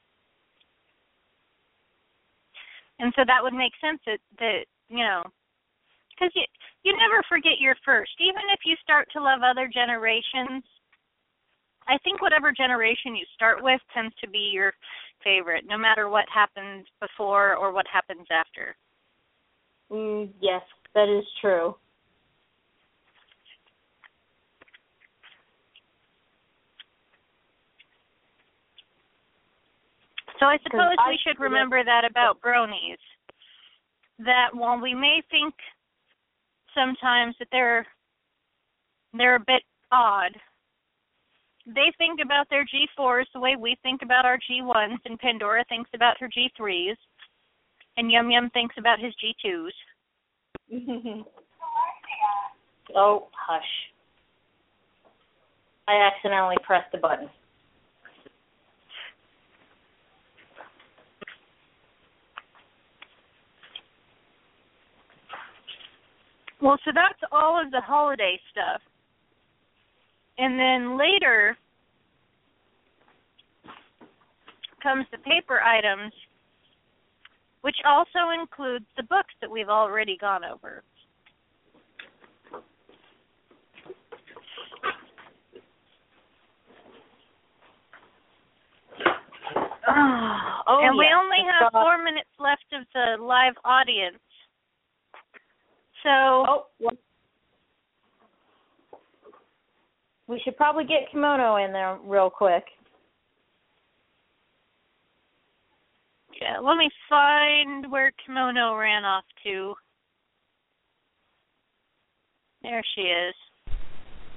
And 2.98 3.12
so 3.14 3.22
that 3.26 3.42
would 3.42 3.54
make 3.54 3.72
sense 3.80 4.00
that 4.06 4.18
that, 4.38 4.66
you 4.88 5.04
know, 5.04 5.22
cuz 6.18 6.30
you 6.34 6.44
you 6.82 6.96
never 6.96 7.22
forget 7.28 7.60
your 7.60 7.76
first. 7.84 8.12
Even 8.18 8.42
if 8.50 8.60
you 8.64 8.74
start 8.82 9.08
to 9.12 9.22
love 9.22 9.42
other 9.42 9.68
generations, 9.68 10.64
I 11.86 11.96
think 11.98 12.20
whatever 12.20 12.52
generation 12.52 13.16
you 13.16 13.24
start 13.34 13.62
with 13.62 13.80
tends 13.94 14.14
to 14.16 14.28
be 14.28 14.50
your 14.52 14.74
favorite, 15.24 15.64
no 15.66 15.78
matter 15.78 16.08
what 16.08 16.28
happens 16.28 16.86
before 17.00 17.56
or 17.56 17.72
what 17.72 17.86
happens 17.86 18.26
after. 18.30 18.76
Mm, 19.90 20.30
yes, 20.40 20.62
that 20.94 21.08
is 21.08 21.24
true. 21.40 21.74
So 30.38 30.46
I 30.46 30.58
suppose 30.62 30.96
I 30.98 31.10
we 31.10 31.18
should 31.26 31.40
remember 31.40 31.82
that 31.84 32.04
about 32.08 32.40
bronies. 32.40 32.98
That 34.18 34.50
while 34.52 34.80
we 34.80 34.94
may 34.94 35.22
think 35.30 35.54
sometimes 36.74 37.34
that 37.38 37.48
they're 37.50 37.86
they're 39.14 39.36
a 39.36 39.40
bit 39.40 39.62
odd, 39.90 40.32
they 41.66 41.92
think 41.98 42.20
about 42.24 42.48
their 42.50 42.64
G4s 42.64 43.24
the 43.34 43.40
way 43.40 43.56
we 43.58 43.76
think 43.82 44.02
about 44.02 44.24
our 44.24 44.38
G1s, 44.38 44.98
and 45.04 45.18
Pandora 45.18 45.64
thinks 45.68 45.90
about 45.94 46.18
her 46.18 46.28
G3s, 46.28 46.96
and 47.96 48.10
Yum 48.10 48.30
Yum 48.30 48.50
thinks 48.50 48.76
about 48.78 48.98
his 48.98 49.14
G2s. 49.14 49.70
oh, 52.94 53.28
hush. 53.32 53.62
I 55.88 56.10
accidentally 56.12 56.56
pressed 56.64 56.92
the 56.92 56.98
button. 56.98 57.30
Well, 66.60 66.78
so 66.84 66.90
that's 66.94 67.20
all 67.30 67.60
of 67.60 67.70
the 67.70 67.80
holiday 67.80 68.40
stuff. 68.50 68.80
And 70.38 70.58
then 70.58 70.98
later 70.98 71.56
comes 74.82 75.06
the 75.10 75.18
paper 75.18 75.60
items, 75.60 76.12
which 77.62 77.76
also 77.86 78.30
includes 78.40 78.86
the 78.96 79.02
books 79.04 79.34
that 79.40 79.50
we've 79.50 79.68
already 79.68 80.16
gone 80.20 80.44
over. 80.44 80.82
oh, 89.90 90.80
and 90.82 90.98
we 90.98 91.06
yes. 91.06 91.14
only 91.16 91.38
have 91.48 91.72
four 91.72 92.02
minutes 92.02 92.28
left 92.38 92.66
of 92.72 92.86
the 92.94 93.22
live 93.22 93.54
audience. 93.64 94.18
So 96.02 96.08
Oh, 96.10 96.66
well, 96.78 96.96
we 100.26 100.40
should 100.44 100.56
probably 100.56 100.84
get 100.84 101.10
kimono 101.10 101.56
in 101.56 101.72
there 101.72 101.98
real 102.04 102.30
quick. 102.30 102.64
yeah, 106.40 106.58
let 106.60 106.76
me 106.76 106.88
find 107.08 107.90
where 107.90 108.12
Kimono 108.24 108.76
ran 108.76 109.04
off 109.04 109.24
to. 109.44 109.74
There 112.62 112.82
she 112.94 113.02
is. 113.02 113.34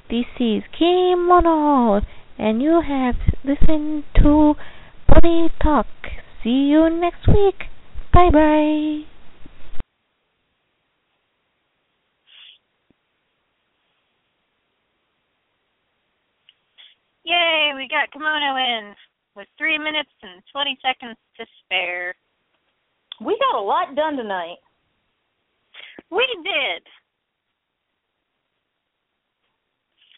This 0.10 0.26
is 0.40 0.64
Kimono, 0.78 2.02
and 2.38 2.62
you 2.62 2.82
have 2.82 3.16
listened 3.44 4.04
to 4.16 4.56
Pony 5.08 5.50
Talk. 5.62 5.88
See 6.44 6.70
you 6.70 6.90
next 6.90 7.28
week. 7.28 7.66
Bye 8.14 8.30
bye. 8.32 9.11
Yay, 17.32 17.72
we 17.76 17.88
got 17.88 18.12
Kimono 18.12 18.60
in 18.60 18.94
with 19.38 19.48
three 19.58 19.78
minutes 19.78 20.12
and 20.22 20.44
20 20.52 20.78
seconds 20.84 21.16
to 21.40 21.46
spare. 21.64 22.14
We 23.24 23.40
got 23.40 23.58
a 23.58 23.64
lot 23.64 23.96
done 23.96 24.18
tonight. 24.18 24.60
We 26.12 26.28
did. 26.44 26.84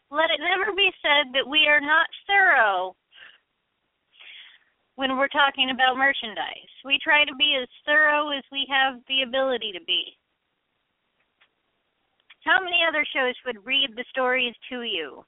Let 0.09 0.33
it 0.33 0.41
never 0.41 0.73
be 0.75 0.89
said 1.01 1.33
that 1.33 1.47
we 1.47 1.67
are 1.67 1.81
not 1.81 2.07
thorough 2.25 2.95
when 4.95 5.17
we're 5.17 5.27
talking 5.27 5.69
about 5.69 5.97
merchandise. 5.97 6.73
We 6.83 6.97
try 7.03 7.25
to 7.25 7.35
be 7.35 7.57
as 7.61 7.69
thorough 7.85 8.29
as 8.29 8.43
we 8.51 8.65
have 8.69 9.01
the 9.07 9.21
ability 9.21 9.71
to 9.73 9.85
be. 9.85 10.17
How 12.43 12.59
many 12.59 12.81
other 12.87 13.05
shows 13.13 13.35
would 13.45 13.65
read 13.65 13.89
the 13.95 14.05
stories 14.09 14.55
to 14.69 14.81
you? 14.81 15.23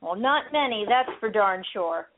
Well, 0.00 0.16
not 0.16 0.52
many, 0.52 0.86
that's 0.88 1.10
for 1.20 1.30
darn 1.30 1.64
sure. 1.72 2.08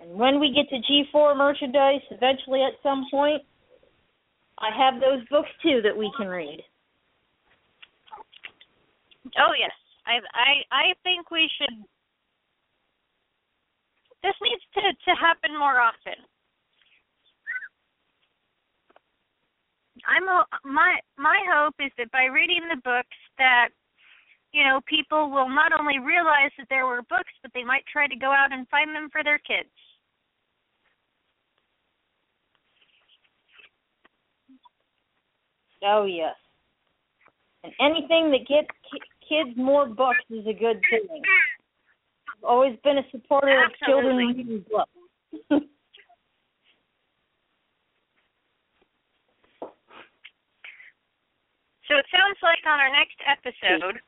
And 0.00 0.14
when 0.18 0.40
we 0.40 0.54
get 0.54 0.68
to 0.70 0.92
G4 0.92 1.36
merchandise, 1.36 2.00
eventually 2.10 2.62
at 2.62 2.74
some 2.82 3.06
point, 3.10 3.42
I 4.58 4.70
have 4.76 5.00
those 5.00 5.26
books 5.30 5.50
too 5.62 5.80
that 5.84 5.96
we 5.96 6.12
can 6.16 6.28
read. 6.28 6.62
Oh 9.38 9.52
yes, 9.58 9.72
I 10.06 10.20
I 10.34 10.52
I 10.72 10.84
think 11.04 11.30
we 11.30 11.50
should. 11.58 11.76
This 14.22 14.34
needs 14.42 14.62
to 14.74 14.82
to 14.82 15.16
happen 15.20 15.58
more 15.58 15.80
often. 15.80 16.18
I'm 20.06 20.28
a, 20.28 20.44
my 20.64 20.98
my 21.18 21.38
hope 21.52 21.74
is 21.80 21.90
that 21.98 22.10
by 22.12 22.24
reading 22.24 22.62
the 22.68 22.80
books 22.82 23.16
that 23.38 23.68
you 24.52 24.64
know 24.64 24.80
people 24.86 25.30
will 25.30 25.48
not 25.48 25.72
only 25.78 25.98
realize 25.98 26.50
that 26.58 26.66
there 26.70 26.86
were 26.86 27.02
books, 27.08 27.32
but 27.42 27.50
they 27.54 27.64
might 27.64 27.84
try 27.90 28.06
to 28.06 28.16
go 28.16 28.32
out 28.32 28.52
and 28.52 28.68
find 28.68 28.94
them 28.94 29.08
for 29.10 29.24
their 29.24 29.38
kids. 29.38 29.70
Oh 35.82 36.04
yes. 36.04 36.34
And 37.64 37.72
anything 37.80 38.30
that 38.30 38.46
gets 38.48 38.68
ki- 38.90 39.00
kids 39.28 39.56
more 39.56 39.86
books 39.86 40.24
is 40.30 40.46
a 40.46 40.52
good 40.52 40.80
thing. 40.90 41.08
I've 41.10 42.44
always 42.44 42.76
been 42.82 42.98
a 42.98 43.10
supporter 43.10 43.64
of 43.64 43.70
children 43.86 44.16
reading 44.16 44.64
books. 44.70 45.66
So 51.90 51.98
it 51.98 52.06
sounds 52.14 52.38
like 52.40 52.62
on 52.70 52.78
our 52.78 52.92
next 52.94 53.18
episode, 53.26 53.98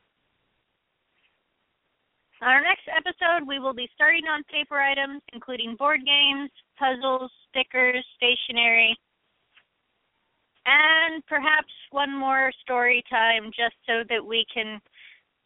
on 2.40 2.48
our 2.48 2.62
next 2.62 2.86
episode, 2.86 3.42
we 3.44 3.59
will 3.59 3.74
be 3.74 3.90
starting 3.96 4.22
on 4.30 4.44
paper 4.44 4.78
items, 4.78 5.20
including 5.32 5.74
board 5.76 5.98
games, 6.06 6.48
puzzles, 6.78 7.32
stickers, 7.50 8.06
stationery, 8.14 8.96
and 10.64 11.26
perhaps 11.26 11.74
one 11.90 12.16
more 12.16 12.52
story 12.62 13.02
time 13.10 13.46
just 13.46 13.74
so 13.84 14.06
that 14.09 14.24
we 14.24 14.46
can 14.54 14.78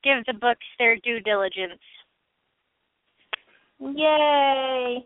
give 0.04 0.22
the 0.26 0.34
books 0.34 0.66
their 0.78 0.96
due 0.96 1.20
diligence. 1.20 1.80
Yay! 3.80 5.02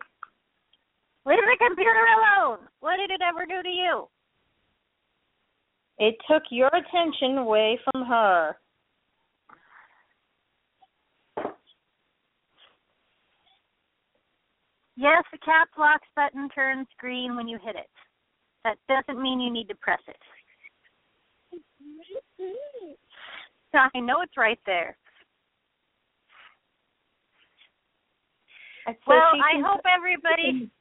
Leave 1.25 1.39
the 1.47 1.57
computer 1.65 2.05
alone! 2.19 2.67
What 2.81 2.97
did 2.97 3.09
it 3.09 3.21
ever 3.23 3.45
do 3.45 3.63
to 3.63 3.69
you? 3.69 4.07
It 6.01 6.15
took 6.27 6.41
your 6.49 6.69
attention 6.69 7.37
away 7.37 7.79
from 7.91 8.07
her. 8.07 8.55
Yes, 14.97 15.23
the 15.31 15.37
caps 15.37 15.69
lock 15.77 16.01
button 16.15 16.49
turns 16.49 16.87
green 16.97 17.35
when 17.35 17.47
you 17.47 17.59
hit 17.63 17.75
it. 17.75 17.89
That 18.63 18.77
doesn't 18.89 19.21
mean 19.21 19.39
you 19.39 19.51
need 19.51 19.69
to 19.69 19.75
press 19.75 20.01
it. 20.07 20.17
I 23.75 23.99
know 23.99 24.21
it's 24.21 24.37
right 24.37 24.59
there. 24.65 24.97
So 28.87 28.95
Well, 29.05 29.35
I 29.35 29.51
can- 29.51 29.63
hope 29.63 29.81
everybody 29.85 30.71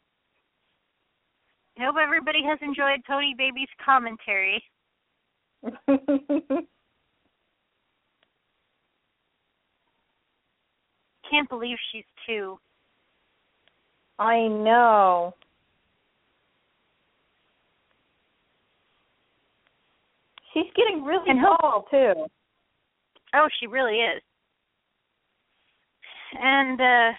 I 1.79 1.85
hope 1.85 1.97
everybody 1.97 2.43
has 2.43 2.61
enjoyed 2.63 3.05
Pony 3.05 3.35
Baby's 3.35 3.69
commentary. 3.79 4.63
Can't 11.31 11.49
believe 11.49 11.77
she's 11.93 12.05
two. 12.27 12.59
I 14.19 14.49
know. 14.49 15.35
She's 20.53 20.65
getting 20.75 21.05
really 21.05 21.31
And 21.31 21.41
tall 21.41 21.87
too. 21.91 22.27
Oh, 23.35 23.49
she 23.61 23.67
really 23.67 23.99
is. 23.99 24.23
And 26.41 26.81
uh 26.81 27.13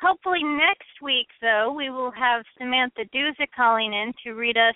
hopefully 0.00 0.42
next 0.42 1.00
week 1.00 1.28
though 1.40 1.72
we 1.76 1.90
will 1.90 2.10
have 2.10 2.42
Samantha 2.58 3.04
Duza 3.14 3.46
calling 3.54 3.92
in 3.92 4.12
to 4.24 4.32
read 4.32 4.56
us 4.56 4.74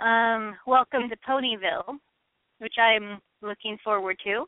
um, 0.00 0.54
Welcome 0.66 1.08
to 1.08 1.16
Ponyville, 1.28 1.98
which 2.58 2.74
I'm 2.78 3.20
looking 3.42 3.78
forward 3.82 4.16
to. 4.24 4.46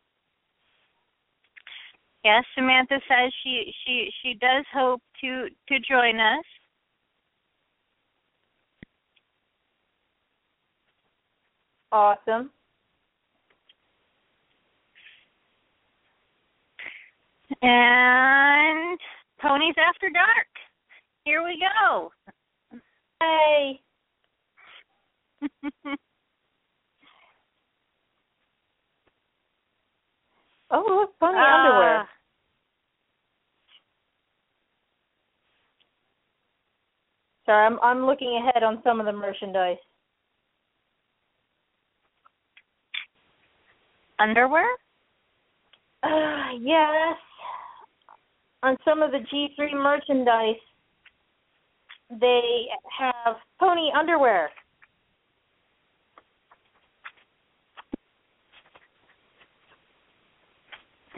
Yes, 2.24 2.44
Samantha 2.54 3.00
says 3.08 3.32
she 3.42 3.72
she 3.84 4.10
she 4.22 4.34
does 4.34 4.64
hope 4.74 5.00
to 5.22 5.48
to 5.68 5.78
join 5.88 6.20
us. 6.20 6.44
Awesome. 11.92 12.50
And 17.62 18.98
Ponies 19.40 19.74
After 19.76 20.08
Dark. 20.10 20.46
Here 21.24 21.42
we 21.42 21.58
go. 21.58 22.12
Hey. 23.20 23.80
oh, 30.70 30.84
look, 30.88 31.18
pony 31.18 31.38
Ah, 31.38 31.66
underwear. 31.66 32.08
Sorry, 37.46 37.66
I'm 37.66 37.78
I'm 37.82 38.06
looking 38.06 38.36
ahead 38.36 38.62
on 38.62 38.80
some 38.84 39.00
of 39.00 39.06
the 39.06 39.12
merchandise. 39.12 39.78
Underwear? 44.20 44.66
Uh, 46.02 46.52
yes. 46.60 47.16
On 48.62 48.76
some 48.84 49.02
of 49.02 49.10
the 49.10 49.18
G3 49.32 49.72
merchandise, 49.72 50.60
they 52.20 52.66
have 52.98 53.36
pony 53.58 53.90
underwear. 53.98 54.50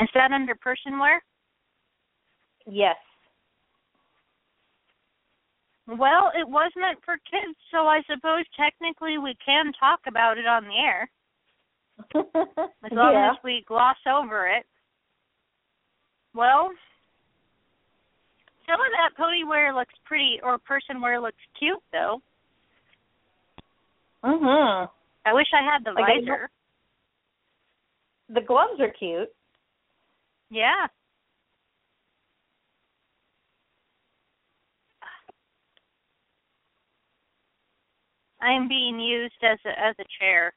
Is 0.03 0.09
that 0.15 0.33
under 0.33 0.55
person 0.57 0.99
wear? 0.99 1.23
Yes. 2.67 2.97
Well, 5.87 6.31
it 6.39 6.49
was 6.49 6.71
meant 6.77 6.99
for 7.05 7.15
kids, 7.31 7.57
so 7.71 7.87
I 7.87 8.03
suppose 8.11 8.45
technically 8.57 9.19
we 9.19 9.37
can 9.45 9.73
talk 9.79 10.01
about 10.07 10.39
it 10.39 10.47
on 10.47 10.65
the 10.65 10.77
air 10.77 11.11
as 12.85 12.93
long 12.93 13.13
yeah. 13.13 13.31
as 13.33 13.37
we 13.45 13.65
gloss 13.67 13.97
over 14.09 14.47
it. 14.49 14.65
Well, 16.35 16.71
some 18.67 18.81
of 18.81 18.87
that 18.93 19.17
pony 19.17 19.45
wear 19.45 19.75
looks 19.75 19.95
pretty, 20.05 20.39
or 20.43 20.57
person 20.59 21.01
wear 21.01 21.21
looks 21.21 21.43
cute, 21.59 21.83
though. 21.93 22.23
Mhm. 24.25 24.89
I 25.27 25.33
wish 25.33 25.49
I 25.53 25.63
had 25.63 25.85
the 25.85 25.93
Like 25.93 26.05
I- 26.09 26.21
visor. 26.21 26.51
The 28.31 28.41
gloves 28.41 28.81
are 28.81 28.91
cute. 28.91 29.29
Yeah. 30.53 30.87
I 38.43 38.53
am 38.53 38.69
being 38.69 39.01
used 39.01 39.33
as 39.43 39.59
a 39.65 39.71
as 39.81 39.95
a 39.99 40.05
chair. 40.21 40.53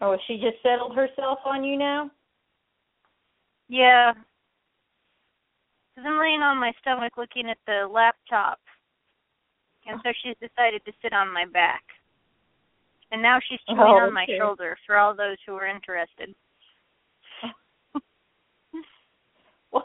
Oh, 0.00 0.16
she 0.26 0.34
just 0.38 0.60
settled 0.64 0.96
herself 0.96 1.38
on 1.44 1.62
you 1.62 1.78
now? 1.78 2.10
Yeah. 3.68 4.14
Because 5.94 6.08
I'm 6.08 6.18
laying 6.18 6.40
on 6.40 6.58
my 6.58 6.72
stomach 6.80 7.12
looking 7.16 7.48
at 7.48 7.58
the 7.68 7.86
laptop. 7.88 8.58
And 9.86 10.00
so 10.02 10.10
she's 10.24 10.36
decided 10.40 10.84
to 10.86 10.92
sit 11.00 11.12
on 11.12 11.32
my 11.32 11.44
back. 11.52 11.84
And 13.12 13.22
now 13.22 13.38
she's 13.48 13.60
chewing 13.68 13.78
Oh, 13.80 14.06
on 14.06 14.12
my 14.12 14.26
shoulder 14.38 14.76
for 14.86 14.96
all 14.96 15.14
those 15.14 15.36
who 15.46 15.54
are 15.54 15.68
interested. 15.68 16.34
Well, 19.72 19.84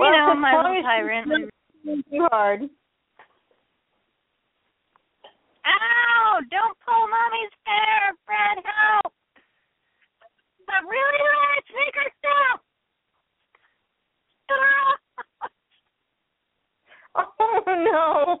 you 0.00 0.12
know, 0.12 0.34
my 0.34 0.56
little 0.56 0.82
tyrant. 0.82 1.50
too 1.84 2.26
hard. 2.30 2.62
Ow! 5.66 6.40
Don't 6.50 6.78
pull 6.84 7.06
mommy's 7.08 7.52
hair, 7.64 8.14
Fred. 8.24 8.64
Help! 8.64 9.12
That 10.68 10.82
really 10.88 11.18
hurts. 11.20 11.68
Make 11.74 11.94
her 11.94 12.10
stop. 12.18 12.62
Oh 17.14 17.62
no. 17.66 18.40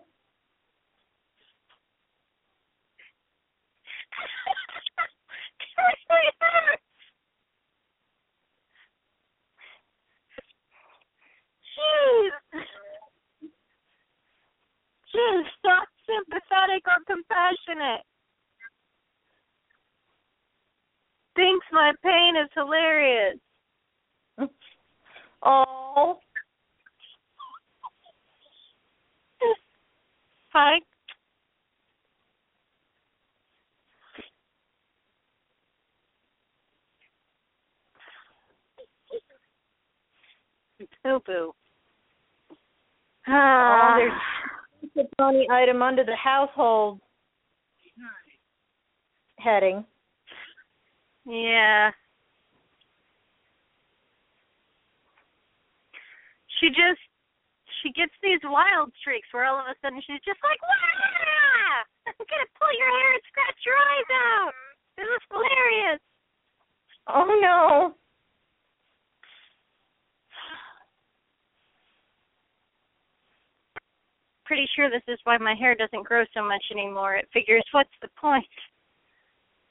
it 5.70 5.96
really 6.10 6.89
Jeez. 11.80 12.62
Jeez, 15.14 15.44
not 15.64 15.88
sympathetic 16.06 16.84
or 16.86 17.02
compassionate. 17.06 18.04
Thinks 21.36 21.66
my 21.72 21.92
pain 22.02 22.36
is 22.36 22.48
hilarious. 22.54 23.38
Oh. 25.42 26.18
Hi. 30.52 30.80
Boo 41.04 41.54
Oh, 43.32 44.08
there's 44.82 45.06
a 45.06 45.16
pony 45.16 45.46
item 45.50 45.82
under 45.82 46.04
the 46.04 46.16
household 46.16 46.98
heading. 49.38 49.84
yeah. 51.26 51.90
She 56.60 56.68
just 56.68 57.00
she 57.80 57.92
gets 57.92 58.12
these 58.22 58.40
wild 58.44 58.92
streaks 59.00 59.28
where 59.32 59.46
all 59.46 59.60
of 59.60 59.64
a 59.64 59.74
sudden 59.80 60.02
she's 60.04 60.20
just 60.26 60.40
like, 60.44 60.60
Wah! 60.60 61.80
I'm 62.04 62.14
gonna 62.18 62.50
pull 62.60 62.72
your 62.76 62.90
hair 62.92 63.12
and 63.14 63.24
scratch 63.32 63.60
your 63.64 63.78
eyes 63.80 64.10
out. 64.12 64.52
This 64.98 65.08
is 65.08 65.22
hilarious. 65.32 66.00
Oh 67.08 67.24
no. 67.40 67.94
Pretty 74.50 74.66
sure 74.74 74.90
this 74.90 75.06
is 75.06 75.20
why 75.22 75.38
my 75.38 75.54
hair 75.54 75.76
doesn't 75.76 76.04
grow 76.04 76.24
so 76.34 76.42
much 76.42 76.64
anymore. 76.72 77.14
It 77.14 77.28
figures 77.32 77.62
what's 77.70 77.88
the 78.02 78.08
point? 78.20 78.44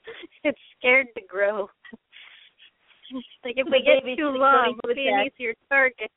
It's 0.46 0.58
scared 0.78 1.08
to 1.18 1.22
grow. 1.28 1.70
like 3.44 3.56
if 3.58 3.68
we 3.70 3.84
get 3.84 4.18
too 4.18 4.30
long, 4.30 4.80
we'll 4.86 4.96
be 4.96 5.10
an 5.10 5.28
easier 5.28 5.54
target. 5.68 6.10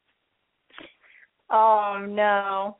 Oh 1.50 2.06
no. 2.08 2.76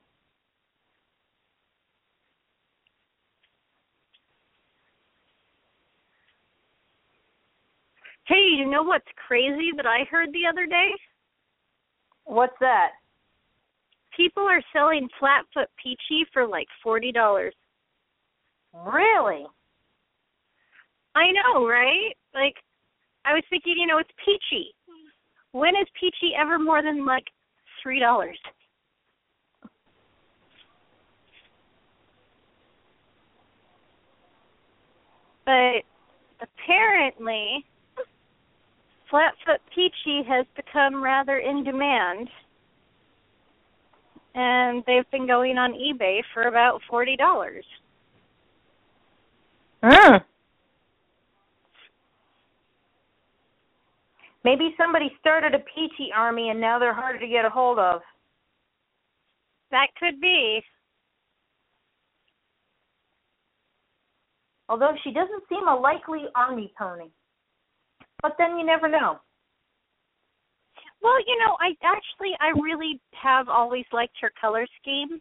Hey, 8.28 8.54
you 8.56 8.70
know 8.70 8.84
what's 8.84 9.04
crazy 9.26 9.72
that 9.76 9.86
I 9.86 10.04
heard 10.09 10.28
the 10.32 10.46
other 10.48 10.66
day? 10.66 10.90
What's 12.24 12.54
that? 12.60 12.90
People 14.16 14.43
are 14.44 14.62
selling 14.72 15.09
Flatfoot 15.18 15.68
Peachy 15.82 16.24
for 16.32 16.47
like 16.47 16.66
forty 16.82 17.12
dollars. 17.12 17.55
Really? 18.74 19.47
I 21.14 21.24
know, 21.32 21.66
right? 21.66 22.14
Like, 22.34 22.55
I 23.24 23.34
was 23.34 23.43
thinking, 23.51 23.74
you 23.76 23.86
know, 23.86 23.98
it's 23.98 24.10
peachy. 24.24 24.74
When 25.52 25.76
is 25.76 25.86
peachy 25.98 26.32
ever 26.39 26.59
more 26.59 26.82
than 26.82 27.05
like 27.05 27.24
three 27.82 28.01
dollars? 28.01 28.39
But 35.44 35.82
apparently, 36.40 37.66
Flatfoot 39.10 39.60
Peachy 39.74 40.22
has 40.26 40.47
become 40.56 41.02
rather 41.02 41.39
in 41.39 41.64
demand, 41.64 42.28
and 44.34 44.82
they've 44.86 45.10
been 45.10 45.26
going 45.26 45.59
on 45.59 45.72
eBay 45.72 46.20
for 46.32 46.44
about 46.44 46.80
forty 46.88 47.16
dollars. 47.16 47.64
Mm. 49.82 50.22
Maybe 54.44 54.74
somebody 54.76 55.12
started 55.20 55.54
a 55.54 55.59
peachy 55.59 56.10
army 56.14 56.50
and 56.50 56.60
now 56.60 56.78
they're 56.78 56.94
harder 56.94 57.18
to 57.18 57.28
get 57.28 57.44
a 57.44 57.50
hold 57.50 57.78
of. 57.78 58.00
That 59.70 59.88
could 59.98 60.20
be. 60.20 60.62
Although 64.68 64.94
she 65.04 65.12
doesn't 65.12 65.44
seem 65.48 65.68
a 65.68 65.74
likely 65.74 66.24
army 66.34 66.72
pony. 66.78 67.10
But 68.22 68.36
then 68.38 68.56
you 68.56 68.64
never 68.64 68.88
know. 68.88 69.20
Well, 71.03 71.19
you 71.27 71.39
know, 71.39 71.57
I 71.61 71.74
actually 71.83 72.33
I 72.41 72.51
really 72.61 73.01
have 73.20 73.49
always 73.49 73.85
liked 73.93 74.16
her 74.20 74.33
color 74.41 74.66
scheme. 74.81 75.20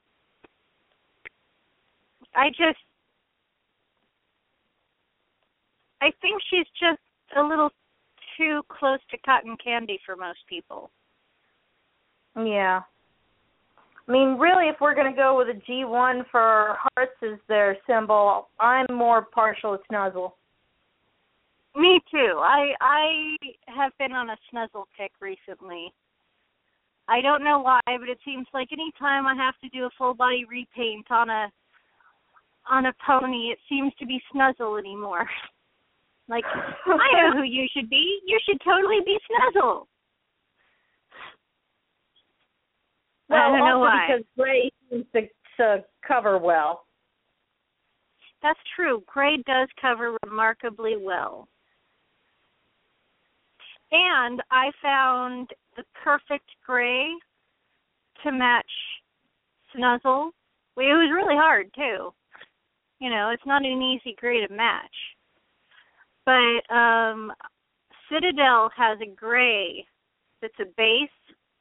I 2.36 2.50
just 2.50 2.80
I 6.02 6.12
think 6.22 6.42
she's 6.50 6.68
just 6.80 7.02
a 7.38 7.42
little 7.42 7.72
too 8.38 8.62
close 8.70 9.00
to 9.12 9.18
cotton 9.20 9.58
candy 9.64 10.00
for 10.06 10.16
most 10.16 10.40
people. 10.48 10.92
Yeah. 12.36 12.82
I 14.08 14.12
mean, 14.12 14.38
really, 14.38 14.68
if 14.68 14.78
we're 14.82 14.96
going 14.96 15.12
to 15.12 15.16
go 15.16 15.38
with 15.38 15.56
a 15.56 15.60
G1 15.72 16.24
for 16.32 16.76
hearts 16.96 17.16
as 17.24 17.38
their 17.48 17.78
symbol, 17.88 18.50
I'm 18.60 18.88
more 18.92 19.28
partial 19.34 19.78
to 19.78 19.84
Snuzzle. 19.92 20.34
Me 21.76 22.02
too. 22.12 22.36
I 22.38 22.74
I 22.82 23.36
have 23.68 23.94
been 23.98 24.12
on 24.12 24.30
a 24.30 24.38
Snuzzle 24.52 24.86
kick 24.98 25.12
recently. 25.22 25.94
I 27.08 27.22
don't 27.22 27.44
know 27.44 27.60
why, 27.60 27.80
but 27.86 28.10
it 28.10 28.20
seems 28.26 28.48
like 28.54 28.70
any 28.72 28.92
time 29.00 29.26
I 29.26 29.36
have 29.36 29.56
to 29.64 29.70
do 29.70 29.86
a 29.86 29.90
full 29.98 30.14
body 30.14 30.46
repaint 30.50 31.10
on 31.10 31.30
a 31.30 31.52
on 32.70 32.86
a 32.86 32.94
pony, 33.06 33.52
it 33.52 33.60
seems 33.70 33.94
to 34.00 34.06
be 34.06 34.22
Snuzzle 34.34 34.80
anymore. 34.80 35.28
like 36.30 36.46
I 36.46 37.32
know 37.32 37.38
who 37.38 37.44
you 37.44 37.68
should 37.76 37.90
be. 37.90 38.20
You 38.26 38.40
should 38.46 38.60
totally 38.64 39.00
be 39.06 39.18
Snuzzle. 39.30 39.86
Well, 43.30 43.40
I 43.40 43.58
don't 43.58 43.68
know 43.68 43.80
why. 43.80 44.08
because 44.08 44.26
gray 44.38 44.72
seems 44.90 45.06
to, 45.16 45.22
to 45.58 45.86
cover 46.06 46.38
well. 46.38 46.86
That's 48.44 48.60
true. 48.76 49.04
Gray 49.06 49.38
does 49.48 49.70
cover 49.80 50.18
remarkably 50.26 50.98
well. 51.00 51.48
And 53.92 54.42
I 54.52 54.72
found 54.82 55.50
the 55.76 55.84
perfect 56.04 56.50
gray 56.66 57.08
to 58.24 58.32
match 58.32 58.66
Snuzzle. 59.76 60.30
It 60.78 60.94
was 60.94 61.12
really 61.14 61.36
hard 61.36 61.72
too. 61.76 62.14
You 63.00 63.10
know, 63.10 63.32
it's 63.34 63.46
not 63.46 63.66
an 63.66 63.82
easy 63.82 64.16
gray 64.18 64.46
to 64.46 64.54
match. 64.54 64.86
But 66.26 66.74
um 66.74 67.32
Citadel 68.12 68.70
has 68.76 68.98
a 69.02 69.16
gray 69.16 69.86
that's 70.42 70.54
a 70.60 70.66
base, 70.78 71.10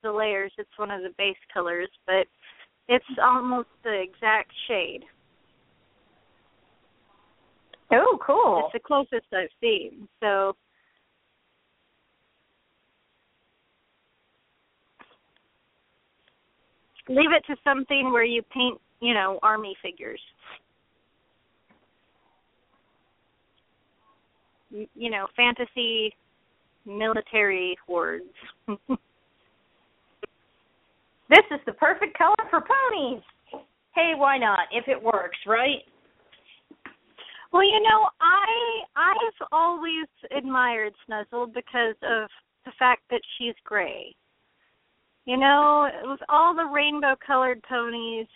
the 0.03 0.11
layers, 0.11 0.53
it's 0.59 0.79
one 0.79 0.91
of 0.91 1.03
the 1.03 1.15
base 1.17 1.37
colors, 1.53 1.89
but 2.07 2.27
it's 2.89 3.05
almost 3.23 3.69
the 3.85 4.03
exact 4.03 4.51
shade. 4.67 5.05
Oh, 7.93 8.19
cool. 8.25 8.65
It's 8.65 8.83
the 8.83 8.87
closest 8.87 9.27
I've 9.33 9.49
seen. 9.61 10.09
So 10.21 10.57
leave 17.11 17.33
it 17.33 17.45
to 17.47 17.57
something 17.63 18.13
where 18.13 18.25
you 18.25 18.43
paint, 18.55 18.81
you 19.01 19.13
know, 19.13 19.39
army 19.43 19.77
figures. 19.83 20.21
You 24.71 25.11
know, 25.11 25.27
fantasy 25.37 26.15
military 26.87 27.77
hordes. 27.87 28.25
This 31.31 31.47
is 31.53 31.61
the 31.65 31.75
perfect 31.75 32.19
color 32.19 32.35
for 32.51 32.61
ponies. 32.61 33.23
Hey, 33.95 34.15
why 34.17 34.37
not? 34.37 34.67
If 34.73 34.89
it 34.89 35.01
works, 35.01 35.39
right? 35.47 35.79
Well, 37.53 37.63
you 37.63 37.81
know, 37.81 38.09
I 38.21 38.83
I've 38.97 39.49
always 39.53 40.07
admired 40.37 40.93
Snuzzle 41.09 41.55
because 41.55 41.95
of 42.03 42.29
the 42.65 42.73
fact 42.81 43.03
that 43.11 43.21
she's 43.39 43.55
gray. 43.65 44.15
You 45.27 45.37
know, 45.37 45.89
with 46.05 46.21
all 46.29 46.55
the 46.55 46.65
rainbow 46.65 47.15
colored 47.25 47.63
ponies, 47.69 48.27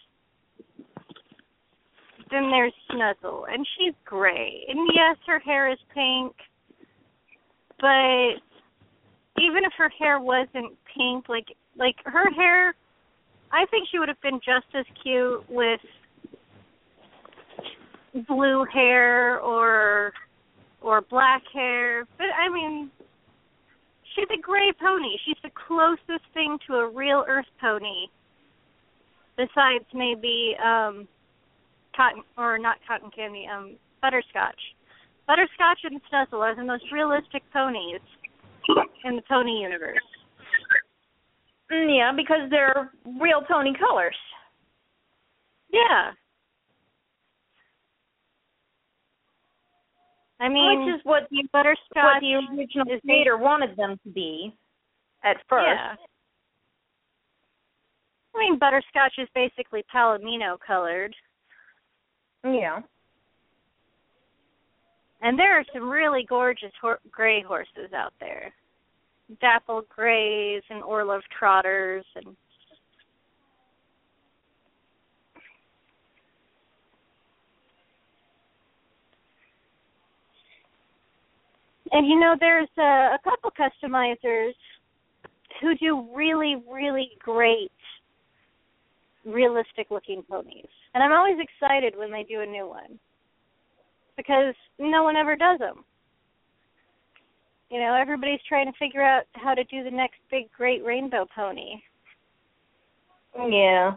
then 2.31 2.51
there's 2.51 2.73
Snuzzle, 2.90 3.44
and 3.51 3.66
she's 3.77 3.94
gray. 4.05 4.65
And 4.69 4.89
yes, 4.94 5.16
her 5.27 5.39
hair 5.39 5.70
is 5.70 5.78
pink, 5.94 6.32
but 7.81 8.40
even 9.40 9.65
if 9.65 9.73
her 9.77 9.90
hair 9.98 10.20
wasn't 10.20 10.77
pink, 10.97 11.28
like 11.28 11.47
like 11.77 11.97
her 12.05 12.31
hair, 12.36 12.74
I 13.52 13.66
think 13.70 13.89
she 13.90 13.98
would 13.98 14.09
have 14.09 14.20
been 14.20 14.40
just 14.44 14.66
as 14.74 14.85
cute 15.02 15.44
with 15.48 15.81
blue 18.28 18.65
hair 18.73 19.40
or 19.40 20.12
or 20.81 21.01
black 21.02 21.43
hair. 21.52 22.06
But 22.19 22.27
I 22.39 22.52
mean, 22.52 22.90
she's 24.14 24.28
a 24.32 24.40
gray 24.40 24.72
pony. 24.80 25.16
She's 25.24 25.36
the 25.42 25.50
closest 25.66 26.24
thing 26.32 26.58
to 26.66 26.74
a 26.74 26.88
real 26.88 27.24
Earth 27.28 27.46
pony, 27.60 28.06
besides 29.36 29.84
maybe 29.92 30.56
um 30.62 31.08
cotton 31.96 32.22
or 32.36 32.58
not 32.58 32.76
cotton 32.86 33.10
candy, 33.14 33.46
um 33.46 33.76
butterscotch. 34.02 34.60
Butterscotch 35.26 35.80
and 35.84 36.00
Snuzzle 36.12 36.40
are 36.40 36.54
the 36.54 36.64
most 36.64 36.84
realistic 36.92 37.42
ponies 37.52 38.00
in 39.04 39.16
the 39.16 39.22
pony 39.28 39.62
universe. 39.62 39.96
Mm, 41.72 41.96
Yeah, 41.96 42.12
because 42.14 42.50
they're 42.50 42.90
real 43.20 43.40
pony 43.48 43.72
colors. 43.78 44.16
Yeah. 45.72 46.12
I 50.40 50.48
mean, 50.48 50.85
Which 50.86 50.94
is 50.97 51.01
what 51.05 51.28
the 51.31 51.44
butterscotch 51.52 51.94
what 51.94 52.20
the 52.20 52.35
original 52.35 53.01
creator 53.01 53.36
wanted 53.36 53.77
them 53.77 53.98
to 54.05 54.11
be 54.11 54.55
at 55.23 55.36
first. 55.48 55.66
Yeah. 55.66 55.94
I 58.35 58.39
mean, 58.39 58.59
butterscotch 58.59 59.15
is 59.19 59.28
basically 59.35 59.85
palomino 59.94 60.59
colored, 60.66 61.15
Yeah. 62.43 62.81
and 65.23 65.39
there 65.39 65.56
are 65.59 65.65
some 65.73 65.89
really 65.89 66.24
gorgeous 66.28 66.73
hor- 66.81 67.01
gray 67.11 67.40
horses 67.43 67.93
out 67.97 68.12
there. 68.19 68.52
Dapple 69.40 69.82
grays 69.89 70.62
and 70.69 70.82
Orlov 70.82 71.23
trotters 71.39 72.05
and 72.16 72.36
And 81.94 82.08
you 82.08 82.18
know, 82.18 82.34
there's 82.38 82.68
a, 82.76 82.82
a 83.14 83.18
couple 83.22 83.50
customizers 83.52 84.52
who 85.60 85.76
do 85.76 86.08
really, 86.12 86.56
really 86.70 87.10
great 87.20 87.70
realistic 89.24 89.86
looking 89.90 90.22
ponies. 90.28 90.68
And 90.92 91.02
I'm 91.02 91.12
always 91.12 91.36
excited 91.38 91.94
when 91.96 92.10
they 92.10 92.24
do 92.24 92.40
a 92.40 92.46
new 92.46 92.68
one. 92.68 92.98
Because 94.16 94.54
no 94.78 95.04
one 95.04 95.16
ever 95.16 95.36
does 95.36 95.60
them. 95.60 95.84
You 97.70 97.80
know, 97.80 97.94
everybody's 97.94 98.40
trying 98.48 98.66
to 98.66 98.78
figure 98.78 99.02
out 99.02 99.24
how 99.34 99.54
to 99.54 99.64
do 99.64 99.82
the 99.82 99.90
next 99.90 100.16
big 100.30 100.50
great 100.56 100.84
rainbow 100.84 101.26
pony. 101.34 101.80
Yeah. 103.36 103.92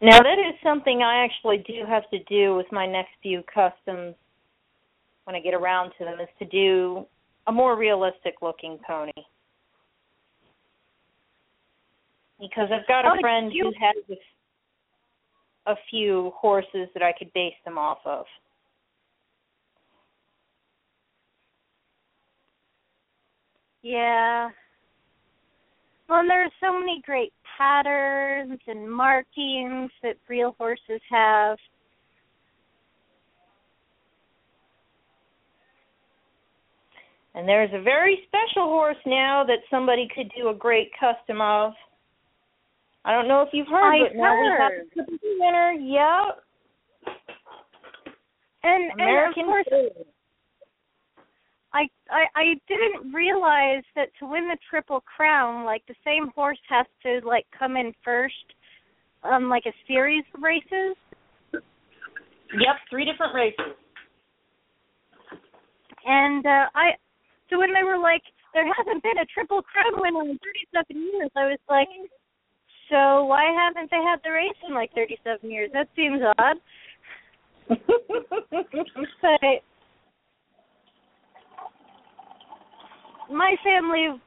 Now 0.00 0.22
that 0.22 0.38
is 0.38 0.54
something 0.62 1.02
I 1.02 1.24
actually 1.24 1.58
do 1.58 1.84
have 1.88 2.08
to 2.10 2.18
do 2.24 2.54
with 2.54 2.66
my 2.70 2.86
next 2.86 3.12
few 3.22 3.42
customs 3.52 4.14
when 5.24 5.34
I 5.34 5.40
get 5.40 5.54
around 5.54 5.92
to 5.98 6.04
them 6.04 6.20
is 6.20 6.28
to 6.38 6.44
do 6.44 7.06
a 7.46 7.52
more 7.52 7.76
realistic 7.76 8.36
looking 8.42 8.78
pony. 8.86 9.12
Because 12.38 12.68
I've 12.70 12.86
got 12.86 13.06
a 13.06 13.12
Oh, 13.16 13.20
friend 13.20 13.50
who 13.50 13.72
has 13.80 14.18
a, 15.66 15.72
a 15.72 15.76
few 15.88 16.32
horses 16.36 16.88
that 16.92 17.02
I 17.02 17.12
could 17.18 17.32
base 17.32 17.54
them 17.64 17.78
off 17.78 17.98
of. 18.04 18.26
Yeah. 23.82 24.50
Well, 26.08 26.20
and 26.20 26.28
there 26.28 26.44
are 26.44 26.50
so 26.60 26.78
many 26.78 27.00
great 27.06 27.32
patterns 27.56 28.58
and 28.66 28.90
markings 28.90 29.90
that 30.02 30.16
real 30.28 30.54
horses 30.58 31.00
have. 31.10 31.58
And 37.34 37.46
there's 37.46 37.70
a 37.74 37.82
very 37.82 38.20
special 38.26 38.68
horse 38.68 38.96
now 39.04 39.44
that 39.46 39.58
somebody 39.70 40.08
could 40.14 40.32
do 40.36 40.48
a 40.48 40.54
great 40.54 40.90
custom 40.98 41.40
of. 41.40 41.72
I 43.04 43.12
don't 43.12 43.28
know 43.28 43.42
if 43.42 43.50
you've 43.52 43.68
heard, 43.68 43.94
I 43.94 44.08
but 44.08 44.16
now 44.16 44.40
we 44.40 44.48
have 44.48 44.72
heard. 44.72 44.86
a 44.98 45.12
winner. 45.38 45.72
Yep. 45.72 46.42
And, 48.64 48.90
American 48.92 49.44
and 49.44 49.60
of 49.60 49.66
course. 49.66 50.06
I, 51.76 51.88
I 52.10 52.24
I 52.34 52.44
didn't 52.68 53.12
realize 53.12 53.84
that 53.96 54.08
to 54.20 54.26
win 54.26 54.48
the 54.48 54.56
triple 54.70 55.02
crown, 55.04 55.64
like 55.64 55.82
the 55.86 55.94
same 56.04 56.30
horse 56.34 56.58
has 56.70 56.86
to 57.02 57.20
like 57.26 57.46
come 57.56 57.76
in 57.76 57.92
first, 58.02 58.54
um, 59.22 59.50
like 59.50 59.64
a 59.66 59.74
series 59.86 60.24
of 60.34 60.42
races. 60.42 60.96
Yep, 61.52 62.76
three 62.88 63.04
different 63.04 63.34
races. 63.34 63.76
And 66.06 66.46
uh 66.46 66.66
I 66.74 66.96
so 67.50 67.58
when 67.58 67.74
they 67.74 67.84
were 67.84 67.98
like, 67.98 68.22
there 68.54 68.64
hasn't 68.64 69.02
been 69.02 69.18
a 69.18 69.26
triple 69.26 69.60
crown 69.60 70.00
winner 70.00 70.22
in 70.30 70.38
thirty 70.38 70.64
seven 70.72 71.02
years, 71.12 71.30
I 71.36 71.44
was 71.44 71.60
like, 71.68 71.88
So 72.88 73.24
why 73.26 73.52
haven't 73.52 73.90
they 73.90 74.00
had 74.00 74.20
the 74.24 74.30
race 74.32 74.56
in 74.66 74.74
like 74.74 74.94
thirty 74.94 75.18
seven 75.24 75.50
years? 75.50 75.70
That 75.74 75.88
seems 75.94 76.22
odd. 76.38 76.56
but 77.68 79.60
my 83.30 83.56
family 83.62 84.20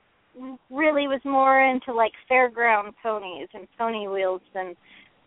really 0.70 1.08
was 1.08 1.22
more 1.26 1.62
into 1.62 1.94
like 1.94 2.14
fairground 2.32 2.94
ponies 3.02 3.48
and 3.54 3.68
pony 3.78 4.08
wheels 4.08 4.42
than 4.54 4.76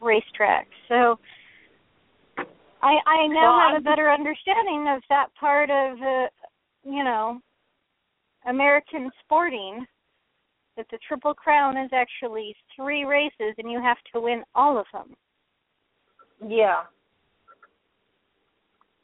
racetracks. 0.00 0.76
So 0.88 1.18
I 2.82 2.94
I 3.06 3.26
now 3.28 3.56
Well, 3.56 3.68
have 3.72 3.80
a 3.80 3.84
better 3.84 4.10
understanding 4.10 4.86
of 4.88 5.02
that 5.08 5.28
part 5.38 5.70
of 5.70 6.00
uh, 6.00 6.28
you 6.84 7.04
know 7.04 7.40
American 8.46 9.10
sporting 9.24 9.86
that 10.76 10.86
the 10.90 10.98
triple 11.06 11.34
crown 11.34 11.76
is 11.76 11.90
actually 11.92 12.56
three 12.74 13.04
races 13.04 13.54
and 13.58 13.70
you 13.70 13.80
have 13.80 13.98
to 14.12 14.20
win 14.20 14.42
all 14.54 14.78
of 14.78 14.86
them. 14.92 15.14
Yeah. 16.46 16.82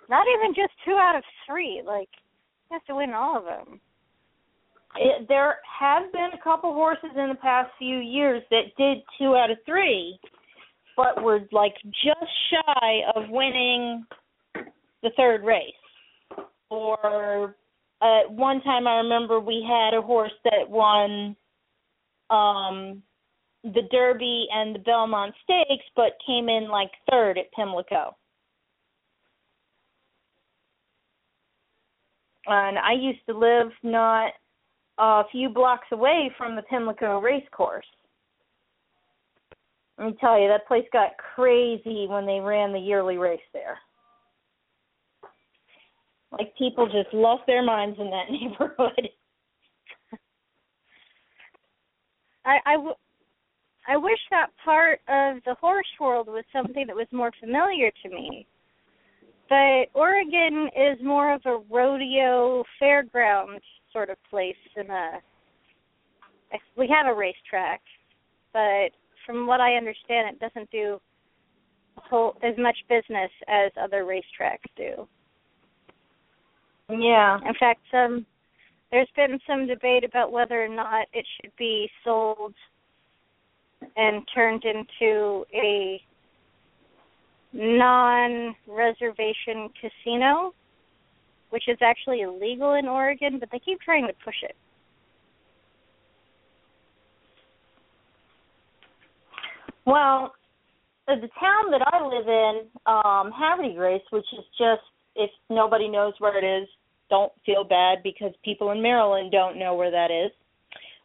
Not 0.08 0.26
even 0.38 0.54
just 0.54 0.72
two 0.84 0.96
out 0.98 1.14
of 1.16 1.22
three. 1.46 1.82
Like 1.84 2.08
you 2.70 2.74
have 2.74 2.84
to 2.86 2.96
win 2.96 3.12
all 3.12 3.36
of 3.36 3.44
them. 3.44 3.80
It, 4.96 5.28
there 5.28 5.56
have 5.78 6.10
been 6.12 6.30
a 6.34 6.42
couple 6.42 6.72
horses 6.72 7.10
in 7.16 7.28
the 7.28 7.34
past 7.36 7.70
few 7.78 7.98
years 7.98 8.42
that 8.50 8.74
did 8.76 8.98
two 9.18 9.36
out 9.36 9.50
of 9.50 9.58
three, 9.64 10.18
but 10.96 11.22
were 11.22 11.40
like 11.52 11.74
just 11.84 12.30
shy 12.50 13.00
of 13.14 13.28
winning 13.28 14.04
the 15.02 15.10
third 15.16 15.44
race. 15.44 15.72
Or 16.70 17.54
uh, 18.00 18.20
one 18.28 18.60
time 18.62 18.86
I 18.86 18.96
remember 18.96 19.40
we 19.40 19.64
had 19.66 19.96
a 19.96 20.02
horse 20.02 20.32
that 20.44 20.68
won 20.68 21.36
um 22.30 23.02
the 23.64 23.82
Derby 23.90 24.46
and 24.52 24.74
the 24.74 24.78
Belmont 24.80 25.34
Stakes, 25.42 25.84
but 25.96 26.18
came 26.26 26.48
in 26.48 26.68
like 26.68 26.90
third 27.10 27.38
at 27.38 27.52
Pimlico. 27.52 28.16
And 32.46 32.78
I 32.78 32.92
used 32.92 33.20
to 33.28 33.36
live 33.36 33.72
not 33.82 34.32
a 34.98 35.22
few 35.30 35.48
blocks 35.48 35.86
away 35.92 36.30
from 36.36 36.56
the 36.56 36.62
Pimlico 36.62 37.20
race 37.20 37.46
course. 37.52 37.86
Let 39.98 40.08
me 40.08 40.16
tell 40.20 40.40
you, 40.40 40.48
that 40.48 40.66
place 40.68 40.86
got 40.92 41.10
crazy 41.34 42.06
when 42.08 42.24
they 42.24 42.40
ran 42.40 42.72
the 42.72 42.78
yearly 42.78 43.16
race 43.16 43.40
there. 43.52 43.78
Like 46.30 46.54
people 46.56 46.86
just 46.86 47.12
lost 47.12 47.42
their 47.46 47.64
minds 47.64 47.98
in 47.98 48.10
that 48.10 48.30
neighborhood. 48.30 49.08
I 52.44 52.58
I, 52.66 52.72
w- 52.74 52.94
I 53.88 53.96
wish 53.96 54.18
that 54.30 54.48
part 54.64 55.00
of 55.08 55.42
the 55.44 55.54
horse 55.60 55.86
world 56.00 56.28
was 56.28 56.44
something 56.52 56.86
that 56.86 56.94
was 56.94 57.06
more 57.12 57.32
familiar 57.40 57.90
to 58.02 58.08
me. 58.08 58.46
But 59.48 59.86
Oregon 59.94 60.68
is 60.76 60.98
more 61.02 61.32
of 61.32 61.40
a 61.46 61.58
rodeo 61.70 62.62
fairground 62.80 63.60
sort 63.98 64.10
of 64.10 64.16
place 64.30 64.54
than 64.76 64.90
a. 64.90 65.20
We 66.76 66.88
have 66.88 67.06
a 67.12 67.18
racetrack, 67.18 67.80
but 68.52 68.90
from 69.26 69.48
what 69.48 69.60
I 69.60 69.74
understand, 69.74 70.34
it 70.34 70.40
doesn't 70.40 70.70
do 70.70 71.00
a 71.96 72.00
whole 72.08 72.36
as 72.44 72.56
much 72.56 72.76
business 72.88 73.30
as 73.48 73.72
other 73.82 74.04
racetracks 74.04 74.70
do. 74.76 75.08
Yeah. 76.88 77.38
In 77.46 77.54
fact, 77.58 77.80
some 77.90 78.24
there's 78.92 79.10
been 79.16 79.40
some 79.46 79.66
debate 79.66 80.04
about 80.04 80.30
whether 80.32 80.64
or 80.64 80.68
not 80.68 81.08
it 81.12 81.26
should 81.36 81.52
be 81.58 81.90
sold 82.04 82.54
and 83.96 84.22
turned 84.32 84.64
into 84.64 85.44
a 85.52 86.00
non-reservation 87.52 89.70
casino, 89.80 90.54
which 91.50 91.64
is 91.68 91.78
actually 91.82 92.22
illegal 92.22 92.74
in 92.74 92.86
Oregon, 92.86 93.38
but 93.38 93.48
they 93.50 93.58
keep 93.58 93.80
trying 93.80 94.06
to 94.06 94.12
push 94.24 94.36
it. 94.42 94.56
Well, 99.86 100.34
the 101.06 101.28
town 101.40 101.70
that 101.70 101.80
I 101.90 102.04
live 102.04 102.28
in, 102.28 102.66
um, 102.84 103.32
Havre 103.32 103.70
de 103.70 103.74
Grace, 103.74 104.02
which 104.10 104.26
is 104.34 104.44
just 104.58 104.82
if 105.16 105.30
nobody 105.48 105.88
knows 105.88 106.12
where 106.18 106.38
it 106.38 106.62
is, 106.62 106.68
don't 107.10 107.32
feel 107.46 107.64
bad 107.64 107.98
because 108.02 108.32
people 108.44 108.70
in 108.70 108.82
Maryland 108.82 109.32
don't 109.32 109.58
know 109.58 109.74
where 109.74 109.90
that 109.90 110.10
is. 110.10 110.30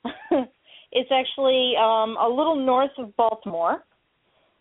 it's 0.91 1.09
actually 1.11 1.73
um 1.81 2.17
a 2.17 2.27
little 2.27 2.55
north 2.55 2.91
of 2.97 3.15
Baltimore. 3.15 3.83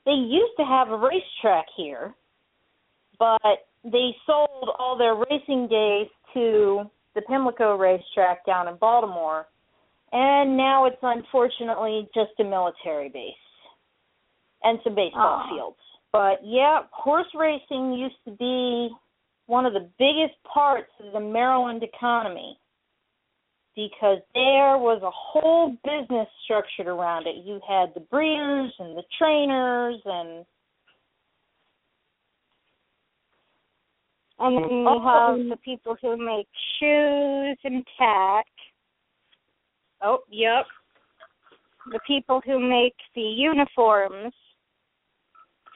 They 0.07 0.13
used 0.13 0.53
to 0.59 0.65
have 0.65 0.89
a 0.91 0.97
racetrack 0.97 1.67
here, 1.77 2.15
but 3.19 3.67
they 3.85 4.15
sold 4.27 4.71
all 4.79 4.97
their 4.97 5.15
racing 5.15 5.69
days 5.69 6.09
to 6.35 6.85
the 7.15 7.23
Pimlico 7.23 7.77
racetrack 7.77 8.47
down 8.47 8.69
in 8.69 8.77
Baltimore. 8.77 9.47
And 10.13 10.57
now 10.57 10.85
it's 10.87 10.97
unfortunately 11.03 12.09
just 12.15 12.33
a 12.39 12.45
military 12.45 13.09
base 13.09 13.33
and 14.63 14.79
some 14.85 14.95
baseball 14.95 15.43
Aw. 15.45 15.51
fields. 15.51 15.79
But 16.13 16.41
yeah, 16.45 16.81
horse 16.91 17.27
racing 17.35 17.95
used 17.95 18.23
to 18.27 18.33
be 18.33 18.91
one 19.47 19.67
of 19.67 19.73
the 19.73 19.89
biggest 19.99 20.35
parts 20.45 20.91
of 21.05 21.13
the 21.13 21.21
Maryland 21.21 21.83
economy 21.83 22.59
because 23.75 24.19
there 24.35 24.77
was 24.77 25.01
a 25.03 25.11
whole 25.11 25.71
business 25.83 26.29
structured 26.45 26.87
around 26.87 27.27
it. 27.27 27.37
You 27.45 27.59
had 27.67 27.95
the 27.95 28.01
breeders 28.01 28.73
and 28.79 28.97
the 28.97 29.03
trainers 29.19 30.01
and 30.05 30.45
And 34.43 34.57
then 34.57 34.71
you 34.71 34.89
Oh. 34.89 34.99
have 34.99 35.49
the 35.49 35.57
people 35.59 35.95
who 36.03 36.17
make 36.17 36.49
shoes 36.79 37.57
and 37.63 37.87
tack, 37.97 38.47
oh, 40.01 40.25
yep. 40.29 40.67
the 41.87 42.01
people 42.01 42.41
who 42.41 42.59
make 42.59 42.97
the 43.15 43.23
uniforms 43.23 44.35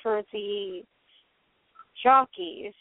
for 0.02 0.22
the 0.32 0.84
jockeys. 2.02 2.74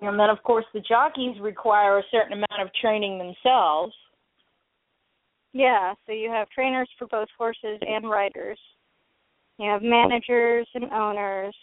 And 0.00 0.18
then 0.18 0.28
of 0.28 0.42
course 0.42 0.66
the 0.74 0.80
jockeys 0.80 1.38
require 1.40 1.98
a 1.98 2.02
certain 2.10 2.32
amount 2.34 2.60
of 2.60 2.72
training 2.74 3.18
themselves. 3.18 3.94
Yeah, 5.52 5.94
so 6.04 6.12
you 6.12 6.30
have 6.30 6.48
trainers 6.50 6.90
for 6.98 7.06
both 7.06 7.28
horses 7.38 7.78
and 7.80 8.10
riders. 8.10 8.58
You 9.58 9.70
have 9.70 9.82
managers 9.82 10.66
and 10.74 10.92
owners, 10.92 11.54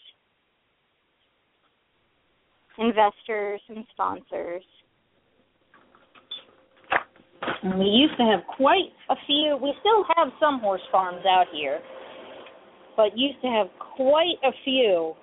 investors 2.78 3.60
and 3.68 3.84
sponsors. 3.92 4.62
We 7.64 7.84
used 7.86 8.16
to 8.18 8.24
have 8.24 8.40
quite 8.56 8.90
a 9.10 9.14
few. 9.26 9.58
We 9.60 9.72
still 9.80 10.04
have 10.16 10.28
some 10.40 10.60
horse 10.60 10.82
farms 10.90 11.24
out 11.26 11.46
here, 11.52 11.80
but 12.96 13.16
used 13.16 13.40
to 13.42 13.48
have 13.48 13.66
quite 13.96 14.38
a 14.44 14.50
few 14.64 15.14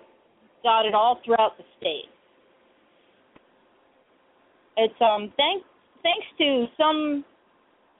dotted 0.63 0.93
all 0.93 1.19
throughout 1.25 1.57
the 1.57 1.63
state. 1.77 2.09
It's 4.77 5.01
um 5.01 5.33
thanks 5.35 5.65
thanks 6.03 6.27
to 6.37 6.65
some 6.77 7.25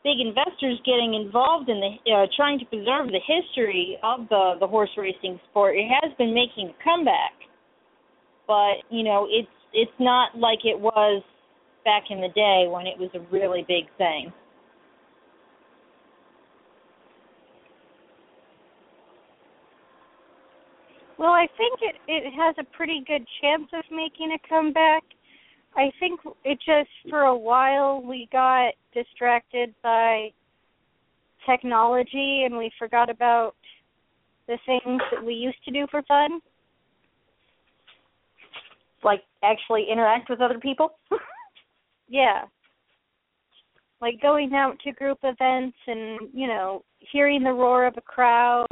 big 0.04 0.20
investors 0.20 0.80
getting 0.86 1.14
involved 1.14 1.70
in 1.70 1.80
the 1.80 2.12
uh, 2.12 2.28
trying 2.36 2.60
to 2.60 2.66
preserve 2.66 3.08
the 3.08 3.20
history 3.28 3.98
of 4.04 4.28
the 4.30 4.56
the 4.60 4.68
horse 4.68 4.92
racing 4.98 5.40
sport. 5.50 5.76
It 5.76 5.88
has 6.02 6.12
been 6.18 6.34
making 6.34 6.72
a 6.72 6.84
comeback, 6.84 7.36
but 8.50 8.82
you 8.90 9.04
know 9.04 9.28
it's 9.30 9.48
it's 9.72 9.92
not 10.00 10.36
like 10.36 10.66
it 10.66 10.78
was 10.78 11.22
back 11.86 12.06
in 12.10 12.20
the 12.20 12.30
day 12.30 12.66
when 12.68 12.88
it 12.88 12.98
was 12.98 13.12
a 13.14 13.20
really 13.32 13.64
big 13.68 13.86
thing. 14.00 14.34
Well, 21.20 21.32
I 21.32 21.48
think 21.58 21.80
it 21.82 21.96
it 22.08 22.34
has 22.34 22.56
a 22.58 22.64
pretty 22.76 23.04
good 23.06 23.26
chance 23.40 23.68
of 23.74 23.84
making 23.92 24.32
a 24.36 24.50
comeback. 24.50 25.04
I 25.78 25.92
think 26.00 26.20
it 26.44 26.58
just 26.66 26.90
for 27.10 27.22
a 27.22 27.38
while 27.38 28.02
we 28.02 28.28
got 28.32 28.74
distracted 28.96 29.76
by 29.84 30.30
technology 31.46 32.44
and 32.46 32.58
we 32.58 32.72
forgot 32.80 33.10
about 33.12 33.54
the 34.48 34.58
things 34.66 35.02
that 35.12 35.24
we 35.24 35.36
used 35.36 35.64
to 35.66 35.72
do 35.72 35.86
for 35.92 36.02
fun. 36.04 36.42
Like 39.04 39.24
actually 39.44 39.88
interact 39.92 40.30
with 40.30 40.42
other 40.42 40.60
people. 40.60 40.98
yeah. 42.10 42.44
Like 44.02 44.22
going 44.22 44.54
out 44.54 44.78
to 44.84 44.92
group 44.94 45.20
events 45.24 45.78
and, 45.88 46.20
you 46.34 46.48
know, 46.48 46.84
hearing 47.12 47.44
the 47.44 47.52
roar 47.52 47.86
of 47.86 47.96
a 47.98 48.02
crowd. 48.02 48.68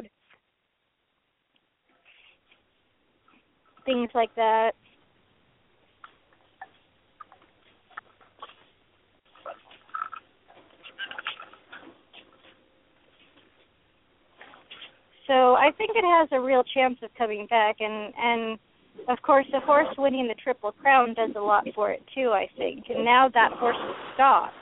Things 3.85 4.09
like 4.13 4.33
that. 4.35 4.73
So 15.27 15.55
I 15.55 15.71
think 15.77 15.91
it 15.93 16.05
has 16.05 16.29
a 16.31 16.39
real 16.39 16.63
chance 16.73 16.97
of 17.03 17.09
coming 17.17 17.47
back 17.47 17.77
and 17.81 18.13
and 18.17 18.57
of 19.07 19.21
course 19.21 19.45
the 19.51 19.59
horse 19.61 19.87
winning 19.97 20.27
the 20.27 20.35
triple 20.35 20.71
crown 20.71 21.13
does 21.13 21.31
a 21.35 21.39
lot 21.39 21.65
for 21.73 21.91
it 21.91 22.01
too, 22.13 22.31
I 22.33 22.47
think. 22.57 22.85
And 22.89 23.05
now 23.05 23.29
that 23.33 23.51
horse 23.53 23.77
is 23.77 23.95
stopped. 24.15 24.53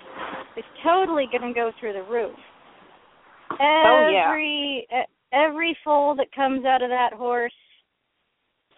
It's 0.56 0.68
totally 0.84 1.28
going 1.32 1.54
to 1.54 1.54
go 1.54 1.72
through 1.80 1.94
the 1.94 2.04
roof. 2.04 2.36
Every 3.52 4.88
oh, 4.92 4.96
yeah. 4.98 5.04
every 5.34 5.78
foal 5.84 6.16
that 6.16 6.32
comes 6.34 6.66
out 6.66 6.82
of 6.82 6.90
that 6.90 7.14
horse 7.14 7.52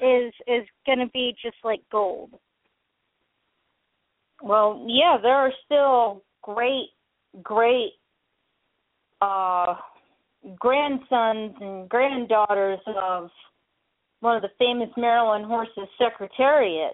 is 0.02 0.34
is 0.48 0.66
going 0.86 1.00
to 1.00 1.10
be 1.14 1.34
just 1.42 1.58
like 1.64 1.82
gold. 1.92 2.32
Well, 4.42 4.86
yeah, 4.88 5.18
there 5.22 5.36
are 5.36 5.52
still 5.66 6.24
great 6.44 6.90
great 7.44 7.94
uh 9.22 9.76
grandsons 10.60 11.56
and 11.60 11.90
granddaughters 11.90 12.80
of 12.88 13.30
one 14.20 14.36
of 14.36 14.42
the 14.42 14.50
famous 14.58 14.90
Maryland 14.98 15.46
horses, 15.46 15.88
Secretariat, 15.98 16.94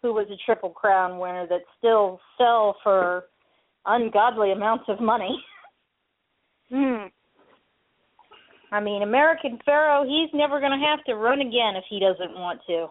who 0.00 0.12
was 0.12 0.26
a 0.30 0.36
Triple 0.44 0.70
Crown 0.70 1.18
winner, 1.18 1.46
that 1.48 1.60
still 1.78 2.20
sell 2.38 2.76
for 2.82 3.24
ungodly 3.86 4.52
amounts 4.52 4.84
of 4.88 5.00
money. 5.00 5.42
Hmm. 6.70 7.08
I 8.70 8.80
mean, 8.80 9.02
American 9.02 9.58
Pharoah, 9.66 10.06
he's 10.06 10.30
never 10.32 10.58
going 10.58 10.72
to 10.72 10.86
have 10.86 11.04
to 11.04 11.16
run 11.16 11.42
again 11.42 11.76
if 11.76 11.84
he 11.90 12.00
doesn't 12.00 12.32
want 12.32 12.60
to. 12.66 12.86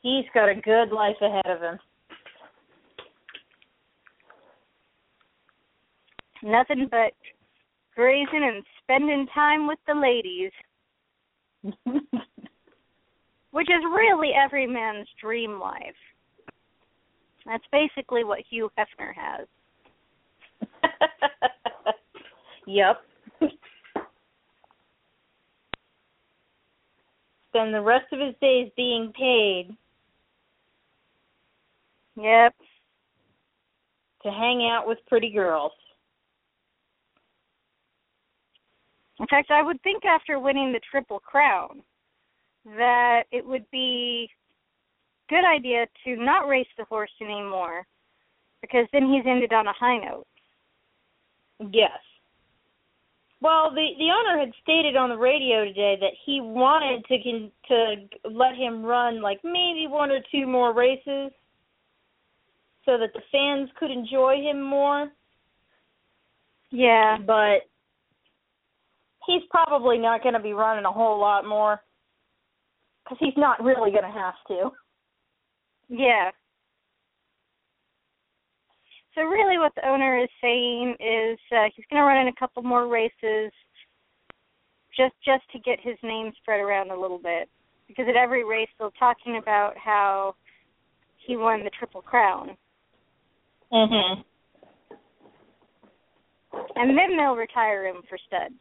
He's 0.00 0.24
got 0.32 0.48
a 0.48 0.54
good 0.54 0.90
life 0.90 1.16
ahead 1.20 1.44
of 1.44 1.60
him. 1.60 1.78
Nothing 6.42 6.88
but 6.90 7.12
grazing 7.94 8.42
and 8.42 8.64
spending 8.82 9.26
time 9.34 9.66
with 9.66 9.78
the 9.86 9.94
ladies. 9.94 10.52
Which 13.52 13.68
is 13.68 13.82
really 13.84 14.30
every 14.32 14.66
man's 14.66 15.08
dream 15.20 15.58
life. 15.58 15.94
That's 17.46 17.64
basically 17.72 18.24
what 18.24 18.40
Hugh 18.48 18.70
Hefner 18.78 19.12
has. 19.14 19.46
yep. 22.66 23.00
Spend 27.48 27.74
the 27.74 27.80
rest 27.80 28.12
of 28.12 28.20
his 28.20 28.34
days 28.40 28.70
being 28.76 29.12
paid. 29.18 29.76
Yep. 32.16 32.54
To 34.22 34.30
hang 34.30 34.68
out 34.70 34.86
with 34.86 34.98
pretty 35.08 35.30
girls. 35.30 35.72
In 39.18 39.26
fact, 39.26 39.50
I 39.50 39.62
would 39.62 39.82
think 39.82 40.04
after 40.04 40.38
winning 40.38 40.72
the 40.72 40.80
Triple 40.90 41.18
Crown 41.18 41.82
that 42.64 43.24
it 43.32 43.44
would 43.44 43.64
be 43.70 44.30
good 45.28 45.44
idea 45.44 45.86
to 46.04 46.16
not 46.16 46.48
race 46.48 46.66
the 46.76 46.84
horse 46.84 47.10
anymore 47.20 47.86
because 48.60 48.86
then 48.92 49.10
he's 49.10 49.24
ended 49.26 49.52
on 49.52 49.66
a 49.66 49.72
high 49.72 49.98
note. 49.98 50.26
Yes. 51.72 51.98
Well, 53.40 53.70
the 53.70 53.88
the 53.98 54.10
owner 54.10 54.38
had 54.38 54.52
stated 54.62 54.96
on 54.96 55.08
the 55.08 55.16
radio 55.16 55.64
today 55.64 55.96
that 56.00 56.12
he 56.26 56.40
wanted 56.42 57.04
to 57.06 57.16
con, 57.22 57.50
to 57.68 58.30
let 58.30 58.54
him 58.54 58.82
run 58.82 59.22
like 59.22 59.40
maybe 59.42 59.86
one 59.88 60.10
or 60.10 60.20
two 60.30 60.46
more 60.46 60.74
races 60.74 61.32
so 62.84 62.98
that 62.98 63.12
the 63.14 63.22
fans 63.32 63.70
could 63.78 63.90
enjoy 63.90 64.36
him 64.36 64.62
more. 64.62 65.10
Yeah, 66.70 67.16
but 67.26 67.62
he's 69.26 69.42
probably 69.50 69.98
not 69.98 70.22
going 70.22 70.34
to 70.34 70.40
be 70.40 70.52
running 70.52 70.84
a 70.84 70.92
whole 70.92 71.18
lot 71.18 71.46
more 71.46 71.80
because 73.10 73.26
he's 73.26 73.36
not 73.36 73.62
really 73.62 73.90
going 73.90 74.04
to 74.04 74.18
have 74.18 74.34
to. 74.48 74.70
Yeah. 75.88 76.30
So 79.14 79.22
really, 79.22 79.58
what 79.58 79.72
the 79.74 79.88
owner 79.88 80.22
is 80.22 80.28
saying 80.40 80.94
is 81.00 81.38
uh, 81.52 81.64
he's 81.74 81.84
going 81.90 82.00
to 82.00 82.06
run 82.06 82.20
in 82.20 82.28
a 82.28 82.38
couple 82.38 82.62
more 82.62 82.86
races, 82.86 83.52
just 84.96 85.14
just 85.24 85.42
to 85.52 85.58
get 85.58 85.80
his 85.82 85.96
name 86.02 86.30
spread 86.40 86.60
around 86.60 86.90
a 86.90 87.00
little 87.00 87.18
bit. 87.18 87.48
Because 87.88 88.06
at 88.08 88.16
every 88.16 88.44
race, 88.44 88.68
they're 88.78 88.90
talking 88.98 89.38
about 89.38 89.72
how 89.76 90.36
he 91.26 91.36
won 91.36 91.64
the 91.64 91.70
triple 91.70 92.02
crown. 92.02 92.56
Mhm. 93.72 94.24
And 96.76 96.96
then 96.96 97.16
they'll 97.16 97.36
retire 97.36 97.86
him 97.86 98.02
for 98.08 98.16
stud. 98.16 98.52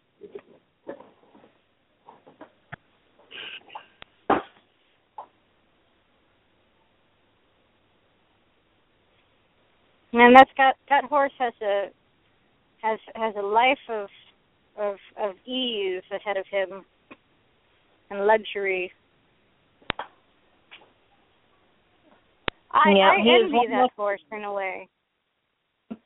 And 10.14 10.36
that's 10.36 10.50
got 10.58 10.76
that 10.90 11.04
horse 11.06 11.32
has 11.38 11.54
a 11.62 11.90
has 12.82 13.00
has 13.16 13.36
a 13.38 13.42
life 13.42 13.78
of 13.90 14.08
of 14.78 14.96
of 15.22 15.36
ease 15.46 16.02
ahead 16.12 16.38
of 16.38 16.46
him 16.50 16.84
and 18.10 18.26
luxury. 18.26 18.92
I, 22.72 22.92
yeah, 22.96 23.10
I 23.10 23.18
envy 23.18 23.68
that 23.70 23.90
horse 23.96 24.22
in 24.32 24.44
a 24.44 24.54
way. 24.54 24.88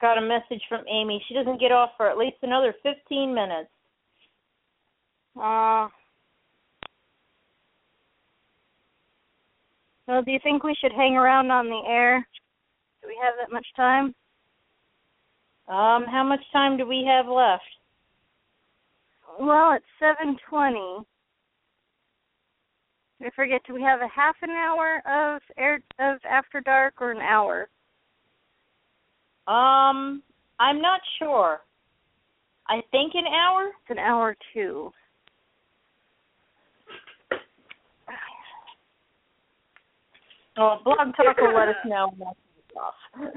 Got 0.00 0.18
a 0.18 0.22
message 0.22 0.62
from 0.68 0.84
Amy. 0.88 1.22
She 1.28 1.34
doesn't 1.34 1.60
get 1.60 1.70
off 1.72 1.90
for 1.96 2.08
at 2.08 2.18
least 2.18 2.38
another 2.42 2.74
15 2.82 3.34
minutes. 3.34 3.68
Uh, 5.36 5.88
well, 10.06 10.22
do 10.22 10.30
you 10.30 10.38
think 10.42 10.62
we 10.62 10.74
should 10.80 10.92
hang 10.92 11.16
around 11.16 11.50
on 11.50 11.66
the 11.66 11.82
air? 11.88 12.26
Do 13.00 13.08
we 13.08 13.18
have 13.22 13.34
that 13.40 13.52
much 13.52 13.66
time? 13.74 14.14
Um, 15.68 16.04
how 16.10 16.24
much 16.24 16.42
time 16.52 16.76
do 16.76 16.86
we 16.86 17.04
have 17.06 17.26
left? 17.26 17.62
Well, 19.40 19.72
it's 19.72 19.84
seven 19.98 20.36
twenty. 20.48 20.98
I 23.24 23.30
forget. 23.34 23.62
Do 23.66 23.74
we 23.74 23.82
have 23.82 24.00
a 24.00 24.08
half 24.08 24.36
an 24.42 24.50
hour 24.50 25.00
of 25.06 25.40
air 25.56 25.80
of 25.98 26.18
after 26.28 26.60
dark 26.60 26.94
or 27.00 27.12
an 27.12 27.20
hour? 27.22 27.68
Um, 29.46 30.22
I'm 30.60 30.82
not 30.82 31.00
sure. 31.18 31.60
I 32.68 32.82
think 32.90 33.14
an 33.14 33.26
hour. 33.26 33.68
It's 33.68 33.90
an 33.90 33.98
hour 33.98 34.36
too. 34.52 34.92
Oh, 40.58 40.78
Blog 40.84 41.16
Talk 41.16 41.36
will 41.38 41.54
let 41.54 41.68
us 41.68 41.76
know 41.86 42.12
when 42.16 42.28
that's 42.28 42.76
off. 42.76 43.32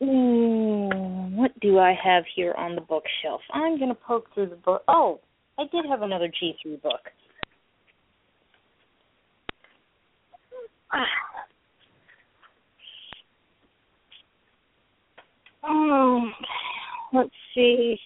Ooh, 0.00 0.88
what 1.34 1.58
do 1.60 1.78
I 1.78 1.92
have 1.92 2.24
here 2.34 2.54
on 2.56 2.76
the 2.76 2.80
bookshelf? 2.80 3.40
I'm 3.52 3.78
going 3.78 3.88
to 3.88 3.94
poke 3.96 4.32
through 4.32 4.50
the 4.50 4.56
book. 4.56 4.82
Oh, 4.86 5.20
I 5.58 5.64
did 5.72 5.84
have 5.86 6.02
another 6.02 6.28
G3 6.28 6.80
book. 6.80 7.00
Ah. 10.92 11.04
Um, 15.68 16.32
let's 17.12 17.30
see. 17.54 17.98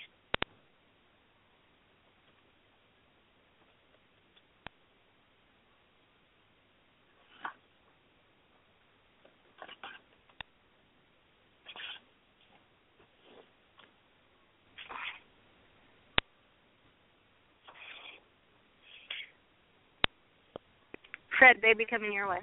Fred, 21.39 21.61
baby, 21.61 21.85
coming 21.89 22.13
your 22.13 22.29
way. 22.29 22.39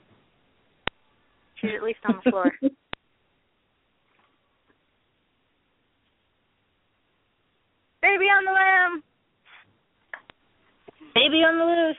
She's 1.61 1.71
at 1.75 1.83
least 1.83 1.99
on 2.05 2.19
the 2.23 2.31
floor. 2.31 2.51
Baby 8.01 8.25
on 8.25 8.45
the 8.45 8.51
lamb. 8.51 9.03
Baby 11.13 11.43
on 11.43 11.59
the 11.59 11.65
loose. 11.65 11.97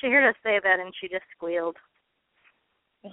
she 0.00 0.06
heard 0.70 0.78
us 0.78 0.82
say 0.82 0.82
that 0.82 0.84
and 0.84 0.94
she 1.00 1.08
just 1.08 1.24
squealed. 1.36 1.76
She's 3.02 3.12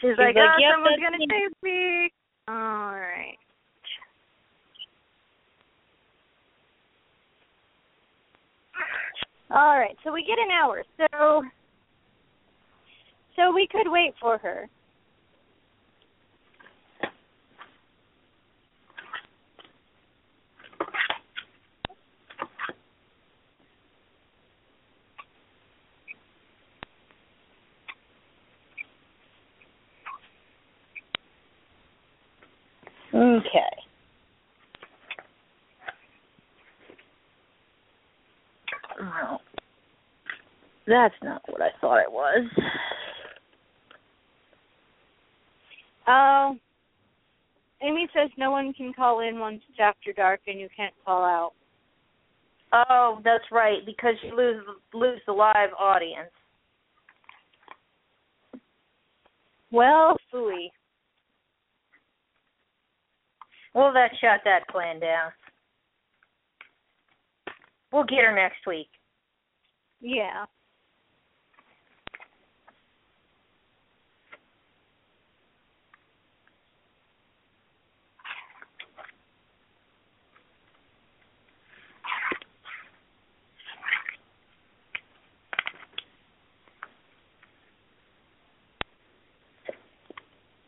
She's 0.00 0.18
like, 0.18 0.36
oh, 0.36 0.46
ah, 0.46 0.56
"Yep, 0.58 0.74
someone's 0.74 1.02
gonna 1.02 1.18
me." 1.18 1.26
chase 1.26 1.56
me. 1.62 2.10
All 2.48 2.54
right. 2.54 3.36
All 9.52 9.78
right, 9.78 9.96
so 10.04 10.12
we 10.12 10.24
get 10.24 10.38
an 10.38 10.50
hour. 10.50 10.84
So 10.96 11.42
so 13.36 13.52
we 13.52 13.66
could 13.66 13.90
wait 13.90 14.14
for 14.20 14.38
her. 14.38 14.68
Okay. 33.12 33.60
Well, 39.00 39.40
that's 40.90 41.14
not 41.22 41.42
what 41.46 41.62
I 41.62 41.70
thought 41.80 42.02
it 42.02 42.10
was. 42.10 42.50
Oh. 46.06 46.56
Amy 47.82 48.08
says 48.12 48.28
no 48.36 48.50
one 48.50 48.74
can 48.74 48.92
call 48.92 49.20
in 49.20 49.38
once 49.38 49.62
it's 49.70 49.78
after 49.80 50.12
dark 50.12 50.40
and 50.46 50.60
you 50.60 50.68
can't 50.76 50.92
call 51.06 51.24
out. 51.24 51.52
Oh, 52.72 53.20
that's 53.24 53.44
right, 53.50 53.84
because 53.86 54.14
you 54.22 54.36
lose 54.36 54.62
lose 54.92 55.20
the 55.26 55.32
live 55.32 55.70
audience. 55.78 56.30
Well, 59.72 60.16
phooey. 60.32 60.68
Well, 63.74 63.92
that 63.92 64.10
shut 64.20 64.40
that 64.44 64.68
plan 64.68 65.00
down. 65.00 65.30
We'll 67.92 68.04
get 68.04 68.24
her 68.24 68.34
next 68.34 68.66
week. 68.66 68.88
Yeah. 70.00 70.44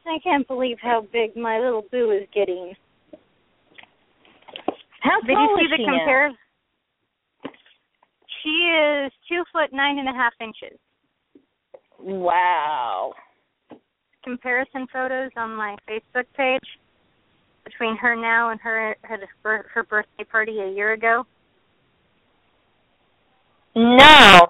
I 0.06 0.18
can't 0.22 0.46
believe 0.46 0.78
how 0.80 1.06
big 1.12 1.36
my 1.36 1.58
little 1.58 1.84
boo 1.90 2.10
is 2.10 2.26
getting. 2.34 2.74
How 5.00 5.20
Did 5.20 5.34
tall 5.34 5.42
you 5.42 5.56
see 5.58 5.64
is 5.64 5.70
the 5.70 5.76
she 5.76 5.86
now? 5.86 5.98
compare? 5.98 6.32
She 8.42 8.50
is 8.50 9.12
two 9.28 9.44
foot 9.52 9.72
nine 9.72 9.98
and 9.98 10.08
a 10.08 10.12
half 10.12 10.32
inches. 10.40 10.78
Wow. 11.98 13.12
Comparison 14.24 14.86
photos 14.92 15.30
on 15.36 15.54
my 15.54 15.76
Facebook 15.88 16.26
page 16.36 16.60
between 17.64 17.96
her 17.96 18.16
now 18.16 18.50
and 18.50 18.60
her 18.60 18.96
her, 19.02 19.18
her 19.72 19.82
birthday 19.84 20.24
party 20.24 20.58
a 20.60 20.70
year 20.70 20.92
ago. 20.92 21.24
No. 23.74 24.48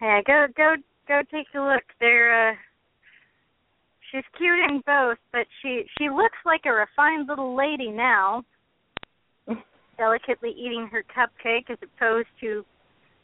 Yeah, 0.00 0.20
go 0.26 0.46
go 0.56 0.76
go 1.08 1.22
take 1.30 1.46
a 1.54 1.60
look. 1.60 1.84
They're 2.00 2.50
uh 2.50 2.54
she's 4.10 4.24
cute 4.36 4.70
in 4.70 4.82
both, 4.86 5.18
but 5.32 5.46
she 5.62 5.84
she 5.98 6.08
looks 6.10 6.38
like 6.44 6.62
a 6.66 6.72
refined 6.72 7.28
little 7.28 7.56
lady 7.56 7.90
now. 7.90 8.44
Delicately 9.98 10.50
eating 10.50 10.88
her 10.92 11.02
cupcake 11.04 11.70
as 11.70 11.78
opposed 11.82 12.28
to 12.40 12.64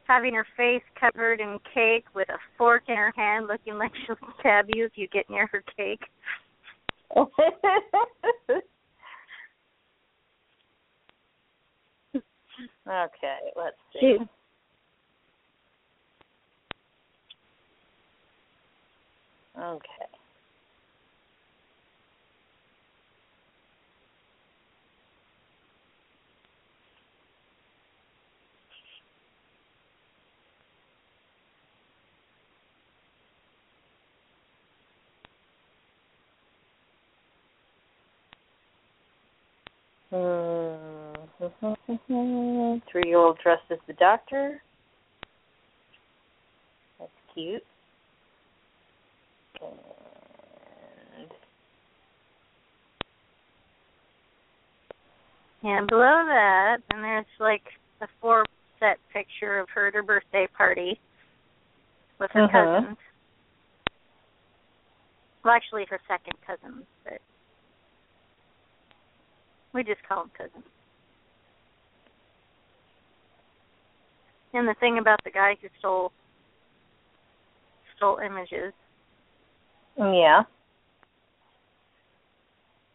having 0.05 0.35
her 0.35 0.47
face 0.57 0.83
covered 0.99 1.41
in 1.41 1.59
cake 1.75 2.05
with 2.15 2.29
a 2.29 2.39
fork 2.57 2.85
in 2.89 2.97
her 2.97 3.13
hand 3.17 3.47
looking 3.47 3.79
like 3.79 3.93
she'll 4.07 4.17
stab 4.41 4.67
you 4.75 4.85
if 4.87 4.93
you 4.95 5.07
get 5.09 5.29
near 5.31 5.47
her 5.49 5.63
cake. 5.77 6.01
okay, 7.17 7.33
let's 13.55 13.77
see. 13.93 14.17
She 14.19 14.19
Okay. 19.59 20.07
Hmm. 40.11 40.93
Three-year-old 42.91 43.39
dressed 43.43 43.63
as 43.71 43.79
the 43.87 43.95
doctor. 43.95 44.63
That's 46.99 47.11
cute. 47.35 47.65
And 55.63 55.87
below 55.87 56.25
that, 56.27 56.79
and 56.93 57.05
there's 57.05 57.25
like 57.39 57.63
a 58.01 58.09
four 58.21 58.45
set 58.81 58.99
picture 59.13 59.61
of 59.61 59.69
her 59.71 59.87
at 59.89 59.95
her 59.95 60.03
birthday 60.03 60.49
party 60.57 61.01
with 62.19 62.31
her 62.33 62.49
Mhm. 62.49 62.51
cousins. 62.51 62.99
Well, 65.45 65.55
actually, 65.55 65.85
her 65.87 66.01
second 66.09 66.41
cousins, 66.43 66.87
but 67.05 67.21
we 69.73 69.85
just 69.85 70.03
call 70.05 70.25
them 70.25 70.31
cousins. 70.31 70.67
And 74.53 74.69
the 74.69 74.75
thing 74.75 74.99
about 74.99 75.23
the 75.25 75.31
guy 75.31 75.55
who 75.55 75.69
stole 75.79 76.13
stole 77.97 78.19
images, 78.19 78.75
yeah. 79.97 80.45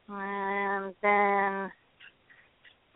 and 0.10 0.96
then 1.02 1.72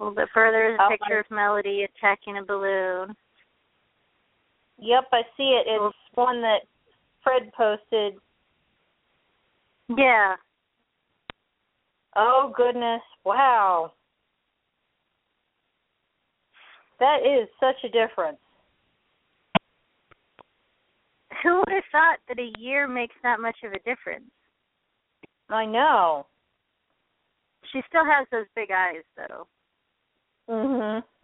a 0.02 0.04
little 0.04 0.16
bit 0.16 0.30
further 0.34 0.74
is 0.74 0.80
a 0.80 0.84
Oh, 0.84 0.90
picture 0.90 1.20
of 1.20 1.30
Melody 1.30 1.84
attacking 1.84 2.38
a 2.38 2.44
balloon. 2.44 3.16
Yep, 4.80 5.04
I 5.12 5.22
see 5.38 5.62
it. 5.62 5.68
It's 5.68 5.96
one 6.16 6.42
that 6.42 6.62
Fred 7.24 7.52
posted. 7.56 8.16
Yeah, 9.96 10.36
Oh 12.16 12.52
goodness! 12.56 13.02
Wow. 13.24 13.94
That 17.00 17.20
is 17.26 17.48
such 17.60 17.84
a 17.84 17.90
difference. 17.90 18.38
Who 21.42 21.58
would 21.58 21.74
have 21.74 21.84
thought 21.92 22.18
that 22.28 22.38
a 22.38 22.52
year 22.60 22.88
makes 22.88 23.16
that 23.24 23.40
much 23.40 23.56
of 23.64 23.72
a 23.72 23.80
difference? 23.80 24.30
I 25.50 25.66
know. 25.66 26.28
She 27.72 27.82
still 27.88 28.06
has 28.06 28.28
those 28.32 28.46
big 28.56 28.70
eyes, 28.72 29.04
though. 29.16 29.48
Mhm. 30.52 31.04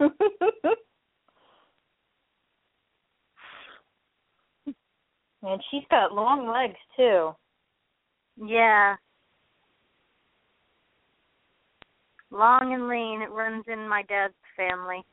and 5.42 5.62
she's 5.70 5.84
got 5.90 6.14
long 6.14 6.48
legs 6.48 6.78
too. 6.96 7.34
Yeah. 8.42 8.96
Long 12.30 12.72
and 12.72 12.88
lean. 12.88 13.20
It 13.20 13.30
runs 13.30 13.64
in 13.68 13.86
my 13.86 14.02
dad's 14.08 14.32
family. 14.56 15.04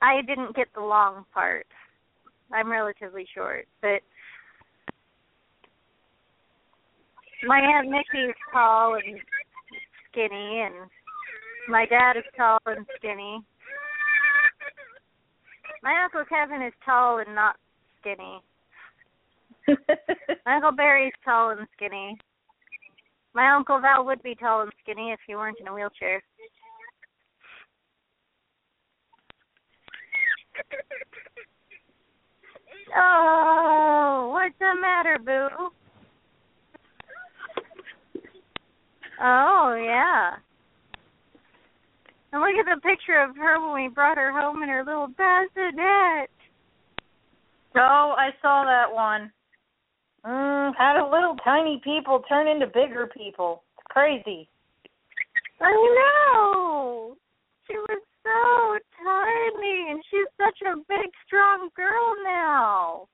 I 0.00 0.20
didn't 0.22 0.54
get 0.54 0.68
the 0.74 0.80
long 0.80 1.24
part. 1.32 1.66
I'm 2.52 2.70
relatively 2.70 3.26
short, 3.34 3.66
but 3.80 4.00
my 7.46 7.58
aunt 7.58 7.88
Mickey's 7.90 8.34
tall 8.52 8.94
and 8.94 9.18
skinny, 10.10 10.60
and 10.60 10.74
My 11.68 11.86
dad 11.86 12.16
is 12.16 12.24
tall 12.36 12.58
and 12.66 12.86
skinny. 12.96 13.42
My 15.82 16.02
uncle 16.04 16.24
Kevin 16.28 16.62
is 16.62 16.72
tall 16.84 17.18
and 17.18 17.34
not 17.34 17.56
skinny. 18.00 18.42
My 20.46 20.56
uncle 20.56 20.72
Barry's 20.72 21.12
tall 21.24 21.50
and 21.50 21.66
skinny. 21.76 22.18
My 23.34 23.54
uncle 23.54 23.80
Val 23.80 24.04
would 24.04 24.22
be 24.22 24.34
tall 24.34 24.62
and 24.62 24.72
skinny 24.82 25.10
if 25.10 25.20
he 25.26 25.34
weren't 25.34 25.58
in 25.60 25.68
a 25.68 25.74
wheelchair. 25.74 26.22
Oh, 32.96 34.30
what's 34.32 34.54
the 34.58 34.80
matter, 34.80 35.18
Boo? 35.18 35.70
Oh, 39.20 39.82
yeah. 39.82 40.36
And 42.34 42.42
look 42.42 42.58
at 42.58 42.66
the 42.66 42.80
picture 42.80 43.22
of 43.22 43.36
her 43.36 43.60
when 43.62 43.80
we 43.80 43.88
brought 43.94 44.18
her 44.18 44.32
home 44.32 44.64
in 44.64 44.68
her 44.68 44.82
little 44.84 45.06
bassinet. 45.06 46.28
Oh, 47.76 48.16
I 48.18 48.30
saw 48.42 48.64
that 48.64 48.92
one. 48.92 49.30
Mm, 50.26 50.72
how 50.76 50.98
do 50.98 51.14
little 51.14 51.36
tiny 51.44 51.80
people 51.84 52.24
turn 52.28 52.48
into 52.48 52.66
bigger 52.66 53.08
people? 53.16 53.62
It's 53.78 53.86
crazy. 53.88 54.48
I 55.60 55.70
know. 55.70 57.16
She 57.68 57.74
was 57.76 58.02
so 58.24 58.78
tiny, 59.04 59.92
and 59.92 60.02
she's 60.10 60.26
such 60.36 60.58
a 60.66 60.76
big, 60.88 61.10
strong 61.28 61.68
girl 61.76 62.14
now. 62.24 63.06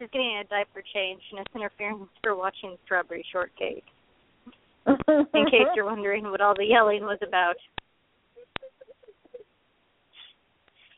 She's 0.00 0.08
getting 0.12 0.38
a 0.40 0.44
diaper 0.44 0.82
change, 0.94 1.20
and 1.30 1.40
it's 1.40 1.54
interference 1.54 2.08
for 2.22 2.34
watching 2.34 2.78
Strawberry 2.86 3.22
Shortcake. 3.30 3.84
In 4.86 5.44
case 5.50 5.66
you're 5.76 5.84
wondering 5.84 6.30
what 6.30 6.40
all 6.40 6.54
the 6.56 6.64
yelling 6.64 7.02
was 7.02 7.18
about. 7.20 7.56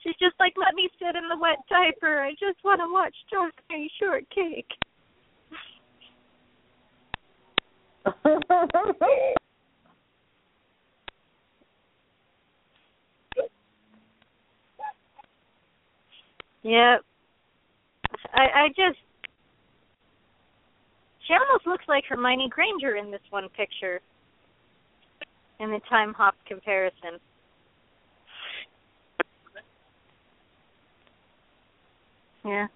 She's 0.05 0.15
just 0.21 0.37
like, 0.39 0.53
let 0.57 0.75
me 0.75 0.89
sit 1.01 1.17
in 1.17 1.29
the 1.29 1.37
wet 1.37 1.59
diaper. 1.69 2.23
I 2.23 2.31
just 2.33 2.63
want 2.65 2.81
to 2.81 2.87
watch 2.93 3.17
Strawberry 3.27 3.91
Shortcake. 3.99 4.71
yep. 16.63 17.05
I 18.33 18.65
I 18.65 18.69
just 18.69 18.99
she 21.27 21.35
almost 21.35 21.67
looks 21.67 21.85
like 21.89 22.05
Hermione 22.09 22.49
Granger 22.49 22.97
in 22.97 23.11
this 23.11 23.20
one 23.31 23.49
picture. 23.57 24.01
In 25.61 25.70
the 25.70 25.81
time 25.89 26.12
hop 26.15 26.35
comparison. 26.49 27.20
Yeah. 32.44 32.67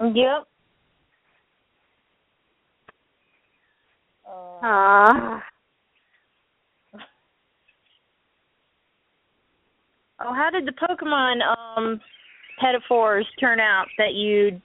Yep. 0.00 0.46
Ah. 4.28 5.42
Oh, 10.20 10.34
how 10.34 10.50
did 10.50 10.66
the 10.66 10.72
Pokemon 10.72 11.40
um 11.46 12.00
metaphors 12.60 13.26
turn 13.38 13.60
out 13.60 13.86
that 13.98 14.14
you 14.14 14.60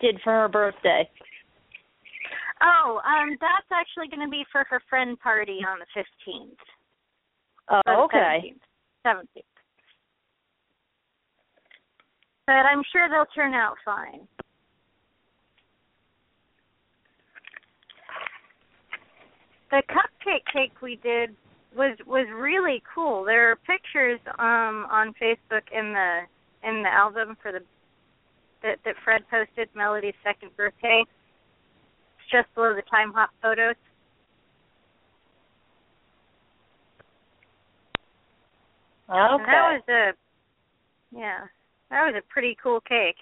did 0.00 0.20
for 0.24 0.32
her 0.32 0.48
birthday? 0.48 1.08
Oh, 2.60 3.00
um, 3.04 3.36
that's 3.40 3.66
actually 3.72 4.08
going 4.08 4.24
to 4.24 4.30
be 4.30 4.44
for 4.52 4.64
her 4.68 4.80
friend 4.88 5.18
party 5.20 5.58
on 5.66 5.78
the 5.78 5.86
fifteenth. 5.94 6.58
Oh, 7.70 8.04
okay. 8.04 8.54
Seventeenth. 9.06 9.46
But 12.46 12.66
I'm 12.66 12.82
sure 12.92 13.08
they'll 13.08 13.26
turn 13.34 13.54
out 13.54 13.76
fine. 13.84 14.26
The 19.72 19.82
cupcake 19.88 20.44
cake 20.52 20.82
we 20.82 20.96
did 21.02 21.34
was 21.74 21.96
was 22.06 22.26
really 22.30 22.82
cool. 22.94 23.24
There 23.24 23.50
are 23.50 23.56
pictures 23.56 24.20
um 24.38 24.86
on 24.92 25.14
Facebook 25.20 25.64
in 25.72 25.94
the 25.94 26.20
in 26.62 26.82
the 26.82 26.92
album 26.92 27.38
for 27.40 27.52
the 27.52 27.60
that 28.62 28.80
that 28.84 28.96
Fred 29.02 29.22
posted 29.30 29.70
Melody's 29.74 30.14
second 30.22 30.54
birthday. 30.58 31.02
It's 31.08 32.30
just 32.30 32.54
below 32.54 32.74
the 32.74 32.82
time 32.90 33.14
hop 33.14 33.30
photos. 33.40 33.74
Okay. 39.08 39.18
And 39.18 39.40
that 39.40 39.72
was 39.72 39.82
a 39.88 41.16
yeah, 41.16 41.46
that 41.88 42.04
was 42.04 42.14
a 42.18 42.32
pretty 42.32 42.58
cool 42.62 42.82
cake. 42.82 43.16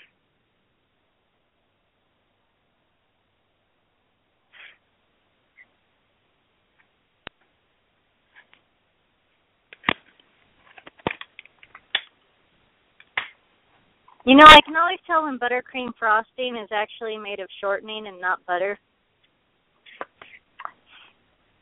You 14.27 14.37
know, 14.37 14.45
I 14.47 14.61
can 14.67 14.77
always 14.77 14.99
tell 15.07 15.25
when 15.25 15.39
buttercream 15.39 15.93
frosting 15.99 16.57
is 16.57 16.69
actually 16.73 17.17
made 17.17 17.41
of 17.41 17.49
shortening 17.61 18.07
and 18.07 18.21
not 18.21 18.45
butter. 18.47 18.79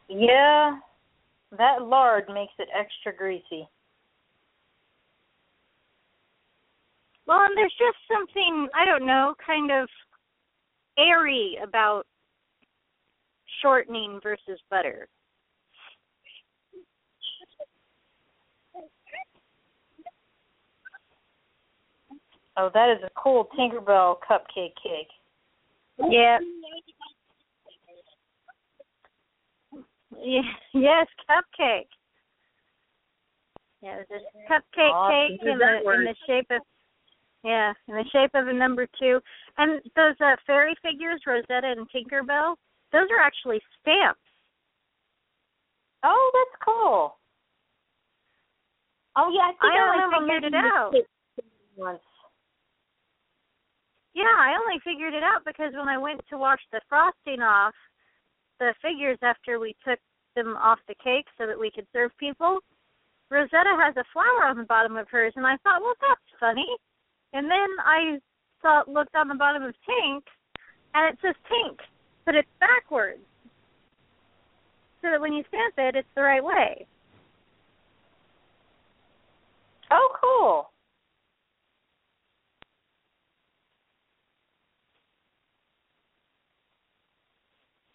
Yeah, 0.08 0.78
that 1.56 1.82
lard 1.82 2.24
makes 2.32 2.54
it 2.58 2.68
extra 2.76 3.16
greasy. 3.16 3.68
Well, 7.26 7.40
and 7.42 7.56
there's 7.56 7.74
just 7.78 7.98
something, 8.10 8.68
I 8.74 8.86
don't 8.86 9.06
know, 9.06 9.34
kind 9.46 9.70
of 9.70 9.88
airy 10.98 11.58
about 11.62 12.04
shortening 13.62 14.18
versus 14.22 14.60
butter. 14.70 15.08
Oh, 22.58 22.70
that 22.74 22.90
is 22.90 23.02
a 23.04 23.10
cool 23.14 23.48
Tinkerbell 23.56 24.16
cupcake 24.28 24.74
cake. 24.82 25.08
Yeah. 26.10 26.38
Yeah, 30.20 30.40
yes, 30.74 31.06
cupcake. 31.30 31.86
Yeah, 33.80 33.98
there's 34.08 34.22
a 34.22 34.52
cupcake 34.52 34.92
Awesome. 34.92 35.36
cake 35.36 35.40
in 35.42 35.58
the 35.58 35.92
in 35.94 36.04
the 36.04 36.14
shape 36.26 36.46
of 36.50 36.62
yeah, 37.44 37.72
in 37.86 37.94
the 37.94 38.04
shape 38.12 38.32
of 38.34 38.48
a 38.48 38.52
number 38.52 38.88
two. 38.98 39.20
And 39.58 39.80
those 39.94 40.14
uh, 40.20 40.34
fairy 40.44 40.74
figures, 40.82 41.20
Rosetta 41.24 41.74
and 41.76 41.86
Tinkerbell, 41.90 42.56
those 42.92 43.06
are 43.10 43.22
actually 43.22 43.60
stamps. 43.80 44.18
Oh, 46.02 46.30
that's 46.34 46.64
cool. 46.64 47.14
Oh 49.16 49.30
yeah, 49.32 49.42
I 49.42 49.50
think 49.50 49.62
I 49.62 49.78
I, 49.78 49.90
remember 49.92 50.26
figured 50.26 50.44
it 50.44 50.54
out. 50.54 50.94
once. 51.76 52.00
Yeah, 54.18 54.34
I 54.34 54.58
only 54.58 54.82
figured 54.82 55.14
it 55.14 55.22
out 55.22 55.46
because 55.46 55.70
when 55.78 55.86
I 55.86 55.96
went 55.96 56.20
to 56.30 56.38
wash 56.38 56.58
the 56.72 56.80
frosting 56.88 57.38
off 57.40 57.74
the 58.58 58.74
figures 58.82 59.18
after 59.22 59.60
we 59.60 59.76
took 59.86 60.00
them 60.34 60.56
off 60.56 60.80
the 60.88 60.98
cake 60.98 61.26
so 61.38 61.46
that 61.46 61.58
we 61.58 61.70
could 61.70 61.86
serve 61.92 62.10
people, 62.18 62.58
Rosetta 63.30 63.78
has 63.78 63.94
a 63.96 64.02
flower 64.12 64.50
on 64.50 64.56
the 64.56 64.64
bottom 64.64 64.96
of 64.96 65.06
hers, 65.08 65.34
and 65.36 65.46
I 65.46 65.54
thought, 65.62 65.82
well, 65.82 65.94
that's 66.00 66.40
funny. 66.40 66.66
And 67.32 67.48
then 67.48 67.68
I 67.86 68.18
saw 68.60 68.82
looked 68.90 69.14
on 69.14 69.28
the 69.28 69.36
bottom 69.36 69.62
of 69.62 69.74
Tink, 69.88 70.22
and 70.94 71.14
it 71.14 71.18
says 71.22 71.36
Tink, 71.46 71.78
but 72.26 72.34
it's 72.34 72.48
backwards, 72.58 73.22
so 75.00 75.12
that 75.12 75.20
when 75.20 75.32
you 75.32 75.44
stamp 75.46 75.74
it, 75.78 75.94
it's 75.94 76.08
the 76.16 76.22
right 76.22 76.42
way. 76.42 76.88
Oh, 79.92 80.08
cool. 80.20 80.70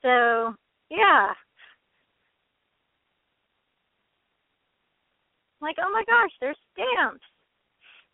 So, 0.03 0.53
yeah. 0.89 1.29
Like, 5.61 5.77
oh 5.79 5.91
my 5.91 6.03
gosh, 6.05 6.31
there's 6.41 6.57
stamps. 6.73 7.23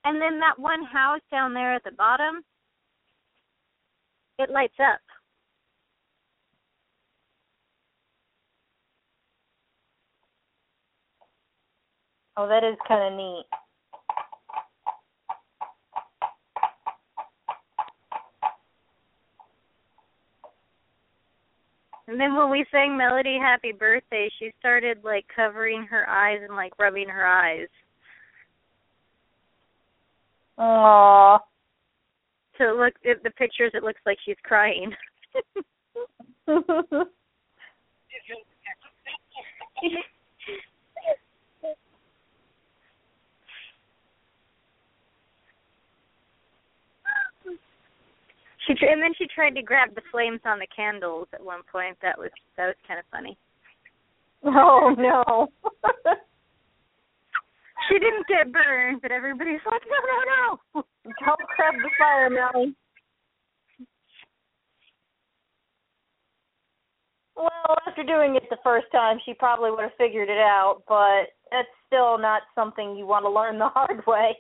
And 0.06 0.22
then 0.22 0.40
that 0.40 0.60
one 0.60 0.84
house 0.84 1.22
down 1.32 1.54
there 1.54 1.74
at 1.76 1.84
the 1.84 1.92
bottom, 1.92 2.42
it 4.38 4.50
lights 4.52 4.78
up. 4.80 5.00
Oh, 12.38 12.48
that 12.48 12.64
is 12.64 12.78
kind 12.88 13.14
of 13.14 13.18
neat. 13.18 13.46
And 22.10 22.20
then 22.20 22.36
when 22.36 22.50
we 22.50 22.66
sang 22.72 22.98
Melody 22.98 23.38
Happy 23.40 23.72
Birthday, 23.72 24.32
she 24.40 24.52
started 24.60 25.04
like 25.04 25.26
covering 25.34 25.86
her 25.92 26.10
eyes 26.10 26.40
and 26.42 26.56
like 26.56 26.74
rubbing 26.80 27.08
her 27.08 27.24
eyes. 27.24 27.68
Aww. 30.58 31.38
So 32.58 32.64
it 32.64 32.78
look 32.78 32.96
at 33.08 33.22
the 33.22 33.30
pictures 33.30 33.74
it 33.76 33.84
looks 33.84 34.02
like 34.08 34.18
she's 34.26 34.36
crying. 34.44 34.92
She 48.70 48.76
tr- 48.76 48.86
and 48.86 49.02
then 49.02 49.14
she 49.18 49.26
tried 49.34 49.56
to 49.56 49.64
grab 49.64 49.96
the 49.96 50.02
flames 50.12 50.42
on 50.46 50.60
the 50.60 50.68
candles 50.76 51.28
at 51.34 51.44
one 51.44 51.62
point. 51.72 51.98
That 52.04 52.20
was 52.20 52.30
that 52.56 52.68
was 52.68 52.76
kind 52.88 53.00
of 53.00 53.06
funny. 53.12 53.36
oh 54.46 54.94
no. 54.96 55.48
She 57.88 57.98
didn't 57.98 58.28
get 58.28 58.52
burned, 58.52 59.02
but 59.02 59.12
everybody's 59.12 59.62
like, 59.66 59.82
no, 59.90 59.98
no, 60.06 60.20
no. 60.76 60.84
Don't 61.26 61.40
grab 61.56 61.74
the 61.74 61.90
fire, 61.98 62.30
Melly. 62.30 62.76
Well, 67.36 67.78
after 67.88 68.04
doing 68.04 68.36
it 68.36 68.44
the 68.52 68.58
first 68.64 68.88
time, 68.92 69.18
she 69.26 69.34
probably 69.34 69.72
would 69.72 69.82
have 69.82 69.98
figured 69.98 70.30
it 70.30 70.38
out, 70.38 70.84
but 70.88 71.34
that's 71.52 71.68
still 71.88 72.20
not 72.20 72.44
something 72.54 72.96
you 72.96 73.08
want 73.08 73.26
to 73.26 73.30
learn 73.30 73.58
the 73.58 73.70
hard 73.70 74.06
way. 74.06 74.38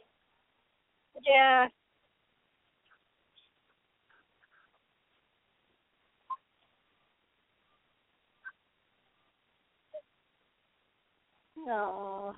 Yeah. 1.26 1.70
Oh. 11.68 12.34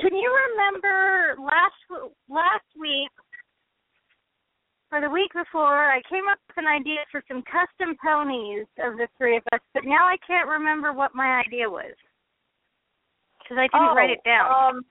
Can 0.00 0.14
you 0.14 0.30
remember 0.52 1.36
last 1.40 2.12
last 2.28 2.64
week 2.78 3.10
or 4.92 5.00
the 5.00 5.08
week 5.08 5.32
before? 5.32 5.90
I 5.90 6.02
came 6.08 6.28
up 6.30 6.38
with 6.48 6.58
an 6.58 6.66
idea 6.66 6.98
for 7.10 7.22
some 7.26 7.42
custom 7.42 7.96
ponies 8.02 8.66
of 8.84 8.98
the 8.98 9.08
three 9.16 9.38
of 9.38 9.42
us, 9.52 9.60
but 9.72 9.84
now 9.84 10.04
I 10.06 10.16
can't 10.26 10.48
remember 10.48 10.92
what 10.92 11.14
my 11.14 11.42
idea 11.46 11.68
was 11.68 11.94
because 13.42 13.56
I 13.58 13.68
didn't 13.72 13.88
oh, 13.88 13.94
write 13.94 14.10
it 14.10 14.20
down. 14.24 14.76
Um, 14.76 14.84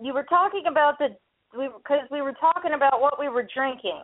you 0.00 0.12
were 0.12 0.24
talking 0.24 0.64
about 0.68 0.98
the 0.98 1.16
we 1.56 1.68
because 1.76 2.08
we 2.10 2.22
were 2.22 2.34
talking 2.40 2.72
about 2.74 3.00
what 3.00 3.20
we 3.20 3.28
were 3.28 3.46
drinking. 3.54 4.02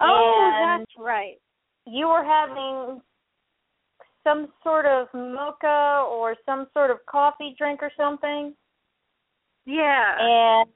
Oh, 0.00 0.52
and 0.54 0.80
that's 0.80 0.92
right. 0.98 1.36
you 1.86 2.06
were 2.08 2.24
having 2.24 3.00
some 4.24 4.48
sort 4.62 4.86
of 4.86 5.06
mocha 5.14 6.04
or 6.10 6.34
some 6.44 6.66
sort 6.72 6.90
of 6.90 6.98
coffee 7.08 7.54
drink 7.56 7.80
or 7.82 7.92
something. 7.96 8.54
Yeah. 9.66 10.16
And 10.18 10.70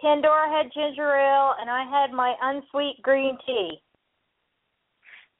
Pandora 0.00 0.48
had 0.50 0.72
ginger 0.72 1.16
ale 1.16 1.54
and 1.60 1.70
I 1.70 1.84
had 1.84 2.12
my 2.12 2.34
unsweet 2.42 3.00
green 3.02 3.38
tea. 3.46 3.80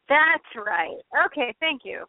That's 0.09 0.67
right. 0.67 0.97
Okay, 1.27 1.55
thank 1.61 1.83
you. 1.85 2.05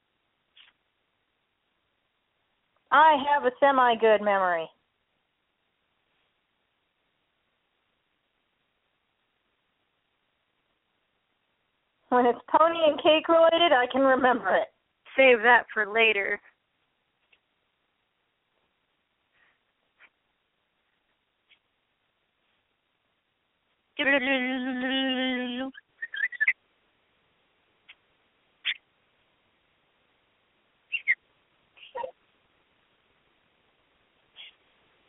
I 2.91 3.17
have 3.31 3.45
a 3.45 3.51
semi 3.59 3.95
good 3.95 4.21
memory. 4.21 4.67
When 12.09 12.25
it's 12.25 12.39
pony 12.49 12.79
and 12.87 13.01
cake 13.01 13.27
related, 13.29 13.71
I 13.71 13.85
can 13.91 14.01
remember 14.01 14.49
it. 14.55 14.67
Save 15.15 15.41
that 15.43 15.65
for 15.73 15.85
later. 15.91 16.39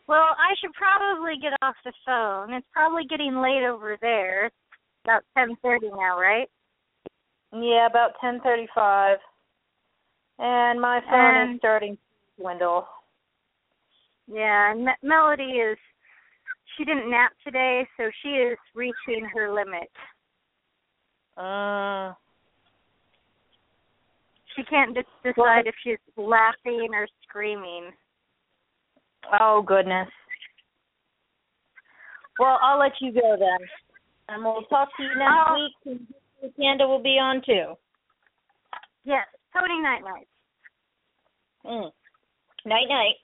Well, 0.08 0.18
I 0.18 0.54
should 0.60 0.72
probably 0.74 1.38
get 1.40 1.52
off 1.62 1.76
the 1.84 1.92
phone. 2.04 2.52
It's 2.52 2.66
probably 2.72 3.04
getting 3.08 3.40
late 3.40 3.62
over 3.64 3.96
there. 4.02 4.46
It's 4.46 4.56
about 5.04 5.22
ten 5.38 5.56
thirty 5.62 5.88
now, 5.88 6.18
right? 6.18 6.48
Yeah, 7.52 7.86
about 7.86 8.12
ten 8.20 8.40
thirty 8.42 8.66
five. 8.74 9.18
And 10.38 10.80
my 10.80 11.00
phone 11.00 11.34
And- 11.34 11.54
is 11.54 11.58
starting 11.58 11.96
to 11.96 12.42
dwindle. 12.42 12.86
Yeah, 14.32 14.70
and 14.70 14.84
Me- 14.84 14.92
Melody 15.02 15.58
is 15.58 15.76
she 16.76 16.84
didn't 16.84 17.10
nap 17.10 17.32
today, 17.44 17.86
so 17.96 18.10
she 18.22 18.28
is 18.30 18.56
reaching 18.74 19.24
her 19.34 19.52
limit. 19.52 19.90
Uh 21.36 22.14
She 24.56 24.62
can't 24.64 24.94
just 24.94 25.08
decide 25.22 25.66
if 25.66 25.74
she's 25.82 25.98
laughing 26.16 26.88
or 26.92 27.06
screaming. 27.28 27.92
oh 29.40 29.62
goodness. 29.62 30.08
Well, 32.38 32.58
I'll 32.62 32.78
let 32.78 32.92
you 33.00 33.12
go 33.12 33.36
then. 33.38 33.58
And 34.28 34.42
we'll 34.44 34.62
talk 34.62 34.88
to 34.96 35.02
you 35.02 35.14
next 35.16 35.34
Oh. 35.48 35.68
week 35.84 35.98
and 36.42 36.56
Panda 36.56 36.86
will 36.86 37.02
be 37.02 37.18
on 37.18 37.42
too. 37.44 37.74
Yes, 39.04 39.26
Tony 39.52 39.80
Night 39.80 40.02
Night. 40.02 40.28
Mm. 41.64 41.90
Night 42.66 42.88
night. 42.88 43.14